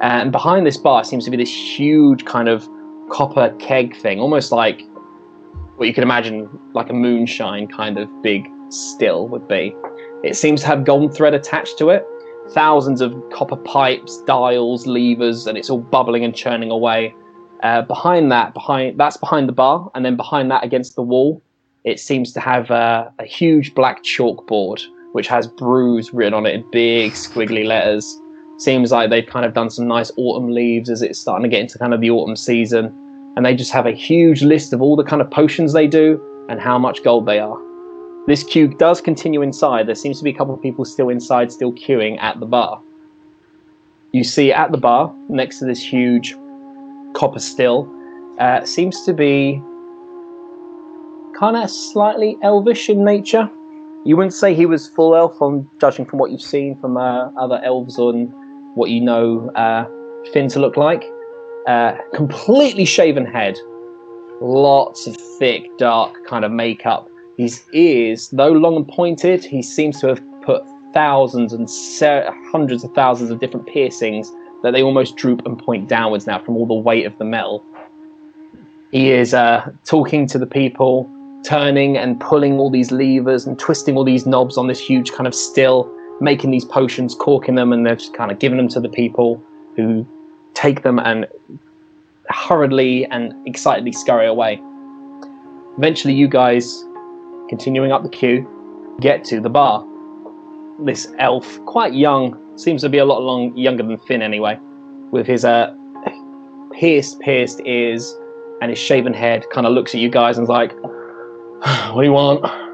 And 0.00 0.30
behind 0.30 0.68
this 0.68 0.76
bar 0.76 1.02
seems 1.02 1.24
to 1.24 1.32
be 1.32 1.36
this 1.36 1.52
huge 1.52 2.24
kind 2.26 2.48
of 2.48 2.68
copper 3.10 3.54
keg 3.58 3.96
thing, 3.96 4.20
almost 4.20 4.52
like 4.52 4.82
what 5.76 5.86
you 5.86 5.94
could 5.94 6.02
imagine 6.02 6.48
like 6.74 6.90
a 6.90 6.92
moonshine 6.92 7.68
kind 7.68 7.98
of 7.98 8.08
big 8.22 8.48
still 8.70 9.28
would 9.28 9.46
be. 9.48 9.74
It 10.24 10.36
seems 10.36 10.60
to 10.62 10.66
have 10.66 10.84
golden 10.84 11.10
thread 11.10 11.34
attached 11.34 11.78
to 11.78 11.90
it, 11.90 12.04
thousands 12.50 13.00
of 13.00 13.14
copper 13.32 13.56
pipes, 13.56 14.22
dials, 14.22 14.86
levers, 14.86 15.46
and 15.46 15.56
it's 15.56 15.70
all 15.70 15.80
bubbling 15.80 16.24
and 16.24 16.34
churning 16.34 16.70
away. 16.70 17.14
Uh, 17.62 17.82
behind 17.82 18.30
that, 18.30 18.54
behind 18.54 18.98
that's 18.98 19.16
behind 19.16 19.48
the 19.48 19.52
bar, 19.52 19.90
and 19.94 20.04
then 20.04 20.16
behind 20.16 20.50
that, 20.50 20.64
against 20.64 20.94
the 20.96 21.02
wall, 21.02 21.42
it 21.84 21.98
seems 21.98 22.32
to 22.32 22.40
have 22.40 22.70
uh, 22.70 23.08
a 23.18 23.24
huge 23.24 23.74
black 23.74 24.02
chalkboard 24.02 24.82
which 25.12 25.26
has 25.26 25.46
brews 25.46 26.12
written 26.12 26.34
on 26.34 26.46
it 26.46 26.54
in 26.54 26.70
big 26.70 27.12
squiggly 27.12 27.66
letters. 27.66 28.20
Seems 28.58 28.90
like 28.90 29.08
they've 29.08 29.24
kind 29.24 29.46
of 29.46 29.54
done 29.54 29.70
some 29.70 29.86
nice 29.86 30.10
autumn 30.16 30.50
leaves 30.50 30.90
as 30.90 31.00
it's 31.00 31.18
starting 31.18 31.44
to 31.44 31.48
get 31.48 31.60
into 31.60 31.78
kind 31.78 31.94
of 31.94 32.00
the 32.00 32.10
autumn 32.10 32.34
season, 32.34 32.86
and 33.36 33.46
they 33.46 33.54
just 33.54 33.70
have 33.70 33.86
a 33.86 33.92
huge 33.92 34.42
list 34.42 34.72
of 34.72 34.82
all 34.82 34.96
the 34.96 35.04
kind 35.04 35.22
of 35.22 35.30
potions 35.30 35.72
they 35.72 35.86
do 35.86 36.20
and 36.48 36.60
how 36.60 36.76
much 36.76 37.04
gold 37.04 37.24
they 37.24 37.38
are. 37.38 37.56
This 38.26 38.42
queue 38.42 38.66
does 38.66 39.00
continue 39.00 39.42
inside. 39.42 39.86
There 39.86 39.94
seems 39.94 40.18
to 40.18 40.24
be 40.24 40.30
a 40.30 40.34
couple 40.34 40.54
of 40.54 40.60
people 40.60 40.84
still 40.84 41.08
inside, 41.08 41.52
still 41.52 41.72
queuing 41.72 42.20
at 42.20 42.40
the 42.40 42.46
bar. 42.46 42.82
You 44.12 44.24
see 44.24 44.52
at 44.52 44.72
the 44.72 44.78
bar, 44.78 45.14
next 45.28 45.60
to 45.60 45.64
this 45.64 45.80
huge 45.80 46.34
copper 47.14 47.38
still, 47.38 47.88
uh, 48.40 48.64
seems 48.64 49.02
to 49.04 49.12
be 49.12 49.62
kind 51.38 51.56
of 51.56 51.70
slightly 51.70 52.36
elvish 52.42 52.88
in 52.88 53.04
nature. 53.04 53.48
You 54.04 54.16
wouldn't 54.16 54.34
say 54.34 54.52
he 54.52 54.66
was 54.66 54.88
full 54.88 55.14
elf, 55.14 55.40
on 55.40 55.70
judging 55.80 56.06
from 56.06 56.18
what 56.18 56.32
you've 56.32 56.42
seen 56.42 56.76
from 56.80 56.96
uh, 56.96 57.30
other 57.36 57.60
elves 57.62 57.98
on 57.98 58.34
what 58.78 58.90
you 58.90 59.00
know 59.00 59.50
uh, 59.50 59.84
Finn 60.32 60.48
to 60.48 60.58
look 60.58 60.76
like. 60.76 61.04
Uh, 61.66 61.96
completely 62.14 62.84
shaven 62.84 63.26
head, 63.26 63.58
lots 64.40 65.06
of 65.06 65.16
thick, 65.38 65.66
dark 65.76 66.16
kind 66.26 66.44
of 66.44 66.50
makeup. 66.52 67.06
His 67.36 67.62
ears, 67.72 68.30
though 68.30 68.52
long 68.52 68.76
and 68.76 68.88
pointed, 68.88 69.44
he 69.44 69.62
seems 69.62 70.00
to 70.00 70.08
have 70.08 70.22
put 70.42 70.64
thousands 70.94 71.52
and 71.52 71.68
se- 71.68 72.26
hundreds 72.50 72.84
of 72.84 72.92
thousands 72.94 73.30
of 73.30 73.38
different 73.40 73.66
piercings 73.66 74.32
that 74.62 74.72
they 74.72 74.82
almost 74.82 75.16
droop 75.16 75.44
and 75.46 75.58
point 75.58 75.88
downwards 75.88 76.26
now 76.26 76.42
from 76.42 76.56
all 76.56 76.66
the 76.66 76.74
weight 76.74 77.06
of 77.06 77.16
the 77.18 77.24
metal. 77.24 77.62
He 78.90 79.10
is 79.10 79.34
uh, 79.34 79.70
talking 79.84 80.26
to 80.28 80.38
the 80.38 80.46
people, 80.46 81.08
turning 81.44 81.96
and 81.96 82.18
pulling 82.20 82.58
all 82.58 82.70
these 82.70 82.90
levers 82.90 83.46
and 83.46 83.58
twisting 83.58 83.96
all 83.96 84.04
these 84.04 84.26
knobs 84.26 84.56
on 84.56 84.66
this 84.66 84.80
huge 84.80 85.12
kind 85.12 85.26
of 85.26 85.34
still, 85.34 85.94
making 86.20 86.50
these 86.50 86.64
potions, 86.64 87.14
corking 87.14 87.54
them, 87.54 87.72
and 87.72 87.86
they're 87.86 87.96
just 87.96 88.14
kind 88.14 88.30
of 88.30 88.38
giving 88.38 88.58
them 88.58 88.68
to 88.68 88.80
the 88.80 88.88
people 88.88 89.42
who 89.76 90.06
take 90.54 90.82
them 90.82 90.98
and 90.98 91.26
hurriedly 92.28 93.06
and 93.06 93.34
excitedly 93.46 93.92
scurry 93.92 94.26
away. 94.26 94.60
Eventually, 95.76 96.14
you 96.14 96.28
guys, 96.28 96.84
continuing 97.48 97.92
up 97.92 98.02
the 98.02 98.08
queue, 98.08 98.46
get 99.00 99.24
to 99.24 99.40
the 99.40 99.48
bar. 99.48 99.86
This 100.80 101.08
elf, 101.18 101.64
quite 101.66 101.94
young, 101.94 102.58
seems 102.58 102.82
to 102.82 102.88
be 102.88 102.98
a 102.98 103.04
lot 103.04 103.22
long 103.22 103.56
younger 103.56 103.84
than 103.84 103.98
Finn 103.98 104.22
anyway, 104.22 104.58
with 105.12 105.26
his 105.26 105.44
uh, 105.44 105.74
pierced, 106.72 107.20
pierced 107.20 107.60
ears 107.64 108.14
and 108.60 108.70
his 108.70 108.78
shaven 108.78 109.14
head, 109.14 109.44
kind 109.52 109.66
of 109.66 109.72
looks 109.72 109.94
at 109.94 110.00
you 110.00 110.08
guys 110.08 110.36
and 110.36 110.44
is 110.44 110.48
like, 110.48 110.72
"What 111.92 112.02
do 112.02 112.04
you 112.04 112.12
want?" 112.12 112.67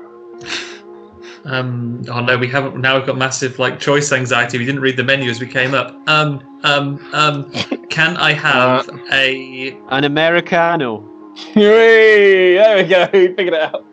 Um, 1.44 2.04
oh 2.08 2.20
no, 2.20 2.38
we 2.38 2.48
haven't. 2.48 2.80
Now 2.80 2.96
we've 2.96 3.06
got 3.06 3.18
massive 3.18 3.58
like 3.58 3.78
choice 3.78 4.12
anxiety. 4.12 4.58
We 4.58 4.64
didn't 4.64 4.80
read 4.80 4.96
the 4.96 5.04
menu 5.04 5.30
as 5.30 5.40
we 5.40 5.46
came 5.46 5.74
up. 5.74 5.94
Um, 6.08 6.60
um, 6.64 7.10
um. 7.12 7.50
Can 7.90 8.16
I 8.16 8.32
have 8.32 8.88
a 9.12 9.72
An 9.90 10.04
Americano. 10.04 11.00
Hooray! 11.54 12.54
There 12.54 12.76
we 12.76 12.88
go. 12.88 13.08
We 13.12 13.28
figured 13.34 13.54
it 13.54 13.60
out. 13.60 13.84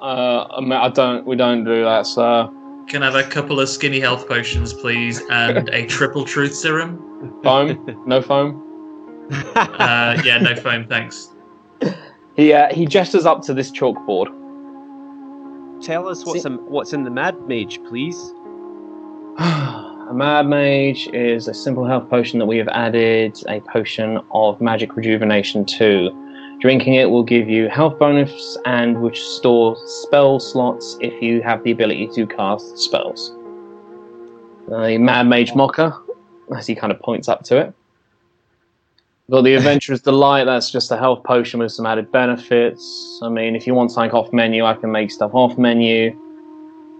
Uh, 0.00 0.46
I, 0.50 0.60
mean, 0.60 0.72
I 0.72 0.88
don't. 0.88 1.26
We 1.26 1.36
don't 1.36 1.64
do 1.64 1.84
that, 1.84 2.06
sir. 2.06 2.48
Can 2.88 3.02
I 3.02 3.06
have 3.06 3.14
a 3.14 3.28
couple 3.28 3.60
of 3.60 3.68
skinny 3.68 4.00
health 4.00 4.26
potions, 4.26 4.72
please, 4.72 5.22
and 5.30 5.68
a 5.68 5.86
triple 5.86 6.24
truth 6.24 6.54
serum? 6.54 7.40
Foam? 7.42 8.04
No 8.06 8.22
foam. 8.22 8.64
Uh, 9.54 10.20
yeah, 10.24 10.38
no 10.38 10.56
foam, 10.56 10.86
thanks. 10.86 11.34
He 12.36 12.52
uh, 12.52 12.72
he 12.72 12.86
gestures 12.86 13.26
up 13.26 13.42
to 13.42 13.54
this 13.54 13.70
chalkboard. 13.70 14.28
Tell 15.82 16.08
us 16.08 16.24
what's, 16.24 16.42
See- 16.42 16.48
in, 16.48 16.56
what's 16.66 16.92
in 16.92 17.04
the 17.04 17.10
Mad 17.10 17.40
Mage, 17.48 17.82
please. 17.84 18.32
A 20.08 20.12
Mad 20.14 20.46
Mage 20.46 21.06
is 21.08 21.48
a 21.48 21.54
simple 21.54 21.84
health 21.84 22.08
potion 22.08 22.38
that 22.38 22.46
we 22.46 22.56
have 22.56 22.68
added 22.68 23.38
a 23.46 23.60
potion 23.60 24.18
of 24.32 24.58
magic 24.60 24.96
rejuvenation 24.96 25.66
to. 25.66 26.56
Drinking 26.60 26.94
it 26.94 27.10
will 27.10 27.22
give 27.22 27.48
you 27.48 27.68
health 27.68 27.98
bonus 27.98 28.56
and 28.64 29.02
which 29.02 29.20
store 29.20 29.76
spell 29.86 30.40
slots 30.40 30.96
if 31.00 31.22
you 31.22 31.42
have 31.42 31.62
the 31.62 31.70
ability 31.70 32.08
to 32.14 32.26
cast 32.26 32.78
spells. 32.78 33.32
A 34.72 34.96
Mad 34.98 35.28
Mage 35.28 35.54
Mocha, 35.54 35.96
as 36.56 36.66
he 36.66 36.74
kind 36.74 36.90
of 36.90 36.98
points 37.00 37.28
up 37.28 37.44
to 37.44 37.58
it. 37.58 37.74
Got 39.30 39.42
the 39.44 39.54
Adventurer's 39.54 40.00
Delight, 40.00 40.44
that's 40.44 40.70
just 40.70 40.90
a 40.90 40.96
health 40.96 41.22
potion 41.22 41.60
with 41.60 41.70
some 41.72 41.84
added 41.84 42.10
benefits. 42.10 43.20
I 43.22 43.28
mean, 43.28 43.54
if 43.54 43.66
you 43.66 43.74
want 43.74 43.92
something 43.92 44.10
off 44.12 44.32
menu, 44.32 44.64
I 44.64 44.72
can 44.72 44.90
make 44.90 45.10
stuff 45.10 45.32
off 45.34 45.58
menu. 45.58 46.18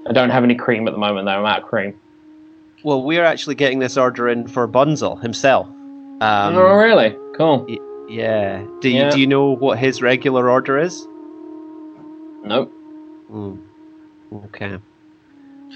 I 0.06 0.12
don't 0.12 0.28
have 0.28 0.44
any 0.44 0.54
cream 0.54 0.86
at 0.86 0.90
the 0.92 0.98
moment, 0.98 1.24
though. 1.24 1.32
I'm 1.32 1.46
out 1.46 1.62
of 1.62 1.68
cream. 1.68 1.98
Well, 2.82 3.02
we're 3.02 3.24
actually 3.24 3.54
getting 3.54 3.78
this 3.78 3.96
order 3.96 4.28
in 4.28 4.46
for 4.46 4.68
Bunzel 4.68 5.20
himself. 5.22 5.66
Um, 5.66 6.54
oh, 6.54 6.74
really? 6.74 7.16
Cool. 7.36 7.64
y- 7.66 7.78
yeah. 8.08 8.62
Do 8.80 8.88
you 8.90 9.10
do 9.10 9.20
you 9.20 9.26
know 9.26 9.54
what 9.56 9.78
his 9.78 10.02
regular 10.02 10.50
order 10.50 10.78
is? 10.78 11.06
Nope. 12.44 12.70
Hmm. 13.28 13.56
Okay. 14.32 14.78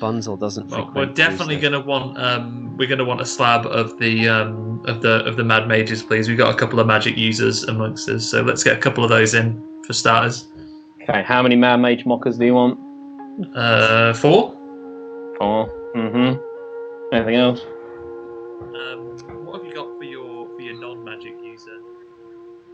Bunzel 0.01 0.39
doesn't. 0.39 0.69
Well, 0.69 0.91
we're 0.95 1.07
definitely 1.07 1.61
going 1.61 1.73
to 1.73 1.81
want 1.81 2.19
um, 2.19 2.77
we're 2.77 2.89
going 2.89 2.99
to 2.99 3.05
want 3.05 3.21
a 3.21 3.27
slab 3.27 3.67
of 3.67 3.99
the 3.99 4.29
um, 4.29 4.83
of 4.87 5.03
the 5.03 5.25
of 5.25 5.37
the 5.37 5.45
mad 5.45 5.69
mages, 5.69 6.03
please. 6.03 6.29
We've 6.29 6.39
got 6.39 6.55
a 6.55 6.59
couple 6.59 6.81
of 6.81 6.87
magic 6.87 7.17
users 7.17 7.65
amongst 7.65 8.09
us, 8.09 8.29
so 8.29 8.43
let's 8.43 8.65
get 8.65 8.77
a 8.77 8.81
couple 8.81 9.05
of 9.05 9.11
those 9.11 9.35
in 9.35 9.83
for 9.85 9.93
starters. 9.93 10.49
Okay, 11.03 11.23
how 11.23 11.43
many 11.43 11.57
Mad 11.57 11.77
Mage 11.77 12.05
Mochas 12.05 12.39
do 12.39 12.47
you 12.47 12.55
want? 12.55 12.79
Uh, 13.57 14.15
four. 14.15 14.53
Four. 15.39 15.93
Mm-hmm. 15.97 17.15
Anything 17.15 17.35
else? 17.35 17.61
Um, 17.61 19.45
what 19.45 19.59
have 19.59 19.67
you 19.67 19.75
got 19.75 19.99
for 19.99 20.05
your 20.05 20.47
for 20.47 20.61
your 20.61 20.81
non-magic 20.81 21.35
user? 21.43 21.81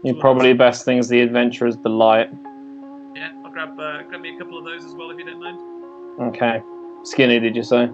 Your 0.04 0.14
probably 0.16 0.52
best 0.52 0.84
thing 0.84 0.98
is 0.98 1.08
the 1.08 1.20
Adventurer's 1.20 1.76
Delight. 1.76 2.30
Yeah, 3.16 3.32
I'll 3.44 3.50
grab 3.50 3.78
uh, 3.80 4.02
grab 4.02 4.20
me 4.20 4.36
a 4.36 4.38
couple 4.38 4.58
of 4.58 4.64
those 4.64 4.84
as 4.84 4.94
well 4.94 5.10
if 5.10 5.18
you 5.18 5.24
don't 5.24 5.40
mind. 5.40 6.34
Okay. 6.34 6.62
Skinny, 7.10 7.40
did 7.40 7.56
you 7.56 7.62
say? 7.62 7.88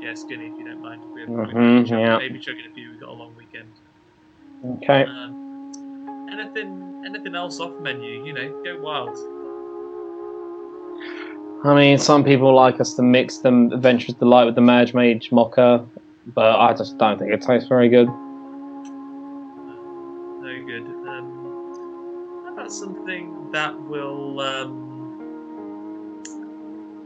Yeah, 0.00 0.14
skinny 0.14 0.46
if 0.46 0.58
you 0.58 0.64
don't 0.64 0.80
mind. 0.80 1.02
We're, 1.12 1.26
Mhm, 1.26 1.90
we're 1.90 1.98
yeah. 1.98 2.18
Maybe 2.18 2.38
chugging 2.38 2.66
a 2.70 2.74
few. 2.74 2.90
We've 2.92 3.00
got 3.00 3.08
a 3.08 3.12
long 3.12 3.34
weekend. 3.36 3.68
Okay. 4.76 5.02
Um, 5.04 6.28
anything 6.30 7.02
anything 7.04 7.34
else 7.34 7.58
off 7.58 7.72
menu? 7.80 8.24
You 8.24 8.32
know, 8.32 8.62
go 8.62 8.80
wild. 8.80 9.16
I 11.64 11.74
mean, 11.74 11.98
some 11.98 12.22
people 12.22 12.54
like 12.54 12.80
us 12.80 12.94
to 12.94 13.02
mix 13.02 13.38
the 13.38 13.48
Adventurer's 13.72 14.14
Delight 14.14 14.44
with 14.44 14.54
the 14.54 14.60
Mad 14.62 14.94
Mage 14.94 15.32
Mocha, 15.32 15.84
but 16.34 16.58
I 16.58 16.72
just 16.72 16.96
don't 16.96 17.18
think 17.18 17.32
it 17.32 17.42
tastes 17.42 17.68
very 17.68 17.88
good. 17.88 18.06
Very 20.42 20.64
good. 20.64 20.86
Um, 21.08 22.44
how 22.46 22.52
about 22.54 22.72
something 22.72 23.50
that 23.52 23.78
will 23.78 24.40
um, 24.40 24.89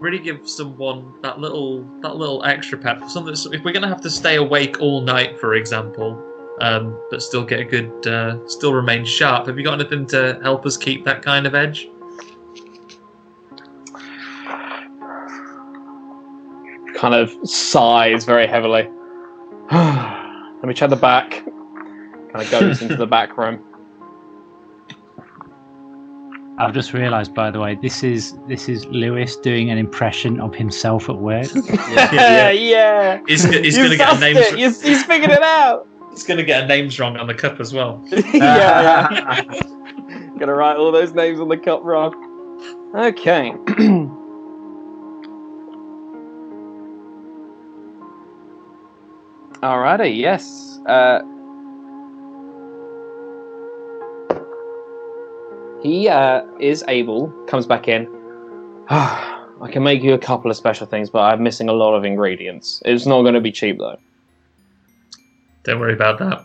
really 0.04 0.18
give 0.18 0.46
someone 0.46 1.14
that 1.22 1.40
little 1.40 1.82
that 2.02 2.16
little 2.16 2.44
extra 2.44 2.76
pep? 2.76 3.08
Something 3.08 3.34
if 3.52 3.64
we're 3.64 3.72
going 3.72 3.82
to 3.82 3.88
have 3.88 4.02
to 4.02 4.10
stay 4.10 4.36
awake 4.36 4.80
all 4.80 5.00
night, 5.00 5.40
for 5.40 5.54
example, 5.54 6.22
um, 6.60 6.96
but 7.10 7.22
still 7.22 7.42
get 7.42 7.60
a 7.60 7.64
good, 7.64 8.06
uh, 8.06 8.46
still 8.46 8.74
remain 8.74 9.06
sharp. 9.06 9.46
Have 9.46 9.56
you 9.58 9.64
got 9.64 9.80
anything 9.80 10.06
to 10.08 10.38
help 10.42 10.66
us 10.66 10.76
keep 10.76 11.04
that 11.06 11.22
kind 11.22 11.46
of 11.46 11.54
edge? 11.54 11.88
Kind 16.96 17.14
of 17.14 17.32
sighs 17.48 18.26
very 18.26 18.46
heavily. 18.46 18.88
Let 19.72 20.64
me 20.64 20.74
check 20.74 20.90
the 20.90 20.96
back. 20.96 21.30
Kind 21.30 22.42
of 22.42 22.50
goes 22.50 22.82
into 22.82 22.96
the 22.96 23.06
back 23.16 23.38
room. 23.38 23.64
I've 26.56 26.72
just 26.72 26.92
realised, 26.92 27.34
by 27.34 27.50
the 27.50 27.58
way, 27.58 27.74
this 27.74 28.04
is 28.04 28.38
this 28.46 28.68
is 28.68 28.86
Lewis 28.86 29.36
doing 29.36 29.70
an 29.70 29.78
impression 29.78 30.40
of 30.40 30.54
himself 30.54 31.08
at 31.08 31.16
work. 31.16 31.48
yeah, 31.90 32.50
yeah. 32.50 33.20
He's, 33.26 33.42
he's 33.42 33.76
going 33.76 33.90
to 33.90 33.96
get 33.96 34.08
sussed 34.08 34.20
names. 34.20 34.38
it. 34.38 34.58
He's, 34.58 34.80
he's 34.80 35.04
figured 35.04 35.30
it 35.30 35.42
out. 35.42 35.88
He's 36.10 36.22
going 36.22 36.38
to 36.38 36.44
get 36.44 36.68
names 36.68 37.00
wrong 37.00 37.16
on 37.16 37.26
the 37.26 37.34
cup 37.34 37.58
as 37.58 37.74
well. 37.74 38.00
yeah, 38.32 39.10
yeah. 39.12 39.42
Gonna 40.38 40.54
write 40.54 40.76
all 40.76 40.92
those 40.92 41.12
names 41.12 41.40
on 41.40 41.48
the 41.48 41.56
cup 41.56 41.82
wrong. 41.82 42.12
Okay. 42.94 43.50
Alrighty, 49.60 50.16
yes. 50.16 50.78
Uh, 50.86 51.20
he 55.84 56.08
uh, 56.08 56.42
is 56.58 56.82
able, 56.88 57.28
comes 57.46 57.66
back 57.66 57.86
in. 57.86 58.08
I 58.88 59.70
can 59.70 59.82
make 59.82 60.02
you 60.02 60.14
a 60.14 60.18
couple 60.18 60.50
of 60.50 60.56
special 60.56 60.86
things, 60.86 61.10
but 61.10 61.20
I'm 61.20 61.42
missing 61.42 61.68
a 61.68 61.72
lot 61.72 61.94
of 61.94 62.04
ingredients. 62.04 62.82
It's 62.86 63.06
not 63.06 63.22
going 63.22 63.34
to 63.34 63.40
be 63.40 63.52
cheap 63.52 63.78
though. 63.78 63.98
Don't 65.62 65.78
worry 65.78 65.92
about 65.92 66.18
that. 66.18 66.44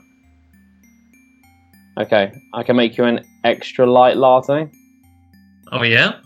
Okay, 1.98 2.32
I 2.53 2.64
can 2.64 2.76
make 2.76 2.98
you 2.98 3.06
an 3.06 3.26
extra 3.44 3.90
light 3.90 4.18
latte. 4.18 4.70
Oh 5.72 5.84
yeah. 5.84 6.20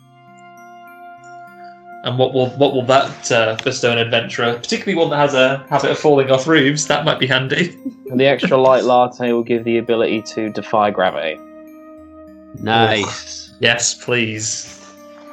And 2.05 2.17
what 2.17 2.33
will 2.33 2.49
what 2.57 2.73
will 2.73 2.85
that 2.85 3.31
uh, 3.31 3.57
bestow 3.63 3.91
an 3.91 3.97
adventurer, 3.97 4.55
particularly 4.55 4.95
one 4.95 5.09
that 5.11 5.17
has 5.17 5.33
a 5.33 5.65
habit 5.69 5.91
of 5.91 5.99
falling 5.99 6.29
off 6.29 6.47
roofs? 6.47 6.85
That 6.85 7.05
might 7.05 7.19
be 7.19 7.27
handy. 7.27 7.75
And 8.09 8.19
the 8.19 8.25
extra 8.25 8.57
light 8.57 8.83
latte 8.83 9.31
will 9.31 9.43
give 9.43 9.63
the 9.63 9.77
ability 9.77 10.23
to 10.33 10.49
defy 10.49 10.91
gravity. 10.91 11.39
Nice. 12.59 13.51
Yes, 13.59 13.93
please. 13.93 14.79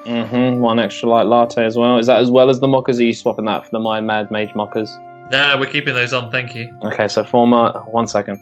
Mm-hmm. 0.06 0.60
One 0.60 0.78
extra 0.78 1.08
light 1.08 1.26
latte 1.26 1.64
as 1.64 1.76
well. 1.76 1.98
Is 1.98 2.06
that 2.06 2.20
as 2.20 2.30
well 2.30 2.48
as 2.48 2.60
the 2.60 2.68
mockers? 2.68 2.98
Are 2.98 3.04
you 3.04 3.12
swapping 3.12 3.44
that 3.44 3.64
for 3.64 3.70
the 3.70 3.78
My 3.80 4.00
Mad 4.00 4.30
Mage 4.30 4.54
mockers? 4.54 4.90
No, 5.30 5.56
we're 5.58 5.70
keeping 5.70 5.94
those 5.94 6.12
on. 6.12 6.30
Thank 6.30 6.54
you. 6.54 6.76
Okay, 6.82 7.06
so 7.06 7.22
four 7.22 7.46
ma- 7.46 7.82
one 7.84 8.06
second. 8.06 8.40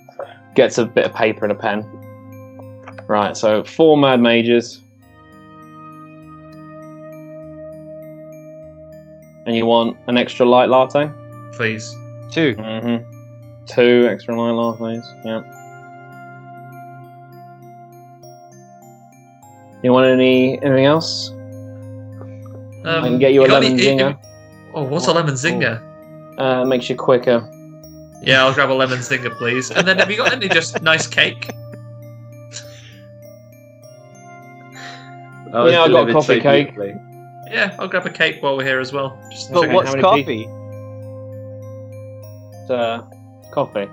Gets 0.54 0.78
a 0.78 0.86
bit 0.86 1.04
of 1.04 1.14
paper 1.14 1.44
and 1.44 1.52
a 1.52 1.54
pen. 1.54 1.82
Right, 3.08 3.36
so 3.36 3.64
four 3.64 3.96
Mad 3.98 4.20
Mages. 4.20 4.80
And 9.46 9.56
you 9.56 9.66
want 9.66 9.96
an 10.06 10.16
extra 10.18 10.46
light 10.46 10.68
latte? 10.68 11.10
Please. 11.52 11.90
Two. 12.30 12.54
Mm-hmm. 12.56 13.64
Two 13.66 14.06
extra 14.10 14.38
light 14.38 14.52
lattes. 14.52 15.24
Yeah. 15.24 15.42
You 19.82 19.92
want 19.92 20.06
any 20.06 20.60
anything 20.62 20.86
else? 20.86 21.30
Um, 21.30 23.04
I 23.04 23.08
can 23.08 23.18
get 23.18 23.32
you 23.32 23.44
a 23.44 23.46
lemon 23.46 23.72
any- 23.72 23.82
ginger. 23.82 24.18
Oh, 24.74 24.82
what's 24.82 25.06
a 25.06 25.12
lemon 25.12 25.34
zinger? 25.34 25.80
Uh, 26.38 26.64
makes 26.64 26.88
you 26.88 26.96
quicker. 26.96 27.48
Yeah, 28.22 28.44
I'll 28.44 28.52
grab 28.54 28.70
a 28.70 28.74
lemon 28.74 28.98
zinger, 28.98 29.36
please. 29.36 29.70
And 29.70 29.86
then 29.86 29.98
have 29.98 30.10
you 30.10 30.16
got 30.16 30.32
any 30.32 30.48
just 30.48 30.82
nice 30.82 31.06
cake? 31.06 31.50
Oh, 35.50 35.66
yeah, 35.66 35.84
it's 35.84 35.88
I 35.88 35.92
got 35.92 36.10
a 36.10 36.12
coffee 36.12 36.40
cake. 36.40 36.74
beautifully. 36.74 36.94
Yeah, 37.50 37.74
I'll 37.78 37.88
grab 37.88 38.04
a 38.06 38.10
cake 38.10 38.42
while 38.42 38.56
we're 38.56 38.64
here 38.64 38.80
as 38.80 38.92
well. 38.92 39.18
Just 39.30 39.50
But 39.52 39.70
what's 39.70 39.94
how 39.94 39.94
many 39.94 40.02
coffee? 40.02 40.46
Uh, 42.68 43.02
coffee. 43.50 43.88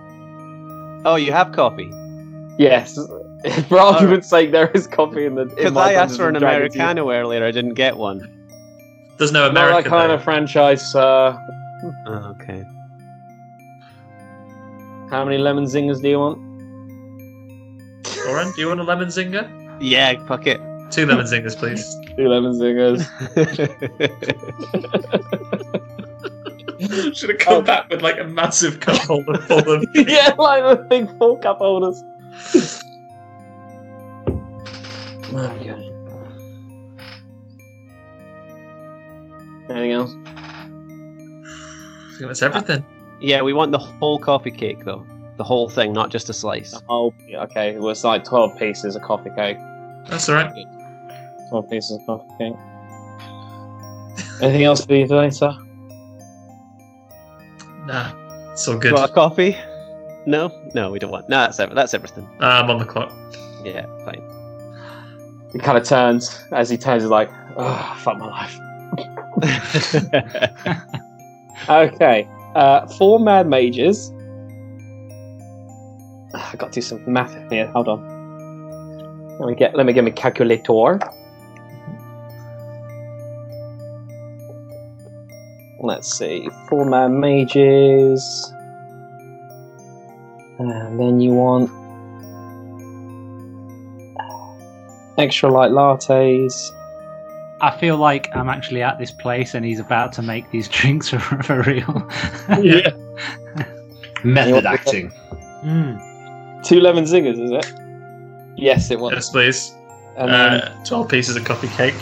Oh, 1.05 1.15
you 1.15 1.31
have 1.31 1.53
coffee? 1.53 1.89
Yes. 2.57 2.99
For 3.69 3.79
argument's 3.79 4.29
sake, 4.29 4.51
there 4.51 4.71
is 4.71 4.87
coffee 4.87 5.25
in 5.25 5.35
the. 5.35 5.43
in 5.43 5.49
Because 5.49 5.77
I 5.77 5.93
asked 5.93 6.17
for 6.17 6.27
an 6.27 6.35
and 6.35 6.41
Dragons 6.41 6.75
Americano 6.75 7.11
earlier, 7.11 7.43
I 7.43 7.51
didn't 7.51 7.75
get 7.75 7.97
one. 7.97 8.19
There's 9.17 9.31
no 9.31 9.51
Not 9.51 9.83
that 9.83 9.85
kind 9.89 10.09
though. 10.09 10.15
of 10.15 10.23
franchise, 10.23 10.91
sir. 10.91 11.39
Oh, 12.07 12.35
okay. 12.41 12.63
How 15.09 15.23
many 15.23 15.37
lemon 15.37 15.65
zingers 15.65 16.01
do 16.01 16.09
you 16.09 16.19
want? 16.19 16.39
Oran, 18.27 18.51
do 18.55 18.61
you 18.61 18.67
want 18.67 18.79
a 18.79 18.83
lemon 18.83 19.09
zinger? 19.09 19.47
Yeah, 19.79 20.25
fuck 20.25 20.47
it. 20.47 20.59
Two 20.89 21.05
lemon 21.05 21.25
zingers, 21.25 21.55
please. 21.55 21.83
Two 22.17 22.27
lemon 22.27 22.53
zingers. 22.53 23.05
Should 27.15 27.29
have 27.29 27.39
come 27.39 27.53
oh. 27.55 27.61
back 27.61 27.89
with 27.89 28.01
like 28.01 28.19
a 28.19 28.23
massive 28.23 28.79
cup 28.79 28.97
holder 28.97 29.37
full 29.41 29.69
of. 29.71 29.85
yeah, 29.93 30.33
like 30.37 30.63
the 30.63 30.85
big 30.89 31.17
full 31.17 31.37
cup 31.37 31.59
holders. 31.59 32.03
Okay. 35.33 35.91
Anything 39.69 39.91
else? 39.91 40.13
I 40.15 42.15
think 42.17 42.27
That's 42.27 42.41
everything. 42.43 42.85
yeah, 43.19 43.41
we 43.41 43.53
want 43.53 43.71
the 43.71 43.79
whole 43.79 44.19
coffee 44.19 44.51
cake, 44.51 44.85
though. 44.85 45.05
The 45.37 45.43
whole 45.43 45.67
thing, 45.69 45.91
not 45.91 46.11
just 46.11 46.29
a 46.29 46.33
slice. 46.33 46.79
Oh, 46.87 47.13
okay. 47.33 47.77
Well, 47.77 47.89
it's 47.89 48.03
like 48.03 48.23
12 48.23 48.57
pieces 48.57 48.95
of 48.95 49.01
coffee 49.01 49.31
cake. 49.35 49.57
That's 50.07 50.29
alright. 50.29 50.53
12 51.49 51.69
pieces 51.69 51.97
of 51.99 52.05
coffee 52.05 52.29
cake. 52.37 52.53
Anything 54.41 54.63
else 54.63 54.85
for 54.85 54.93
you 54.95 55.07
today, 55.07 55.29
sir? 55.29 55.51
Nah, 57.85 58.13
it's 58.53 58.67
all 58.67 58.77
good. 58.77 58.91
you 58.91 58.95
want 58.95 59.11
a 59.11 59.13
coffee? 59.13 59.57
No? 60.25 60.51
No, 60.73 60.91
we 60.91 60.99
don't 60.99 61.11
want. 61.11 61.27
No, 61.27 61.41
that's, 61.41 61.59
ev- 61.59 61.75
that's 61.75 61.93
everything. 61.93 62.25
Um, 62.39 62.65
I'm 62.65 62.69
on 62.71 62.79
the 62.79 62.85
clock. 62.85 63.11
Yeah, 63.63 63.85
fine. 64.05 64.21
He 65.55 65.61
kind 65.61 65.77
of 65.77 65.85
turns. 65.85 66.43
As 66.51 66.69
he 66.69 66.75
turns, 66.75 67.03
he's 67.03 67.09
like, 67.09 67.31
oh, 67.55 67.95
fuck 68.01 68.17
my 68.17 68.27
life. 68.27 68.59
Okay. 71.69 72.27
Uh, 72.53 72.85
four 72.85 73.19
mad 73.19 73.47
mages. 73.47 74.11
I 76.33 76.55
got 76.57 76.73
to 76.73 76.79
do 76.79 76.81
some 76.81 77.01
math 77.11 77.33
here. 77.49 77.67
Hold 77.67 77.87
on. 77.87 79.39
Let 79.39 79.49
me 79.49 79.55
get. 79.55 79.75
Let 79.75 79.85
me 79.85 79.93
get 79.93 80.03
my 80.03 80.11
calculator. 80.11 80.99
Let's 85.79 86.15
see. 86.17 86.49
Four 86.69 86.85
mad 86.85 87.07
mages. 87.07 88.53
And 90.59 90.99
then 90.99 91.19
you 91.19 91.31
want 91.31 91.71
extra 95.17 95.49
light 95.49 95.71
lattes. 95.71 96.71
I 97.61 97.75
feel 97.79 97.97
like 97.97 98.29
I'm 98.35 98.49
actually 98.49 98.81
at 98.81 98.99
this 98.99 99.11
place 99.11 99.53
and 99.53 99.65
he's 99.65 99.79
about 99.79 100.11
to 100.13 100.21
make 100.21 100.49
these 100.51 100.67
drinks 100.77 101.09
for, 101.09 101.19
for 101.19 101.61
real. 101.63 102.09
Yeah. 102.61 102.89
Method 104.23 104.65
acting. 104.65 105.11
Mm. 105.63 106.63
Two 106.65 106.79
lemon 106.79 107.05
zingers, 107.05 107.39
is 107.41 107.51
it? 107.51 107.73
Yes, 108.57 108.89
it 108.91 108.99
was. 108.99 109.13
Yes, 109.13 109.29
please. 109.29 109.75
And 110.17 110.31
then 110.31 110.61
Uh, 110.61 110.83
12 110.85 111.09
pieces 111.09 111.35
of 111.35 111.43
coffee 111.45 111.67
cake. 111.69 111.93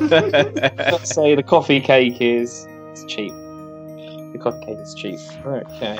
let's 0.00 1.14
say 1.14 1.34
the 1.34 1.42
coffee 1.42 1.80
cake 1.80 2.20
is 2.20 2.66
it's 2.90 3.04
cheap. 3.04 3.32
The 3.32 4.38
coffee 4.42 4.66
cake 4.66 4.78
is 4.78 4.94
cheap. 4.94 5.18
Okay. 5.46 5.96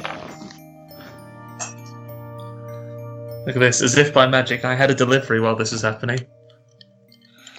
Look 3.46 3.56
at 3.56 3.60
this. 3.60 3.82
As 3.82 3.96
if 3.96 4.12
by 4.12 4.26
magic, 4.26 4.64
I 4.64 4.74
had 4.74 4.90
a 4.90 4.94
delivery 4.94 5.40
while 5.40 5.54
this 5.54 5.72
was 5.72 5.82
happening. 5.82 6.18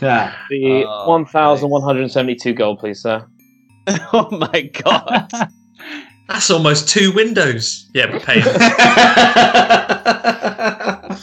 Yeah. 0.02 0.34
The 0.50 0.86
Oh, 0.88 1.10
1,172 1.10 2.54
gold, 2.54 2.80
please, 2.80 3.02
sir. 3.02 3.26
oh 4.14 4.30
my 4.32 4.62
god. 4.84 5.32
That's 6.28 6.50
almost 6.50 6.90
two 6.90 7.12
windows. 7.14 7.88
Yeah, 7.94 8.08
but 8.12 8.24
pay. 8.24 8.42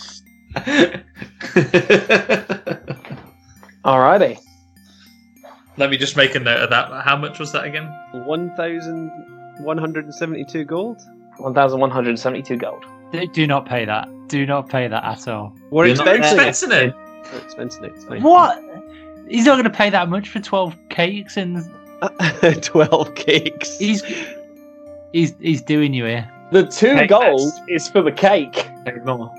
Alrighty. 3.85 4.39
Let 5.77 5.91
me 5.91 5.97
just 5.97 6.17
make 6.17 6.35
a 6.35 6.41
note 6.41 6.61
of 6.61 6.71
that. 6.71 6.91
How 7.05 7.17
much 7.17 7.39
was 7.39 7.53
that 7.53 7.65
again? 7.65 7.85
1,172 8.13 10.65
gold? 10.65 11.01
1,172 11.39 12.57
gold. 12.57 12.85
Do- 13.11 13.27
Do 13.27 13.47
not 13.47 13.67
pay 13.67 13.85
that. 13.85 14.09
Do 14.29 14.47
not 14.47 14.69
pay 14.69 14.89
that 14.89 15.05
at 15.05 15.29
all. 15.29 15.55
We're 15.71 15.87
You're 15.87 15.97
not 15.97 16.07
expensing 16.07 16.39
expensing 16.39 16.89
it. 16.89 16.95
We're 17.33 17.41
expensing 17.41 17.85
it. 17.85 17.93
It's 17.95 18.05
fine. 18.05 18.23
What? 18.23 18.63
He's 19.29 19.45
not 19.47 19.55
going 19.55 19.65
to 19.65 19.71
pay 19.71 19.91
that 19.91 20.09
much 20.09 20.29
for 20.29 20.41
12 20.41 20.77
cakes 20.89 21.37
and 21.37 21.65
12 22.63 23.15
cakes. 23.15 23.79
he's 23.79 24.03
he's 25.13 25.35
he's 25.41 25.63
doing 25.63 25.95
you 25.95 26.05
here. 26.05 26.29
The 26.51 26.67
two 26.67 26.95
Hey, 26.95 27.07
gold 27.07 27.53
that's- 27.53 27.61
is 27.69 27.89
for 27.89 28.03
the 28.03 28.13
cake. 28.13 28.69
Ignore. 28.87 29.33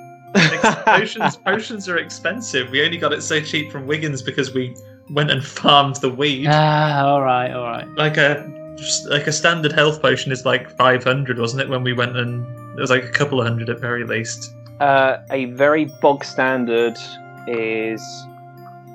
potions, 0.85 1.35
potions 1.37 1.87
are 1.89 1.97
expensive. 1.97 2.69
We 2.71 2.83
only 2.83 2.97
got 2.97 3.13
it 3.13 3.21
so 3.21 3.39
cheap 3.41 3.71
from 3.71 3.85
Wiggins 3.85 4.21
because 4.23 4.53
we 4.53 4.75
went 5.11 5.29
and 5.29 5.45
farmed 5.45 5.97
the 5.97 6.09
weed. 6.09 6.47
Ah, 6.49 7.05
all 7.05 7.21
right, 7.21 7.51
all 7.51 7.65
right. 7.65 7.87
Like 7.97 8.17
a 8.17 8.49
just 8.75 9.07
like 9.09 9.27
a 9.27 9.31
standard 9.31 9.71
health 9.73 10.01
potion 10.01 10.31
is 10.31 10.45
like 10.45 10.75
five 10.75 11.03
hundred, 11.03 11.37
wasn't 11.37 11.61
it? 11.61 11.69
When 11.69 11.83
we 11.83 11.93
went 11.93 12.17
and 12.17 12.43
it 12.77 12.81
was 12.81 12.89
like 12.89 13.03
a 13.03 13.11
couple 13.11 13.39
of 13.39 13.45
hundred 13.47 13.69
at 13.69 13.79
very 13.79 14.05
least. 14.05 14.51
Uh, 14.79 15.17
a 15.29 15.45
very 15.45 15.85
bog 16.01 16.23
standard 16.25 16.97
is. 17.47 18.01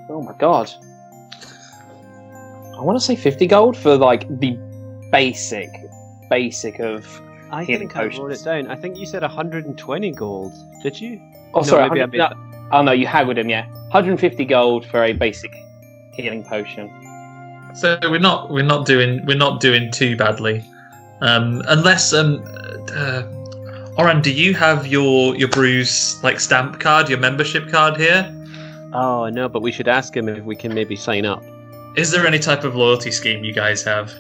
Oh 0.09 0.23
my 0.23 0.33
god. 0.39 0.71
I 2.77 2.81
want 2.83 2.99
to 2.99 3.05
say 3.05 3.17
50 3.17 3.47
gold 3.47 3.77
for 3.77 3.97
like 3.97 4.27
the 4.39 4.57
basic, 5.11 5.71
basic 6.31 6.79
of. 6.81 7.07
I 7.51 7.65
Healing 7.65 7.89
think 7.89 7.97
I 7.97 8.05
wrote 8.05 8.33
it 8.33 8.45
down. 8.45 8.71
I 8.71 8.77
think 8.77 8.99
you 8.99 9.07
said 9.07 9.23
120 9.23 10.13
gold. 10.13 10.53
Did 10.83 11.01
you? 11.01 11.21
Oh, 11.55 11.61
No, 11.61 11.63
sorry. 11.63 11.89
maybe 11.89 12.03
I 12.03 12.05
100 12.05 12.19
no, 12.19 12.69
oh 12.73 12.83
no, 12.83 12.93
you 12.93 13.07
haggled 13.07 13.39
him. 13.39 13.49
Yeah, 13.49 13.67
150 13.91 14.45
gold 14.45 14.85
for 14.87 15.03
a 15.03 15.13
basic 15.13 15.51
healing 16.13 16.45
potion. 16.45 16.91
So 17.75 17.99
we're 18.05 18.19
not 18.21 18.51
we're 18.51 18.65
not 18.65 18.87
doing 18.87 19.25
we're 19.27 19.37
not 19.37 19.61
doing 19.61 19.91
too 19.91 20.17
badly, 20.17 20.65
um, 21.21 21.63
unless 21.69 22.13
um, 22.13 22.43
uh, 22.93 23.23
Oran, 23.97 24.21
do 24.23 24.33
you 24.33 24.55
have 24.55 24.87
your 24.87 25.35
your 25.37 25.49
brews 25.49 26.23
like 26.23 26.41
stamp 26.41 26.81
card, 26.81 27.09
your 27.09 27.19
membership 27.19 27.71
card 27.71 27.97
here? 27.97 28.35
Oh, 28.93 29.29
no, 29.29 29.49
but 29.49 29.63
we 29.63 29.71
should 29.71 29.89
ask 29.89 30.17
him 30.17 30.29
if 30.29 30.45
we 30.45 30.57
can 30.57 30.75
maybe 30.75 30.97
sign 30.97 31.27
up. 31.27 31.43
Is 31.97 32.11
there 32.11 32.27
any 32.27 32.39
type 32.39 32.65
of 32.65 32.75
loyalty 32.75 33.11
scheme 33.11 33.45
you 33.45 33.53
guys 33.53 33.83
have? 33.83 34.13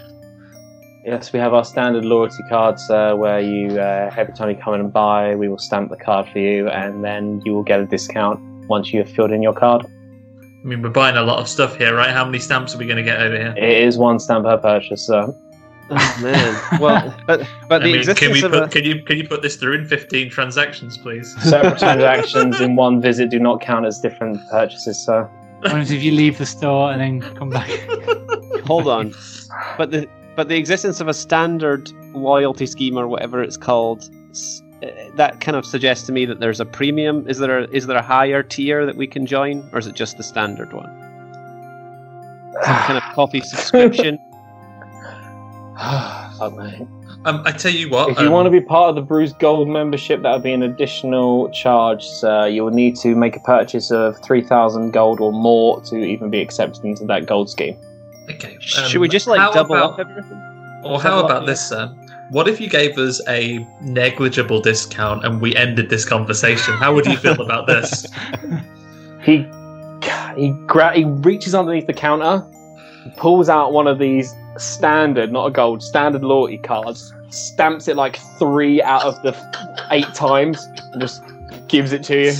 Yes, 1.04 1.32
we 1.32 1.38
have 1.38 1.54
our 1.54 1.64
standard 1.64 2.04
loyalty 2.04 2.42
cards 2.50 2.90
uh, 2.90 3.14
where 3.14 3.40
you 3.40 3.78
uh, 3.80 4.10
every 4.16 4.34
time 4.34 4.50
you 4.50 4.56
come 4.56 4.74
in 4.74 4.80
and 4.80 4.92
buy, 4.92 5.34
we 5.36 5.48
will 5.48 5.58
stamp 5.58 5.90
the 5.90 5.96
card 5.96 6.28
for 6.28 6.38
you, 6.38 6.68
and 6.68 7.02
then 7.02 7.40
you 7.44 7.54
will 7.54 7.62
get 7.62 7.80
a 7.80 7.86
discount 7.86 8.40
once 8.68 8.92
you 8.92 8.98
have 8.98 9.08
filled 9.08 9.30
in 9.30 9.40
your 9.42 9.54
card. 9.54 9.86
I 9.86 10.66
mean, 10.66 10.82
we're 10.82 10.90
buying 10.90 11.16
a 11.16 11.22
lot 11.22 11.38
of 11.38 11.48
stuff 11.48 11.76
here, 11.76 11.94
right? 11.94 12.10
How 12.10 12.24
many 12.24 12.38
stamps 12.40 12.74
are 12.74 12.78
we 12.78 12.84
going 12.84 12.98
to 12.98 13.02
get 13.02 13.20
over 13.20 13.36
here? 13.36 13.54
It 13.56 13.82
is 13.84 13.96
one 13.96 14.18
stamp 14.18 14.44
per 14.44 14.58
purchase, 14.58 15.06
so 15.06 15.34
Oh, 15.90 16.18
man. 16.22 16.80
well, 16.80 17.14
but, 17.26 17.46
but 17.68 17.82
I 17.82 17.86
the 17.86 17.92
mean, 17.92 17.92
can 17.92 18.00
existence 18.00 18.32
we 18.32 18.42
of 18.44 18.52
put 18.52 18.62
a... 18.62 18.68
can 18.68 18.84
you 18.84 19.02
can 19.02 19.16
you 19.16 19.26
put 19.26 19.42
this 19.42 19.56
through 19.56 19.74
in 19.74 19.86
fifteen 19.86 20.30
transactions, 20.30 20.98
please? 20.98 21.34
separate 21.48 21.78
transactions 21.78 22.60
in 22.60 22.76
one 22.76 23.00
visit 23.00 23.30
do 23.30 23.38
not 23.38 23.60
count 23.60 23.86
as 23.86 23.98
different 24.00 24.40
purchases. 24.50 25.02
So 25.04 25.28
What 25.60 25.90
if 25.90 26.02
you 26.02 26.12
leave 26.12 26.38
the 26.38 26.46
store 26.46 26.92
and 26.92 27.00
then 27.00 27.34
come 27.36 27.50
back? 27.50 27.68
Hold 28.64 28.88
on. 28.88 29.14
But 29.78 29.90
the 29.90 30.08
but 30.36 30.48
the 30.48 30.56
existence 30.56 31.00
of 31.00 31.08
a 31.08 31.14
standard 31.14 31.90
loyalty 32.14 32.66
scheme 32.66 32.98
or 32.98 33.08
whatever 33.08 33.42
it's 33.42 33.56
called, 33.56 34.08
uh, 34.82 34.86
that 35.16 35.40
kind 35.40 35.56
of 35.56 35.64
suggests 35.64 36.06
to 36.06 36.12
me 36.12 36.26
that 36.26 36.38
there's 36.38 36.60
a 36.60 36.66
premium. 36.66 37.26
Is 37.28 37.38
there 37.38 37.60
a, 37.60 37.64
is 37.70 37.86
there 37.86 37.96
a 37.96 38.02
higher 38.02 38.42
tier 38.42 38.84
that 38.84 38.96
we 38.96 39.06
can 39.06 39.26
join, 39.26 39.68
or 39.72 39.78
is 39.78 39.86
it 39.86 39.94
just 39.94 40.16
the 40.16 40.22
standard 40.22 40.72
one? 40.72 40.90
Some 42.62 42.76
kind 42.76 42.98
of 42.98 43.02
coffee 43.14 43.40
subscription. 43.40 44.18
Fuck, 46.38 46.56
mate. 46.56 46.86
Um, 47.24 47.42
I 47.44 47.52
tell 47.52 47.72
you 47.72 47.88
what, 47.90 48.10
If 48.10 48.18
you 48.20 48.26
um, 48.26 48.32
want 48.32 48.46
to 48.46 48.50
be 48.50 48.60
part 48.60 48.90
of 48.90 48.94
the 48.94 49.02
Bruce 49.02 49.32
Gold 49.32 49.68
membership, 49.68 50.22
that 50.22 50.32
would 50.32 50.42
be 50.42 50.52
an 50.52 50.62
additional 50.62 51.50
charge. 51.50 52.04
So 52.04 52.44
you 52.44 52.64
will 52.64 52.72
need 52.72 52.96
to 52.96 53.14
make 53.14 53.36
a 53.36 53.40
purchase 53.40 53.90
of 53.90 54.16
three 54.22 54.42
thousand 54.42 54.92
gold 54.92 55.20
or 55.20 55.32
more 55.32 55.80
to 55.82 55.96
even 55.96 56.30
be 56.30 56.40
accepted 56.40 56.84
into 56.84 57.04
that 57.06 57.26
gold 57.26 57.50
scheme. 57.50 57.76
Okay. 58.30 58.56
Should 58.60 58.96
um, 58.96 59.00
we 59.00 59.08
just 59.08 59.26
like 59.26 59.52
double 59.52 59.74
about- 59.76 59.92
up 59.92 59.98
everything? 60.00 60.42
Or 60.84 61.00
how 61.00 61.24
about 61.24 61.46
this, 61.46 61.68
sir? 61.68 61.88
What 62.30 62.46
if 62.46 62.60
you 62.60 62.68
gave 62.68 62.98
us 62.98 63.20
a 63.28 63.66
negligible 63.80 64.60
discount 64.60 65.24
and 65.24 65.40
we 65.40 65.56
ended 65.56 65.90
this 65.90 66.04
conversation? 66.04 66.74
How 66.74 66.94
would 66.94 67.06
you 67.06 67.16
feel 67.16 67.40
about 67.42 67.66
this? 67.66 68.06
He 69.22 69.38
he 70.36 70.50
gra- 70.66 70.94
he 70.94 71.04
reaches 71.04 71.54
underneath 71.54 71.86
the 71.86 71.92
counter, 71.94 72.46
pulls 73.16 73.48
out 73.48 73.72
one 73.72 73.86
of 73.86 73.98
these 73.98 74.32
standard, 74.58 75.32
not 75.32 75.46
a 75.46 75.50
gold, 75.50 75.82
standard 75.82 76.22
loyalty 76.22 76.58
cards, 76.58 77.12
stamps 77.30 77.88
it 77.88 77.96
like 77.96 78.18
three 78.38 78.82
out 78.82 79.04
of 79.04 79.20
the 79.22 79.34
eight 79.90 80.12
times, 80.14 80.66
and 80.92 81.00
just 81.00 81.22
gives 81.68 81.92
it 81.92 82.02
to 82.04 82.24
you. 82.24 82.32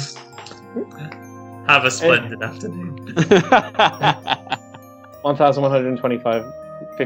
Have 1.66 1.84
a 1.84 1.90
splendid 1.90 2.42
afternoon. 2.42 3.14
1,125, 5.22 6.44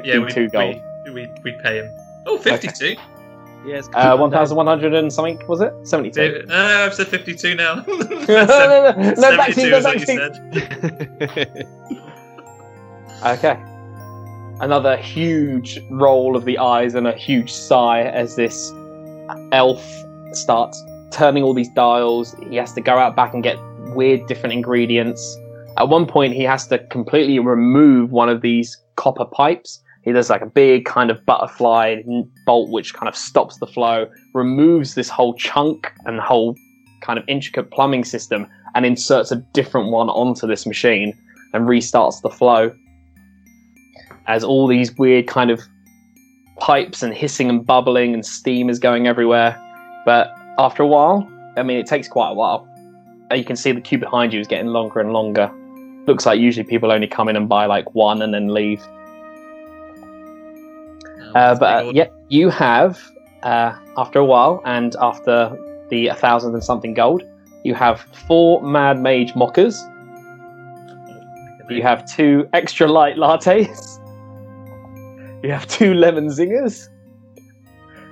Yeah, 0.05 0.18
we, 0.18 0.24
52 0.32 0.48
gold. 0.51 0.80
we, 1.06 1.10
we, 1.12 1.28
we 1.43 1.52
pay 1.62 1.78
him. 1.78 1.90
Oh, 2.26 2.39
52. 2.39 2.97
yes. 3.66 3.89
Uh, 3.94 4.16
1,100 4.16 4.94
and 4.94 5.12
something, 5.12 5.40
was 5.48 5.60
it? 5.60 5.72
72. 5.82 6.44
No, 6.47 6.55
no, 6.55 6.84
I've 6.84 6.94
said 6.94 7.09
52 7.09 7.55
now. 7.55 7.76
no, 7.76 7.82
no, 7.84 8.05
no, 8.28 9.14
no, 9.16 9.36
back 9.36 9.52
to 9.55 9.62
you, 9.62 9.70
72 9.70 9.70
no, 9.70 9.76
is 9.78 9.84
what 9.84 9.94
back 9.97 10.01
you 10.01 10.06
to 10.06 10.12
you. 10.12 11.56
said. 11.56 11.66
Okay. 13.24 13.56
Another 14.62 14.97
huge 14.97 15.80
roll 15.90 16.36
of 16.36 16.44
the 16.44 16.56
eyes 16.56 16.94
and 16.94 17.09
a 17.09 17.12
huge 17.12 17.52
sigh 17.52 18.02
as 18.02 18.36
this 18.36 18.72
elf 19.51 19.84
starts 20.34 20.80
turning 21.10 21.43
all 21.43 21.52
these 21.52 21.68
dials. 21.70 22.36
He 22.48 22.55
has 22.56 22.72
to 22.74 22.80
go 22.80 22.97
out 22.97 23.16
back 23.16 23.34
and 23.34 23.43
get 23.43 23.59
weird 23.97 24.24
different 24.28 24.52
ingredients. 24.52 25.36
At 25.78 25.89
one 25.89 26.06
point, 26.06 26.34
he 26.34 26.44
has 26.44 26.68
to 26.68 26.78
completely 26.78 27.40
remove 27.40 28.12
one 28.12 28.28
of 28.28 28.40
these 28.40 28.78
copper 28.94 29.24
pipes. 29.24 29.82
He 30.05 30.12
does 30.12 30.30
like 30.30 30.43
a 30.43 30.47
big 30.47 30.84
kind 30.84 31.10
of 31.10 31.26
butterfly 31.26 32.02
bolt 32.47 32.70
which 32.70 32.94
kind 32.94 33.09
of 33.09 33.16
stops 33.16 33.59
the 33.59 33.66
flow, 33.66 34.06
removes 34.32 34.94
this 34.94 35.09
whole 35.09 35.34
chunk 35.34 35.93
and 36.05 36.20
whole 36.20 36.55
kind 37.01 37.18
of 37.18 37.24
intricate 37.26 37.72
plumbing 37.72 38.05
system, 38.05 38.47
and 38.76 38.86
inserts 38.86 39.32
a 39.32 39.36
different 39.55 39.90
one 39.90 40.09
onto 40.09 40.47
this 40.47 40.66
machine 40.66 41.18
and 41.52 41.66
restarts 41.66 42.22
the 42.22 42.30
flow 42.30 42.72
as 44.27 44.44
all 44.44 44.66
these 44.66 44.97
weird 44.97 45.27
kind 45.27 45.51
of 45.51 45.61
pipes 46.59 47.03
and 47.03 47.12
hissing 47.12 47.49
and 47.49 47.66
bubbling 47.66 48.15
and 48.15 48.24
steam 48.24 48.70
is 48.70 48.78
going 48.78 49.07
everywhere. 49.07 49.59
But 50.05 50.32
after 50.59 50.82
a 50.82 50.86
while, 50.86 51.28
I 51.57 51.62
mean, 51.62 51.78
it 51.78 51.86
takes 51.86 52.09
quite 52.09 52.31
a 52.31 52.35
while. 52.35 52.69
You 53.35 53.44
can 53.44 53.57
see 53.57 53.73
the 53.73 53.81
queue 53.81 53.99
behind 53.99 54.32
you 54.32 54.40
is 54.40 54.47
getting 54.47 54.69
longer 54.69 55.01
and 55.01 55.12
longer. 55.12 55.51
Looks 56.07 56.27
like 56.27 56.39
usually 56.39 56.65
people 56.65 56.93
only 56.93 57.07
come 57.07 57.28
in 57.28 57.36
and 57.36 57.49
buy 57.49 57.66
like 57.66 57.94
one 57.94 58.20
and 58.23 58.35
then 58.35 58.49
leave. 58.49 58.82
Uh, 61.35 61.55
but 61.59 61.86
uh, 61.86 61.90
yeah, 61.94 62.09
you 62.28 62.51
have 62.51 63.01
uh, 63.43 63.74
after 63.97 64.19
a 64.19 64.24
while, 64.24 64.61
and 64.65 64.94
after 65.01 65.57
the 65.89 66.09
a 66.09 66.15
thousand 66.15 66.53
and 66.55 66.62
something 66.62 66.93
gold, 66.94 67.23
you 67.65 67.74
have 67.74 68.03
four 68.27 68.62
Mad 68.62 69.01
Mage 69.01 69.32
Mochas. 69.32 69.81
You 71.70 71.82
have 71.82 72.05
two 72.05 72.47
extra 72.53 72.86
light 72.86 73.16
lattes. 73.16 73.99
You 75.43 75.51
have 75.51 75.66
two 75.66 75.94
lemon 76.02 76.28
zingers, 76.28 76.89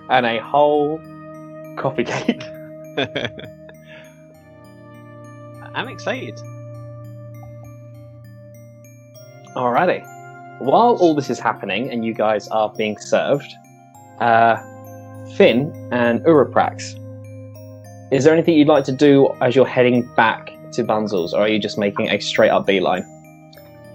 and 0.09 0.27
a 0.27 0.41
whole 0.43 0.99
coffee 1.77 2.05
cake. 2.05 2.43
I'm 5.75 5.89
excited. 5.89 6.37
Alrighty. 9.57 10.05
While 10.61 10.97
all 11.01 11.15
this 11.15 11.31
is 11.31 11.39
happening 11.39 11.91
and 11.91 12.05
you 12.05 12.13
guys 12.13 12.49
are 12.49 12.73
being 12.77 12.99
served, 12.99 13.51
uh, 14.21 14.57
Finn 15.37 15.73
and 15.91 16.21
Uroprax, 16.21 16.97
is 18.13 18.25
there 18.25 18.35
anything 18.35 18.59
you'd 18.59 18.69
like 18.69 18.85
to 18.85 18.93
do 18.93 19.33
as 19.41 19.55
you're 19.55 19.67
heading 19.67 20.09
back 20.17 20.51
to 20.73 20.85
Bunzels, 20.85 21.33
or 21.33 21.39
are 21.43 21.49
you 21.49 21.59
just 21.59 21.79
making 21.79 22.11
a 22.11 22.19
straight 22.21 22.51
up 22.51 22.67
beeline? 22.67 23.05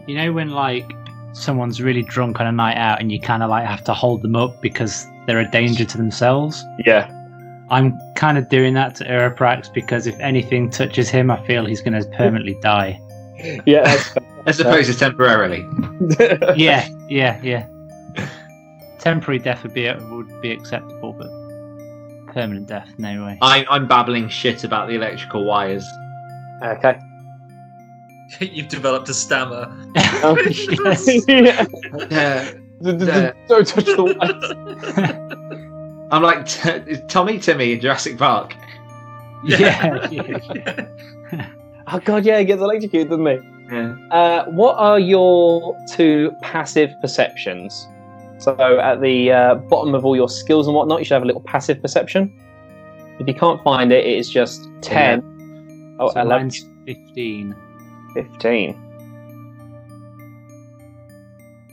You 0.07 0.15
know 0.15 0.33
when 0.33 0.51
like 0.51 0.89
someone's 1.35 1.81
really 1.81 2.01
drunk 2.01 2.39
on 2.39 2.47
a 2.47 2.51
night 2.51 2.77
out 2.77 3.01
and 3.01 3.11
you 3.11 3.19
kind 3.19 3.43
of 3.43 3.49
like 3.49 3.65
have 3.65 3.83
to 3.83 3.93
hold 3.93 4.21
them 4.21 4.35
up 4.35 4.61
because 4.61 5.05
they're 5.27 5.39
a 5.39 5.51
danger 5.51 5.83
to 5.83 5.97
themselves. 5.97 6.63
Yeah. 6.85 7.11
I'm 7.69 7.99
kind 8.15 8.37
of 8.37 8.47
doing 8.47 8.73
that 8.75 8.95
to 8.95 9.03
Uroprax 9.05 9.73
because 9.73 10.07
if 10.07 10.17
anything 10.19 10.69
touches 10.69 11.09
him, 11.09 11.29
I 11.29 11.45
feel 11.45 11.65
he's 11.65 11.81
going 11.81 11.99
to 12.01 12.07
permanently 12.09 12.57
die. 12.61 13.01
Yeah, 13.65 13.83
that's 13.83 14.15
As 14.45 14.59
opposed 14.61 14.91
to 14.91 14.97
temporarily. 14.97 15.67
yeah, 16.55 16.87
yeah, 17.09 17.39
yeah. 17.43 17.67
Temporary 18.97 19.39
death 19.39 19.61
would 19.61 19.73
be 19.73 19.91
would 19.91 20.41
be 20.41 20.51
acceptable, 20.51 21.13
but 21.13 21.27
permanent 22.33 22.65
death, 22.65 22.89
no 22.97 23.25
way. 23.25 23.37
I, 23.41 23.65
I'm 23.69 23.87
babbling 23.87 24.29
shit 24.29 24.63
about 24.63 24.87
the 24.87 24.95
electrical 24.95 25.45
wires. 25.45 25.85
Okay. 26.63 26.97
You've 28.39 28.69
developed 28.69 29.09
a 29.09 29.13
stammer. 29.13 29.67
Oh, 30.23 30.37
yes. 30.49 31.07
yeah. 31.27 31.65
Yeah. 32.09 32.51
Don't 33.47 33.67
touch 33.67 33.85
the 33.85 34.03
white. 34.03 35.25
I'm 36.11 36.21
like 36.21 36.45
t- 36.47 36.97
Tommy 37.07 37.39
Timmy 37.39 37.73
in 37.73 37.79
Jurassic 37.79 38.17
Park. 38.17 38.53
yeah, 39.45 40.07
yeah. 40.11 40.87
Oh 41.87 41.99
god, 41.99 42.25
yeah, 42.25 42.39
he 42.39 42.45
gets 42.45 42.61
electrocuted, 42.61 43.09
doesn't 43.09 43.25
he? 43.25 43.39
Yeah. 43.73 43.95
Uh, 44.11 44.45
what 44.51 44.75
are 44.77 44.99
your 44.99 45.75
two 45.91 46.31
passive 46.41 46.91
perceptions? 47.01 47.87
So 48.39 48.79
at 48.79 49.01
the 49.01 49.31
uh, 49.31 49.55
bottom 49.55 49.95
of 49.95 50.05
all 50.05 50.15
your 50.15 50.29
skills 50.29 50.67
and 50.67 50.75
whatnot, 50.75 50.99
you 50.99 51.05
should 51.05 51.15
have 51.15 51.23
a 51.23 51.27
little 51.27 51.41
passive 51.41 51.81
perception. 51.81 52.31
If 53.19 53.27
you 53.27 53.33
can't 53.33 53.63
find 53.63 53.91
it, 53.91 54.05
it 54.05 54.17
is 54.17 54.29
just 54.29 54.67
10. 54.81 55.95
Oh, 55.99 56.09
So 56.11 56.21
11, 56.21 56.29
mine's 56.29 56.65
15. 56.85 57.55
15. 58.15 58.81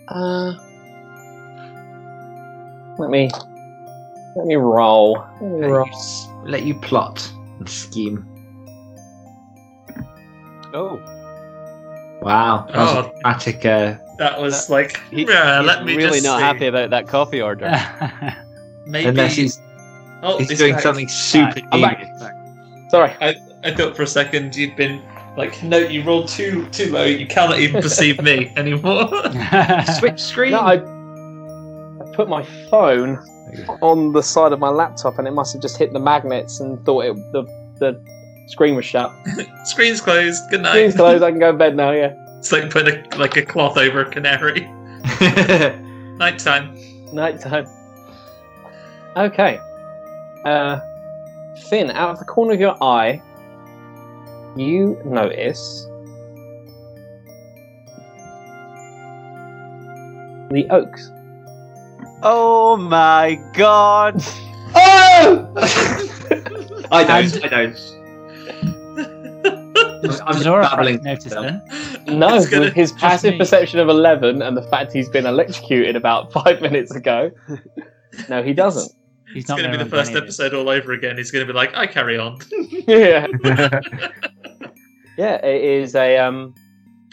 Uh, 0.09 0.53
let 2.99 3.09
me 3.11 3.31
let 4.37 4.47
me 4.47 4.57
roll. 4.57 5.25
Let 5.41 5.51
me 5.51 5.61
Let 5.63 5.71
roll. 5.71 5.87
you, 5.87 5.93
s- 5.93 6.29
let 6.45 6.63
you 6.65 6.75
plot 6.75 7.31
and 7.59 7.69
scheme. 7.69 8.27
Oh, 10.75 11.01
Wow. 12.23 12.67
That 12.71 12.77
was 12.79 12.95
Oh. 12.95 12.99
a 13.01 13.13
dramatic. 13.21 13.65
Uh, 13.67 13.95
That 14.19 14.41
was 14.41 14.71
like, 14.71 15.01
he, 15.11 15.25
yeah, 15.25 15.59
he's 15.59 15.67
let 15.67 15.85
me 15.85 15.97
really 15.97 16.11
just 16.21 16.25
not 16.25 16.39
see. 16.39 16.43
happy 16.45 16.67
about 16.67 16.91
that 16.91 17.09
coffee 17.09 17.43
order. 17.43 17.67
Maybe. 18.87 19.09
unless 19.09 19.35
he's, 19.37 19.61
oh, 20.23 20.39
he's 20.39 20.51
he's 20.51 20.59
doing 20.59 20.75
back. 20.75 20.83
something 20.83 21.09
super 21.09 21.61
I'm 21.73 21.81
back. 21.81 21.99
genius. 22.01 22.91
Sorry. 22.91 23.13
I, 23.21 23.35
I 23.65 23.75
thought 23.75 23.97
for 23.97 24.03
a 24.03 24.07
second 24.07 24.55
you'd 24.57 24.77
been 24.77 25.03
like, 25.37 25.63
no, 25.63 25.79
you 25.79 26.03
rolled 26.03 26.29
too 26.29 26.67
too 26.69 26.91
low. 26.93 27.05
You 27.05 27.27
cannot 27.27 27.59
even 27.59 27.83
perceive 27.83 28.21
me 28.23 28.53
anymore. 28.57 29.09
Switch 29.99 30.21
screen. 30.23 30.53
No, 30.53 30.61
I, 30.61 30.75
I 30.75 32.15
put 32.15 32.29
my 32.29 32.45
phone 32.71 33.17
on 33.81 34.13
the 34.13 34.23
side 34.23 34.53
of 34.53 34.59
my 34.59 34.69
laptop, 34.69 35.19
and 35.19 35.27
it 35.27 35.33
must 35.33 35.53
have 35.53 35.63
just 35.63 35.77
hit 35.79 35.93
the 35.93 36.01
magnets 36.01 36.61
and 36.61 36.85
thought 36.85 37.05
it, 37.05 37.15
the 37.33 37.45
the 37.79 38.03
screen 38.49 38.77
was 38.77 38.85
shut. 38.85 39.13
Screen's 39.65 40.01
closed. 40.01 40.43
Good 40.51 40.63
night. 40.63 40.73
Screen's 40.73 40.95
closed. 40.97 41.23
I 41.23 41.31
can 41.31 41.41
go 41.41 41.53
to 41.53 41.59
bed 41.59 41.77
now. 41.77 41.93
Yeah. 41.93 42.15
It's 42.39 42.53
like 42.53 42.71
putting 42.71 43.05
a, 43.13 43.17
like 43.19 43.37
a 43.37 43.43
cloth 43.43 43.79
over 43.79 44.01
a 44.01 44.11
canary. 44.11 44.69
Night 46.17 46.39
time. 46.39 46.77
Night 47.13 47.41
time. 47.41 47.67
Okay. 49.17 49.59
Uh, 50.45 50.81
Finn, 51.69 51.91
out 51.91 52.11
of 52.11 52.19
the 52.19 52.25
corner 52.25 52.53
of 52.53 52.61
your 52.61 52.83
eye, 52.83 53.23
you 54.57 55.01
notice 55.05 55.87
the 60.51 60.67
oaks. 60.71 61.11
Oh 62.23 62.77
my 62.77 63.41
god! 63.55 64.23
Oh! 64.75 65.53
I 66.91 67.05
don't. 67.05 67.45
I 67.45 67.49
don't. 67.49 67.75
Does, 70.03 70.21
I'm 70.21 70.27
does 70.33 70.37
just 70.37 70.47
Uroprax 70.47 70.71
babbling. 70.71 71.03
notice 71.03 71.25
then? 71.25 71.63
No, 72.07 72.43
gonna- 72.47 72.61
with 72.65 72.73
his 72.73 72.93
passive 72.93 73.33
me. 73.35 73.39
perception 73.39 73.81
of 73.81 73.91
11 73.91 74.41
and 74.41 74.57
the 74.57 74.63
fact 74.63 74.93
he's 74.95 75.11
been 75.11 75.27
electrocuted 75.27 75.95
about 75.95 76.33
five 76.45 76.63
minutes 76.63 76.95
ago. 76.95 77.31
No, 78.31 78.43
he 78.43 78.55
doesn't. 78.55 78.93
He's 79.35 79.43
It's 79.43 79.49
not 79.51 79.59
going 79.59 79.71
to 79.73 79.77
be 79.77 79.85
the 79.85 79.91
first 79.91 80.09
any 80.13 80.19
of 80.21 80.23
it. 80.25 80.29
episode 80.29 80.55
all 80.55 80.71
over 80.71 80.93
again. 80.93 81.19
He's 81.19 81.31
going 81.31 81.47
to 81.47 81.53
be 81.53 81.55
like, 81.57 81.75
I 81.77 81.87
carry 81.87 82.17
on. 82.17 82.39
yeah. 82.89 83.27
Yeah, 85.19 85.45
it 85.45 85.63
is 85.63 85.95
a 85.95 86.19
um, 86.19 86.55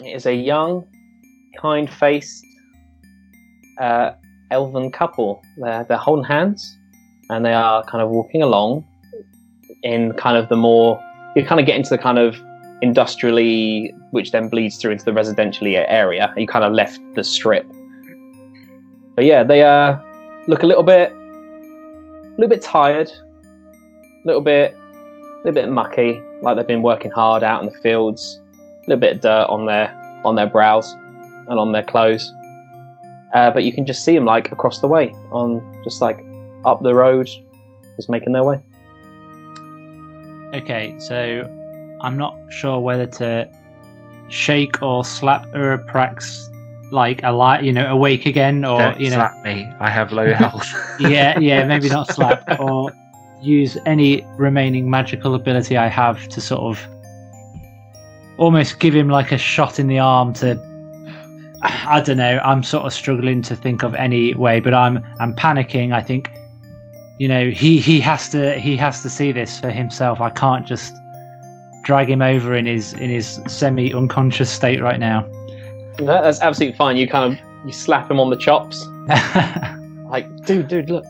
it 0.04 0.16
is 0.16 0.26
a 0.26 0.34
young, 0.34 0.86
kind-faced, 1.60 2.44
uh, 3.80 4.12
elven 4.52 4.92
couple. 4.92 5.42
They're 5.58 5.84
they're 5.84 5.98
holding 5.98 6.26
hands, 6.26 6.78
and 7.30 7.46
they 7.46 7.54
are 7.54 7.84
kind 7.86 8.02
of 8.02 8.10
walking 8.10 8.42
along 8.42 8.86
in 9.84 10.14
kind 10.14 10.38
of 10.38 10.50
the 10.50 10.56
more 10.56 11.02
you 11.36 11.46
kind 11.46 11.60
of 11.60 11.66
get 11.66 11.76
into 11.76 11.90
the 11.90 11.98
kind 11.98 12.18
of 12.18 12.36
industrially, 12.82 13.94
which 14.12 14.32
then 14.32 14.48
bleeds 14.48 14.78
through 14.78 14.92
into 14.92 15.06
the 15.06 15.12
residentially 15.12 15.84
area. 15.88 16.34
You 16.38 16.48
kind 16.48 16.64
of 16.64 16.74
left 16.74 17.00
the 17.16 17.24
strip, 17.24 17.66
but 19.16 19.26
yeah, 19.26 19.44
they 19.44 19.64
are 19.64 20.04
look 20.48 20.64
a 20.64 20.66
little 20.66 20.84
bit, 20.84 21.12
a 21.12 22.36
little 22.38 22.48
bit 22.48 22.62
tired, 22.62 23.10
a 23.10 24.28
little 24.28 24.42
bit, 24.42 24.76
a 25.40 25.48
little 25.48 25.62
bit 25.62 25.70
mucky, 25.70 26.22
like 26.42 26.58
they've 26.58 26.68
been 26.68 26.82
working 26.82 27.12
hard 27.12 27.44
out 27.44 27.62
in 27.64 27.70
the 27.72 27.80
fields. 27.80 28.40
A 28.58 28.90
little 28.90 29.00
bit 29.00 29.16
of 29.18 29.22
dirt 29.22 29.46
on 29.50 29.66
their 29.66 29.96
on 30.26 30.36
their 30.36 30.48
brows 30.48 30.92
and 31.48 31.60
on 31.60 31.72
their 31.72 31.84
clothes. 31.84 32.32
Uh, 33.34 33.52
but 33.52 33.64
you 33.64 33.72
can 33.72 33.86
just 33.86 34.04
see 34.04 34.16
them 34.16 34.26
like 34.26 34.52
across 34.52 34.80
the 34.80 34.88
way, 34.88 35.14
on 35.32 35.62
just 35.84 36.02
like 36.02 36.20
up 36.66 36.82
the 36.82 36.94
road, 36.94 37.30
just 37.96 38.10
making 38.10 38.34
their 38.34 38.44
way. 38.44 38.60
Okay, 40.54 40.96
so 41.00 41.48
I'm 42.02 42.18
not 42.18 42.36
sure 42.50 42.80
whether 42.80 43.06
to 43.06 43.48
shake 44.30 44.82
or 44.82 45.06
slap 45.06 45.46
Uroprax 45.48 46.48
like 46.92 47.22
a 47.24 47.32
light, 47.32 47.64
you 47.64 47.72
know, 47.72 47.86
awake 47.92 48.26
again, 48.26 48.66
or 48.66 48.80
Don't 48.80 49.00
you 49.00 49.10
know, 49.12 49.18
slap 49.18 49.44
me. 49.44 49.72
I 49.80 49.90
have 49.90 50.12
low 50.12 50.34
health. 50.34 50.68
yeah, 51.00 51.38
yeah, 51.40 51.64
maybe 51.66 51.88
not 51.88 52.08
slap, 52.14 52.60
or 52.60 52.92
use 53.42 53.78
any 53.86 54.26
remaining 54.38 54.90
magical 54.90 55.36
ability 55.36 55.78
I 55.78 55.88
have 55.88 56.28
to 56.30 56.42
sort 56.42 56.62
of 56.62 56.88
almost 58.38 58.80
give 58.80 58.96
him 58.96 59.10
like 59.10 59.32
a 59.32 59.38
shot 59.38 59.80
in 59.80 59.88
the 59.88 60.00
arm 60.00 60.34
to. 60.36 60.60
I 61.62 62.00
don't 62.00 62.18
know. 62.18 62.40
I'm 62.44 62.64
sort 62.64 62.86
of 62.86 62.94
struggling 62.94 63.42
to 63.44 63.56
think 63.56 63.84
of 63.84 63.94
any 63.96 64.34
way, 64.34 64.62
but 64.62 64.74
I'm 64.74 65.04
I'm 65.20 65.36
panicking. 65.36 65.94
I 65.94 66.02
think, 66.02 66.32
you 67.18 67.28
know, 67.28 67.50
he 67.50 67.80
he 67.80 68.00
has 68.00 68.30
to 68.30 68.58
he 68.58 68.78
has 68.78 69.02
to 69.04 69.10
see 69.10 69.34
this 69.34 69.60
for 69.60 69.70
himself. 69.70 70.22
I 70.22 70.30
can't 70.30 70.66
just 70.66 70.94
drag 71.84 72.10
him 72.10 72.22
over 72.22 72.56
in 72.56 72.66
his 72.66 72.94
in 72.94 73.10
his 73.10 73.42
semi 73.48 73.94
unconscious 73.94 74.50
state 74.50 74.82
right 74.82 75.00
now. 75.00 75.26
No, 76.00 76.22
that's 76.22 76.40
absolutely 76.40 76.78
fine. 76.78 76.96
You 76.96 77.08
kind 77.10 77.34
of 77.34 77.40
you 77.66 77.74
slap 77.74 78.10
him 78.10 78.22
on 78.22 78.30
the 78.30 78.38
chops, 78.38 78.86
like, 80.10 80.34
dude, 80.46 80.70
dude, 80.70 80.90
look. 80.90 81.04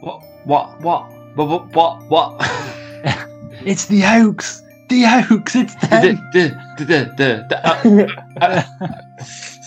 What? 0.00 0.22
What? 0.44 0.80
What? 0.80 1.15
What? 1.36 1.66
What? 1.74 2.02
What? 2.08 2.36
It's 3.64 3.86
the 3.86 4.04
Oaks. 4.04 4.62
The 4.88 5.04
Oaks. 5.30 5.56
It's 5.56 5.74
them. 5.88 6.20
the, 6.32 6.54
the, 6.78 6.84
the, 6.84 7.14
the, 7.16 7.46
the, 7.48 7.56
uh, 7.66 8.12
uh, 8.40 8.62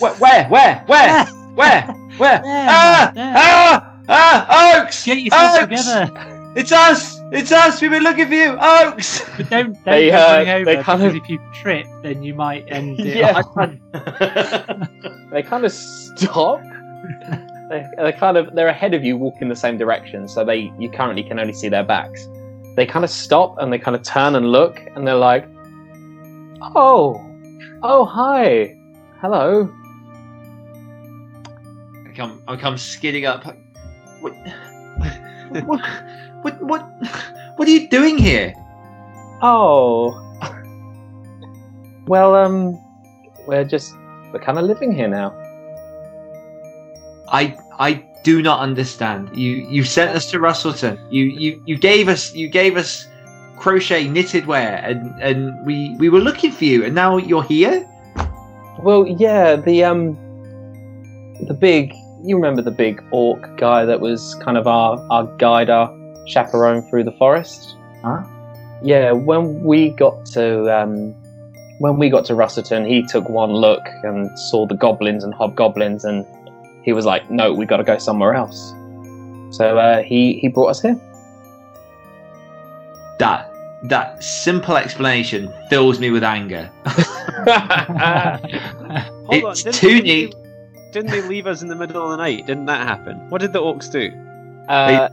where? 0.00 0.14
Where? 0.14 0.48
Where? 0.48 0.84
Where? 0.86 1.24
Where? 1.54 1.82
Where? 2.16 2.42
Ah! 2.46 3.12
Ah! 3.16 3.96
Ah! 4.08 4.80
Oaks! 4.82 5.04
Get 5.04 5.18
yourself 5.18 5.62
Oaks! 5.70 5.84
together. 5.84 6.52
It's 6.56 6.72
us! 6.72 7.20
It's 7.32 7.52
us! 7.52 7.80
We've 7.82 7.90
been 7.90 8.02
looking 8.02 8.28
for 8.28 8.34
you! 8.34 8.56
Oaks! 8.58 9.22
But 9.36 9.50
don't, 9.50 9.72
don't 9.74 9.84
They, 9.84 10.08
go 10.10 10.16
uh, 10.16 10.20
running 10.32 10.48
over 10.48 10.64
they 10.64 10.74
kind 10.82 11.00
because 11.02 11.02
of- 11.02 11.16
if 11.22 11.28
you 11.28 11.38
trip, 11.60 11.86
then 12.02 12.22
you 12.22 12.34
might 12.34 12.64
end 12.68 12.98
it. 13.00 13.16
Yeah. 13.16 13.42
they 15.30 15.42
kind 15.42 15.64
of 15.66 15.72
stop. 15.72 16.62
They, 17.70 17.86
they 17.96 18.12
kind 18.12 18.36
of 18.36 18.54
they're 18.54 18.68
ahead 18.68 18.94
of 18.94 19.04
you, 19.04 19.16
walking 19.16 19.48
the 19.48 19.56
same 19.56 19.78
direction, 19.78 20.28
so 20.28 20.44
they 20.44 20.72
you 20.78 20.90
currently 20.90 21.22
can 21.22 21.38
only 21.38 21.52
see 21.52 21.68
their 21.68 21.84
backs. 21.84 22.28
They 22.76 22.84
kind 22.84 23.04
of 23.04 23.10
stop 23.10 23.56
and 23.58 23.72
they 23.72 23.78
kind 23.78 23.96
of 23.96 24.02
turn 24.02 24.34
and 24.34 24.50
look, 24.50 24.80
and 24.96 25.06
they're 25.06 25.14
like, 25.14 25.48
"Oh, 26.74 27.24
oh, 27.82 28.04
hi, 28.04 28.76
hello." 29.20 29.72
I 32.06 32.12
come, 32.12 32.42
I 32.48 32.56
come 32.56 32.76
skidding 32.76 33.24
up. 33.24 33.44
What, 34.20 34.34
what, 35.64 35.80
what, 36.42 36.62
what, 36.62 36.82
what 37.56 37.68
are 37.68 37.70
you 37.70 37.88
doing 37.88 38.18
here? 38.18 38.52
Oh, 39.42 40.10
well, 42.08 42.34
um, 42.34 42.78
we're 43.46 43.64
just 43.64 43.94
we're 44.32 44.40
kind 44.40 44.58
of 44.58 44.64
living 44.64 44.92
here 44.92 45.08
now. 45.08 45.39
I, 47.30 47.56
I 47.78 48.04
do 48.22 48.42
not 48.42 48.60
understand. 48.60 49.36
You, 49.36 49.52
you 49.52 49.84
sent 49.84 50.14
us 50.16 50.30
to 50.30 50.40
Russellton. 50.40 50.98
You, 51.10 51.24
you, 51.24 51.62
you 51.66 51.78
gave 51.78 52.08
us, 52.08 52.34
you 52.34 52.48
gave 52.48 52.76
us 52.76 53.06
crochet 53.60 54.08
knitted 54.08 54.46
wear, 54.46 54.82
and 54.84 55.22
and 55.22 55.66
we, 55.66 55.94
we 55.98 56.08
were 56.08 56.18
looking 56.20 56.50
for 56.50 56.64
you, 56.64 56.84
and 56.84 56.94
now 56.94 57.18
you're 57.18 57.44
here. 57.44 57.86
Well, 58.80 59.06
yeah, 59.06 59.56
the 59.56 59.84
um, 59.84 60.14
the 61.46 61.54
big. 61.54 61.94
You 62.22 62.36
remember 62.36 62.60
the 62.60 62.70
big 62.70 63.02
orc 63.12 63.56
guy 63.56 63.86
that 63.86 64.00
was 64.00 64.34
kind 64.42 64.58
of 64.58 64.66
our 64.66 64.98
our 65.10 65.24
guide, 65.36 65.70
our 65.70 65.88
chaperone 66.26 66.82
through 66.90 67.04
the 67.04 67.12
forest. 67.12 67.76
Huh? 68.02 68.22
Yeah, 68.82 69.12
when 69.12 69.62
we 69.62 69.90
got 69.90 70.26
to 70.26 70.74
um, 70.74 71.14
when 71.78 71.98
we 71.98 72.08
got 72.08 72.24
to 72.26 72.34
Russellton, 72.34 72.86
he 72.86 73.02
took 73.06 73.28
one 73.28 73.52
look 73.52 73.86
and 74.02 74.38
saw 74.38 74.66
the 74.66 74.74
goblins 74.74 75.24
and 75.24 75.34
hobgoblins, 75.34 76.04
and 76.04 76.26
he 76.82 76.92
was 76.92 77.04
like, 77.04 77.30
"No, 77.30 77.52
we 77.52 77.66
got 77.66 77.78
to 77.78 77.84
go 77.84 77.98
somewhere 77.98 78.34
else." 78.34 78.72
So 79.56 79.78
uh, 79.78 80.02
he 80.02 80.34
he 80.40 80.48
brought 80.48 80.68
us 80.68 80.80
here. 80.80 80.98
That, 83.18 83.52
that 83.84 84.22
simple 84.22 84.76
explanation 84.76 85.52
fills 85.68 85.98
me 86.00 86.10
with 86.10 86.24
anger. 86.24 86.70
Hold 89.26 89.44
on, 89.44 89.50
It's 89.52 89.62
didn't- 89.62 89.74
too 89.76 89.88
didn't 89.88 90.04
neat. 90.04 90.34
they- 90.34 90.90
Didn't 90.92 91.10
they 91.10 91.22
leave 91.22 91.46
us 91.46 91.62
in 91.62 91.68
the 91.68 91.76
middle 91.76 92.02
of 92.02 92.10
the 92.10 92.16
night? 92.16 92.46
Didn't 92.46 92.66
that 92.66 92.86
happen? 92.86 93.16
What 93.30 93.40
did 93.40 93.52
the 93.52 93.60
orcs 93.60 93.90
do? 93.92 94.10
Uh, 94.68 95.08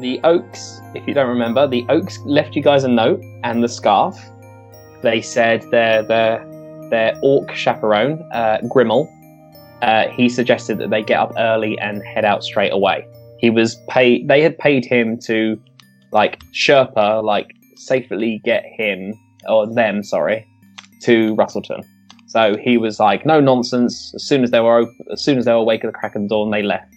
the 0.00 0.20
Oaks, 0.24 0.80
if 0.94 1.06
you 1.08 1.14
don't 1.14 1.28
remember, 1.28 1.66
the 1.66 1.86
Oaks 1.88 2.18
left 2.24 2.54
you 2.56 2.62
guys 2.62 2.84
a 2.84 2.88
note 2.88 3.22
and 3.44 3.62
the 3.64 3.68
scarf. 3.68 4.18
They 5.02 5.22
said 5.22 5.62
their 5.70 6.02
their 6.02 6.44
their 6.90 7.16
orc 7.22 7.54
chaperone, 7.54 8.22
uh, 8.32 8.58
Grimmel, 8.64 9.08
uh, 9.82 10.08
he 10.08 10.28
suggested 10.28 10.78
that 10.78 10.90
they 10.90 11.02
get 11.02 11.18
up 11.18 11.32
early 11.36 11.78
and 11.78 12.02
head 12.02 12.24
out 12.24 12.42
straight 12.42 12.72
away. 12.72 13.06
He 13.38 13.50
was 13.50 13.76
paid. 13.88 14.28
They 14.28 14.42
had 14.42 14.58
paid 14.58 14.84
him 14.84 15.18
to, 15.26 15.60
like 16.12 16.40
Sherpa, 16.52 17.22
like 17.22 17.54
safely 17.76 18.40
get 18.44 18.64
him 18.64 19.14
or 19.48 19.72
them, 19.72 20.02
sorry, 20.02 20.46
to 21.02 21.34
Russellton. 21.34 21.82
So 22.26 22.56
he 22.56 22.76
was 22.76 23.00
like, 23.00 23.24
no 23.24 23.40
nonsense. 23.40 24.12
As 24.14 24.24
soon 24.24 24.42
as 24.42 24.50
they 24.50 24.60
were 24.60 24.78
open, 24.78 24.96
as 25.12 25.22
soon 25.22 25.38
as 25.38 25.44
they 25.44 25.52
were 25.52 25.58
awake 25.58 25.84
at 25.84 25.92
the 25.92 25.98
crack 25.98 26.14
of 26.14 26.22
the 26.22 26.28
dawn, 26.28 26.50
they 26.50 26.62
left. 26.62 26.92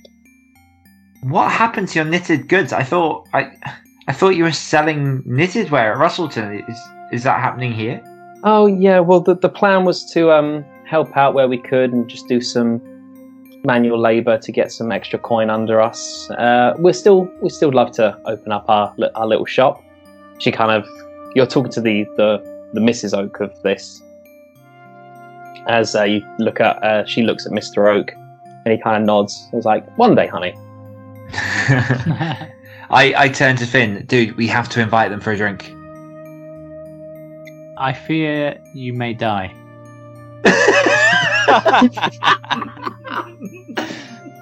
What 1.22 1.52
happened 1.52 1.88
to 1.90 2.00
your 2.00 2.06
knitted 2.06 2.50
goods? 2.50 2.74
I 2.74 2.84
thought 2.84 3.28
I, 3.34 3.52
I 4.08 4.14
thought 4.14 4.30
you 4.30 4.44
were 4.44 4.52
selling 4.52 5.22
knitted 5.26 5.70
wear 5.70 5.94
at 5.94 6.00
Russellton. 6.00 6.66
Is 6.68 6.80
is 7.12 7.24
that 7.24 7.40
happening 7.40 7.72
here? 7.72 8.02
Oh 8.44 8.66
yeah, 8.66 9.00
well 9.00 9.22
the 9.22 9.36
the 9.36 9.50
plan 9.50 9.86
was 9.86 10.04
to 10.14 10.32
um 10.32 10.66
help 10.92 11.16
out 11.16 11.34
where 11.34 11.48
we 11.48 11.58
could 11.58 11.94
and 11.94 12.10
just 12.10 12.28
do 12.28 12.42
some 12.42 12.82
manual 13.64 13.98
labour 13.98 14.38
to 14.38 14.52
get 14.52 14.74
some 14.74 14.92
extra 14.92 15.18
coin 15.18 15.50
under 15.50 15.80
us. 15.80 16.30
Uh, 16.32 16.74
we're 16.80 17.00
still 17.04 17.32
we 17.42 17.50
still 17.50 17.72
love 17.72 17.92
to 17.94 18.06
open 18.26 18.52
up 18.52 18.66
our 18.68 18.94
our 19.16 19.26
little 19.26 19.46
shop. 19.46 19.82
She 20.40 20.52
kind 20.52 20.72
of 20.72 20.86
you're 21.34 21.48
talking 21.48 21.72
to 21.72 21.82
the 21.82 22.04
the 22.18 22.30
the 22.74 22.82
Mrs. 22.82 23.18
Oak 23.18 23.40
of 23.40 23.54
this. 23.64 24.02
As 25.68 25.96
uh, 25.96 26.04
you 26.04 26.22
look 26.40 26.60
at, 26.60 26.84
uh, 26.84 27.06
she 27.06 27.22
looks 27.22 27.46
at 27.46 27.52
Mr. 27.52 27.88
Oak, 27.88 28.12
and 28.66 28.74
he 28.74 28.78
kind 28.82 28.98
of 28.98 29.04
nods. 29.04 29.48
He's 29.52 29.64
like, 29.64 29.84
"One 29.98 30.16
day, 30.16 30.28
honey." 30.28 30.54
I 32.90 33.14
I 33.16 33.30
turn 33.30 33.56
to 33.58 33.66
Finn, 33.66 34.04
dude. 34.08 34.36
We 34.36 34.48
have 34.48 34.68
to 34.70 34.82
invite 34.82 35.12
them 35.12 35.22
for 35.22 35.32
a 35.32 35.38
drink. 35.38 35.72
I 37.78 37.94
fear 37.94 38.60
you 38.74 38.94
may 38.94 39.14
die. 39.14 39.54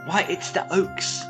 Why? 0.05 0.26
It's 0.30 0.51
the 0.51 0.65
Oaks. 0.73 1.23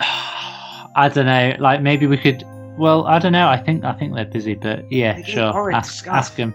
I 0.00 1.10
don't 1.12 1.26
know. 1.26 1.54
Like 1.58 1.82
maybe 1.82 2.06
we 2.06 2.16
could. 2.16 2.44
Well, 2.78 3.06
I 3.06 3.18
don't 3.18 3.32
know. 3.32 3.48
I 3.48 3.56
think 3.56 3.84
I 3.84 3.92
think 3.92 4.14
they're 4.14 4.24
busy, 4.24 4.54
but 4.54 4.90
yeah, 4.90 5.14
They 5.16 5.22
sure. 5.24 5.72
Ask 5.72 5.94
scarf. 5.94 6.16
ask 6.16 6.34
him. 6.34 6.54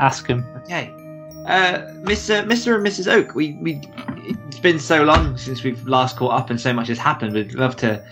Ask 0.00 0.26
him. 0.26 0.44
Okay. 0.64 0.90
Uh, 1.46 1.92
Mr. 2.02 2.42
Mr. 2.44 2.74
and 2.76 2.86
Mrs. 2.86 3.06
Oak, 3.10 3.34
we, 3.34 3.52
we 3.60 3.80
it's 4.48 4.58
been 4.58 4.78
so 4.78 5.02
long 5.04 5.36
since 5.36 5.62
we've 5.62 5.86
last 5.86 6.16
caught 6.16 6.32
up 6.32 6.48
and 6.50 6.58
so 6.60 6.72
much 6.72 6.88
has 6.88 6.98
happened. 6.98 7.34
We'd 7.34 7.54
love 7.54 7.76
to 7.76 8.02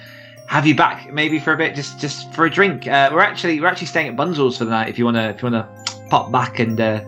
have 0.49 0.67
you 0.67 0.75
back 0.75 1.11
maybe 1.13 1.39
for 1.39 1.53
a 1.55 1.57
bit, 1.57 1.75
just 1.75 1.99
just 1.99 2.33
for 2.35 2.45
a 2.45 2.51
drink. 2.51 2.87
Uh, 2.87 3.11
we're 3.13 3.21
actually 3.21 3.59
we're 3.61 3.69
actually 3.69 3.87
staying 3.87 4.09
at 4.09 4.17
Bunzel's 4.17 4.59
for 4.59 4.65
the 4.67 4.71
night. 4.71 4.89
If 4.89 4.99
you 4.99 5.05
wanna 5.07 5.31
if 5.31 5.43
you 5.43 5.47
wanna 5.51 5.67
pop 6.11 6.31
back 6.31 6.59
and 6.59 6.79
uh, 6.81 7.01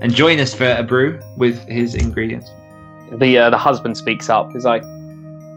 and 0.00 0.14
join 0.14 0.38
us 0.40 0.54
for 0.54 0.70
a 0.70 0.82
brew 0.82 1.20
with 1.36 1.66
his 1.68 1.94
ingredients. 1.94 2.50
The 3.12 3.38
uh, 3.38 3.50
the 3.50 3.58
husband 3.58 3.96
speaks 3.96 4.28
up. 4.28 4.50
He's 4.52 4.64
like, 4.64 4.82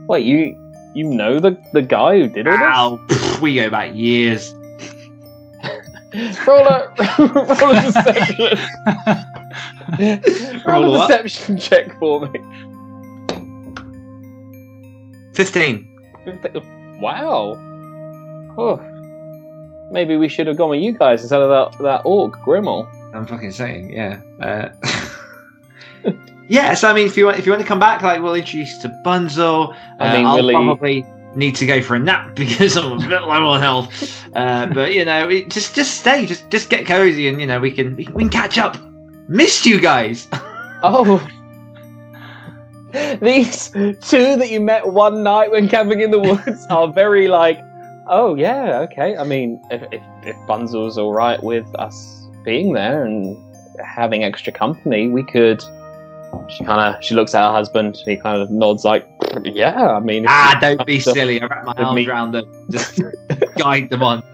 "Wait, 0.08 0.26
you 0.26 0.56
you 0.96 1.04
know 1.04 1.40
the 1.40 1.58
the 1.74 1.82
guy 1.82 2.20
who 2.20 2.28
did 2.30 2.48
all 2.48 2.58
this?" 2.58 2.62
Ow, 2.68 3.00
pff, 3.08 3.42
we 3.42 3.56
go 3.56 3.70
back 3.70 3.94
years. 3.96 4.54
roll 6.48 6.66
a 6.66 6.94
roll 7.62 7.72
a 7.72 7.82
deception. 7.82 8.60
roll 10.68 10.82
Roll 10.82 10.96
a 10.96 10.98
what? 11.00 11.08
deception 11.08 11.58
check 11.58 11.98
for 12.00 12.28
me. 12.28 12.40
Fifteen. 15.34 15.88
Wow. 17.02 17.56
Oh. 18.58 18.80
Maybe 19.92 20.18
we 20.18 20.28
should 20.30 20.46
have 20.48 20.58
gone 20.58 20.70
with 20.70 20.82
you 20.82 20.92
guys 20.92 21.22
instead 21.22 21.42
of 21.42 21.50
that 21.50 21.82
that 21.84 22.02
orc 22.06 22.34
Grimmel. 22.46 22.88
I'm 23.14 23.26
fucking 23.26 23.52
saying, 23.52 23.92
yeah. 23.92 24.22
Uh, 24.40 24.70
yeah, 26.48 26.74
so 26.74 26.90
I 26.90 26.94
mean, 26.94 27.08
if 27.08 27.18
you 27.18 27.26
want, 27.26 27.40
if 27.40 27.46
you 27.46 27.52
want 27.52 27.62
to 27.62 27.68
come 27.68 27.80
back, 27.80 28.02
like 28.02 28.22
we'll 28.22 28.36
introduce 28.36 28.76
you 28.76 28.82
to 28.84 29.02
Bunzel. 29.06 29.76
I 30.00 30.18
mean, 30.18 30.26
uh, 30.26 30.30
I'll 30.30 30.36
really- 30.38 30.54
probably 30.54 31.06
need 31.36 31.56
to 31.56 31.66
go 31.66 31.82
for 31.82 31.96
a 31.96 32.00
nap 32.00 32.36
because 32.36 32.76
I'm 32.76 32.94
a 32.94 32.98
bit 32.98 33.22
low 33.22 33.48
on 33.50 33.62
health. 33.62 34.26
Uh, 34.36 34.68
but 34.68 34.94
you 34.94 35.06
know, 35.06 35.30
it, 35.30 35.50
just 35.50 35.76
just 35.76 36.00
stay, 36.00 36.26
just 36.26 36.50
just 36.50 36.70
get 36.70 36.86
cozy, 36.86 37.28
and 37.28 37.40
you 37.40 37.48
know, 37.48 37.60
we 37.60 37.72
can 37.72 37.96
we 37.96 38.06
can, 38.06 38.14
we 38.14 38.24
can 38.24 38.32
catch 38.32 38.58
up. 38.58 38.78
Missed 39.28 39.66
you 39.66 39.80
guys. 39.80 40.28
Oh. 40.82 41.20
These 43.22 43.68
two 43.72 44.38
that 44.38 44.48
you 44.50 44.62
met 44.62 44.88
one 44.88 45.24
night 45.24 45.52
when 45.52 45.68
camping 45.68 46.00
in 46.00 46.10
the 46.10 46.20
woods 46.20 46.66
are 46.70 46.88
very 46.88 47.28
like, 47.28 47.60
oh 48.08 48.36
yeah, 48.36 48.80
okay. 48.80 49.18
I 49.18 49.26
mean, 49.26 49.62
if 49.70 49.82
if, 49.92 50.02
if 50.24 50.38
Bunzel's 50.48 50.98
all 50.98 51.14
right 51.14 51.44
with 51.44 51.68
us 51.76 52.19
being 52.50 52.74
there 52.74 53.04
and 53.06 53.38
having 53.86 54.24
extra 54.24 54.52
company, 54.52 55.08
we 55.08 55.24
could. 55.24 55.62
She 56.54 56.64
kind 56.64 56.82
of 56.96 57.04
she 57.04 57.14
looks 57.16 57.34
at 57.36 57.42
her 57.48 57.52
husband. 57.60 57.96
He 58.06 58.16
kind 58.18 58.42
of 58.42 58.50
nods 58.50 58.84
like, 58.86 59.04
yeah. 59.44 59.90
I 59.98 60.00
mean, 60.00 60.26
ah, 60.28 60.58
don't 60.60 60.84
be 60.86 61.00
silly. 61.00 61.42
I 61.42 61.46
wrap 61.46 61.66
my 61.66 61.74
arms 61.78 61.96
me. 61.96 62.08
around 62.08 62.32
them, 62.34 62.46
just 62.72 63.02
guide 63.58 63.90
them 63.92 64.02
on. 64.04 64.24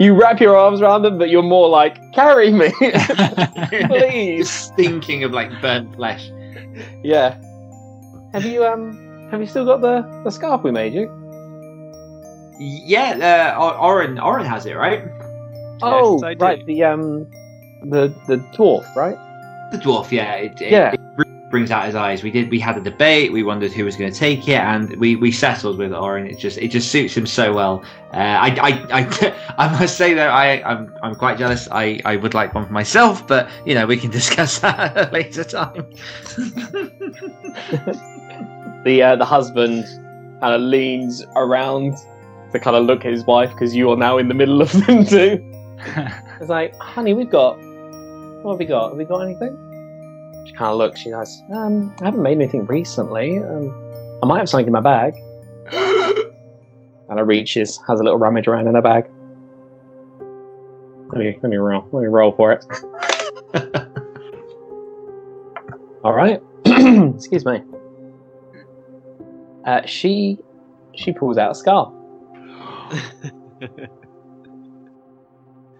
You 0.00 0.14
wrap 0.18 0.40
your 0.40 0.56
arms 0.56 0.80
around 0.80 1.02
them, 1.02 1.18
but 1.18 1.28
you're 1.28 1.42
more 1.56 1.68
like, 1.68 1.94
carry 2.14 2.50
me, 2.50 2.70
please. 3.92 4.48
Just 4.48 4.72
stinking 4.72 5.24
of 5.24 5.32
like 5.32 5.50
burnt 5.60 5.94
flesh. 5.94 6.30
Yeah. 7.04 7.36
Have 8.32 8.46
you 8.46 8.64
um? 8.64 9.28
Have 9.30 9.40
you 9.40 9.46
still 9.46 9.66
got 9.66 9.82
the 9.82 9.96
the 10.24 10.30
scarf 10.30 10.62
we 10.64 10.70
made 10.70 10.94
you? 10.94 11.04
Yeah, 12.58 13.54
uh, 13.56 13.60
Or- 13.62 13.76
Oran 13.78 14.18
Oran 14.18 14.46
has 14.46 14.64
it, 14.66 14.74
right? 14.74 15.02
Oh, 15.82 16.22
I 16.24 16.34
do. 16.34 16.44
right. 16.44 16.64
The 16.66 16.84
um, 16.84 17.30
the 17.82 18.08
the 18.26 18.36
dwarf, 18.56 18.94
right? 18.96 19.16
The 19.72 19.78
dwarf, 19.78 20.10
yeah. 20.10 20.34
It, 20.34 20.60
it, 20.60 20.70
Yeah. 20.72 20.92
it 20.92 21.00
brings 21.50 21.70
out 21.70 21.86
his 21.86 21.94
eyes. 21.94 22.22
We 22.22 22.30
did. 22.30 22.50
We 22.50 22.58
had 22.60 22.76
a 22.76 22.80
debate. 22.80 23.32
We 23.32 23.42
wondered 23.42 23.72
who 23.72 23.84
was 23.84 23.96
going 23.96 24.12
to 24.12 24.18
take 24.18 24.48
it, 24.48 24.60
and 24.60 24.94
we, 24.96 25.16
we 25.16 25.30
settled 25.32 25.78
with 25.78 25.92
Oran. 25.94 26.26
It 26.26 26.38
just 26.38 26.58
it 26.58 26.68
just 26.68 26.90
suits 26.90 27.16
him 27.16 27.26
so 27.26 27.52
well. 27.54 27.82
Uh, 28.12 28.16
I, 28.16 28.48
I, 28.60 29.00
I, 29.00 29.34
I 29.58 29.68
must 29.80 29.96
say 29.96 30.14
though, 30.14 30.28
I 30.28 30.62
I'm, 30.70 30.94
I'm 31.02 31.14
quite 31.14 31.38
jealous. 31.38 31.68
I, 31.70 32.00
I 32.04 32.16
would 32.16 32.34
like 32.34 32.54
one 32.54 32.66
for 32.66 32.72
myself, 32.72 33.26
but 33.26 33.48
you 33.66 33.74
know 33.74 33.86
we 33.86 33.96
can 33.96 34.10
discuss 34.20 34.58
that 34.60 34.96
at 34.96 35.08
a 35.08 35.12
later 35.12 35.44
time. 35.44 35.86
The 38.84 39.02
uh, 39.02 39.16
the 39.16 39.24
husband 39.24 39.84
kind 40.40 40.54
of 40.54 40.60
leans 40.60 41.24
around 41.34 41.96
to 42.52 42.60
kind 42.60 42.76
of 42.76 42.84
look 42.84 43.04
at 43.04 43.10
his 43.12 43.24
wife 43.24 43.50
because 43.50 43.74
you 43.74 43.90
are 43.90 43.96
now 43.96 44.18
in 44.18 44.28
the 44.28 44.34
middle 44.34 44.62
of 44.62 44.70
them 44.86 45.04
too. 45.04 45.44
It's 46.40 46.48
like, 46.48 46.76
honey, 46.78 47.14
we've 47.14 47.30
got. 47.30 47.58
What 48.42 48.52
have 48.52 48.58
we 48.58 48.66
got? 48.66 48.90
Have 48.90 48.98
we 48.98 49.04
got 49.04 49.20
anything? 49.20 49.56
She 50.46 50.52
kind 50.52 50.70
of 50.70 50.78
looks. 50.78 51.00
She 51.00 51.10
goes, 51.10 51.42
um, 51.52 51.94
I 52.00 52.06
haven't 52.06 52.22
made 52.22 52.36
anything 52.36 52.66
recently. 52.66 53.38
Um, 53.38 53.74
I 54.22 54.26
might 54.26 54.38
have 54.38 54.48
something 54.48 54.66
in 54.66 54.72
my 54.72 54.80
bag. 54.80 55.14
kind 55.70 57.20
of 57.20 57.26
reaches, 57.26 57.80
has 57.88 58.00
a 58.00 58.02
little 58.02 58.18
rummage 58.18 58.46
around 58.46 58.68
in 58.68 58.74
her 58.74 58.82
bag. 58.82 59.10
Let 61.10 61.18
me 61.18 61.38
let 61.42 61.50
me 61.50 61.56
roll. 61.56 61.88
Let 61.90 62.02
me 62.02 62.08
roll 62.08 62.32
for 62.32 62.52
it. 62.52 62.64
All 66.04 66.12
right. 66.12 66.40
Excuse 66.66 67.44
me. 67.44 67.62
Uh, 69.64 69.80
she 69.86 70.38
she 70.94 71.12
pulls 71.12 71.38
out 71.38 71.52
a 71.52 71.54
scarf. 71.54 71.92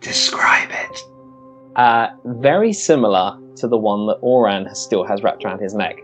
Describe 0.08 0.70
it. 0.70 1.04
Uh, 1.76 2.08
very 2.24 2.72
similar 2.72 3.38
to 3.56 3.68
the 3.68 3.76
one 3.76 4.06
that 4.06 4.16
Oran 4.22 4.74
still 4.74 5.04
has 5.04 5.22
wrapped 5.22 5.44
around 5.44 5.60
his 5.60 5.74
neck. 5.74 5.98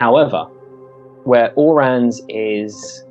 However, 0.00 0.46
where 1.22 1.52
Oran's 1.54 2.20
is 2.28 3.04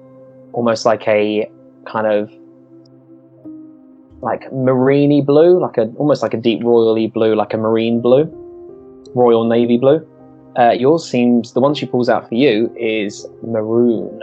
almost 0.51 0.85
like 0.85 1.07
a 1.07 1.49
kind 1.85 2.05
of 2.05 2.30
like 4.22 4.51
mariney 4.51 5.22
blue, 5.22 5.57
like 5.57 5.77
a 5.77 5.84
almost 5.95 6.22
like 6.22 6.34
a 6.34 6.38
deep 6.38 6.61
royally 6.65 7.07
blue, 7.07 7.34
like 7.34 7.53
a 7.53 7.57
marine 7.57 8.01
blue, 8.01 8.26
royal 9.15 9.45
navy 9.45 9.77
blue. 9.77 10.05
Uh, 10.59 10.72
yours 10.72 11.09
seems 11.09 11.53
the 11.53 11.61
one 11.61 11.73
she 11.73 11.85
pulls 11.85 12.09
out 12.09 12.27
for 12.27 12.35
you 12.35 12.76
is 12.77 13.26
maroon, 13.41 14.22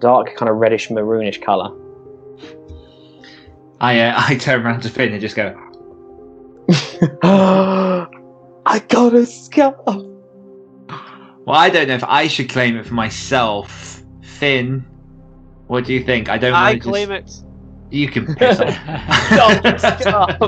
dark 0.00 0.34
kind 0.34 0.48
of 0.48 0.56
reddish 0.56 0.88
maroonish 0.88 1.40
color. 1.40 1.70
I 3.80 4.00
uh, 4.00 4.14
I 4.28 4.36
turn 4.36 4.64
around 4.64 4.82
to 4.82 4.90
Finn 4.90 5.12
and 5.12 5.20
just 5.20 5.36
go. 5.36 5.54
I 8.68 8.80
got 8.88 9.14
a 9.14 9.24
scarf. 9.26 9.76
Well, 9.86 11.56
I 11.56 11.70
don't 11.70 11.86
know 11.88 11.94
if 11.94 12.04
I 12.04 12.26
should 12.26 12.48
claim 12.48 12.76
it 12.76 12.86
for 12.86 12.94
myself. 12.94 14.02
Finn, 14.22 14.84
what 15.68 15.84
do 15.84 15.92
you 15.94 16.02
think? 16.02 16.28
I 16.28 16.38
don't. 16.38 16.54
I 16.54 16.70
wanna 16.70 16.80
claim 16.80 17.08
just... 17.10 17.44
You 17.90 18.08
can 18.08 18.34
piss 18.36 18.58
off. 18.58 20.40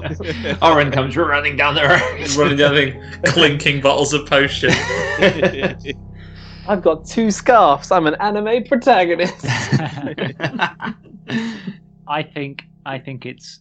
Oran 0.63 0.91
comes 0.91 1.17
running 1.17 1.57
down 1.57 1.77
the 1.77 1.83
road. 1.83 2.37
running 2.37 2.59
down 2.59 2.75
the 2.75 3.21
clinking 3.27 3.81
bottles 3.81 4.13
of 4.13 4.27
potion. 4.27 4.71
I've 6.67 6.83
got 6.83 7.07
two 7.07 7.31
scarves. 7.31 7.93
I'm 7.93 8.09
an 8.09 8.17
anime 8.17 8.65
protagonist. 8.65 9.45
I 12.09 12.23
think 12.23 12.65
I 12.87 12.99
think 12.99 13.27
it's 13.27 13.61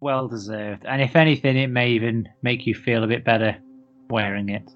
well 0.00 0.28
deserved, 0.28 0.84
and 0.86 1.00
if 1.02 1.14
anything, 1.16 1.56
it 1.56 1.68
may 1.68 1.90
even 1.90 2.28
make 2.42 2.66
you 2.66 2.74
feel 2.74 3.04
a 3.04 3.06
bit 3.06 3.24
better 3.24 3.56
wearing 4.10 4.48
it. 4.48 4.68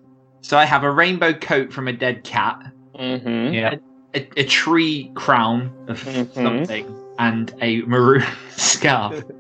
So 0.43 0.57
I 0.57 0.65
have 0.65 0.85
a 0.85 0.91
rainbow 0.91 1.33
coat 1.33 1.73
from 1.73 1.89
a 1.89 1.93
dead 1.93 2.23
cat, 2.25 2.59
mm-hmm. 2.95 3.53
Yeah. 3.55 3.75
a, 4.15 4.29
a 4.37 4.45
tree 4.45 5.11
crown 5.15 5.73
of 5.89 6.01
Mhm. 6.05 6.33
something, 6.35 6.95
and 7.19 7.53
a 7.61 7.83
maroon 7.83 8.25
scarf. 8.51 9.23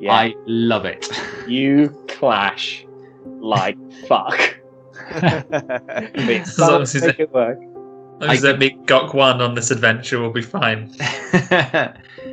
Yeah. 0.00 0.14
I 0.14 0.34
love 0.46 0.86
it. 0.86 1.06
You 1.46 1.90
clash 2.08 2.86
like 3.26 3.76
fuck. 4.08 4.56
But 5.20 5.52
As 5.52 6.58
long 6.58 6.80
as 6.82 6.94
make 6.94 7.02
it's- 7.04 7.16
it 7.20 7.30
work. 7.34 7.58
As 8.22 8.26
long 8.26 8.30
as 8.30 8.40
they 8.40 8.56
meet 8.56 8.82
Gok 8.86 9.12
Wan 9.12 9.42
on 9.42 9.54
this 9.54 9.70
adventure, 9.70 10.18
we'll 10.22 10.32
be 10.32 10.40
fine. 10.40 10.90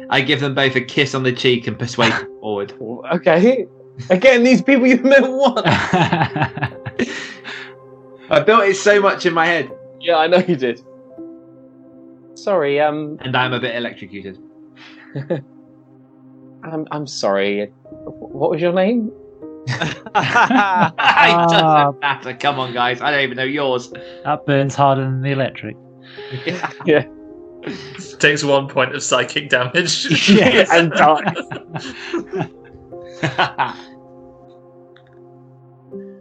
I 0.10 0.22
give 0.22 0.40
them 0.40 0.54
both 0.56 0.76
a 0.76 0.82
kiss 0.82 1.14
on 1.16 1.24
the 1.24 1.32
cheek 1.34 1.68
and 1.68 1.78
persuade 1.78 2.12
them 2.12 2.28
forward. 2.42 2.74
Okay. 3.14 3.66
Again, 4.10 4.44
these 4.44 4.62
people 4.62 4.88
you 4.88 4.98
met 5.02 5.22
once. 5.24 5.62
I 8.30 8.40
built 8.46 8.64
it 8.64 8.76
so 8.76 9.00
much 9.02 9.26
in 9.26 9.34
my 9.34 9.46
head, 9.46 9.72
Yeah, 10.02 10.18
I 10.18 10.28
know 10.28 10.38
you 10.40 10.56
did. 10.56 10.82
Sorry, 12.34 12.80
um, 12.82 13.18
and 13.22 13.36
I'm 13.38 13.54
a 13.54 13.60
bit 13.60 13.76
electrocuted. 13.76 14.38
I'm 16.64 16.86
I'm 16.92 17.08
sorry. 17.08 17.68
What 17.92 18.50
was 18.52 18.60
your 18.62 18.74
name? 18.74 19.12
it 19.68 19.98
Ah. 20.16 21.46
doesn't 21.50 22.00
matter. 22.02 22.34
Come 22.34 22.60
on, 22.60 22.74
guys. 22.74 23.02
I 23.02 23.12
don't 23.12 23.22
even 23.22 23.38
know 23.38 23.44
yours. 23.44 23.92
That 24.24 24.46
burns 24.46 24.76
harder 24.76 25.02
than 25.04 25.22
the 25.22 25.32
electric. 25.32 25.76
Yeah. 26.86 27.06
Takes 28.20 28.44
one 28.44 28.68
point 28.68 28.96
of 28.96 29.04
psychic 29.04 29.50
damage. 29.50 30.06
Yes. 30.30 30.70
and 30.72 30.92
dies. 30.92 31.36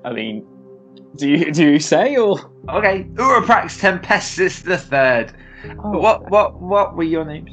I 0.05 0.12
mean, 0.12 0.47
do 1.16 1.29
you 1.29 1.53
do 1.53 1.73
you 1.73 1.81
say 1.81 2.16
or? 2.16 2.39
okay, 2.69 3.05
Uroprax 3.15 3.81
Tempestes 3.81 4.62
the 4.62 4.79
Third. 4.79 5.33
Oh. 5.83 5.99
What 5.99 6.31
what 6.31 6.61
what 6.61 6.97
were 6.97 7.05
your 7.05 7.25
names? 7.25 7.51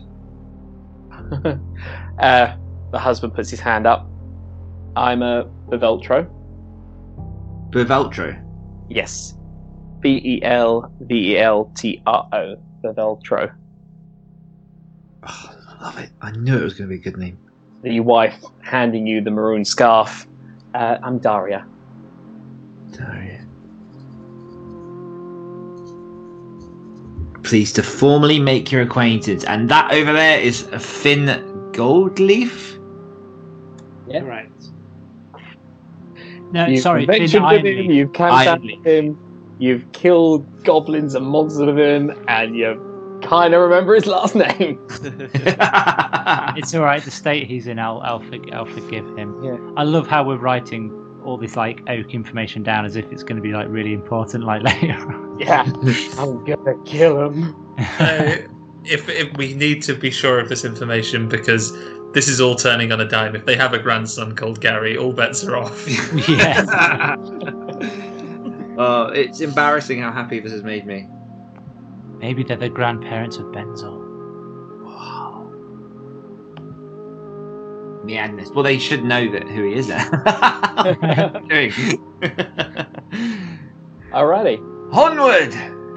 uh, 2.20 2.56
the 2.92 3.00
husband 3.00 3.34
puts 3.34 3.50
his 3.50 3.60
hand 3.60 3.88
up. 3.88 4.10
I'm 4.96 5.22
a 5.22 5.46
Belveltro. 5.70 6.30
Belveltro. 7.72 8.38
Yes. 8.90 9.34
B 10.02 10.22
E 10.24 10.44
L 10.44 10.92
V 11.02 11.34
E 11.34 11.40
L 11.40 11.72
T 11.76 12.02
R 12.06 12.28
O. 12.34 12.56
Belveltro. 12.84 13.54
Oh, 15.28 15.56
I 15.80 15.84
love 15.84 16.00
it. 16.00 16.10
I 16.22 16.32
knew 16.32 16.58
it 16.58 16.64
was 16.64 16.74
going 16.74 16.90
to 16.90 16.96
be 16.96 17.00
a 17.00 17.04
good 17.04 17.18
name. 17.18 17.38
The 17.84 18.00
wife 18.00 18.44
handing 18.62 19.08
you 19.08 19.22
the 19.22 19.32
maroon 19.32 19.66
scarf. 19.66 20.28
Uh, 20.74 20.98
I'm 21.04 21.20
Daria. 21.20 21.68
Daria. 22.92 23.46
Pleased 27.44 27.76
to 27.76 27.84
formally 27.84 28.40
make 28.40 28.72
your 28.72 28.82
acquaintance. 28.82 29.44
And 29.44 29.70
that 29.70 29.92
over 29.92 30.14
there 30.14 30.40
is 30.40 30.64
a 30.68 30.80
Finn 30.80 31.26
Goldleaf. 31.72 32.78
Yeah. 34.08 34.22
Right. 34.22 34.50
No, 36.52 36.68
You've 36.68 36.82
sorry, 36.82 37.06
Finn 37.06 37.24
adventured 37.24 37.66
him, 37.66 37.92
you've 37.92 38.14
camped 38.14 38.48
out 38.48 38.62
Ironleaf. 38.62 38.78
with 38.80 38.88
him, 38.88 39.56
you've 39.60 39.92
killed 39.94 40.64
goblins 40.64 41.16
and 41.16 41.26
monsters 41.26 41.66
with 41.66 41.80
him, 41.80 42.12
and 42.28 42.56
you 42.58 42.91
kind 43.22 43.54
of 43.54 43.62
remember 43.62 43.96
his 43.96 44.06
last 44.06 44.36
name. 44.36 44.80
It's 46.58 46.74
all 46.76 46.82
right. 46.82 47.04
The 47.04 47.12
state 47.12 47.48
he's 47.48 47.68
in, 47.68 47.80
I'll 47.80 48.00
I'll, 48.02 48.20
forg 48.20 48.54
I'll 48.54 48.66
forgive 48.66 49.06
him. 49.18 49.44
Yeah. 49.44 49.58
I 49.78 49.84
love 49.84 50.08
how 50.08 50.24
we're 50.24 50.38
writing 50.38 50.92
all 51.24 51.38
this 51.38 51.56
like 51.56 51.82
oak 51.90 52.14
information 52.14 52.64
down 52.64 52.86
as 52.86 52.96
if 52.96 53.06
it's 53.12 53.24
going 53.24 53.36
to 53.36 53.42
be 53.42 53.52
like 53.54 53.68
really 53.70 53.94
important 53.94 54.44
like 54.44 54.62
later. 54.82 54.94
on. 54.94 55.40
Yeah, 55.40 55.64
I'm 56.18 56.44
gonna 56.46 56.82
kill 56.86 57.26
him. 57.30 57.56
Uh, 57.78 58.38
if, 58.84 59.08
if 59.10 59.36
we 59.38 59.54
need 59.54 59.82
to 59.84 59.96
be 59.96 60.12
sure 60.12 60.40
of 60.40 60.50
this 60.50 60.66
information 60.66 61.28
because 61.30 61.72
this 62.14 62.28
is 62.28 62.42
all 62.42 62.56
turning 62.56 62.92
on 62.92 63.00
a 63.00 63.08
dime. 63.08 63.36
If 63.36 63.46
they 63.46 63.56
have 63.56 63.74
a 63.74 63.80
grandson 63.80 64.36
called 64.36 64.60
Gary, 64.62 64.98
all 64.98 65.14
bets 65.14 65.44
are 65.46 65.56
off. 65.56 65.88
yes. 65.88 66.68
Oh, 68.78 69.08
it's 69.14 69.42
embarrassing 69.42 70.02
how 70.02 70.12
happy 70.12 70.40
this 70.40 70.52
has 70.52 70.64
made 70.64 70.86
me. 70.86 71.08
Maybe 72.22 72.44
they're 72.44 72.56
the 72.56 72.70
grandparents 72.70 73.38
of 73.38 73.48
Benzo. 73.48 73.98
Wow. 74.86 75.52
Madness. 78.04 78.52
Well, 78.52 78.64
they 78.64 78.78
should 78.78 79.04
know 79.04 79.32
that 79.32 79.50
who 79.50 79.64
he 79.64 79.74
is. 79.74 79.88
Then. 79.88 80.08
Alrighty. 84.12 84.60
Onward. 84.94 85.52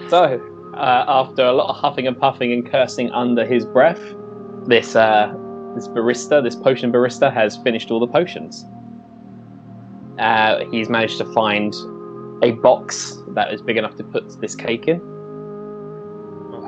So, 0.09 0.73
uh, 0.75 1.05
after 1.07 1.45
a 1.45 1.53
lot 1.53 1.69
of 1.69 1.77
huffing 1.77 2.07
and 2.07 2.19
puffing 2.19 2.55
and 2.55 2.71
cursing 2.71 3.11
under 3.11 3.45
his 3.45 3.67
breath, 3.67 4.01
this 4.67 4.97
uh, 4.97 5.29
this 5.75 5.89
barista, 5.89 6.43
this 6.43 6.57
potion 6.57 6.91
barista, 6.91 7.31
has 7.33 7.59
finished 7.59 7.91
all 7.91 8.01
the 8.01 8.07
potions. 8.07 8.65
Uh, 10.19 10.65
he's 10.71 10.89
managed 10.89 11.19
to 11.19 11.27
find 11.35 11.75
a 12.43 12.53
box 12.53 13.23
that 13.29 13.53
is 13.53 13.61
big 13.61 13.77
enough 13.77 13.97
to 13.97 14.05
put 14.05 14.41
this 14.41 14.55
cake 14.55 14.89
in, 14.89 15.01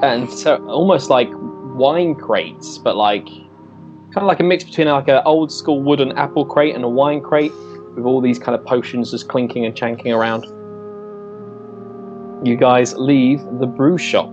and 0.02 0.31
so 0.31 0.56
almost 0.66 1.10
like 1.10 1.28
wine 1.32 2.14
crates, 2.14 2.78
but 2.78 2.97
like 2.97 3.27
kind 3.27 4.24
of 4.24 4.28
like 4.28 4.40
a 4.40 4.44
mix 4.44 4.64
between 4.64 4.89
like 4.89 5.09
an 5.09 5.23
old 5.24 5.52
school 5.52 5.82
wooden 5.82 6.12
apple 6.12 6.44
crate 6.44 6.74
and 6.74 6.85
a 6.85 6.89
wine 6.89 7.20
crate, 7.20 7.52
with 7.97 8.05
all 8.05 8.20
these 8.20 8.39
kind 8.39 8.59
of 8.59 8.64
potions 8.64 9.10
just 9.10 9.28
clinking 9.28 9.64
and 9.64 9.77
chanking 9.77 10.12
around. 10.12 10.44
You 12.47 12.56
guys 12.56 12.94
leave 12.94 13.40
the 13.59 13.66
brew 13.66 13.98
shop 13.98 14.32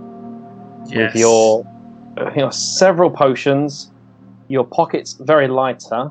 Yes. 0.86 1.14
with 1.14 1.20
your, 1.20 1.64
your 2.36 2.52
several 2.52 3.10
potions, 3.10 3.90
your 4.48 4.64
pockets 4.64 5.14
very 5.20 5.48
lighter, 5.48 6.10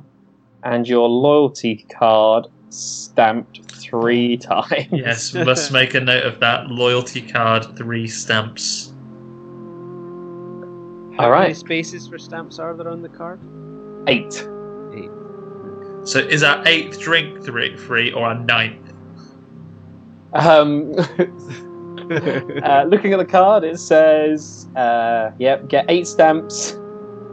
and 0.64 0.88
your 0.88 1.08
loyalty 1.08 1.86
card 1.98 2.48
stamped 2.70 3.62
three 3.72 4.38
times. 4.52 4.88
Yes, 4.92 5.34
must 5.34 5.72
make 5.72 5.94
a 5.94 6.00
note 6.00 6.24
of 6.24 6.40
that. 6.40 6.68
Loyalty 6.70 7.22
card, 7.22 7.78
three 7.78 8.08
stamps. 8.08 8.93
How 11.18 11.32
All 11.32 11.40
many 11.40 11.54
spaces 11.54 12.08
for 12.08 12.18
stamps 12.18 12.60
are 12.60 12.74
there 12.76 12.90
on 12.90 13.02
the 13.02 13.10
card? 13.10 13.40
Eight. 14.08 14.48
Eight. 14.96 15.12
So 16.08 16.20
is 16.20 16.44
our 16.44 16.66
eighth 16.68 17.00
drink 17.00 17.44
three 17.44 17.78
free 17.78 18.12
or 18.12 18.26
our 18.26 18.36
ninth? 18.36 18.92
Um, 20.34 20.94
uh, 20.98 22.84
looking 22.88 23.14
at 23.14 23.18
the 23.18 23.28
card, 23.30 23.64
it 23.64 23.80
says, 23.80 24.68
uh, 24.76 25.32
"Yep, 25.38 25.70
get 25.70 25.86
eight 25.88 26.08
stamps 26.08 26.72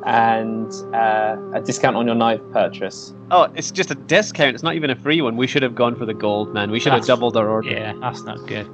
and 0.05 0.70
uh, 0.94 1.36
a 1.55 1.61
discount 1.62 1.97
on 1.97 2.07
your 2.07 2.15
ninth 2.15 2.43
purchase." 2.52 3.15
Oh, 3.31 3.44
it's 3.55 3.70
just 3.70 3.90
a 3.90 3.94
discount. 3.94 4.55
It's 4.55 4.62
not 4.62 4.74
even 4.74 4.90
a 4.90 4.97
free 4.97 5.23
one. 5.23 5.36
We 5.36 5.47
should 5.47 5.62
have 5.62 5.74
gone 5.74 5.97
for 5.97 6.05
the 6.05 6.15
gold, 6.15 6.52
man. 6.52 6.70
We 6.70 6.78
should 6.78 6.93
have 6.93 7.01
That's- 7.02 7.07
doubled 7.16 7.36
our 7.39 7.48
order. 7.48 7.70
Yeah, 7.70 7.94
that's 8.01 8.23
not 8.23 8.47
good. 8.47 8.69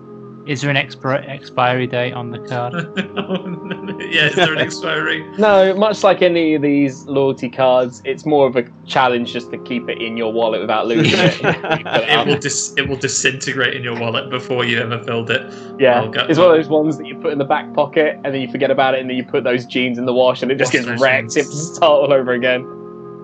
Is 0.47 0.61
there 0.61 0.71
an 0.71 0.77
expir- 0.77 1.29
expiry 1.29 1.89
date 1.89 2.13
on 2.13 2.31
the 2.31 2.39
card? 2.39 2.75
yeah, 4.13 4.27
is 4.27 4.37
there 4.37 4.53
an 4.53 4.59
expiry? 4.61 5.25
No, 5.39 5.75
much 5.75 6.05
like 6.05 6.23
any 6.23 6.55
of 6.55 6.63
these 6.63 7.05
loyalty 7.07 7.49
cards, 7.51 8.01
it's 8.05 8.25
more 8.25 8.47
of 8.47 8.55
a 8.55 8.65
challenge 8.87 9.33
just 9.33 9.51
to 9.51 9.59
keep 9.59 9.89
it 9.89 10.01
in 10.01 10.17
your 10.17 10.33
wallet 10.33 10.61
without 10.61 10.87
losing 10.87 11.19
it. 11.19 11.41
It 11.45 12.09
It 12.09 12.27
will 12.29 12.39
dis- 12.39 12.73
it 12.77 12.89
will 12.89 12.97
disintegrate 12.97 13.75
in 13.75 13.83
your 13.83 13.99
wallet 13.99 14.31
before 14.31 14.65
you 14.65 14.79
ever 14.79 15.03
filled 15.03 15.31
it. 15.31 15.43
Yeah, 15.81 16.03
I'll 16.03 16.13
it's 16.31 16.39
one 16.39 16.51
of 16.51 16.57
those 16.57 16.69
ones 16.69 16.97
that 16.99 17.07
you 17.07 17.17
put 17.19 17.33
in 17.33 17.39
the 17.39 17.45
back 17.45 17.75
pocket 17.75 18.15
and 18.25 18.27
then 18.33 18.41
you 18.41 18.51
forget 18.51 18.71
about 18.71 18.95
it 18.95 19.01
and 19.01 19.11
then 19.11 19.17
you 19.17 19.25
put 19.25 19.43
those 19.43 19.67
jeans 19.67 19.99
in 19.99 20.07
the 20.07 20.15
wash 20.15 20.43
and 20.43 20.53
it 20.53 20.59
just 20.59 20.73
gets 20.73 20.87
those 20.87 21.01
wrecked. 21.01 21.35
You 21.35 21.43
have 21.43 21.51
jeans. 21.51 21.69
to 21.69 21.75
start 21.75 22.03
all 22.03 22.13
over 22.13 22.33
again. 22.33 22.63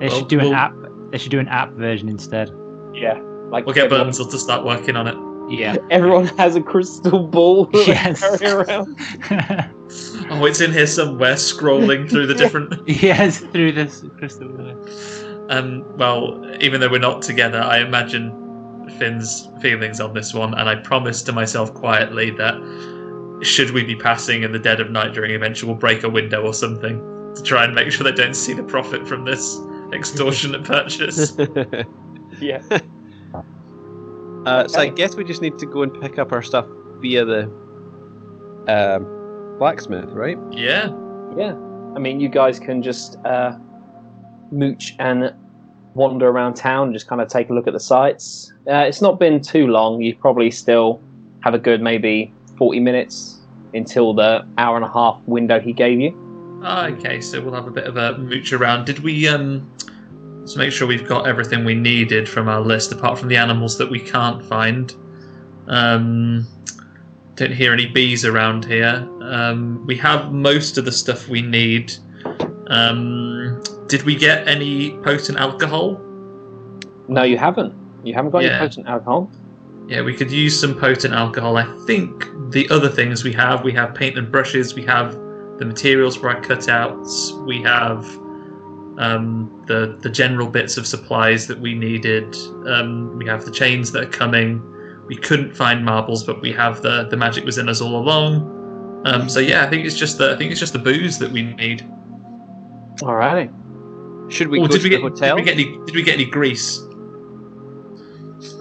They 0.00 0.08
Well, 0.08 0.18
should 0.18 0.28
do 0.28 0.38
an 0.40 0.44
we'll- 0.46 0.54
app. 0.54 0.74
They 1.10 1.18
should 1.18 1.30
do 1.30 1.38
an 1.38 1.48
app 1.48 1.70
version 1.74 2.08
instead. 2.08 2.50
Yeah, 2.94 3.20
like 3.50 3.64
We'll 3.66 3.74
get 3.74 3.84
everyone, 3.84 4.10
to 4.12 4.38
start 4.38 4.64
working 4.64 4.96
on 4.96 5.06
it. 5.06 5.31
Yeah. 5.52 5.76
everyone 5.90 6.26
has 6.38 6.56
a 6.56 6.62
crystal 6.62 7.26
ball 7.28 7.68
Yes. 7.74 8.20
carry 8.38 8.52
around. 8.52 8.98
Oh, 10.30 10.46
it's 10.46 10.62
in 10.62 10.72
here 10.72 10.86
somewhere, 10.86 11.34
scrolling 11.34 12.08
through 12.08 12.26
the 12.26 12.34
different. 12.34 12.88
yes, 12.88 13.40
through 13.40 13.72
this 13.72 14.02
crystal. 14.16 14.48
ball. 14.48 15.50
Um, 15.50 15.84
well, 15.98 16.42
even 16.62 16.80
though 16.80 16.88
we're 16.88 16.98
not 16.98 17.20
together, 17.20 17.58
I 17.60 17.80
imagine 17.80 18.88
Finn's 18.98 19.48
feelings 19.60 20.00
on 20.00 20.14
this 20.14 20.32
one, 20.32 20.54
and 20.54 20.66
I 20.68 20.76
promised 20.76 21.26
to 21.26 21.32
myself 21.32 21.74
quietly 21.74 22.30
that 22.30 22.54
should 23.42 23.72
we 23.72 23.84
be 23.84 23.94
passing 23.94 24.44
in 24.44 24.52
the 24.52 24.58
dead 24.58 24.80
of 24.80 24.90
night 24.90 25.12
during 25.12 25.32
adventure, 25.32 25.66
we'll 25.66 25.74
break 25.74 26.04
a 26.04 26.08
window 26.08 26.42
or 26.42 26.54
something 26.54 26.98
to 27.34 27.42
try 27.42 27.64
and 27.64 27.74
make 27.74 27.90
sure 27.92 28.04
they 28.04 28.12
don't 28.12 28.34
see 28.36 28.54
the 28.54 28.62
profit 28.62 29.06
from 29.06 29.26
this 29.26 29.58
extortionate 29.92 30.64
purchase. 30.64 31.36
Yeah. 32.40 32.62
Uh, 34.46 34.66
so 34.66 34.80
I 34.80 34.88
guess 34.88 35.14
we 35.16 35.24
just 35.24 35.40
need 35.40 35.58
to 35.58 35.66
go 35.66 35.82
and 35.82 36.00
pick 36.00 36.18
up 36.18 36.32
our 36.32 36.42
stuff 36.42 36.66
via 36.98 37.24
the 37.24 37.44
um, 38.68 39.58
blacksmith, 39.58 40.10
right? 40.10 40.38
yeah. 40.52 40.92
Yeah. 41.36 41.56
I 41.94 41.98
mean, 41.98 42.20
you 42.20 42.28
guys 42.28 42.58
can 42.58 42.82
just 42.82 43.16
uh, 43.24 43.56
mooch 44.50 44.94
and 44.98 45.34
wander 45.94 46.28
around 46.28 46.54
town, 46.54 46.92
just 46.92 47.06
kind 47.06 47.20
of 47.20 47.28
take 47.28 47.50
a 47.50 47.52
look 47.52 47.66
at 47.66 47.72
the 47.72 47.80
sights. 47.80 48.52
Uh, 48.66 48.78
it's 48.78 49.02
not 49.02 49.18
been 49.18 49.40
too 49.40 49.66
long. 49.66 50.00
You 50.00 50.14
probably 50.16 50.50
still 50.50 51.00
have 51.40 51.54
a 51.54 51.58
good 51.58 51.82
maybe 51.82 52.32
40 52.56 52.80
minutes 52.80 53.40
until 53.74 54.14
the 54.14 54.46
hour 54.58 54.76
and 54.76 54.84
a 54.84 54.92
half 54.92 55.20
window 55.26 55.60
he 55.60 55.72
gave 55.72 56.00
you. 56.00 56.18
Ah, 56.62 56.86
okay, 56.88 57.20
so 57.20 57.40
we'll 57.40 57.54
have 57.54 57.66
a 57.66 57.70
bit 57.70 57.84
of 57.84 57.96
a 57.96 58.16
mooch 58.18 58.52
around. 58.52 58.84
Did 58.86 59.00
we 59.00 59.26
um 59.28 59.70
let's 60.42 60.56
make 60.56 60.72
sure 60.72 60.88
we've 60.88 61.06
got 61.06 61.28
everything 61.28 61.64
we 61.64 61.74
needed 61.74 62.28
from 62.28 62.48
our 62.48 62.60
list, 62.60 62.90
apart 62.90 63.16
from 63.16 63.28
the 63.28 63.36
animals 63.36 63.78
that 63.78 63.88
we 63.88 64.00
can't 64.00 64.44
find. 64.48 64.94
Um 65.68 66.46
don't 67.36 67.52
hear 67.54 67.72
any 67.72 67.86
bees 67.86 68.24
around 68.24 68.64
here. 68.64 69.08
Um 69.22 69.86
we 69.86 69.96
have 69.98 70.32
most 70.32 70.78
of 70.78 70.84
the 70.84 70.90
stuff 70.92 71.28
we 71.28 71.42
need. 71.42 71.92
Um 72.66 73.62
did 73.86 74.02
we 74.02 74.16
get 74.16 74.48
any 74.48 74.98
potent 74.98 75.38
alcohol? 75.38 76.00
No, 77.06 77.22
you 77.22 77.38
haven't. 77.38 77.72
You 78.04 78.12
haven't 78.14 78.32
got 78.32 78.42
Yeah. 78.42 78.50
any 78.50 78.68
potent 78.68 78.88
alcohol. 78.88 79.30
Yeah, 79.86 80.02
we 80.02 80.14
could 80.14 80.30
use 80.30 80.58
some 80.58 80.74
potent 80.74 81.14
alcohol. 81.14 81.56
I 81.56 81.66
think 81.86 82.26
the 82.50 82.68
other 82.70 82.88
things 82.88 83.22
we 83.22 83.32
have, 83.34 83.62
we 83.62 83.72
have 83.74 83.94
paint 83.94 84.18
and 84.18 84.30
brushes, 84.30 84.74
we 84.74 84.82
have 84.84 85.14
the 85.58 85.64
materials 85.64 86.16
for 86.16 86.28
our 86.30 86.40
cutouts, 86.40 87.12
we 87.46 87.62
have 87.62 88.04
um, 89.02 89.64
the 89.66 89.98
the 90.00 90.10
general 90.10 90.48
bits 90.48 90.76
of 90.76 90.86
supplies 90.86 91.46
that 91.48 91.58
we 91.58 91.74
needed. 91.74 92.36
Um, 92.66 93.16
we 93.18 93.26
have 93.26 93.44
the 93.44 93.50
chains 93.50 93.90
that 93.92 94.04
are 94.04 94.10
coming. 94.10 94.62
We 95.08 95.16
couldn't 95.16 95.54
find 95.54 95.84
marbles, 95.84 96.22
but 96.22 96.40
we 96.40 96.52
have 96.52 96.82
the 96.82 97.08
the 97.08 97.16
magic 97.16 97.44
was 97.44 97.58
in 97.58 97.68
us 97.68 97.80
all 97.80 97.96
along. 97.96 99.02
Um, 99.04 99.28
so 99.28 99.40
yeah, 99.40 99.64
I 99.64 99.70
think 99.70 99.84
it's 99.84 99.96
just 99.96 100.18
the 100.18 100.32
I 100.32 100.36
think 100.36 100.52
it's 100.52 100.60
just 100.60 100.72
the 100.72 100.78
booze 100.78 101.18
that 101.18 101.32
we 101.32 101.42
need. 101.42 101.82
Alrighty. 102.98 103.50
Should 104.30 104.48
we 104.48 104.60
go 104.60 104.68
did 104.68 104.76
to 104.76 104.82
we 104.82 104.82
the 104.84 104.88
get 104.90 105.02
hotel? 105.02 105.36
did 105.36 105.42
we 105.42 105.50
get 105.50 105.54
any 105.54 105.86
did 105.86 105.94
we 105.96 106.02
get 106.04 106.14
any 106.14 106.26
grease? 106.26 106.80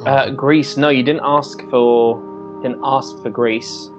Uh, 0.05 0.31
grease. 0.31 0.75
No, 0.75 0.89
you 0.89 1.03
didn't 1.03 1.21
ask 1.23 1.61
for 1.69 2.19
didn't 2.63 2.81
ask 2.83 3.11
for 3.21 3.29
grease. 3.29 3.89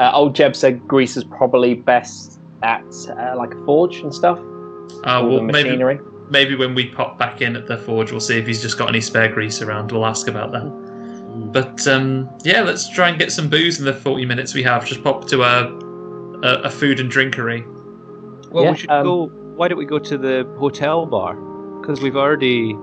Uh, 0.00 0.10
old 0.12 0.34
Jeb 0.34 0.56
said 0.56 0.88
grease 0.88 1.16
is 1.16 1.22
probably 1.22 1.74
best 1.74 2.40
at 2.62 2.84
uh, 3.08 3.34
like 3.36 3.54
a 3.54 3.64
forge 3.64 3.98
and 3.98 4.12
stuff. 4.12 4.40
Uh, 5.04 5.22
well, 5.26 5.36
the 5.36 5.42
maybe 5.42 5.70
machinery. 5.70 6.00
maybe 6.30 6.54
when 6.54 6.74
we 6.74 6.88
pop 6.88 7.18
back 7.18 7.40
in 7.40 7.56
at 7.56 7.66
the 7.66 7.76
forge, 7.78 8.10
we'll 8.10 8.20
see 8.20 8.38
if 8.38 8.46
he's 8.46 8.62
just 8.62 8.78
got 8.78 8.88
any 8.88 9.00
spare 9.00 9.32
grease 9.32 9.60
around. 9.62 9.92
We'll 9.92 10.06
ask 10.06 10.28
about 10.28 10.52
that. 10.52 10.66
But 11.52 11.86
um, 11.88 12.28
yeah, 12.44 12.60
let's 12.60 12.88
try 12.88 13.08
and 13.08 13.18
get 13.18 13.32
some 13.32 13.48
booze 13.48 13.78
in 13.78 13.84
the 13.86 13.94
forty 13.94 14.26
minutes 14.26 14.54
we 14.54 14.62
have. 14.62 14.84
Just 14.84 15.02
pop 15.02 15.26
to 15.28 15.42
a 15.42 15.66
a, 16.42 16.62
a 16.64 16.70
food 16.70 17.00
and 17.00 17.10
drinkery. 17.10 17.64
Well, 18.50 18.64
Yeah, 18.64 18.70
we 18.72 18.76
should 18.76 18.90
um, 18.90 19.04
go. 19.04 19.26
Why 19.26 19.68
don't 19.68 19.78
we 19.78 19.86
go 19.86 19.98
to 19.98 20.18
the 20.18 20.44
hotel 20.58 21.06
bar? 21.06 21.34
Because 21.80 22.00
we've 22.00 22.16
already. 22.16 22.74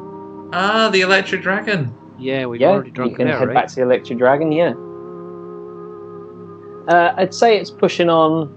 Ah, 0.51 0.89
the 0.91 1.01
Electric 1.01 1.41
Dragon. 1.43 1.93
Yeah, 2.17 2.47
we've 2.47 2.59
yeah, 2.61 2.69
already 2.69 2.89
you 2.89 2.95
drunk 2.95 3.17
can 3.17 3.27
there, 3.27 3.37
head 3.37 3.47
right? 3.49 3.53
back 3.53 3.67
to 3.67 3.75
the 3.75 3.81
Electric 3.83 4.17
Dragon. 4.17 4.51
Yeah. 4.51 4.73
Uh, 6.87 7.13
I'd 7.17 7.33
say 7.33 7.57
it's 7.59 7.69
pushing 7.71 8.09
on. 8.09 8.55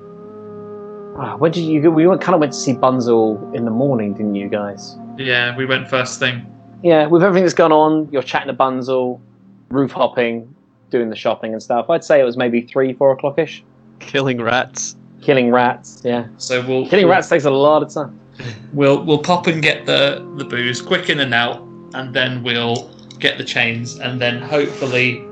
Ah, 1.16 1.36
when 1.36 1.52
did 1.52 1.64
you 1.64 1.80
go? 1.80 1.90
We 1.90 2.04
kind 2.04 2.34
of 2.34 2.40
went 2.40 2.52
to 2.52 2.58
see 2.58 2.72
Bunzel 2.72 3.54
in 3.54 3.64
the 3.64 3.70
morning, 3.70 4.14
didn't 4.14 4.34
you 4.34 4.48
guys? 4.48 4.96
Yeah, 5.18 5.54
we 5.56 5.66
went 5.66 5.88
first 5.88 6.18
thing. 6.18 6.46
Yeah, 6.82 7.06
with 7.06 7.22
everything 7.22 7.44
that's 7.44 7.54
gone 7.54 7.72
on, 7.72 8.08
you're 8.10 8.22
chatting 8.22 8.48
to 8.48 8.54
Bunzel, 8.54 9.20
roof 9.68 9.92
hopping, 9.92 10.52
doing 10.90 11.10
the 11.10 11.16
shopping 11.16 11.52
and 11.52 11.62
stuff. 11.62 11.90
I'd 11.90 12.04
say 12.04 12.20
it 12.20 12.24
was 12.24 12.36
maybe 12.36 12.62
three, 12.62 12.92
four 12.92 13.12
o'clock 13.12 13.38
ish. 13.38 13.62
Killing 13.98 14.40
rats. 14.40 14.96
Killing 15.20 15.50
rats, 15.50 16.02
yeah. 16.04 16.26
So 16.38 16.60
we'll 16.66 16.88
Killing 16.88 17.06
we'll, 17.06 17.14
rats 17.14 17.28
takes 17.28 17.44
a 17.44 17.50
lot 17.50 17.82
of 17.82 17.92
time. 17.92 18.18
We'll 18.72 19.04
we'll 19.04 19.22
pop 19.22 19.46
and 19.46 19.62
get 19.62 19.84
the 19.84 20.26
the 20.38 20.44
booze 20.46 20.80
quick 20.80 21.10
in 21.10 21.20
and 21.20 21.34
out, 21.34 21.60
and 21.92 22.14
then 22.14 22.42
we'll 22.42 22.90
get 23.18 23.36
the 23.36 23.44
chains, 23.44 24.00
and 24.00 24.18
then 24.18 24.40
hopefully 24.40 25.22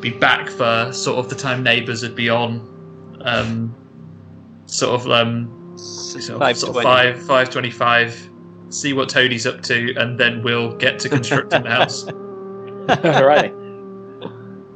be 0.00 0.10
back 0.10 0.48
for 0.48 0.92
sort 0.92 1.18
of 1.18 1.28
the 1.28 1.34
time 1.34 1.64
neighbours 1.64 2.02
would 2.04 2.14
be 2.14 2.30
on, 2.30 2.60
um, 3.22 3.74
sort 4.66 5.00
of 5.00 5.10
um, 5.10 5.74
sort 5.76 6.42
of, 6.42 6.56
sort 6.56 6.76
of 6.76 6.82
five 6.82 7.22
five 7.22 7.50
twenty 7.50 7.70
five. 7.70 8.30
See 8.68 8.92
what 8.92 9.08
Toadie's 9.08 9.46
up 9.46 9.62
to, 9.62 9.94
and 9.96 10.18
then 10.18 10.42
we'll 10.42 10.76
get 10.76 10.98
to 11.00 11.08
constructing 11.08 11.62
the 11.62 11.70
house. 11.70 12.04
Alrighty. 12.88 13.54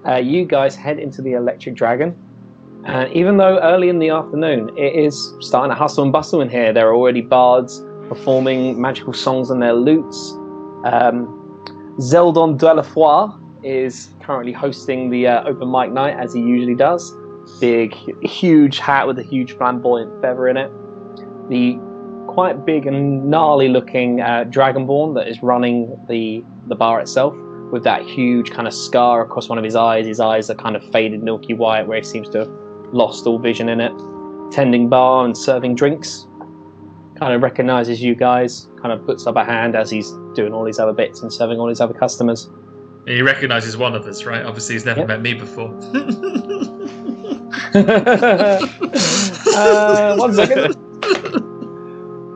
Uh, 0.06 0.16
you 0.16 0.44
guys 0.44 0.76
head 0.76 0.98
into 0.98 1.20
the 1.20 1.32
Electric 1.32 1.74
Dragon, 1.74 2.16
and 2.84 3.12
even 3.12 3.36
though 3.36 3.58
early 3.60 3.88
in 3.88 3.98
the 3.98 4.08
afternoon, 4.08 4.76
it 4.78 4.94
is 4.94 5.34
starting 5.40 5.70
to 5.70 5.74
hustle 5.74 6.04
and 6.04 6.12
bustle 6.12 6.40
in 6.40 6.48
here. 6.48 6.72
There 6.72 6.88
are 6.88 6.94
already 6.94 7.20
bards 7.20 7.82
performing 8.08 8.80
magical 8.80 9.12
songs 9.12 9.50
on 9.50 9.58
their 9.58 9.74
lutes. 9.74 10.32
Um, 10.84 11.36
Zeldon 11.98 12.58
Delafoy 12.58 13.38
is 13.62 14.14
currently 14.20 14.52
hosting 14.52 15.10
the 15.10 15.26
uh, 15.26 15.44
open 15.44 15.70
mic 15.70 15.92
night 15.92 16.18
as 16.18 16.32
he 16.32 16.40
usually 16.40 16.74
does. 16.74 17.12
Big, 17.59 17.94
huge 18.24 18.78
hat 18.78 19.06
with 19.06 19.18
a 19.18 19.22
huge 19.22 19.56
flamboyant 19.56 20.20
feather 20.22 20.48
in 20.48 20.56
it. 20.56 20.70
The 21.48 21.78
quite 22.28 22.64
big 22.64 22.86
and 22.86 23.28
gnarly 23.28 23.68
looking 23.68 24.20
uh, 24.20 24.44
Dragonborn 24.48 25.14
that 25.14 25.27
is 25.28 25.43
running 25.43 25.89
the 26.09 26.44
the 26.68 26.74
bar 26.77 27.01
itself 27.01 27.35
with 27.72 27.82
that 27.85 28.02
huge 28.02 28.51
kind 28.51 28.66
of 28.68 28.74
scar 28.74 29.22
across 29.22 29.48
one 29.48 29.59
of 29.59 29.64
his 29.64 29.74
eyes. 29.74 30.06
His 30.06 30.20
eyes 30.20 30.48
are 30.51 30.55
kind 30.55 30.77
of 30.77 30.89
faded 30.93 31.22
milky 31.22 31.55
white 31.55 31.86
where 31.89 31.98
he 31.98 32.05
seems 32.05 32.28
to 32.31 32.39
have 32.40 32.48
lost 32.93 33.27
all 33.27 33.39
vision 33.39 33.68
in 33.68 33.81
it. 33.81 33.93
Tending 34.52 34.89
bar 34.89 35.24
and 35.24 35.36
serving 35.36 35.74
drinks. 35.74 36.27
Kind 37.18 37.35
of 37.35 37.43
recognizes 37.43 38.01
you 38.01 38.14
guys, 38.14 38.68
kind 38.81 38.93
of 38.93 39.05
puts 39.05 39.27
up 39.27 39.36
a 39.36 39.44
hand 39.44 39.74
as 39.77 39.90
he's 39.90 40.10
doing 40.35 40.52
all 40.52 40.64
these 40.64 40.78
other 40.78 40.93
bits 40.93 41.20
and 41.22 41.32
serving 41.32 41.59
all 41.59 41.66
these 41.68 41.81
other 41.81 41.94
customers. 41.94 42.51
He 43.06 43.22
recognises 43.22 43.77
one 43.77 43.94
of 43.94 44.06
us, 44.06 44.24
right? 44.24 44.44
Obviously, 44.44 44.74
he's 44.74 44.85
never 44.85 45.01
Yep. 45.01 45.09
met 45.09 45.20
me 45.22 45.35
before. 45.35 45.68
uh, 47.74 48.66
one 50.16 50.34
second. 50.34 50.76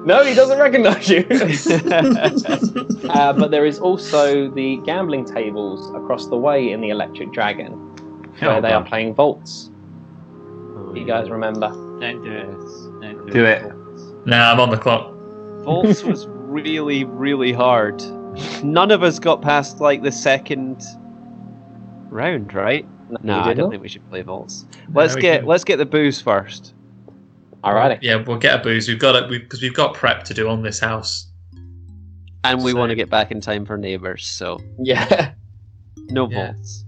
No, 0.07 0.23
he 0.23 0.35
doesn't 0.35 0.59
recognize 0.59 1.09
you. 1.09 1.25
uh, 3.09 3.33
but 3.33 3.51
there 3.51 3.65
is 3.65 3.79
also 3.79 4.51
the 4.51 4.77
gambling 4.85 5.25
tables 5.25 5.89
across 5.95 6.27
the 6.27 6.37
way 6.37 6.73
in 6.73 6.83
the 6.83 6.91
Electric 6.91 7.33
Dragon, 7.33 7.71
where 8.39 8.57
Oh, 8.57 8.61
they 8.61 8.73
are 8.73 8.85
playing 8.85 9.15
vaults. 9.15 9.71
you 10.95 11.05
guys 11.07 11.31
remember? 11.31 11.71
Don't 12.01 12.23
do 12.23 12.31
it. 12.33 13.01
Don't 13.01 13.31
Do 13.31 13.45
it. 13.47 13.73
Nah, 14.27 14.53
I'm 14.53 14.61
on 14.61 14.69
the 14.71 14.77
clock. 14.77 15.11
Volts 15.65 16.03
was 16.03 16.27
really, 16.29 17.05
really 17.05 17.53
hard. 17.53 18.03
None 18.63 18.91
of 18.91 19.03
us 19.03 19.19
got 19.19 19.41
past 19.41 19.81
like 19.81 20.03
the 20.03 20.13
second 20.13 20.83
round, 22.11 22.53
right? 22.53 22.87
You 23.11 23.19
No, 23.23 23.41
I 23.41 23.55
don't 23.55 23.65
not? 23.65 23.71
think 23.71 23.83
we 23.83 23.89
should 23.89 24.09
play 24.11 24.23
vaults. 24.23 24.67
Let's 24.93 25.15
we 25.15 25.21
get 25.23 25.33
didn't. 25.39 25.49
let's 25.49 25.65
get 25.65 25.77
the 25.77 25.87
booze 25.87 26.21
first. 26.21 26.75
Alrighty. 27.63 27.99
Yeah, 28.03 28.17
we'll 28.17 28.39
get 28.39 28.61
a 28.61 28.63
booze. 28.63 28.89
We've 28.89 28.99
got 28.99 29.15
it 29.17 29.29
because 29.31 29.63
we've 29.63 29.75
got 29.75 29.95
prep 29.95 30.23
to 30.25 30.35
do 30.35 30.49
on 30.49 30.63
this 30.63 30.79
house. 30.79 31.29
And 32.45 32.63
we 32.63 32.73
So- 32.73 32.79
want 32.79 32.91
to 32.91 32.95
get 32.95 33.09
back 33.09 33.31
in 33.31 33.41
time 33.41 33.65
for 33.65 33.77
neighbours, 33.79 34.27
so 34.27 34.59
Yeah. 34.79 35.33
no 36.11 36.29
Yeah. 36.31 36.53
Volts. 36.53 36.85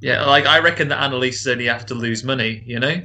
Yeah, 0.00 0.24
like 0.26 0.46
I 0.46 0.58
reckon 0.60 0.88
that 0.88 1.00
Annalise 1.02 1.46
only 1.46 1.66
have 1.66 1.84
to 1.86 1.94
lose 1.94 2.22
money, 2.24 2.62
you 2.66 2.78
know. 2.80 3.00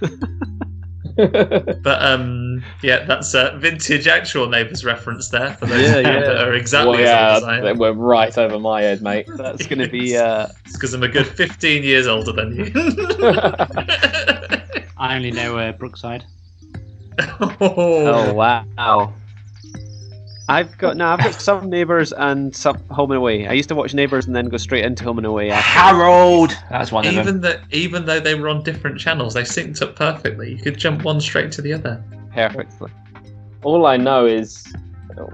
But 1.82 2.02
um, 2.02 2.62
yeah, 2.82 3.04
that's 3.04 3.34
a 3.34 3.56
vintage 3.58 4.06
actual 4.06 4.48
neighbours 4.48 4.84
reference 4.84 5.28
there 5.30 5.54
for 5.54 5.66
those 5.66 5.80
Yeah, 5.82 5.96
of 5.98 6.06
you 6.06 6.12
yeah. 6.12 6.20
that 6.20 6.40
are 6.48 6.52
exactly 6.54 6.90
well, 6.92 7.00
as 7.00 7.08
yeah, 7.08 7.34
old 7.34 7.36
as 7.36 7.42
I 7.44 7.56
am. 7.58 7.64
that 7.64 7.76
went 7.78 7.96
right 7.98 8.36
over 8.38 8.58
my 8.58 8.82
head, 8.82 9.02
mate. 9.02 9.26
That's 9.36 9.66
gonna 9.66 9.88
be 9.88 10.16
uh 10.18 10.48
It's 10.64 10.74
because 10.74 10.94
I'm 10.94 11.02
a 11.02 11.08
good 11.08 11.26
15 11.26 11.82
years 11.82 12.06
older 12.06 12.32
than 12.32 12.54
you. 12.56 12.70
I 14.98 15.16
only 15.16 15.30
know 15.30 15.56
uh, 15.58 15.72
Brookside. 15.72 16.24
Oh 17.40 18.32
wow. 18.34 19.12
I've 20.50 20.76
got 20.78 20.96
no, 20.96 21.06
I've 21.06 21.20
got 21.20 21.40
some 21.40 21.70
neighbours 21.70 22.12
and 22.12 22.54
some 22.56 22.76
home 22.88 23.12
and 23.12 23.18
away. 23.18 23.46
I 23.46 23.52
used 23.52 23.68
to 23.68 23.76
watch 23.76 23.94
neighbours 23.94 24.26
and 24.26 24.34
then 24.34 24.48
go 24.48 24.56
straight 24.56 24.84
into 24.84 25.04
home 25.04 25.18
and 25.18 25.26
away 25.26 25.52
after. 25.52 25.62
Harold. 25.62 26.56
That's 26.68 26.90
one 26.90 27.06
of 27.06 27.14
them. 27.14 27.22
even 27.22 27.40
though 27.40 27.60
even 27.70 28.04
though 28.04 28.18
they 28.18 28.34
were 28.34 28.48
on 28.48 28.64
different 28.64 28.98
channels, 28.98 29.34
they 29.34 29.42
synced 29.42 29.80
up 29.80 29.94
perfectly. 29.94 30.50
You 30.50 30.58
could 30.58 30.76
jump 30.76 31.04
one 31.04 31.20
straight 31.20 31.52
to 31.52 31.62
the 31.62 31.72
other. 31.72 32.02
Perfectly. 32.34 32.90
All 33.62 33.86
I 33.86 33.96
know 33.96 34.26
is 34.26 34.66
oh, 35.18 35.30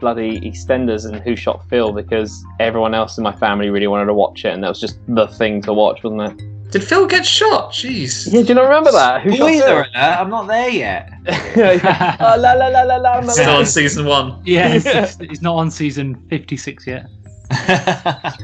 bloody 0.00 0.40
EastEnders 0.40 1.04
and 1.04 1.22
Who 1.22 1.36
Shot 1.36 1.68
Phil 1.68 1.92
because 1.92 2.42
everyone 2.58 2.94
else 2.94 3.18
in 3.18 3.22
my 3.22 3.36
family 3.36 3.68
really 3.68 3.86
wanted 3.86 4.06
to 4.06 4.14
watch 4.14 4.46
it, 4.46 4.54
and 4.54 4.64
that 4.64 4.68
was 4.70 4.80
just 4.80 4.98
the 5.08 5.26
thing 5.26 5.60
to 5.62 5.74
watch, 5.74 6.02
wasn't 6.02 6.40
it? 6.40 6.53
Did 6.74 6.82
Phil 6.82 7.06
get 7.06 7.24
shot? 7.24 7.70
Jeez. 7.70 8.26
Yeah, 8.32 8.42
do 8.42 8.48
you 8.48 8.54
not 8.56 8.64
remember 8.64 8.90
that? 8.90 9.22
Who 9.22 9.30
Shot 9.30 9.36
Spoiler 9.36 9.60
Phil? 9.62 9.76
alert! 9.76 9.88
I'm 9.94 10.28
not 10.28 10.48
there 10.48 10.68
yet. 10.70 11.08
oh, 12.20 12.34
la 12.36 12.52
la 12.54 12.66
la 12.66 12.82
la 12.82 12.96
la. 12.96 13.18
la, 13.20 13.30
Still 13.32 13.50
on 13.54 13.64
season 13.64 14.06
one. 14.06 14.42
Yeah, 14.44 14.68
he's, 14.72 14.82
he's- 14.82 15.16
he's 15.20 15.40
not 15.40 15.54
on 15.54 15.70
season 15.70 16.16
56 16.30 16.84
yet. 16.88 17.06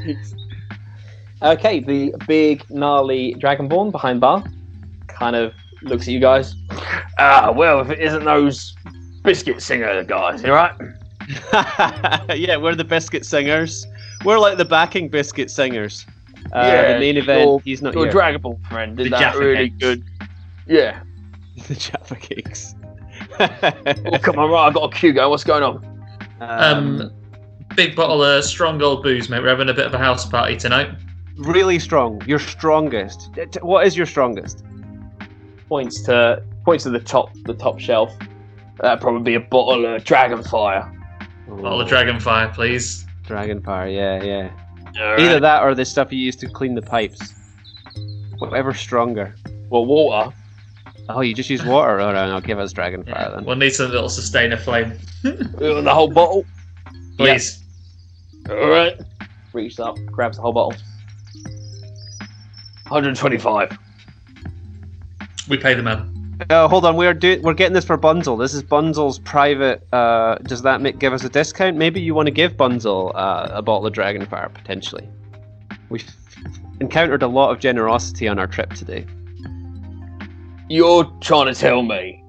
Okay, 1.43 1.79
the 1.79 2.13
big 2.27 2.63
gnarly 2.69 3.33
dragonborn 3.39 3.91
behind 3.91 4.21
bar 4.21 4.43
kind 5.07 5.35
of 5.35 5.53
looks 5.81 6.03
at 6.07 6.13
you 6.13 6.19
guys. 6.19 6.55
Ah, 7.17 7.51
well, 7.51 7.79
if 7.81 7.89
it 7.89 7.99
isn't 7.99 8.23
those 8.23 8.75
biscuit 9.23 9.59
singer 9.61 10.03
guys, 10.03 10.43
you 10.43 10.53
right? 10.53 10.71
yeah, 12.37 12.57
we're 12.57 12.75
the 12.75 12.85
biscuit 12.87 13.25
singers. 13.25 13.85
We're 14.23 14.37
like 14.37 14.57
the 14.59 14.65
backing 14.65 15.09
biscuit 15.09 15.49
singers. 15.49 16.05
Uh, 16.53 16.59
Yeah, 16.65 16.93
the 16.93 16.99
main 16.99 17.17
event, 17.17 17.41
your- 17.41 17.59
he's 17.61 17.81
not 17.81 17.93
Your 17.93 18.05
here. 18.05 18.13
dragonborn 18.13 18.65
friend 18.67 18.97
did 18.97 19.05
The 19.07 19.09
that 19.11 19.19
Jaffa 19.19 19.39
really 19.39 19.69
cakes. 19.69 19.77
good. 19.79 20.03
Yeah. 20.67 20.99
the 21.67 21.75
Jaffa 21.75 22.15
cakes. 22.15 22.75
Oh, 23.39 24.17
come 24.21 24.37
on, 24.39 24.49
right, 24.51 24.67
I've 24.67 24.73
got 24.73 24.93
a 24.93 24.95
queue 24.97 25.13
going. 25.13 25.29
What's 25.29 25.43
going 25.43 25.63
on? 25.63 26.05
Um, 26.41 27.11
big 27.75 27.95
bottle 27.95 28.23
of 28.23 28.43
strong 28.43 28.81
old 28.81 29.03
booze, 29.03 29.29
mate. 29.29 29.41
We're 29.41 29.49
having 29.49 29.69
a 29.69 29.73
bit 29.73 29.85
of 29.85 29.93
a 29.93 29.97
house 29.97 30.25
party 30.27 30.55
tonight. 30.57 30.89
really 31.37 31.79
strong. 31.79 32.21
Your 32.27 32.39
strongest. 32.39 33.33
T- 33.35 33.45
t- 33.45 33.59
What 33.61 33.85
is 33.87 33.95
your 33.95 34.05
strongest? 34.05 34.63
Points 35.69 36.01
to 36.03 36.43
points 36.65 36.83
to 36.83 36.89
the 36.89 36.99
top 36.99 37.31
the 37.45 37.53
top 37.53 37.79
shelf. 37.79 38.11
That'd 38.79 38.99
probably 39.01 39.23
be 39.23 39.35
a 39.35 39.39
bottle 39.39 39.85
of 39.85 40.03
Dragonfire. 40.03 40.91
Bottle 41.47 41.81
of 41.81 41.87
Dragonfire, 41.89 42.53
please. 42.53 43.05
Dragonfire, 43.27 43.93
yeah, 43.93 44.23
yeah. 44.23 44.49
Either 44.97 45.39
that 45.39 45.63
or 45.63 45.73
the 45.75 45.85
stuff 45.85 46.11
you 46.11 46.19
use 46.19 46.35
to 46.37 46.47
clean 46.49 46.75
the 46.75 46.81
pipes. 46.81 47.33
Whatever's 48.39 48.79
stronger. 48.79 49.35
Well, 49.69 49.85
water. 49.85 50.33
Oh, 51.09 51.21
you 51.21 51.33
just 51.33 51.49
use 51.49 51.63
water? 51.63 51.99
Alright, 52.01 52.29
I'll 52.29 52.41
give 52.41 52.59
us 52.59 52.73
Dragonfire 52.73 53.35
then. 53.35 53.45
We'll 53.45 53.55
need 53.55 53.71
something 53.71 53.93
that'll 53.93 54.09
sustain 54.09 54.53
a 54.53 54.57
flame. 54.57 54.93
Uh, 55.23 55.81
The 55.81 55.93
whole 55.93 56.09
bottle. 56.09 56.45
Please. 57.17 57.63
All 58.49 58.55
right. 58.69 58.99
Reaches 59.53 59.79
up, 59.79 59.97
grabs 60.07 60.37
the 60.37 60.41
whole 60.41 60.53
bottle. 60.53 60.73
125. 62.87 63.77
We 65.47 65.57
pay 65.57 65.73
the 65.75 65.83
man. 65.83 66.10
Oh, 66.49 66.67
hold 66.67 66.85
on. 66.85 66.95
We're 66.95 67.13
do- 67.13 67.39
we're 67.43 67.53
getting 67.53 67.73
this 67.73 67.85
for 67.85 67.97
Bunzel. 67.97 68.39
This 68.39 68.53
is 68.53 68.63
Bunzel's 68.63 69.19
private. 69.19 69.85
Uh, 69.93 70.35
does 70.35 70.61
that 70.63 70.81
make 70.81 70.97
give 70.97 71.13
us 71.13 71.23
a 71.23 71.29
discount? 71.29 71.77
Maybe 71.77 72.01
you 72.01 72.15
want 72.15 72.27
to 72.27 72.31
give 72.31 72.53
Bunzel 72.57 73.11
uh, 73.15 73.49
a 73.51 73.61
bottle 73.61 73.85
of 73.85 73.93
Dragonfire 73.93 74.51
potentially. 74.53 75.07
We've 75.89 76.09
encountered 76.79 77.21
a 77.21 77.27
lot 77.27 77.51
of 77.51 77.59
generosity 77.59 78.27
on 78.27 78.39
our 78.39 78.47
trip 78.47 78.73
today. 78.73 79.05
You're 80.69 81.05
trying 81.21 81.53
to 81.53 81.59
tell 81.59 81.83
me 81.83 82.23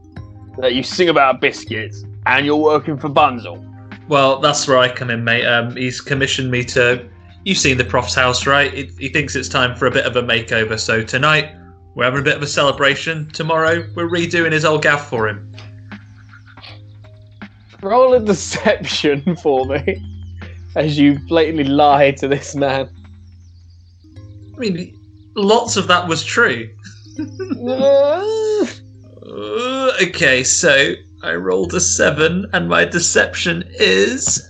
that 0.58 0.74
you 0.74 0.82
sing 0.82 1.08
about 1.08 1.40
biscuits 1.40 2.04
and 2.26 2.44
you're 2.44 2.56
working 2.56 2.98
for 2.98 3.08
Bunzel. 3.08 3.68
Well, 4.08 4.40
that's 4.40 4.68
where 4.68 4.78
I 4.78 4.92
come 4.92 5.10
in, 5.10 5.24
mate. 5.24 5.46
Um, 5.46 5.74
he's 5.74 6.00
commissioned 6.00 6.50
me 6.50 6.64
to. 6.66 7.08
You've 7.44 7.58
seen 7.58 7.78
the 7.78 7.84
prof's 7.84 8.14
house, 8.14 8.46
right? 8.46 8.72
He, 8.74 8.84
he 8.98 9.08
thinks 9.08 9.34
it's 9.34 9.48
time 9.48 9.74
for 9.74 9.86
a 9.86 9.90
bit 9.90 10.04
of 10.04 10.16
a 10.16 10.22
makeover. 10.22 10.78
So 10.78 11.02
tonight 11.02 11.56
we're 11.94 12.04
having 12.04 12.20
a 12.20 12.22
bit 12.22 12.36
of 12.36 12.42
a 12.42 12.46
celebration. 12.46 13.28
Tomorrow 13.30 13.86
we're 13.94 14.08
redoing 14.08 14.52
his 14.52 14.64
old 14.64 14.82
gaff 14.82 15.08
for 15.08 15.28
him. 15.28 15.52
Roll 17.82 18.14
a 18.14 18.20
deception 18.20 19.36
for 19.36 19.66
me 19.66 20.02
as 20.76 20.98
you 20.98 21.18
blatantly 21.28 21.64
lie 21.64 22.12
to 22.12 22.28
this 22.28 22.54
man. 22.54 22.88
I 24.54 24.58
mean, 24.58 24.98
lots 25.34 25.76
of 25.76 25.88
that 25.88 26.08
was 26.08 26.24
true. 26.24 26.70
Uh, 29.24 29.92
okay, 30.02 30.42
so 30.42 30.94
I 31.22 31.34
rolled 31.34 31.72
a 31.74 31.80
seven, 31.80 32.46
and 32.52 32.68
my 32.68 32.84
deception 32.84 33.62
is. 33.78 34.42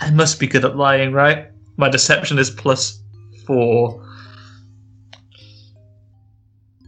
I 0.00 0.10
must 0.10 0.40
be 0.40 0.48
good 0.48 0.64
at 0.64 0.76
lying, 0.76 1.12
right? 1.12 1.46
My 1.76 1.88
deception 1.88 2.38
is 2.38 2.50
plus 2.50 3.00
four. 3.46 4.03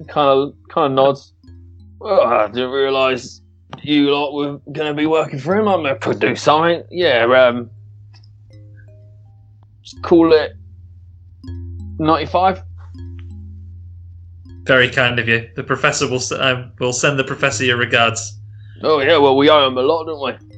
Kind 0.08 0.28
of 0.28 0.54
kind 0.68 0.86
of 0.86 0.92
nods. 0.92 1.32
Well, 1.98 2.20
I 2.20 2.46
didn't 2.48 2.70
realise 2.70 3.40
you 3.82 4.10
lot 4.10 4.32
were 4.32 4.58
going 4.72 4.88
to 4.88 4.94
be 4.94 5.06
working 5.06 5.38
for 5.38 5.56
him. 5.56 5.68
I, 5.68 5.94
could 5.94 6.20
do 6.20 6.36
something. 6.36 6.84
Yeah, 6.90 7.24
um, 7.24 7.70
Just 9.82 10.02
call 10.02 10.32
it 10.32 10.52
95. 11.98 12.62
Very 14.64 14.90
kind 14.90 15.18
of 15.18 15.28
you. 15.28 15.48
The 15.54 15.62
professor 15.62 16.08
will 16.08 16.20
uh, 16.32 16.68
will 16.78 16.92
send 16.92 17.18
the 17.18 17.24
professor 17.24 17.64
your 17.64 17.76
regards. 17.76 18.38
Oh, 18.82 19.00
yeah, 19.00 19.16
well, 19.16 19.36
we 19.36 19.48
owe 19.48 19.66
him 19.66 19.78
a 19.78 19.82
lot, 19.82 20.04
don't 20.04 20.22
we? 20.22 20.55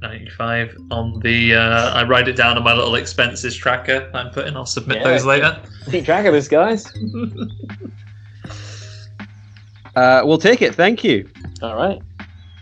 95 0.00 0.76
on 0.90 1.20
the. 1.20 1.54
Uh, 1.54 1.90
I 1.94 2.04
write 2.04 2.28
it 2.28 2.36
down 2.36 2.56
on 2.56 2.64
my 2.64 2.72
little 2.74 2.94
expenses 2.94 3.54
tracker 3.54 4.10
I'm 4.14 4.30
putting. 4.30 4.56
I'll 4.56 4.66
submit 4.66 4.98
Yeah. 4.98 5.04
those 5.04 5.24
later. 5.24 5.60
Keep 5.90 6.04
track 6.06 6.26
of 6.26 6.32
this, 6.32 6.48
guys. 6.48 6.90
Uh, 9.96 10.22
we'll 10.24 10.38
take 10.38 10.62
it. 10.62 10.72
Thank 10.74 11.02
you. 11.02 11.28
All 11.62 11.74
right. 11.76 12.00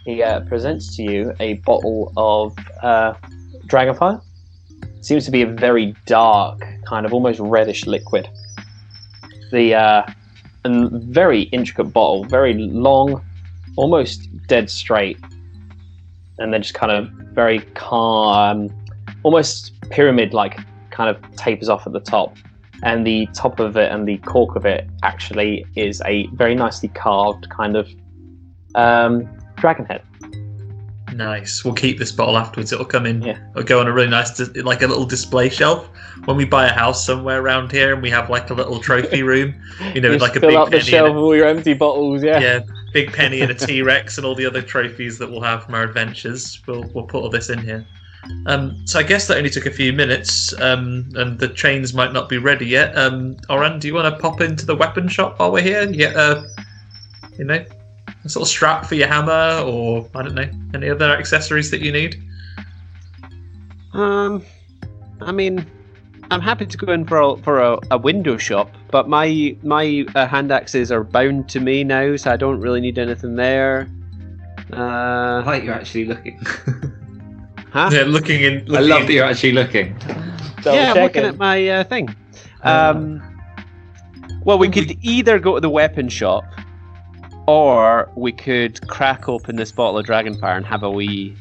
He 0.06 0.22
uh, 0.22 0.40
presents 0.40 0.96
to 0.96 1.02
you 1.02 1.34
a 1.40 1.54
bottle 1.56 2.10
of 2.16 2.56
uh, 2.82 3.12
Dragonfire. 3.66 4.22
Seems 5.02 5.26
to 5.26 5.30
be 5.30 5.42
a 5.42 5.46
very 5.46 5.94
dark, 6.06 6.58
kind 6.86 7.04
of 7.04 7.12
almost 7.12 7.38
reddish 7.40 7.86
liquid. 7.86 8.28
The 9.52 9.74
uh, 9.74 10.02
and 10.64 10.90
very 11.14 11.42
intricate 11.42 11.92
bottle, 11.92 12.24
very 12.24 12.54
long, 12.54 13.22
almost 13.76 14.28
dead 14.46 14.70
straight, 14.70 15.18
and 16.38 16.52
then 16.52 16.62
just 16.62 16.74
kind 16.74 16.92
of 16.92 17.08
very 17.34 17.60
calm, 17.74 18.68
almost 19.22 19.72
pyramid-like, 19.90 20.58
kind 20.90 21.14
of 21.14 21.36
tapers 21.36 21.68
off 21.68 21.86
at 21.86 21.92
the 21.92 22.00
top. 22.00 22.36
And 22.82 23.06
the 23.06 23.26
top 23.34 23.58
of 23.58 23.76
it 23.76 23.90
and 23.90 24.06
the 24.06 24.18
cork 24.18 24.54
of 24.54 24.64
it 24.64 24.88
actually 25.02 25.66
is 25.74 26.00
a 26.04 26.26
very 26.28 26.54
nicely 26.54 26.88
carved 26.88 27.48
kind 27.50 27.76
of 27.76 27.88
um, 28.76 29.28
dragon 29.56 29.84
head. 29.84 30.02
Nice. 31.14 31.64
We'll 31.64 31.74
keep 31.74 31.98
this 31.98 32.12
bottle 32.12 32.36
afterwards. 32.36 32.72
It'll 32.72 32.84
come 32.84 33.06
in. 33.06 33.22
It'll 33.24 33.64
go 33.64 33.80
on 33.80 33.88
a 33.88 33.92
really 33.92 34.10
nice, 34.10 34.38
like 34.56 34.82
a 34.82 34.86
little 34.86 35.06
display 35.06 35.48
shelf. 35.48 35.88
When 36.26 36.36
we 36.36 36.44
buy 36.44 36.66
a 36.66 36.72
house 36.72 37.04
somewhere 37.04 37.40
around 37.40 37.72
here 37.72 37.92
and 37.92 38.02
we 38.02 38.10
have 38.10 38.30
like 38.30 38.50
a 38.50 38.54
little 38.54 38.78
trophy 38.78 39.22
room, 39.24 39.54
you 39.94 40.00
know, 40.00 40.10
with 40.10 40.20
like 40.20 40.36
a 40.36 40.40
fill 40.40 40.50
big 40.50 40.58
up 40.58 40.70
the 40.70 40.80
shelf 40.80 41.08
with 41.08 41.16
all 41.16 41.34
your 41.34 41.46
empty 41.46 41.74
bottles. 41.74 42.22
Yeah. 42.22 42.38
yeah, 42.38 42.60
big 42.92 43.12
penny 43.12 43.40
and 43.40 43.50
a 43.50 43.54
T 43.54 43.82
Rex 43.82 44.18
and 44.18 44.26
all 44.26 44.34
the 44.34 44.46
other 44.46 44.62
trophies 44.62 45.18
that 45.18 45.30
we'll 45.30 45.42
have 45.42 45.64
from 45.64 45.74
our 45.74 45.84
adventures. 45.84 46.60
We'll 46.66 46.84
we'll 46.94 47.06
put 47.06 47.22
all 47.22 47.30
this 47.30 47.50
in 47.50 47.58
here. 47.58 47.86
Um, 48.46 48.86
so 48.86 48.98
I 48.98 49.02
guess 49.02 49.28
that 49.28 49.36
only 49.36 49.50
took 49.50 49.66
a 49.66 49.70
few 49.70 49.92
minutes, 49.92 50.52
um, 50.60 51.08
and 51.14 51.38
the 51.38 51.48
chains 51.48 51.94
might 51.94 52.12
not 52.12 52.28
be 52.28 52.38
ready 52.38 52.66
yet. 52.66 52.96
Um, 52.96 53.36
Oran, 53.48 53.78
do 53.78 53.88
you 53.88 53.94
want 53.94 54.12
to 54.12 54.20
pop 54.20 54.40
into 54.40 54.66
the 54.66 54.74
weapon 54.74 55.08
shop 55.08 55.38
while 55.38 55.52
we're 55.52 55.62
here? 55.62 55.82
You 55.82 55.96
get 55.96 56.16
a, 56.16 56.46
you 57.38 57.44
know, 57.44 57.64
a 58.24 58.28
sort 58.28 58.42
of 58.42 58.48
strap 58.48 58.86
for 58.86 58.96
your 58.96 59.08
hammer, 59.08 59.62
or 59.64 60.08
I 60.14 60.22
don't 60.22 60.34
know, 60.34 60.50
any 60.74 60.90
other 60.90 61.10
accessories 61.10 61.70
that 61.70 61.80
you 61.80 61.92
need. 61.92 62.22
Um, 63.94 64.42
I 65.20 65.32
mean, 65.32 65.64
I'm 66.30 66.40
happy 66.40 66.66
to 66.66 66.76
go 66.76 66.92
in 66.92 67.06
for 67.06 67.20
a, 67.20 67.36
for 67.38 67.60
a, 67.60 67.78
a 67.90 67.98
window 67.98 68.36
shop, 68.36 68.70
but 68.90 69.08
my 69.08 69.56
my 69.62 70.04
uh, 70.14 70.26
hand 70.26 70.52
axes 70.52 70.92
are 70.92 71.02
bound 71.02 71.48
to 71.50 71.60
me 71.60 71.84
now, 71.84 72.16
so 72.16 72.30
I 72.30 72.36
don't 72.36 72.60
really 72.60 72.80
need 72.80 72.98
anything 72.98 73.36
there. 73.36 73.88
Uh, 74.72 75.40
I 75.40 75.44
like 75.44 75.64
you're 75.64 75.74
actually 75.74 76.04
looking. 76.04 76.38
huh? 77.72 77.90
Yeah, 77.92 78.02
looking 78.02 78.42
in. 78.42 78.74
I 78.74 78.80
love 78.80 79.00
in- 79.00 79.06
that 79.06 79.12
you're 79.12 79.24
actually 79.24 79.52
looking. 79.52 79.96
yeah, 80.64 80.92
I'm 80.92 81.02
looking 81.02 81.24
at 81.24 81.38
my 81.38 81.66
uh, 81.68 81.84
thing. 81.84 82.14
Um, 82.62 83.22
well, 84.44 84.58
we 84.58 84.68
could 84.68 84.98
either 85.02 85.38
go 85.38 85.54
to 85.54 85.60
the 85.60 85.70
weapon 85.70 86.08
shop, 86.10 86.44
or 87.46 88.10
we 88.16 88.32
could 88.32 88.86
crack 88.88 89.28
open 89.28 89.56
this 89.56 89.72
bottle 89.72 89.98
of 89.98 90.06
Dragonfire 90.06 90.56
and 90.56 90.66
have 90.66 90.82
a 90.82 90.90
wee 90.90 91.36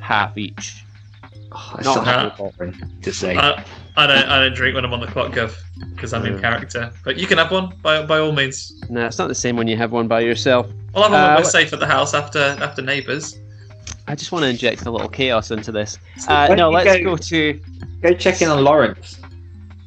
half 0.00 0.36
each. 0.36 0.84
I 1.52 1.80
Not 1.82 1.92
still 1.92 2.02
half. 2.04 2.36
to 3.02 3.12
say. 3.12 3.36
I, 3.36 3.64
I 3.96 4.06
don't. 4.06 4.28
I 4.28 4.38
don't 4.40 4.54
drink 4.54 4.74
when 4.74 4.84
I'm 4.84 4.92
on 4.92 5.00
the 5.00 5.06
clock, 5.06 5.32
Gov, 5.32 5.54
because 5.94 6.12
I'm 6.12 6.26
in 6.26 6.38
character. 6.40 6.92
But 7.04 7.16
you 7.18 7.26
can 7.26 7.38
have 7.38 7.50
one 7.50 7.72
by 7.82 8.04
by 8.04 8.18
all 8.18 8.32
means. 8.32 8.82
No, 8.90 9.06
it's 9.06 9.18
not 9.18 9.28
the 9.28 9.34
same 9.34 9.56
when 9.56 9.66
you 9.66 9.76
have 9.76 9.90
one 9.90 10.08
by 10.08 10.20
yourself. 10.20 10.66
I'll 10.94 11.04
have 11.04 11.12
one 11.12 11.20
Uh, 11.20 11.24
when 11.24 11.34
we're 11.36 11.42
what- 11.42 11.46
safe 11.50 11.72
at 11.72 11.80
the 11.80 11.86
house 11.86 12.12
after 12.14 12.38
after 12.60 12.82
neighbours. 12.82 13.38
I 14.06 14.14
just 14.14 14.30
want 14.32 14.42
to 14.44 14.48
inject 14.48 14.84
a 14.86 14.90
little 14.90 15.08
chaos 15.08 15.50
into 15.50 15.72
this. 15.72 15.98
Uh, 16.28 16.54
no, 16.54 16.70
let's 16.70 16.98
go- 16.98 17.04
go 17.04 17.16
to. 17.16 17.60
Go 18.02 18.14
check 18.14 18.42
in 18.42 18.48
on 18.48 18.62
Lawrence. 18.62 19.18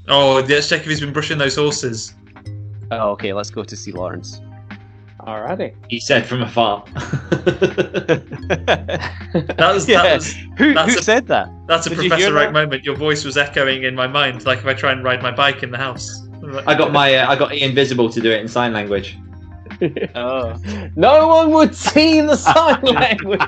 Oh, 0.07 0.43
let's 0.47 0.67
check 0.67 0.81
if 0.81 0.87
he's 0.87 0.99
been 0.99 1.13
brushing 1.13 1.37
those 1.37 1.55
horses. 1.55 2.15
Oh, 2.91 3.11
okay, 3.11 3.33
let's 3.33 3.49
go 3.51 3.63
to 3.63 3.75
see 3.75 3.91
Lawrence. 3.91 4.41
Alrighty. 5.27 5.73
He 5.87 5.99
said 5.99 6.25
from 6.25 6.41
afar. 6.41 6.83
That 9.31 9.71
was 9.73 9.87
Yeah, 9.89 10.03
that 10.03 10.15
was 10.15 10.33
who, 10.57 10.73
who 10.73 10.97
a- 10.99 11.01
said 11.03 11.27
that? 11.27 11.49
that's 11.67 11.85
a 11.87 11.89
Did 11.89 11.99
Professor 11.99 12.17
hear 12.17 12.33
Reich 12.33 12.47
that? 12.47 12.53
moment. 12.53 12.83
Your 12.83 12.95
voice 12.95 13.23
was 13.23 13.37
echoing 13.37 13.83
in 13.83 13.95
my 13.95 14.07
mind, 14.07 14.45
like 14.45 14.59
if 14.59 14.65
I 14.65 14.73
try 14.73 14.91
and 14.91 15.03
ride 15.03 15.21
my 15.21 15.31
bike 15.31 15.63
in 15.63 15.71
the 15.71 15.77
house. 15.77 16.27
I 16.67 16.73
got 16.75 16.91
my 16.91 17.15
uh, 17.15 17.29
I 17.31 17.35
got 17.35 17.53
Ian 17.53 17.73
Visible 17.75 18.09
to 18.09 18.19
do 18.19 18.31
it 18.31 18.41
in 18.41 18.47
sign 18.47 18.73
language. 18.73 19.17
Oh. 20.15 20.55
No 20.95 21.27
one 21.27 21.51
would 21.51 21.73
see 21.73 22.21
the 22.21 22.35
sign 22.35 22.81
language. 22.83 23.41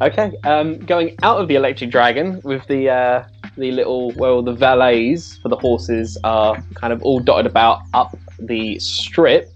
okay, 0.00 0.32
um, 0.44 0.78
going 0.78 1.16
out 1.22 1.38
of 1.38 1.48
the 1.48 1.54
electric 1.56 1.90
dragon 1.90 2.40
with 2.44 2.66
the 2.66 2.88
uh, 2.88 3.24
the 3.56 3.70
little 3.72 4.12
well, 4.12 4.42
the 4.42 4.52
valets 4.54 5.36
for 5.38 5.48
the 5.48 5.56
horses 5.56 6.16
are 6.24 6.56
kind 6.74 6.92
of 6.92 7.02
all 7.02 7.20
dotted 7.20 7.46
about 7.46 7.80
up 7.94 8.16
the 8.46 8.78
strip. 8.78 9.48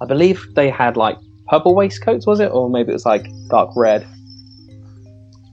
I 0.00 0.06
believe 0.06 0.46
they 0.54 0.70
had 0.70 0.96
like 0.96 1.16
purple 1.48 1.74
waistcoats, 1.74 2.26
was 2.26 2.40
it, 2.40 2.50
or 2.52 2.68
maybe 2.68 2.90
it 2.90 2.94
was 2.94 3.06
like 3.06 3.26
dark 3.48 3.70
red. 3.76 4.06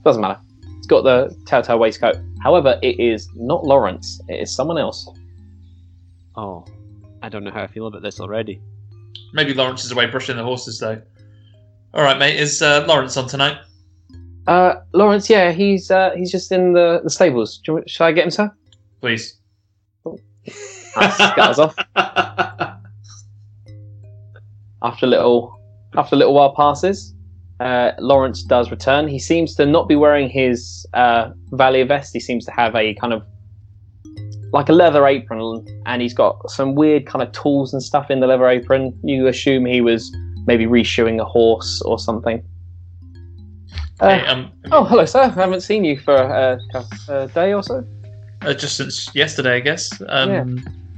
Doesn't 0.04 0.20
matter. 0.20 0.40
It's 0.78 0.86
got 0.86 1.02
the 1.02 1.34
telltale 1.46 1.78
waistcoat. 1.78 2.16
However, 2.42 2.78
it 2.82 2.98
is 2.98 3.28
not 3.36 3.64
Lawrence. 3.64 4.20
It 4.28 4.40
is 4.40 4.54
someone 4.54 4.78
else. 4.78 5.08
Oh, 6.36 6.64
I 7.22 7.28
don't 7.28 7.44
know 7.44 7.50
how 7.52 7.62
I 7.62 7.66
feel 7.68 7.86
about 7.86 8.02
this 8.02 8.18
already. 8.20 8.60
Maybe 9.32 9.54
Lawrence 9.54 9.84
is 9.84 9.92
away 9.92 10.06
brushing 10.06 10.36
the 10.36 10.42
horses 10.42 10.78
though. 10.78 11.00
All 11.94 12.02
right, 12.02 12.18
mate. 12.18 12.38
Is 12.38 12.62
uh, 12.62 12.84
Lawrence 12.88 13.16
on 13.16 13.28
tonight? 13.28 13.58
Uh, 14.46 14.74
Lawrence, 14.92 15.30
yeah, 15.30 15.52
he's 15.52 15.90
uh, 15.90 16.10
he's 16.16 16.32
just 16.32 16.50
in 16.50 16.72
the, 16.72 17.00
the 17.04 17.10
stables. 17.10 17.58
Do 17.58 17.72
you, 17.72 17.74
want- 17.74 17.90
shall 17.90 18.08
I 18.08 18.12
get 18.12 18.24
him, 18.24 18.30
sir? 18.30 18.50
Please. 19.00 19.36
That 20.94 21.14
scutters 21.14 21.58
off. 21.58 21.76
After 24.82 25.06
a 25.06 25.08
little, 25.08 25.58
after 25.96 26.14
a 26.16 26.18
little 26.18 26.34
while 26.34 26.54
passes, 26.54 27.14
uh, 27.60 27.92
Lawrence 27.98 28.42
does 28.42 28.70
return. 28.70 29.06
He 29.08 29.18
seems 29.18 29.54
to 29.56 29.66
not 29.66 29.88
be 29.88 29.94
wearing 29.96 30.28
his 30.28 30.86
uh, 30.94 31.30
Valley 31.52 31.82
vest. 31.84 32.12
He 32.12 32.20
seems 32.20 32.44
to 32.46 32.50
have 32.52 32.74
a 32.74 32.94
kind 32.94 33.12
of 33.12 33.22
like 34.52 34.68
a 34.68 34.72
leather 34.72 35.06
apron, 35.06 35.64
and 35.86 36.02
he's 36.02 36.12
got 36.14 36.50
some 36.50 36.74
weird 36.74 37.06
kind 37.06 37.22
of 37.22 37.32
tools 37.32 37.72
and 37.72 37.82
stuff 37.82 38.10
in 38.10 38.20
the 38.20 38.26
leather 38.26 38.48
apron. 38.48 38.98
You 39.04 39.26
assume 39.28 39.64
he 39.66 39.80
was 39.80 40.14
maybe 40.46 40.66
reshoeing 40.66 41.20
a 41.20 41.24
horse 41.24 41.80
or 41.82 41.98
something. 41.98 42.42
Uh, 44.00 44.08
Hey, 44.18 44.26
um, 44.26 44.50
oh, 44.72 44.84
hello, 44.84 45.04
sir. 45.04 45.20
I 45.20 45.28
haven't 45.28 45.60
seen 45.60 45.84
you 45.84 45.98
for 45.98 46.16
uh, 46.16 46.58
a 47.08 47.28
day 47.28 47.54
or 47.54 47.62
so. 47.62 47.84
uh, 48.42 48.52
just 48.52 48.76
since 48.76 49.14
yesterday, 49.14 49.56
I 49.56 49.60
guess. 49.60 49.92
Um, 50.08 50.30
Yeah. 50.30 50.44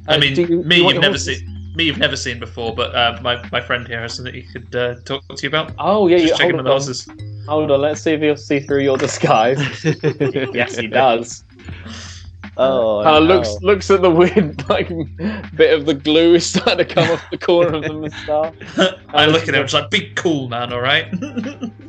I 0.09 0.17
Uh, 0.17 0.19
mean, 0.19 0.35
you- 0.37 0.63
me 0.65 0.77
you 0.79 0.85
you've 0.85 0.95
never 1.01 1.09
horses? 1.09 1.39
seen. 1.41 1.54
Me 1.75 1.85
you've 1.85 1.99
never 1.99 2.17
seen 2.17 2.39
before, 2.39 2.75
but 2.75 2.95
uh, 2.95 3.19
my 3.21 3.47
my 3.51 3.61
friend 3.61 3.87
here 3.87 4.01
has 4.01 4.15
something 4.15 4.33
he 4.33 4.43
could 4.43 4.75
uh, 4.77 4.95
talk 5.05 5.23
to 5.29 5.43
you 5.43 5.49
about. 5.49 5.73
Oh 5.79 6.07
yeah, 6.07 6.19
Just 6.19 6.33
you 6.33 6.37
checking 6.39 6.55
hold 6.55 6.67
the 6.67 6.71
on. 6.71 6.75
horses. 6.79 7.09
Hold 7.49 7.71
on, 7.71 7.81
let's 7.81 8.01
see 8.01 8.13
if 8.13 8.21
he'll 8.21 8.37
see 8.37 8.61
through 8.61 8.83
your 8.83 8.97
disguise. 8.97 9.59
yes, 10.55 10.77
he 10.77 10.87
does. 10.87 11.45
Oh, 12.57 13.03
kind 13.03 13.17
of 13.17 13.29
no. 13.29 13.35
looks 13.35 13.63
looks 13.63 13.91
at 13.91 14.03
the 14.03 14.11
weird 14.11 14.69
like 14.69 14.89
bit 15.57 15.75
of 15.75 15.87
the 15.87 15.95
glue 15.95 16.35
is 16.35 16.47
starting 16.47 16.87
to 16.87 16.95
come 16.95 17.11
off 17.11 17.25
the 17.31 17.39
corner 17.39 17.77
of 17.77 17.83
the 17.83 17.93
moustache. 17.93 18.55
I 19.09 19.27
look 19.27 19.49
at 19.49 19.55
him, 19.55 19.65
it's 19.65 19.75
like, 19.75 19.91
be 19.91 20.13
cool, 20.15 20.49
man. 20.49 20.73
All 20.73 20.81
right. 20.81 21.13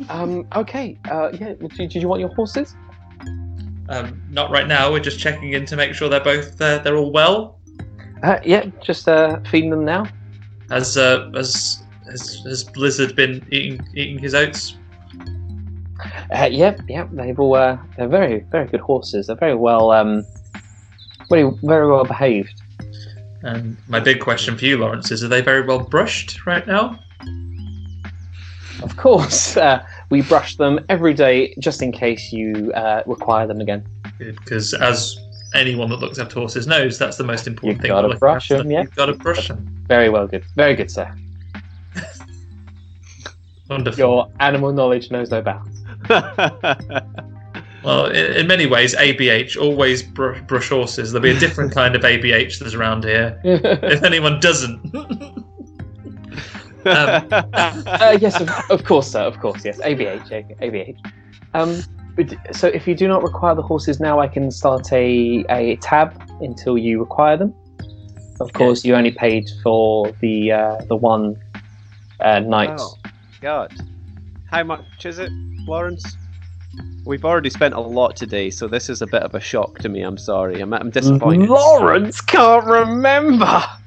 Um. 0.10 0.48
Okay. 0.56 0.98
Uh. 1.10 1.30
Yeah. 1.34 1.53
Did, 1.53 1.90
did 1.90 1.95
you 1.95 2.07
want 2.07 2.22
your 2.22 2.34
horses? 2.34 2.76
um, 3.90 4.22
not 4.32 4.49
right 4.49 4.68
now. 4.68 4.91
We're 4.91 4.99
just 4.99 5.20
checking 5.20 5.53
in 5.53 5.66
to 5.68 5.76
make 5.76 5.94
sure 5.94 6.10
they're 6.10 6.20
both 6.20 6.60
uh, 6.60 6.80
they're 6.80 6.98
all 6.98 7.12
well. 7.12 7.60
Uh. 8.24 8.40
Yeah. 8.44 8.66
Just 8.82 9.08
uh 9.08 9.40
feeding 9.50 9.70
them 9.70 9.86
now. 9.86 10.08
Has 10.70 10.98
uh, 10.98 11.30
has 11.34 11.84
has, 12.06 12.42
has 12.46 12.64
Blizzard 12.64 13.16
been 13.16 13.46
eating 13.52 13.86
eating 13.94 14.20
his 14.20 14.34
oats? 14.34 14.78
Uh, 16.36 16.50
yep. 16.52 16.82
Yep. 16.88 17.10
They've 17.12 17.40
all. 17.40 17.56
Uh, 17.56 17.78
they're 17.98 18.08
very 18.08 18.40
very 18.52 18.68
good 18.68 18.82
horses. 18.82 19.28
They're 19.28 19.36
very 19.36 19.56
well. 19.56 19.92
Um. 19.92 20.26
Very 21.30 21.50
very 21.64 21.88
well 21.88 22.04
behaved. 22.04 22.62
And 23.42 23.78
my 23.88 24.00
big 24.00 24.20
question 24.22 24.58
for 24.58 24.66
you, 24.66 24.78
Lawrence, 24.78 25.12
is: 25.12 25.24
Are 25.24 25.28
they 25.28 25.42
very 25.42 25.62
well 25.62 25.80
brushed 25.80 26.46
right 26.46 26.66
now? 26.66 27.00
Of 28.82 28.98
course. 28.98 29.58
Uh, 29.66 29.84
we 30.12 30.22
brush 30.22 30.58
them 30.58 30.80
every 30.90 31.14
day 31.14 31.56
just 31.60 31.82
in 31.82 31.92
case 31.92 32.32
you 32.32 32.72
uh, 32.74 33.02
require 33.08 33.48
them 33.48 33.60
again. 33.62 33.84
Because 34.20 34.74
as 34.76 35.18
anyone 35.56 35.90
that 35.90 35.99
looks 35.99 36.19
after 36.19 36.40
horses 36.40 36.68
knows, 36.68 36.98
that's 36.98 37.18
the 37.18 37.23
most 37.23 37.48
important 37.48 37.77
You've 37.77 37.82
thing. 37.82 37.90
got 37.91 38.02
to 38.02 38.15
brush 38.18 38.49
them. 38.49 38.69
Yeah. 38.69 38.82
You've 38.82 38.95
got 38.95 39.07
to 39.07 39.14
brush 39.14 39.48
them. 39.48 39.84
Very 39.88 40.10
well. 40.10 40.27
Good. 40.27 40.44
Very 40.56 40.76
good, 40.76 40.91
sir. 40.91 41.14
Wonderful. 43.69 43.98
Your 43.98 44.32
animal 44.40 44.72
knowledge 44.72 45.11
knows 45.11 45.32
no 45.32 45.41
bounds. 45.41 45.82
Well, 47.86 48.07
in, 48.07 48.34
in 48.34 48.48
many 48.48 48.65
ways, 48.65 48.95
ABH 48.95 49.61
always 49.61 50.02
br- 50.02 50.40
brush 50.41 50.69
horses. 50.69 51.11
There'll 51.11 51.22
be 51.22 51.30
a 51.30 51.40
different 51.40 51.72
kind 51.72 51.95
of 51.95 52.02
ABH 52.02 52.57
that's 52.57 52.73
around 52.73 53.03
here. 53.03 53.40
if 53.44 54.02
anyone 54.03 54.40
doesn't, 54.40 54.82
uh, 56.86 58.18
yes, 58.19 58.41
of, 58.41 58.49
of 58.72 58.84
course, 58.86 59.11
sir. 59.11 59.22
Of 59.22 59.40
course, 59.40 59.64
yes. 59.64 59.80
ABH, 59.80 60.60
ABH. 60.60 61.11
Um, 61.53 61.84
so 62.52 62.68
if 62.68 62.88
you 62.88 62.96
do 62.96 63.08
not 63.08 63.24
require 63.24 63.56
the 63.56 63.62
horses 63.62 64.00
now, 64.00 64.20
I 64.20 64.28
can 64.28 64.52
start 64.52 64.92
a, 64.94 65.46
a 65.50 65.76
tab 65.78 66.22
until 66.42 66.78
you 66.78 67.00
require 67.00 67.38
them. 67.38 67.54
Of 68.40 68.54
course, 68.54 68.84
you 68.84 68.96
only 68.96 69.12
paid 69.12 69.50
for 69.64 70.12
the 70.22 70.52
uh, 70.52 70.78
the 70.86 70.96
one 70.96 71.36
uh, 72.20 72.40
night. 72.40 72.78
Oh, 72.78 72.96
God. 73.42 73.74
How 74.52 74.64
much 74.64 75.06
is 75.06 75.20
it, 75.20 75.32
Lawrence? 75.68 76.18
We've 77.06 77.24
already 77.24 77.50
spent 77.50 77.74
a 77.74 77.80
lot 77.80 78.16
today, 78.16 78.50
so 78.50 78.68
this 78.68 78.90
is 78.90 79.02
a 79.02 79.08
bit 79.08 79.24
of 79.24 79.36
a 79.36 79.40
shock 79.40 79.80
to 79.80 79.90
me. 79.90 80.02
I'm 80.02 80.18
sorry. 80.18 80.60
I'm, 80.60 80.74
I'm 80.74 80.90
disappointed. 80.90 81.50
Lawrence 81.50 82.20
can't 82.22 82.66
remember. 82.66 83.46
I 83.46 83.78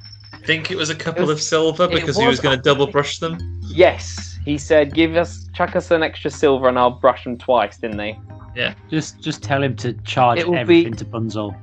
think 0.44 0.70
it 0.70 0.76
was 0.76 0.88
a 0.88 0.94
couple 0.94 1.30
of 1.30 1.40
silver 1.40 1.88
because 1.88 2.16
he 2.16 2.26
was 2.26 2.40
going 2.40 2.56
to 2.56 2.62
double 2.62 2.86
brush 2.86 3.18
them. 3.18 3.38
Yes, 3.62 4.27
he 4.48 4.56
said, 4.58 4.94
"Give 4.94 5.14
us, 5.16 5.48
chuck 5.54 5.76
us 5.76 5.90
an 5.90 6.02
extra 6.02 6.30
silver, 6.30 6.68
and 6.68 6.78
I'll 6.78 6.98
brush 7.04 7.24
them 7.24 7.36
twice." 7.36 7.76
Didn't 7.78 7.98
they? 7.98 8.18
Yeah. 8.56 8.74
Just 8.90 9.20
just 9.20 9.42
tell 9.42 9.62
him 9.62 9.76
to 9.76 9.92
charge 10.04 10.38
It 10.38 10.46
will 10.46 10.54
be- 10.54 10.58
everything 10.60 10.94
to 10.96 11.04
Bunzel. 11.04 11.54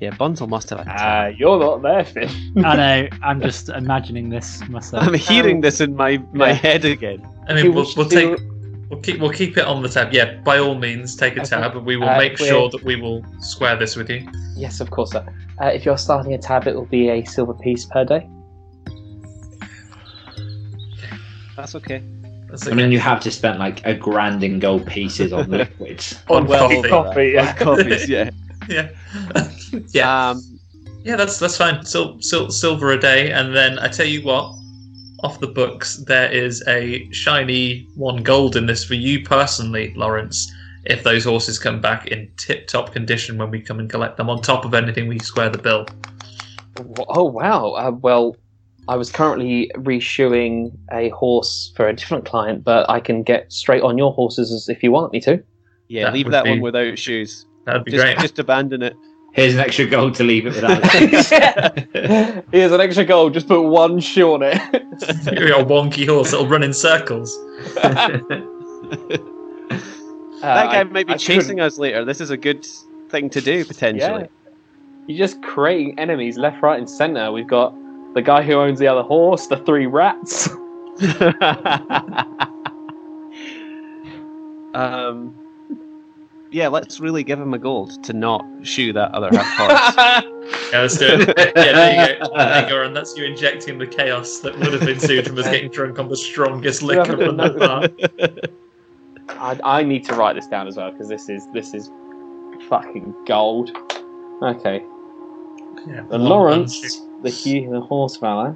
Yeah, 0.00 0.10
Bunzel 0.10 0.48
must 0.48 0.70
have. 0.70 0.80
A 0.80 0.84
Ah, 0.88 1.26
you're 1.26 1.58
not 1.60 1.82
there, 1.82 2.04
Finn. 2.04 2.28
I 2.64 2.76
know. 2.82 3.08
I'm 3.22 3.40
just 3.40 3.68
imagining 3.68 4.30
this 4.30 4.66
myself. 4.68 5.06
I'm 5.06 5.14
hearing 5.14 5.60
this 5.60 5.80
in 5.80 5.94
my, 5.94 6.18
my 6.32 6.48
Yeah. 6.48 6.54
head 6.54 6.84
again. 6.84 7.26
I 7.48 7.54
mean, 7.54 7.72
we'll, 7.74 7.86
we'll 7.96 8.08
take 8.08 8.36
we'll 8.90 9.00
keep 9.00 9.20
we'll 9.20 9.30
keep 9.30 9.56
it 9.58 9.64
on 9.64 9.80
the 9.82 9.88
tab. 9.88 10.12
Yeah, 10.12 10.40
by 10.42 10.58
all 10.58 10.74
means, 10.74 11.14
take 11.16 11.36
a 11.36 11.40
Okay. 11.42 11.50
tab, 11.50 11.76
and 11.76 11.86
we 11.86 11.96
will 11.96 12.08
Uh, 12.08 12.18
make 12.18 12.38
we're- 12.38 12.48
sure 12.50 12.68
that 12.70 12.82
we 12.82 12.96
will 12.96 13.24
square 13.40 13.76
this 13.76 13.94
with 13.96 14.10
you. 14.10 14.26
Yes, 14.56 14.80
of 14.80 14.90
course, 14.90 15.12
sir. 15.12 15.24
Uh, 15.60 15.66
if 15.66 15.84
you're 15.84 15.98
starting 15.98 16.34
a 16.34 16.38
tab, 16.38 16.66
it 16.66 16.74
will 16.74 16.86
be 16.86 17.08
a 17.10 17.22
silver 17.24 17.54
piece 17.54 17.84
per 17.84 18.04
day. 18.04 18.28
That's 21.56 21.74
okay. 21.76 22.02
That's 22.48 22.66
I 22.68 22.74
mean, 22.74 22.92
you 22.92 22.98
have 22.98 23.22
just 23.22 23.38
spent 23.38 23.58
like 23.58 23.84
a 23.86 23.94
grand 23.94 24.42
in 24.44 24.58
gold 24.58 24.86
pieces 24.86 25.32
on 25.32 25.50
liquids. 25.50 26.20
On 26.28 26.46
well, 26.46 26.68
coffee. 26.68 26.88
coffee, 26.88 27.30
yeah. 27.34 27.54
Copies, 27.54 28.08
yeah. 28.16 28.30
yeah, 28.68 28.88
yeah, 29.88 30.30
Um, 30.30 30.58
yeah. 31.02 31.16
That's 31.16 31.38
that's 31.38 31.56
fine. 31.56 31.84
Sil- 31.86 32.20
sil- 32.20 32.50
silver 32.50 32.92
a 32.92 32.98
day, 33.00 33.32
and 33.32 33.54
then 33.56 33.78
I 33.78 33.88
tell 33.88 34.06
you 34.06 34.22
what, 34.22 34.52
off 35.24 35.40
the 35.40 35.46
books, 35.46 35.96
there 36.06 36.30
is 36.30 36.62
a 36.68 37.10
shiny 37.12 37.86
one 37.96 38.22
gold 38.22 38.56
in 38.56 38.66
this 38.66 38.84
for 38.84 38.94
you 38.94 39.24
personally, 39.24 39.92
Lawrence. 39.96 40.50
If 40.84 41.04
those 41.04 41.24
horses 41.24 41.60
come 41.60 41.80
back 41.80 42.08
in 42.08 42.28
tip-top 42.36 42.92
condition 42.92 43.38
when 43.38 43.50
we 43.52 43.60
come 43.60 43.78
and 43.78 43.88
collect 43.88 44.16
them, 44.16 44.28
on 44.28 44.42
top 44.42 44.64
of 44.64 44.74
anything 44.74 45.06
we 45.06 45.20
square 45.20 45.48
the 45.48 45.58
bill. 45.58 45.86
Oh 47.08 47.24
wow! 47.24 47.70
Uh, 47.72 47.92
well, 47.92 48.36
I 48.88 48.96
was 48.96 49.10
currently 49.12 49.70
reshoeing 49.76 50.76
a 50.92 51.08
horse 51.10 51.72
for 51.76 51.88
a 51.88 51.92
different 51.94 52.24
client, 52.24 52.64
but 52.64 52.88
I 52.90 52.98
can 53.00 53.22
get 53.22 53.52
straight 53.52 53.82
on 53.82 53.96
your 53.96 54.12
horses 54.12 54.68
if 54.68 54.82
you 54.82 54.90
want 54.90 55.12
me 55.12 55.20
to. 55.20 55.42
yeah, 55.88 56.04
That 56.04 56.14
leave 56.14 56.30
that 56.32 56.44
be- 56.44 56.50
one 56.50 56.60
without 56.60 56.98
shoes. 56.98 57.46
That'd 57.64 57.84
be 57.84 57.92
Just, 57.92 58.02
great. 58.02 58.18
just 58.18 58.38
abandon 58.40 58.82
it. 58.82 58.96
Here's 59.34 59.54
an 59.54 59.60
extra 59.60 59.86
gold 59.86 60.14
to 60.16 60.24
leave 60.24 60.46
it 60.46 60.54
without. 60.56 60.84
Here's 62.52 62.72
an 62.72 62.80
extra 62.80 63.04
gold. 63.04 63.32
Just 63.34 63.46
put 63.48 63.62
one 63.62 64.00
shoe 64.00 64.34
on 64.34 64.42
it. 64.42 64.56
You're 65.38 65.60
a 65.60 65.64
wonky 65.64 66.06
horse 66.06 66.32
that'll 66.32 66.48
run 66.48 66.62
in 66.64 66.72
circles. 66.74 67.34
that 67.74 68.20
guy 70.42 70.78
uh, 70.78 70.80
I- 70.80 70.84
might 70.84 71.06
be 71.06 71.14
I 71.14 71.16
chasing 71.16 71.56
couldn't- 71.56 71.60
us 71.60 71.78
later. 71.78 72.04
This 72.04 72.20
is 72.20 72.30
a 72.30 72.36
good 72.36 72.66
thing 73.10 73.30
to 73.30 73.40
do, 73.40 73.64
potentially. 73.64 74.22
Yeah. 74.22 74.26
You're 75.06 75.18
just 75.18 75.40
creating 75.42 75.98
enemies 75.98 76.36
left, 76.36 76.62
right, 76.62 76.78
and 76.78 76.88
center. 76.90 77.32
We've 77.32 77.46
got 77.46 77.74
the 78.14 78.22
guy 78.22 78.42
who 78.42 78.54
owns 78.54 78.78
the 78.78 78.86
other 78.86 79.02
horse, 79.02 79.46
the 79.46 79.58
three 79.58 79.86
rats. 79.86 80.48
um, 84.74 85.34
yeah, 86.50 86.68
let's 86.68 87.00
really 87.00 87.24
give 87.24 87.40
him 87.40 87.54
a 87.54 87.58
gold 87.58 88.02
to 88.04 88.12
not 88.12 88.44
shoe 88.62 88.92
that 88.92 89.10
other 89.12 89.30
half 89.32 89.46
horse. 89.56 89.96
Yeah, 90.72 90.80
let's 90.82 90.98
do 90.98 91.06
it. 91.08 91.28
Yeah, 91.56 91.72
there 91.72 91.92
you 91.92 91.96
go. 92.18 92.28
There 92.36 92.62
you 92.62 92.68
go, 92.68 92.82
and 92.82 92.94
that's 92.96 93.16
you 93.16 93.24
injecting 93.24 93.78
the 93.78 93.86
chaos 93.86 94.40
that 94.40 94.58
would 94.58 94.72
have 94.74 94.86
ensued 94.88 95.26
from 95.26 95.38
us 95.38 95.46
getting 95.46 95.70
drunk 95.70 95.98
on 95.98 96.08
the 96.08 96.16
strongest 96.16 96.82
liquor 96.82 97.24
on 97.26 97.36
that 97.38 97.56
bar. 97.58 97.88
I, 99.28 99.58
I 99.80 99.82
need 99.82 100.04
to 100.06 100.14
write 100.14 100.34
this 100.34 100.46
down 100.46 100.66
as 100.68 100.76
well 100.76 100.90
because 100.90 101.08
this 101.08 101.28
is 101.28 101.46
this 101.52 101.74
is 101.74 101.90
fucking 102.68 103.14
gold. 103.26 103.70
Okay, 104.42 104.82
Yeah, 105.86 106.04
and 106.10 106.24
Lawrence, 106.24 107.00
the 107.22 107.30
hu- 107.30 107.70
the 107.70 107.80
horse 107.80 108.16
valet. 108.16 108.54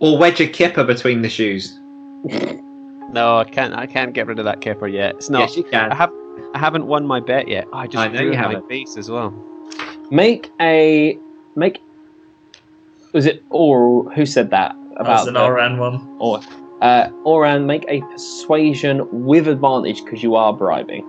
Or 0.00 0.18
wedge 0.18 0.40
a 0.40 0.46
kipper 0.46 0.84
between 0.84 1.22
the 1.22 1.28
shoes. 1.28 1.78
no, 2.24 3.38
I 3.38 3.44
can't. 3.50 3.74
I 3.74 3.86
can't 3.86 4.12
get 4.12 4.26
rid 4.26 4.38
of 4.38 4.44
that 4.44 4.60
kipper 4.60 4.88
yet. 4.88 5.14
It's 5.16 5.30
not. 5.30 5.40
Yes, 5.40 5.56
you 5.56 5.64
can. 5.64 5.92
I 5.92 5.94
have. 5.94 6.12
I 6.54 6.58
haven't 6.58 6.86
won 6.86 7.06
my 7.06 7.20
bet 7.20 7.48
yet. 7.48 7.66
I 7.72 7.86
just 7.86 7.96
I 8.04 8.08
know 8.08 8.20
you 8.20 8.26
ruined 8.30 8.42
my 8.42 8.48
haven't. 8.52 8.68
face 8.68 8.96
as 8.96 9.10
well. 9.10 9.30
Make 10.10 10.50
a 10.60 11.18
make. 11.56 11.80
Was 13.12 13.26
it 13.26 13.42
or 13.50 14.10
who 14.12 14.26
said 14.26 14.50
that 14.50 14.74
That 14.96 15.06
was 15.06 15.22
about 15.22 15.28
an 15.28 15.34
the- 15.34 15.44
Oran 15.44 15.78
one. 15.78 16.16
Or 16.18 16.40
uh, 16.82 17.08
Oran, 17.24 17.66
make 17.66 17.84
a 17.88 18.00
persuasion 18.02 19.06
with 19.24 19.46
advantage 19.48 20.02
because 20.04 20.22
you 20.22 20.34
are 20.34 20.52
bribing. 20.52 21.04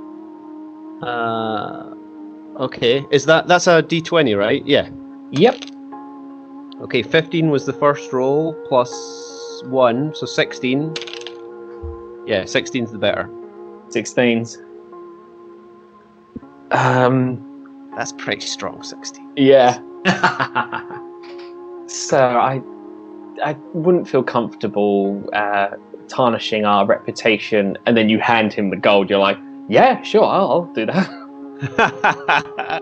Uh, 1.02 1.93
okay. 2.60 3.03
Is 3.11 3.26
that 3.26 3.47
that's 3.47 3.68
a 3.68 3.81
D 3.81 4.02
twenty, 4.02 4.35
right? 4.35 4.65
Yeah. 4.65 4.89
Yep. 5.31 5.65
Okay, 6.81 7.02
fifteen 7.03 7.49
was 7.49 7.65
the 7.65 7.73
first 7.73 8.11
roll 8.14 8.53
plus 8.68 8.91
one, 9.65 10.14
so 10.15 10.26
sixteen. 10.26 10.93
Yeah, 12.27 12.41
16's 12.43 12.91
the 12.91 12.97
better. 12.97 13.30
16s. 13.89 14.57
Um, 16.72 17.91
That's 17.95 18.11
pretty 18.14 18.41
strong, 18.47 18.81
sixteen. 18.84 19.31
yeah. 19.35 19.80
So 21.88 22.18
I, 22.18 22.61
I 23.43 23.53
wouldn't 23.73 24.10
feel 24.10 24.23
comfortable 24.23 25.23
uh, 25.34 25.68
tarnishing 26.07 26.65
our 26.65 26.84
reputation, 26.85 27.77
and 27.85 27.95
then 27.95 28.10
you 28.10 28.18
hand 28.19 28.52
him 28.53 28.72
the 28.72 28.76
gold. 28.76 29.07
You're 29.10 29.19
like, 29.19 29.38
yeah, 29.69 30.02
sure, 30.02 30.23
I'll, 30.26 30.52
I'll 30.52 30.73
do 30.73 30.88
that. 30.88 32.81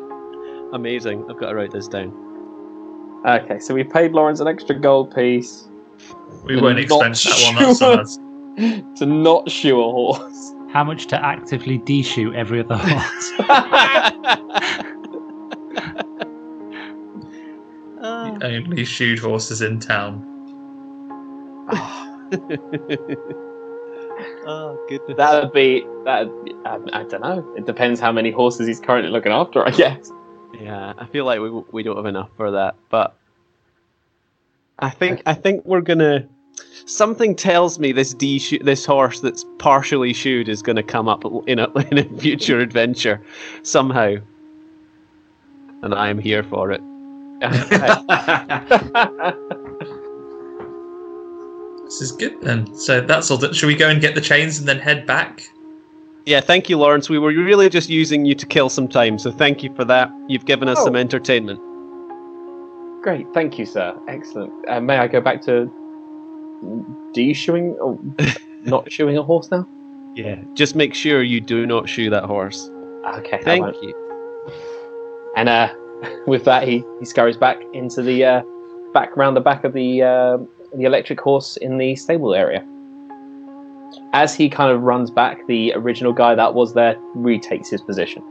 Amazing. 0.73 1.25
I've 1.29 1.37
got 1.37 1.49
to 1.49 1.55
write 1.55 1.71
this 1.71 1.89
down. 1.89 2.11
Okay, 3.25 3.59
so 3.59 3.73
we 3.73 3.83
paid 3.83 4.11
Lawrence 4.11 4.39
an 4.39 4.47
extra 4.47 4.77
gold 4.77 5.13
piece. 5.15 5.67
We 6.43 6.55
to 6.55 6.61
won't 6.61 6.75
not 6.75 6.83
expense 6.83 7.23
that 7.23 7.55
one. 7.55 7.63
That's 7.63 7.81
on 7.81 7.99
a- 7.99 8.01
us. 8.01 8.19
to 8.99 9.05
not 9.05 9.49
shoe 9.49 9.79
a 9.79 9.91
horse. 9.91 10.53
How 10.71 10.83
much 10.83 11.07
to 11.07 11.23
actively 11.23 11.77
de-shoot 11.77 12.35
every 12.35 12.59
other 12.59 12.77
horse? 12.81 13.31
The 18.03 18.09
ah. 18.09 18.37
only 18.43 18.83
shoot 18.83 19.19
horses 19.19 19.61
in 19.61 19.79
town. 19.79 20.25
oh 24.45 24.85
goodness. 24.89 25.15
That 25.15 25.41
would 25.41 25.53
be 25.53 25.85
that. 26.03 26.27
I, 26.65 26.99
I 26.99 27.03
don't 27.03 27.21
know. 27.21 27.53
It 27.55 27.65
depends 27.65 28.01
how 28.01 28.11
many 28.11 28.29
horses 28.29 28.67
he's 28.67 28.81
currently 28.81 29.09
looking 29.09 29.31
after. 29.31 29.65
I 29.65 29.71
guess. 29.71 30.11
Yeah, 30.59 30.93
I 30.97 31.05
feel 31.07 31.25
like 31.25 31.39
we 31.39 31.49
we 31.49 31.83
don't 31.83 31.95
have 31.95 32.05
enough 32.05 32.29
for 32.37 32.51
that, 32.51 32.75
but 32.89 33.15
I 34.79 34.89
think 34.89 35.21
I 35.25 35.33
think 35.33 35.65
we're 35.65 35.81
gonna. 35.81 36.27
Something 36.85 37.35
tells 37.35 37.79
me 37.79 37.91
this 37.91 38.13
D 38.13 38.39
sho- 38.39 38.59
this 38.61 38.85
horse 38.85 39.19
that's 39.19 39.45
partially 39.57 40.13
shoed 40.13 40.49
is 40.49 40.61
gonna 40.61 40.83
come 40.83 41.07
up 41.07 41.23
in 41.47 41.59
a 41.59 41.71
in 41.91 41.97
a 41.97 42.19
future 42.19 42.59
adventure 42.59 43.21
somehow, 43.63 44.15
and 45.81 45.93
I 45.93 46.09
am 46.09 46.19
here 46.19 46.43
for 46.43 46.71
it. 46.71 46.81
This 51.93 52.01
is 52.01 52.11
good 52.11 52.41
then. 52.41 52.75
So 52.75 53.01
that's 53.01 53.29
all. 53.29 53.37
That, 53.37 53.55
should 53.55 53.67
we 53.67 53.75
go 53.75 53.87
and 53.87 54.01
get 54.01 54.15
the 54.15 54.21
chains 54.21 54.57
and 54.57 54.67
then 54.67 54.79
head 54.79 55.05
back? 55.05 55.43
Yeah, 56.25 56.39
thank 56.39 56.69
you, 56.69 56.77
Lawrence. 56.77 57.09
We 57.09 57.19
were 57.19 57.33
really 57.33 57.69
just 57.69 57.89
using 57.89 58.23
you 58.25 58.33
to 58.35 58.45
kill 58.45 58.69
some 58.69 58.87
time, 58.87 59.19
so 59.19 59.31
thank 59.31 59.61
you 59.61 59.73
for 59.75 59.83
that. 59.85 60.09
You've 60.29 60.45
given 60.45 60.69
us 60.69 60.77
Oh. 60.79 60.85
some 60.85 60.95
entertainment. 60.95 61.59
Great, 63.03 63.27
thank 63.33 63.59
you, 63.59 63.65
sir. 63.65 63.93
Excellent. 64.07 64.51
Uh, 64.69 64.79
may 64.79 64.97
I 64.97 65.07
go 65.07 65.19
back 65.19 65.41
to 65.43 65.69
de-shoeing 67.13 67.75
or 67.81 67.99
not 68.63 68.89
shoeing 68.89 69.17
a 69.17 69.23
horse 69.23 69.51
now? 69.51 69.67
Yeah, 70.15 70.35
just 70.53 70.75
make 70.75 70.93
sure 70.93 71.21
you 71.23 71.41
do 71.41 71.65
not 71.65 71.89
shoe 71.89 72.09
that 72.09 72.23
horse. 72.23 72.69
Okay, 73.17 73.41
Thank 73.43 73.75
you. 73.81 73.93
And 75.35 75.49
uh, 75.49 75.73
with 76.27 76.45
that, 76.45 76.65
he, 76.65 76.85
he 76.99 77.05
scurries 77.05 77.35
back 77.35 77.57
into 77.73 78.01
the 78.01 78.23
uh, 78.23 78.41
back 78.93 79.17
round 79.17 79.35
the 79.35 79.41
back 79.41 79.65
of 79.65 79.73
the 79.73 80.01
uh, 80.03 80.37
the 80.73 80.85
electric 80.85 81.19
horse 81.19 81.57
in 81.57 81.77
the 81.77 81.95
stable 81.97 82.33
area. 82.33 82.65
As 84.13 84.35
he 84.35 84.49
kind 84.49 84.71
of 84.71 84.81
runs 84.81 85.09
back, 85.11 85.45
the 85.47 85.73
original 85.73 86.13
guy 86.13 86.35
that 86.35 86.53
was 86.53 86.73
there 86.73 86.95
retakes 87.15 87.69
his 87.69 87.81
position. 87.81 88.23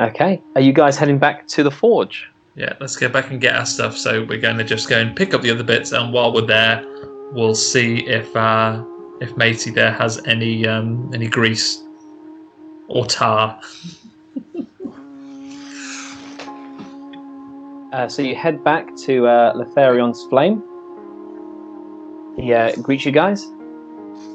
Okay, 0.00 0.42
are 0.54 0.60
you 0.60 0.72
guys 0.72 0.96
heading 0.96 1.18
back 1.18 1.46
to 1.48 1.62
the 1.62 1.70
forge? 1.70 2.28
Yeah, 2.54 2.74
let's 2.80 2.96
go 2.96 3.08
back 3.08 3.30
and 3.30 3.40
get 3.40 3.54
our 3.54 3.66
stuff. 3.66 3.96
So 3.96 4.24
we're 4.24 4.40
going 4.40 4.56
to 4.58 4.64
just 4.64 4.88
go 4.88 4.98
and 4.98 5.14
pick 5.14 5.34
up 5.34 5.42
the 5.42 5.50
other 5.50 5.62
bits, 5.62 5.92
and 5.92 6.12
while 6.12 6.32
we're 6.32 6.46
there, 6.46 6.82
we'll 7.32 7.54
see 7.54 8.06
if 8.06 8.34
uh, 8.34 8.82
if 9.20 9.36
Matey 9.36 9.70
there 9.70 9.92
has 9.92 10.24
any 10.26 10.66
um, 10.66 11.10
any 11.12 11.28
grease 11.28 11.82
or 12.88 13.06
tar. 13.06 13.60
Uh, 17.92 18.08
so 18.08 18.22
you 18.22 18.36
head 18.36 18.62
back 18.62 18.94
to 18.96 19.26
uh, 19.26 19.52
Letharion's 19.54 20.24
flame. 20.26 20.62
He 22.36 22.52
uh, 22.52 22.72
greets 22.82 23.04
you 23.04 23.12
guys. 23.12 23.46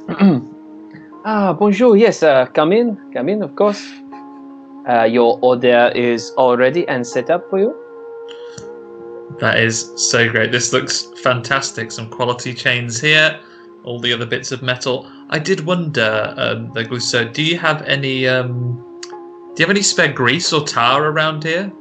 ah, 1.26 1.54
bonjour. 1.54 1.96
Yes, 1.98 2.24
uh, 2.24 2.46
come 2.48 2.72
in. 2.72 2.98
Come 3.14 3.30
in, 3.30 3.42
of 3.42 3.56
course. 3.56 3.82
Uh, 4.88 5.04
your 5.04 5.40
order 5.42 5.92
is 5.96 6.32
all 6.38 6.56
ready 6.58 6.88
and 6.88 7.06
set 7.06 7.30
up 7.30 7.50
for 7.50 7.60
you. 7.60 7.76
That 9.40 9.60
is 9.60 9.92
so 9.96 10.30
great. 10.30 10.52
This 10.52 10.72
looks 10.72 11.08
fantastic. 11.24 11.92
Some 11.92 12.10
quality 12.10 12.54
chains 12.54 13.02
here, 13.02 13.40
all 13.84 14.00
the 14.00 14.14
other 14.14 14.26
bits 14.26 14.52
of 14.52 14.62
metal. 14.62 15.12
I 15.30 15.40
did 15.40 15.66
wonder, 15.66 16.34
um, 16.38 16.72
Gluso, 16.72 17.34
do 17.34 17.44
you 17.44 17.58
have 17.58 17.82
any 17.82 18.28
um, 18.28 18.82
do 19.56 19.62
you 19.62 19.68
have 19.68 19.70
any 19.70 19.82
spare 19.82 20.12
grease 20.12 20.54
or 20.54 20.66
tar 20.66 21.06
around 21.06 21.44
here? 21.44 21.72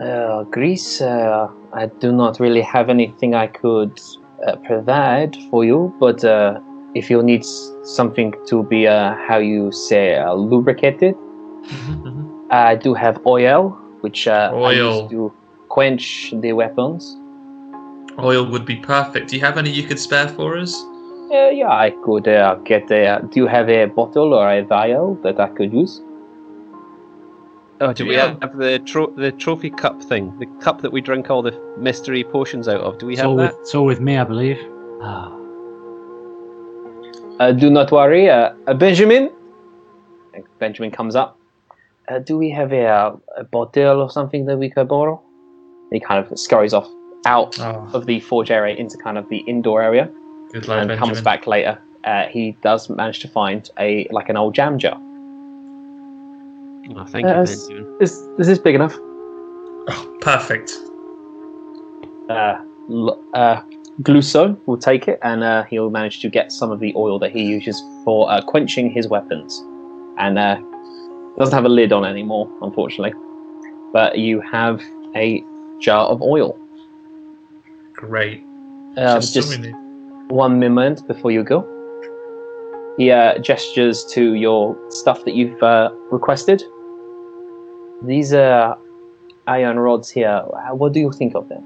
Uh, 0.00 0.44
grease, 0.44 1.00
uh, 1.00 1.48
I 1.72 1.86
do 1.86 2.12
not 2.12 2.38
really 2.38 2.60
have 2.60 2.90
anything 2.90 3.34
I 3.34 3.46
could 3.46 3.98
uh, 4.46 4.56
provide 4.56 5.36
for 5.50 5.64
you, 5.64 5.94
but 5.98 6.24
uh, 6.24 6.58
if 6.94 7.10
you 7.10 7.22
need 7.22 7.44
something 7.84 8.34
to 8.46 8.62
be, 8.64 8.86
uh, 8.86 9.14
how 9.28 9.38
you 9.38 9.70
say, 9.72 10.16
uh, 10.16 10.32
lubricated, 10.34 11.14
I 12.50 12.76
do 12.76 12.94
have 12.94 13.20
oil, 13.26 13.70
which 14.00 14.26
uh, 14.28 14.50
I 14.52 14.56
Oil. 14.56 15.02
use 15.02 15.10
to 15.10 15.32
quench 15.68 16.32
the 16.40 16.52
weapons. 16.52 17.16
Oil 18.18 18.46
would 18.50 18.64
be 18.64 18.76
perfect. 18.76 19.28
Do 19.30 19.36
you 19.36 19.42
have 19.42 19.58
any 19.58 19.70
you 19.70 19.82
could 19.82 19.98
spare 19.98 20.28
for 20.28 20.56
us? 20.56 20.74
Uh, 21.30 21.48
yeah, 21.50 21.70
I 21.70 21.90
could 22.04 22.28
uh, 22.28 22.54
get 22.64 22.90
a. 22.90 23.20
Do 23.30 23.40
you 23.40 23.46
have 23.46 23.68
a 23.68 23.86
bottle 23.86 24.32
or 24.32 24.48
a 24.50 24.62
vial 24.62 25.16
that 25.22 25.40
I 25.40 25.48
could 25.48 25.72
use? 25.72 26.00
Oh, 27.80 27.92
do 27.92 28.06
we 28.06 28.14
Yeah. 28.16 28.36
have 28.40 28.56
the 28.56 28.78
tro- 28.80 29.12
the 29.16 29.32
trophy 29.32 29.70
cup 29.70 30.02
thing? 30.02 30.32
The 30.38 30.46
cup 30.64 30.80
that 30.80 30.90
we 30.92 31.00
drink 31.00 31.30
all 31.30 31.42
the 31.42 31.52
mystery 31.78 32.24
potions 32.24 32.68
out 32.68 32.80
of? 32.80 32.98
Do 32.98 33.06
we 33.06 33.12
It's 33.12 33.20
have 33.22 33.30
all, 33.30 33.36
that? 33.36 33.52
with, 33.52 33.60
it's 33.60 33.74
all 33.74 33.84
with 33.84 34.00
me, 34.00 34.16
I 34.16 34.24
believe. 34.24 34.58
Uh, 37.38 37.52
do 37.52 37.68
not 37.68 37.92
worry, 37.92 38.30
uh, 38.30 38.52
uh, 38.66 38.72
Benjamin. 38.74 39.30
Benjamin 40.58 40.90
comes 40.90 41.14
up. 41.14 41.38
Uh, 42.08 42.18
do 42.18 42.38
we 42.38 42.48
have 42.50 42.72
a, 42.72 42.86
uh, 42.86 43.16
a 43.36 43.44
bottle 43.44 44.00
or 44.00 44.08
something 44.10 44.46
that 44.46 44.56
we 44.56 44.70
could 44.70 44.88
borrow? 44.88 45.20
He 45.92 46.00
kind 46.00 46.24
of 46.24 46.38
scurries 46.38 46.72
off 46.72 46.88
out 47.26 47.58
Oh. 47.60 47.88
of 47.92 48.06
the 48.06 48.20
forge 48.20 48.50
area 48.50 48.74
into 48.76 48.96
kind 48.96 49.18
of 49.18 49.28
the 49.28 49.38
indoor 49.46 49.82
area 49.82 50.08
Good 50.52 50.66
lad, 50.68 50.78
and 50.78 50.88
Benjamin. 50.88 50.98
comes 50.98 51.20
back 51.20 51.46
later. 51.46 51.78
Uh, 52.04 52.26
he 52.26 52.56
does 52.62 52.88
manage 52.88 53.18
to 53.20 53.28
find 53.28 53.68
a 53.78 54.06
like 54.10 54.28
an 54.28 54.36
old 54.36 54.54
jam 54.54 54.78
jar. 54.78 54.96
Oh, 56.94 57.04
thank 57.04 57.26
Uh, 57.26 57.28
you, 57.28 57.34
s- 57.42 57.66
Benjamin. 57.68 57.96
Is, 58.00 58.12
is 58.38 58.46
this 58.46 58.58
big 58.58 58.74
enough? 58.74 58.96
Perfect. 60.20 60.72
Uh, 62.28 62.56
l- 62.90 63.20
uh, 63.34 63.60
Gluso 64.02 64.56
will 64.66 64.76
take 64.78 65.08
it 65.08 65.18
and 65.22 65.42
uh, 65.42 65.62
he'll 65.64 65.90
manage 65.90 66.20
to 66.20 66.28
get 66.28 66.52
some 66.52 66.70
of 66.70 66.80
the 66.80 66.92
oil 66.96 67.18
that 67.18 67.32
he 67.32 67.42
uses 67.42 67.82
for 68.04 68.30
uh, 68.30 68.42
quenching 68.42 68.90
his 68.90 69.08
weapons. 69.08 69.62
And 70.18 70.38
uh, 70.38 70.58
doesn't 71.38 71.54
have 71.54 71.64
a 71.64 71.68
lid 71.68 71.92
on 71.92 72.04
anymore, 72.04 72.50
unfortunately. 72.62 73.12
But 73.92 74.18
you 74.18 74.40
have 74.40 74.82
a 75.14 75.42
jar 75.80 76.06
of 76.08 76.20
oil. 76.22 76.58
Great. 77.94 78.42
Uh, 78.96 79.16
Just 79.16 79.34
just 79.34 79.48
what 79.50 79.58
we 79.60 79.66
need. 79.66 79.74
one 80.30 80.58
moment 80.60 81.06
before 81.06 81.30
you 81.30 81.42
go. 81.42 81.64
He 82.98 83.10
uh, 83.10 83.38
gestures 83.38 84.04
to 84.12 84.34
your 84.34 84.76
stuff 84.90 85.24
that 85.24 85.34
you've 85.34 85.62
uh, 85.62 85.90
requested. 86.10 86.62
These 88.06 88.32
uh, 88.32 88.76
iron 89.48 89.78
rods 89.80 90.10
here, 90.10 90.28
uh, 90.28 90.74
what 90.74 90.92
do 90.92 91.00
you 91.00 91.10
think 91.10 91.34
of 91.34 91.48
them? 91.48 91.64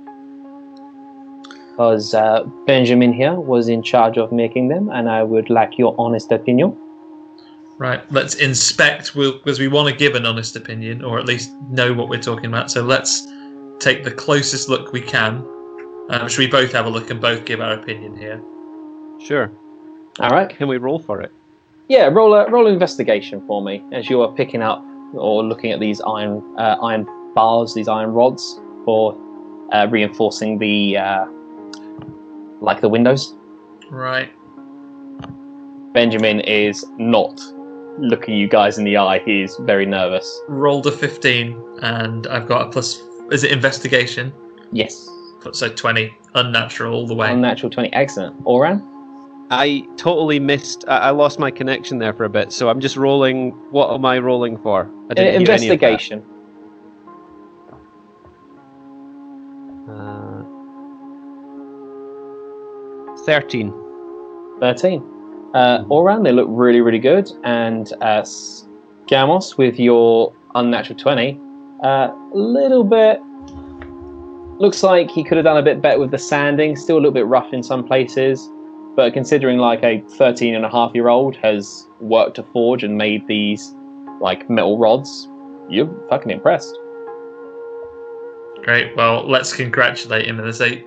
Because 1.73 2.15
uh, 2.15 2.45
Benjamin 2.67 3.13
here 3.13 3.35
was 3.35 3.69
in 3.69 3.83
charge 3.83 4.17
of 4.17 4.33
making 4.33 4.69
them, 4.69 4.89
and 4.89 5.09
I 5.09 5.23
would 5.23 5.51
like 5.51 5.79
your 5.79 5.95
honest 5.99 6.33
opinion. 6.33 6.77
Right, 7.77 8.01
let's 8.11 8.35
inspect 8.35 9.15
because 9.15 9.59
we 9.59 9.69
want 9.69 9.91
to 9.91 9.97
give 9.97 10.15
an 10.15 10.25
honest 10.25 10.57
opinion, 10.57 11.05
or 11.05 11.19
at 11.19 11.27
least 11.27 11.53
know 11.69 11.93
what 11.93 12.09
we're 12.09 12.23
talking 12.23 12.47
about. 12.47 12.71
So 12.71 12.83
let's 12.83 13.27
take 13.79 14.05
the 14.05 14.11
closest 14.11 14.69
look 14.69 14.93
we 14.93 15.01
can. 15.03 15.47
Um, 16.09 16.29
should 16.29 16.39
we 16.41 16.47
both 16.47 16.73
have 16.73 16.87
a 16.87 16.91
look 16.91 17.11
and 17.11 17.21
both 17.21 17.45
give 17.45 17.61
our 17.61 17.73
opinion 17.73 18.17
here? 18.17 18.43
Sure. 19.19 19.53
All 20.19 20.31
right. 20.31 20.49
Can 20.49 20.69
we 20.69 20.79
roll 20.79 20.99
for 20.99 21.21
it? 21.21 21.33
Yeah, 21.89 22.07
roll 22.07 22.35
a 22.35 22.49
roll 22.51 22.67
an 22.67 22.73
investigation 22.73 23.45
for 23.47 23.63
me 23.63 23.83
as 23.93 24.09
you 24.09 24.23
are 24.23 24.33
picking 24.33 24.63
up 24.63 24.85
or 25.15 25.43
looking 25.45 25.71
at 25.73 25.81
these 25.81 26.01
iron 26.03 26.43
uh, 26.59 26.77
iron 26.83 27.07
bars, 27.35 27.75
these 27.75 27.89
iron 27.89 28.13
rods 28.13 28.61
for 28.85 29.17
uh, 29.73 29.87
reinforcing 29.91 30.59
the 30.59 30.97
uh, 30.97 31.27
like 32.61 32.81
the 32.81 32.89
windows. 32.89 33.35
Right. 33.91 34.33
Benjamin 35.93 36.41
is 36.41 36.85
not 36.99 37.41
looking 37.99 38.37
you 38.37 38.49
guys 38.49 38.79
in 38.79 38.85
the 38.85 38.97
eye. 38.97 39.19
He 39.19 39.43
is 39.43 39.57
very 39.61 39.87
nervous. 39.87 40.41
Rolled 40.49 40.87
a 40.87 40.93
15, 40.93 41.79
and 41.83 42.27
I've 42.29 42.47
got 42.47 42.69
a 42.69 42.71
plus. 42.71 43.01
Is 43.31 43.45
it 43.45 43.51
investigation? 43.51 44.33
Yes. 44.73 45.09
So 45.53 45.69
20. 45.69 46.15
Unnatural 46.35 46.95
all 46.95 47.07
the 47.07 47.15
way. 47.15 47.33
Unnatural 47.33 47.71
twenty. 47.71 47.93
Excellent. 47.93 48.41
Oran. 48.45 48.87
I 49.51 49.87
totally 49.97 50.39
missed. 50.39 50.85
I, 50.87 50.99
I 50.99 51.11
lost 51.11 51.39
my 51.39 51.51
connection 51.51 51.99
there 51.99 52.13
for 52.13 52.25
a 52.25 52.29
bit, 52.29 52.53
so 52.53 52.69
I'm 52.69 52.81
just 52.81 52.97
rolling. 52.97 53.51
What 53.73 53.93
am 53.93 54.05
I 54.05 54.19
rolling 54.19 54.57
for? 54.59 54.83
I 55.09 55.13
Uh, 55.13 55.15
didn't 55.15 55.17
hear 55.17 55.27
any 55.27 55.37
of 55.37 55.47
that. 55.47 55.63
investigation. 55.73 56.25
Uh, 59.89 60.45
Thirteen. 63.27 63.73
13. 64.61 65.03
Uh, 65.55 65.85
all 65.89 66.03
around, 66.03 66.23
they 66.23 66.33
look 66.33 66.47
really, 66.49 66.81
really 66.81 66.99
good. 66.99 67.29
And 67.45 67.93
uh, 68.01 68.23
Skamos, 68.23 69.57
with 69.59 69.79
your 69.81 70.33
unnatural 70.55 70.99
20, 70.99 71.41
a 71.83 71.87
uh, 71.87 72.15
little 72.33 72.85
bit. 72.85 73.21
Looks 74.61 74.83
like 74.83 75.11
he 75.11 75.25
could 75.25 75.39
have 75.39 75.45
done 75.45 75.57
a 75.57 75.63
bit 75.63 75.81
better 75.81 75.99
with 75.99 76.11
the 76.11 76.19
sanding. 76.19 76.77
Still 76.77 76.97
a 76.97 77.01
little 77.01 77.13
bit 77.13 77.27
rough 77.27 77.53
in 77.53 77.63
some 77.63 77.83
places. 77.85 78.49
But 78.97 79.13
considering 79.13 79.59
like 79.59 79.83
a 79.83 80.01
13 80.17 80.55
and 80.55 80.65
a 80.65 80.69
half 80.69 80.95
year 80.95 81.09
old 81.09 81.37
has 81.37 81.87
worked 82.01 82.39
a 82.39 82.43
forge 82.43 82.83
and 82.83 82.99
made 82.99 83.27
these 83.27 83.75
like 84.21 84.51
metal 84.51 84.79
rods, 84.79 85.29
you're 85.69 85.89
fucking 86.09 86.31
impressed. 86.31 86.77
Great. 88.63 88.95
Well, 88.97 89.27
let's 89.27 89.55
congratulate 89.55 90.27
him 90.27 90.41
and 90.41 90.55
say 90.55 90.85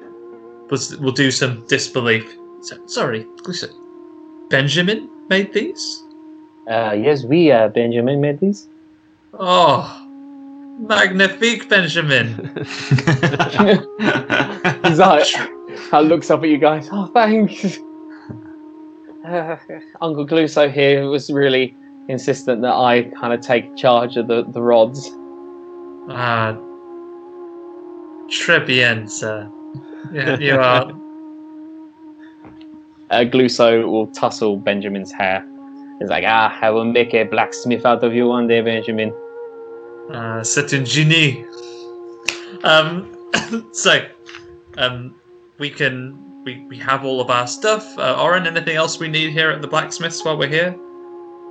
let's, 0.70 0.96
we'll 0.98 1.12
do 1.12 1.32
some 1.32 1.66
disbelief. 1.68 2.38
So, 2.62 2.78
sorry, 2.88 3.26
listen. 3.46 3.70
Benjamin 4.50 5.10
made 5.30 5.54
these? 5.54 6.04
Uh, 6.70 6.96
yes, 6.98 7.24
we, 7.24 7.52
uh, 7.52 7.70
Benjamin, 7.70 8.22
made 8.22 8.40
these. 8.40 8.68
Oh, 9.34 10.00
magnifique, 10.80 11.68
Benjamin. 11.68 12.54
He's 14.84 15.00
like, 15.00 15.28
I 15.92 16.02
looks 16.02 16.30
up 16.30 16.44
at 16.44 16.50
you 16.50 16.58
guys. 16.58 16.88
Oh, 16.92 17.08
thanks. 17.08 17.80
Uh, 19.26 19.58
Uncle 20.02 20.26
Gluso 20.26 20.72
here 20.72 21.10
was 21.10 21.32
really 21.32 21.76
insistent 22.10 22.62
that 22.62 22.74
I 22.74 23.04
kind 23.20 23.34
of 23.34 23.42
take 23.42 23.76
charge 23.76 24.18
of 24.18 24.28
the, 24.28 24.44
the 24.44 24.62
rods. 24.62 25.10
Ah, 26.10 26.58
bien, 28.66 29.08
sir. 29.08 29.50
Yeah, 30.12 30.38
you 30.38 30.56
are. 30.60 30.92
Uh, 33.10 33.24
Gluso 33.26 33.88
will 33.90 34.08
tussle 34.08 34.58
Benjamin's 34.58 35.12
hair. 35.12 35.46
He's 36.00 36.10
like, 36.10 36.26
ah, 36.28 36.58
I 36.62 36.70
will 36.72 36.86
make 36.86 37.14
a 37.14 37.24
blacksmith 37.24 37.86
out 37.86 38.04
of 38.04 38.14
you 38.14 38.28
one 38.28 38.48
day, 38.48 38.62
Benjamin. 38.62 39.14
Uh, 40.12 40.44
c'est 40.44 40.74
un 40.74 40.84
génie. 40.84 41.46
Um, 42.64 43.08
so, 43.72 44.06
um, 44.78 45.16
we 45.60 45.70
can 45.70 46.33
we, 46.44 46.66
we 46.70 46.78
have 46.80 47.06
all 47.06 47.22
of 47.22 47.30
our 47.30 47.48
stuff. 47.48 47.98
Uh, 47.98 48.22
Oran, 48.22 48.46
anything 48.48 48.76
else 48.76 49.00
we 49.00 49.08
need 49.08 49.32
here 49.32 49.50
at 49.50 49.62
the 49.62 49.68
blacksmiths 49.68 50.24
while 50.24 50.38
we're 50.38 50.50
here? 50.50 50.78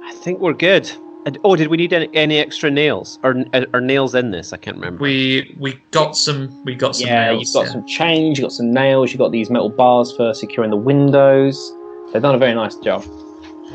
I 0.04 0.12
think 0.14 0.40
we're 0.40 0.52
good. 0.52 0.90
And- 1.24 1.38
Oh, 1.44 1.54
did 1.56 1.68
we 1.68 1.76
need 1.76 1.92
any, 1.92 2.08
any 2.14 2.38
extra 2.38 2.70
nails? 2.70 3.18
Or 3.22 3.44
are 3.72 3.80
nails 3.80 4.14
in 4.14 4.32
this? 4.32 4.52
I 4.52 4.56
can't 4.56 4.76
remember. 4.76 5.02
We 5.02 5.54
we 5.58 5.80
got 5.92 6.16
some 6.16 6.64
we 6.64 6.74
got 6.74 6.96
some 6.96 7.06
yeah, 7.06 7.30
nails. 7.30 7.42
you've 7.42 7.54
got 7.54 7.66
yeah. 7.66 7.72
some 7.72 7.86
change. 7.86 8.38
you've 8.38 8.44
got 8.44 8.52
some 8.52 8.72
nails, 8.72 9.12
you've 9.12 9.20
got 9.20 9.30
these 9.30 9.48
metal 9.48 9.70
bars 9.70 10.14
for 10.16 10.34
securing 10.34 10.70
the 10.70 10.76
windows. 10.76 11.72
They've 12.12 12.20
done 12.20 12.34
a 12.34 12.38
very 12.38 12.54
nice 12.54 12.74
job. 12.76 13.04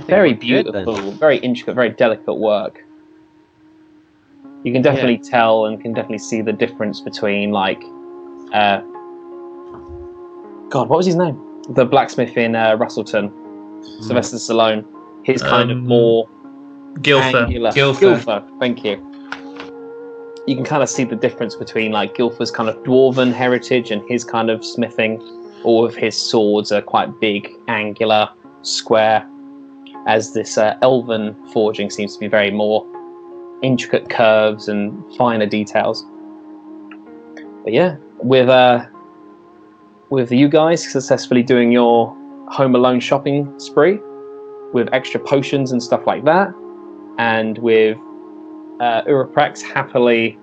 Very 0.06 0.34
we're 0.34 0.64
good 0.64 0.74
beautiful, 0.74 1.12
very 1.14 1.38
intricate, 1.38 1.74
very 1.74 1.90
delicate 1.90 2.36
work. 2.36 2.84
You 4.64 4.74
can 4.74 4.82
definitely 4.82 5.18
tell 5.18 5.66
and 5.66 5.82
can 5.82 5.94
definitely 5.94 6.20
see 6.20 6.42
the 6.42 6.54
difference 6.54 7.00
between 7.00 7.52
like, 7.52 7.82
uh, 8.54 8.82
God, 10.70 10.90
what 10.90 10.98
was 10.98 11.06
his 11.06 11.16
name? 11.16 11.42
The 11.70 11.86
blacksmith 11.86 12.36
in 12.38 12.56
uh, 12.56 12.76
Russellton, 12.76 13.32
Sylvester 14.02 14.38
Stallone. 14.38 14.86
His 15.24 15.42
kind 15.42 15.72
of 15.72 15.78
Um, 15.78 15.88
more 15.88 16.28
Gilfer. 17.02 17.44
angular. 17.44 17.72
Gilfer. 17.72 18.00
Gilfer, 18.00 18.60
thank 18.60 18.84
you. 18.84 19.04
You 20.48 20.56
can 20.56 20.64
kind 20.64 20.82
of 20.82 20.90
see 20.90 21.04
the 21.04 21.16
difference 21.16 21.56
between 21.56 21.92
like 21.92 22.16
Gilfer's 22.16 22.52
kind 22.52 22.70
of 22.70 22.76
dwarven 22.84 23.34
heritage 23.34 23.92
and 23.92 24.02
his 24.10 24.24
kind 24.24 24.50
of 24.50 24.64
smithing. 24.64 25.22
All 25.64 25.86
of 25.86 25.96
his 25.96 26.16
swords 26.16 26.72
are 26.72 26.82
quite 26.82 27.20
big, 27.20 27.50
angular, 27.68 28.30
square, 28.62 29.28
as 30.08 30.34
this 30.34 30.58
uh, 30.58 30.78
elven 30.82 31.36
forging 31.52 31.90
seems 31.90 32.14
to 32.14 32.20
be 32.20 32.28
very 32.28 32.52
more 32.52 32.86
intricate 33.62 34.10
curves 34.10 34.70
and 34.70 35.04
finer 35.18 35.46
details. 35.46 36.06
But 37.64 37.74
yeah, 37.74 37.98
with 38.20 38.48
uh, 38.48 38.86
with 40.10 40.32
you 40.32 40.48
guys 40.48 40.90
successfully 40.90 41.44
doing 41.44 41.72
your 41.72 42.16
home 42.50 42.76
alone 42.76 43.00
shopping 43.00 43.60
spree 43.60 44.00
with 44.74 44.88
extra 44.94 45.20
potions 45.20 45.72
and 45.72 45.82
stuff 45.82 46.06
like 46.06 46.24
that, 46.26 46.54
and 47.18 47.58
with 47.60 47.98
uh, 48.80 49.04
Uroprax 49.04 49.62
happily 49.62 50.38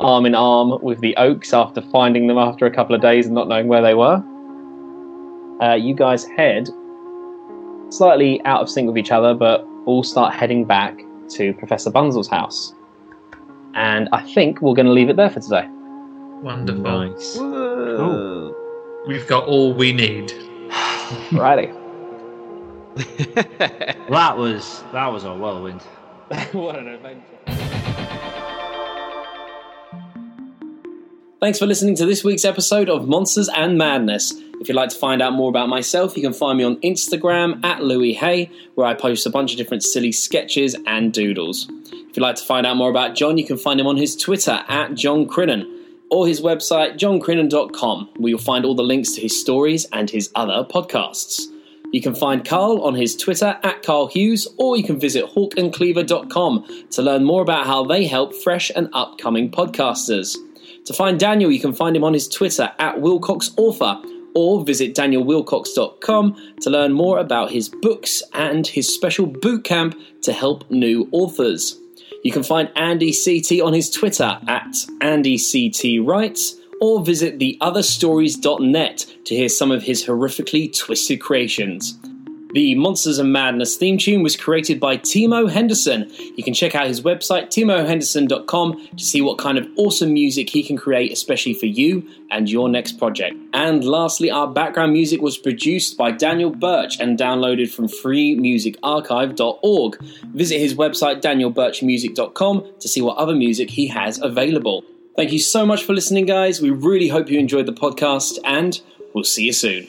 arm 0.00 0.26
in 0.26 0.34
arm 0.34 0.82
with 0.82 1.00
the 1.00 1.16
Oaks 1.16 1.52
after 1.52 1.80
finding 1.80 2.26
them 2.26 2.38
after 2.38 2.66
a 2.66 2.70
couple 2.70 2.94
of 2.94 3.00
days 3.00 3.26
and 3.26 3.34
not 3.34 3.48
knowing 3.48 3.68
where 3.68 3.82
they 3.82 3.94
were. 3.94 4.22
Uh, 5.60 5.74
you 5.74 5.94
guys 5.94 6.24
head 6.24 6.68
slightly 7.90 8.42
out 8.44 8.62
of 8.62 8.70
sync 8.70 8.88
with 8.88 8.98
each 8.98 9.10
other, 9.10 9.34
but 9.34 9.66
all 9.86 10.02
start 10.02 10.34
heading 10.34 10.64
back 10.64 10.98
to 11.30 11.52
Professor 11.54 11.90
Bunzel's 11.90 12.28
house. 12.28 12.74
And 13.74 14.08
I 14.12 14.22
think 14.22 14.60
we're 14.60 14.74
going 14.74 14.86
to 14.86 14.92
leave 14.92 15.08
it 15.08 15.16
there 15.16 15.30
for 15.30 15.40
today. 15.40 15.66
Wonderful. 16.42 16.82
Nice. 16.82 17.36
Whoa. 17.36 18.61
We've 19.06 19.26
got 19.26 19.46
all 19.46 19.74
we 19.74 19.92
need. 19.92 20.32
Righty. 21.32 21.72
That 24.10 24.36
was 24.36 24.84
that 24.92 25.06
was 25.06 25.24
a 25.24 25.34
whirlwind. 25.34 25.80
what 26.52 26.78
an 26.78 26.88
adventure. 26.88 27.22
Thanks 31.40 31.58
for 31.58 31.66
listening 31.66 31.96
to 31.96 32.06
this 32.06 32.22
week's 32.22 32.44
episode 32.44 32.90
of 32.90 33.08
Monsters 33.08 33.48
and 33.48 33.78
Madness. 33.78 34.32
If 34.60 34.68
you'd 34.68 34.74
like 34.74 34.90
to 34.90 34.98
find 34.98 35.22
out 35.22 35.32
more 35.32 35.48
about 35.48 35.70
myself, 35.70 36.14
you 36.16 36.22
can 36.22 36.34
find 36.34 36.58
me 36.58 36.64
on 36.64 36.76
Instagram 36.82 37.64
at 37.64 37.82
Lewis 37.82 38.18
Hay, 38.18 38.50
where 38.74 38.86
I 38.86 38.92
post 38.94 39.24
a 39.26 39.30
bunch 39.30 39.52
of 39.52 39.56
different 39.56 39.82
silly 39.82 40.12
sketches 40.12 40.76
and 40.86 41.12
doodles. 41.12 41.68
If 41.90 42.16
you'd 42.16 42.22
like 42.22 42.36
to 42.36 42.44
find 42.44 42.66
out 42.66 42.76
more 42.76 42.90
about 42.90 43.16
John, 43.16 43.38
you 43.38 43.46
can 43.46 43.56
find 43.56 43.80
him 43.80 43.86
on 43.86 43.96
his 43.96 44.14
Twitter 44.14 44.62
at 44.68 44.94
John 44.94 45.26
Crinan 45.26 45.81
or 46.12 46.26
his 46.26 46.42
website 46.42 46.98
johncrinan.com, 46.98 48.10
where 48.18 48.30
you'll 48.30 48.38
find 48.38 48.66
all 48.66 48.74
the 48.74 48.82
links 48.82 49.12
to 49.12 49.22
his 49.22 49.40
stories 49.40 49.86
and 49.92 50.10
his 50.10 50.30
other 50.34 50.62
podcasts. 50.62 51.46
You 51.90 52.02
can 52.02 52.14
find 52.14 52.44
Karl 52.44 52.82
on 52.82 52.94
his 52.94 53.16
Twitter 53.16 53.58
at 53.62 53.82
Karl 53.82 54.08
Hughes, 54.08 54.46
or 54.58 54.76
you 54.76 54.84
can 54.84 55.00
visit 55.00 55.24
hawkandcleaver.com 55.24 56.86
to 56.90 57.02
learn 57.02 57.24
more 57.24 57.40
about 57.40 57.66
how 57.66 57.84
they 57.84 58.06
help 58.06 58.34
fresh 58.34 58.70
and 58.76 58.90
upcoming 58.92 59.50
podcasters. 59.50 60.36
To 60.84 60.92
find 60.92 61.18
Daniel, 61.18 61.50
you 61.50 61.60
can 61.60 61.72
find 61.72 61.96
him 61.96 62.04
on 62.04 62.12
his 62.12 62.28
Twitter 62.28 62.70
at 62.78 62.96
Willcocks 62.96 63.50
Author, 63.56 64.00
or 64.34 64.64
visit 64.64 64.94
danielwillcocks.com 64.94 66.36
to 66.60 66.70
learn 66.70 66.92
more 66.92 67.18
about 67.18 67.50
his 67.50 67.68
books 67.68 68.22
and 68.34 68.66
his 68.66 68.92
special 68.92 69.26
boot 69.26 69.64
camp 69.64 69.94
to 70.22 70.32
help 70.32 70.70
new 70.70 71.08
authors. 71.12 71.81
You 72.22 72.30
can 72.32 72.42
find 72.42 72.70
Andy 72.76 73.12
CT 73.12 73.60
on 73.60 73.72
his 73.72 73.90
Twitter 73.90 74.38
at 74.46 74.72
AndyCTWrites, 75.00 76.54
or 76.80 77.04
visit 77.04 77.38
theotherstories.net 77.38 79.06
to 79.24 79.34
hear 79.34 79.48
some 79.48 79.70
of 79.70 79.82
his 79.82 80.04
horrifically 80.04 80.76
twisted 80.76 81.20
creations. 81.20 81.98
The 82.52 82.74
Monsters 82.74 83.18
and 83.18 83.32
Madness 83.32 83.76
theme 83.76 83.96
tune 83.96 84.22
was 84.22 84.36
created 84.36 84.78
by 84.78 84.98
Timo 84.98 85.50
Henderson. 85.50 86.12
You 86.36 86.44
can 86.44 86.52
check 86.52 86.74
out 86.74 86.86
his 86.86 87.00
website, 87.00 87.46
timohenderson.com, 87.46 88.88
to 88.94 89.04
see 89.04 89.22
what 89.22 89.38
kind 89.38 89.56
of 89.56 89.66
awesome 89.76 90.12
music 90.12 90.50
he 90.50 90.62
can 90.62 90.76
create, 90.76 91.12
especially 91.12 91.54
for 91.54 91.64
you 91.64 92.06
and 92.30 92.50
your 92.50 92.68
next 92.68 92.98
project. 92.98 93.38
And 93.54 93.82
lastly, 93.84 94.30
our 94.30 94.46
background 94.46 94.92
music 94.92 95.22
was 95.22 95.38
produced 95.38 95.96
by 95.96 96.10
Daniel 96.10 96.50
Birch 96.50 97.00
and 97.00 97.18
downloaded 97.18 97.72
from 97.72 97.88
freemusicarchive.org. 97.88 100.02
Visit 100.34 100.58
his 100.58 100.74
website, 100.74 101.22
danielbirchmusic.com, 101.22 102.66
to 102.80 102.88
see 102.88 103.00
what 103.00 103.16
other 103.16 103.34
music 103.34 103.70
he 103.70 103.86
has 103.86 104.20
available. 104.20 104.84
Thank 105.16 105.32
you 105.32 105.38
so 105.38 105.64
much 105.64 105.84
for 105.84 105.94
listening, 105.94 106.26
guys. 106.26 106.60
We 106.60 106.68
really 106.68 107.08
hope 107.08 107.30
you 107.30 107.38
enjoyed 107.38 107.64
the 107.64 107.72
podcast, 107.72 108.38
and 108.44 108.78
we'll 109.14 109.24
see 109.24 109.46
you 109.46 109.54
soon. 109.54 109.88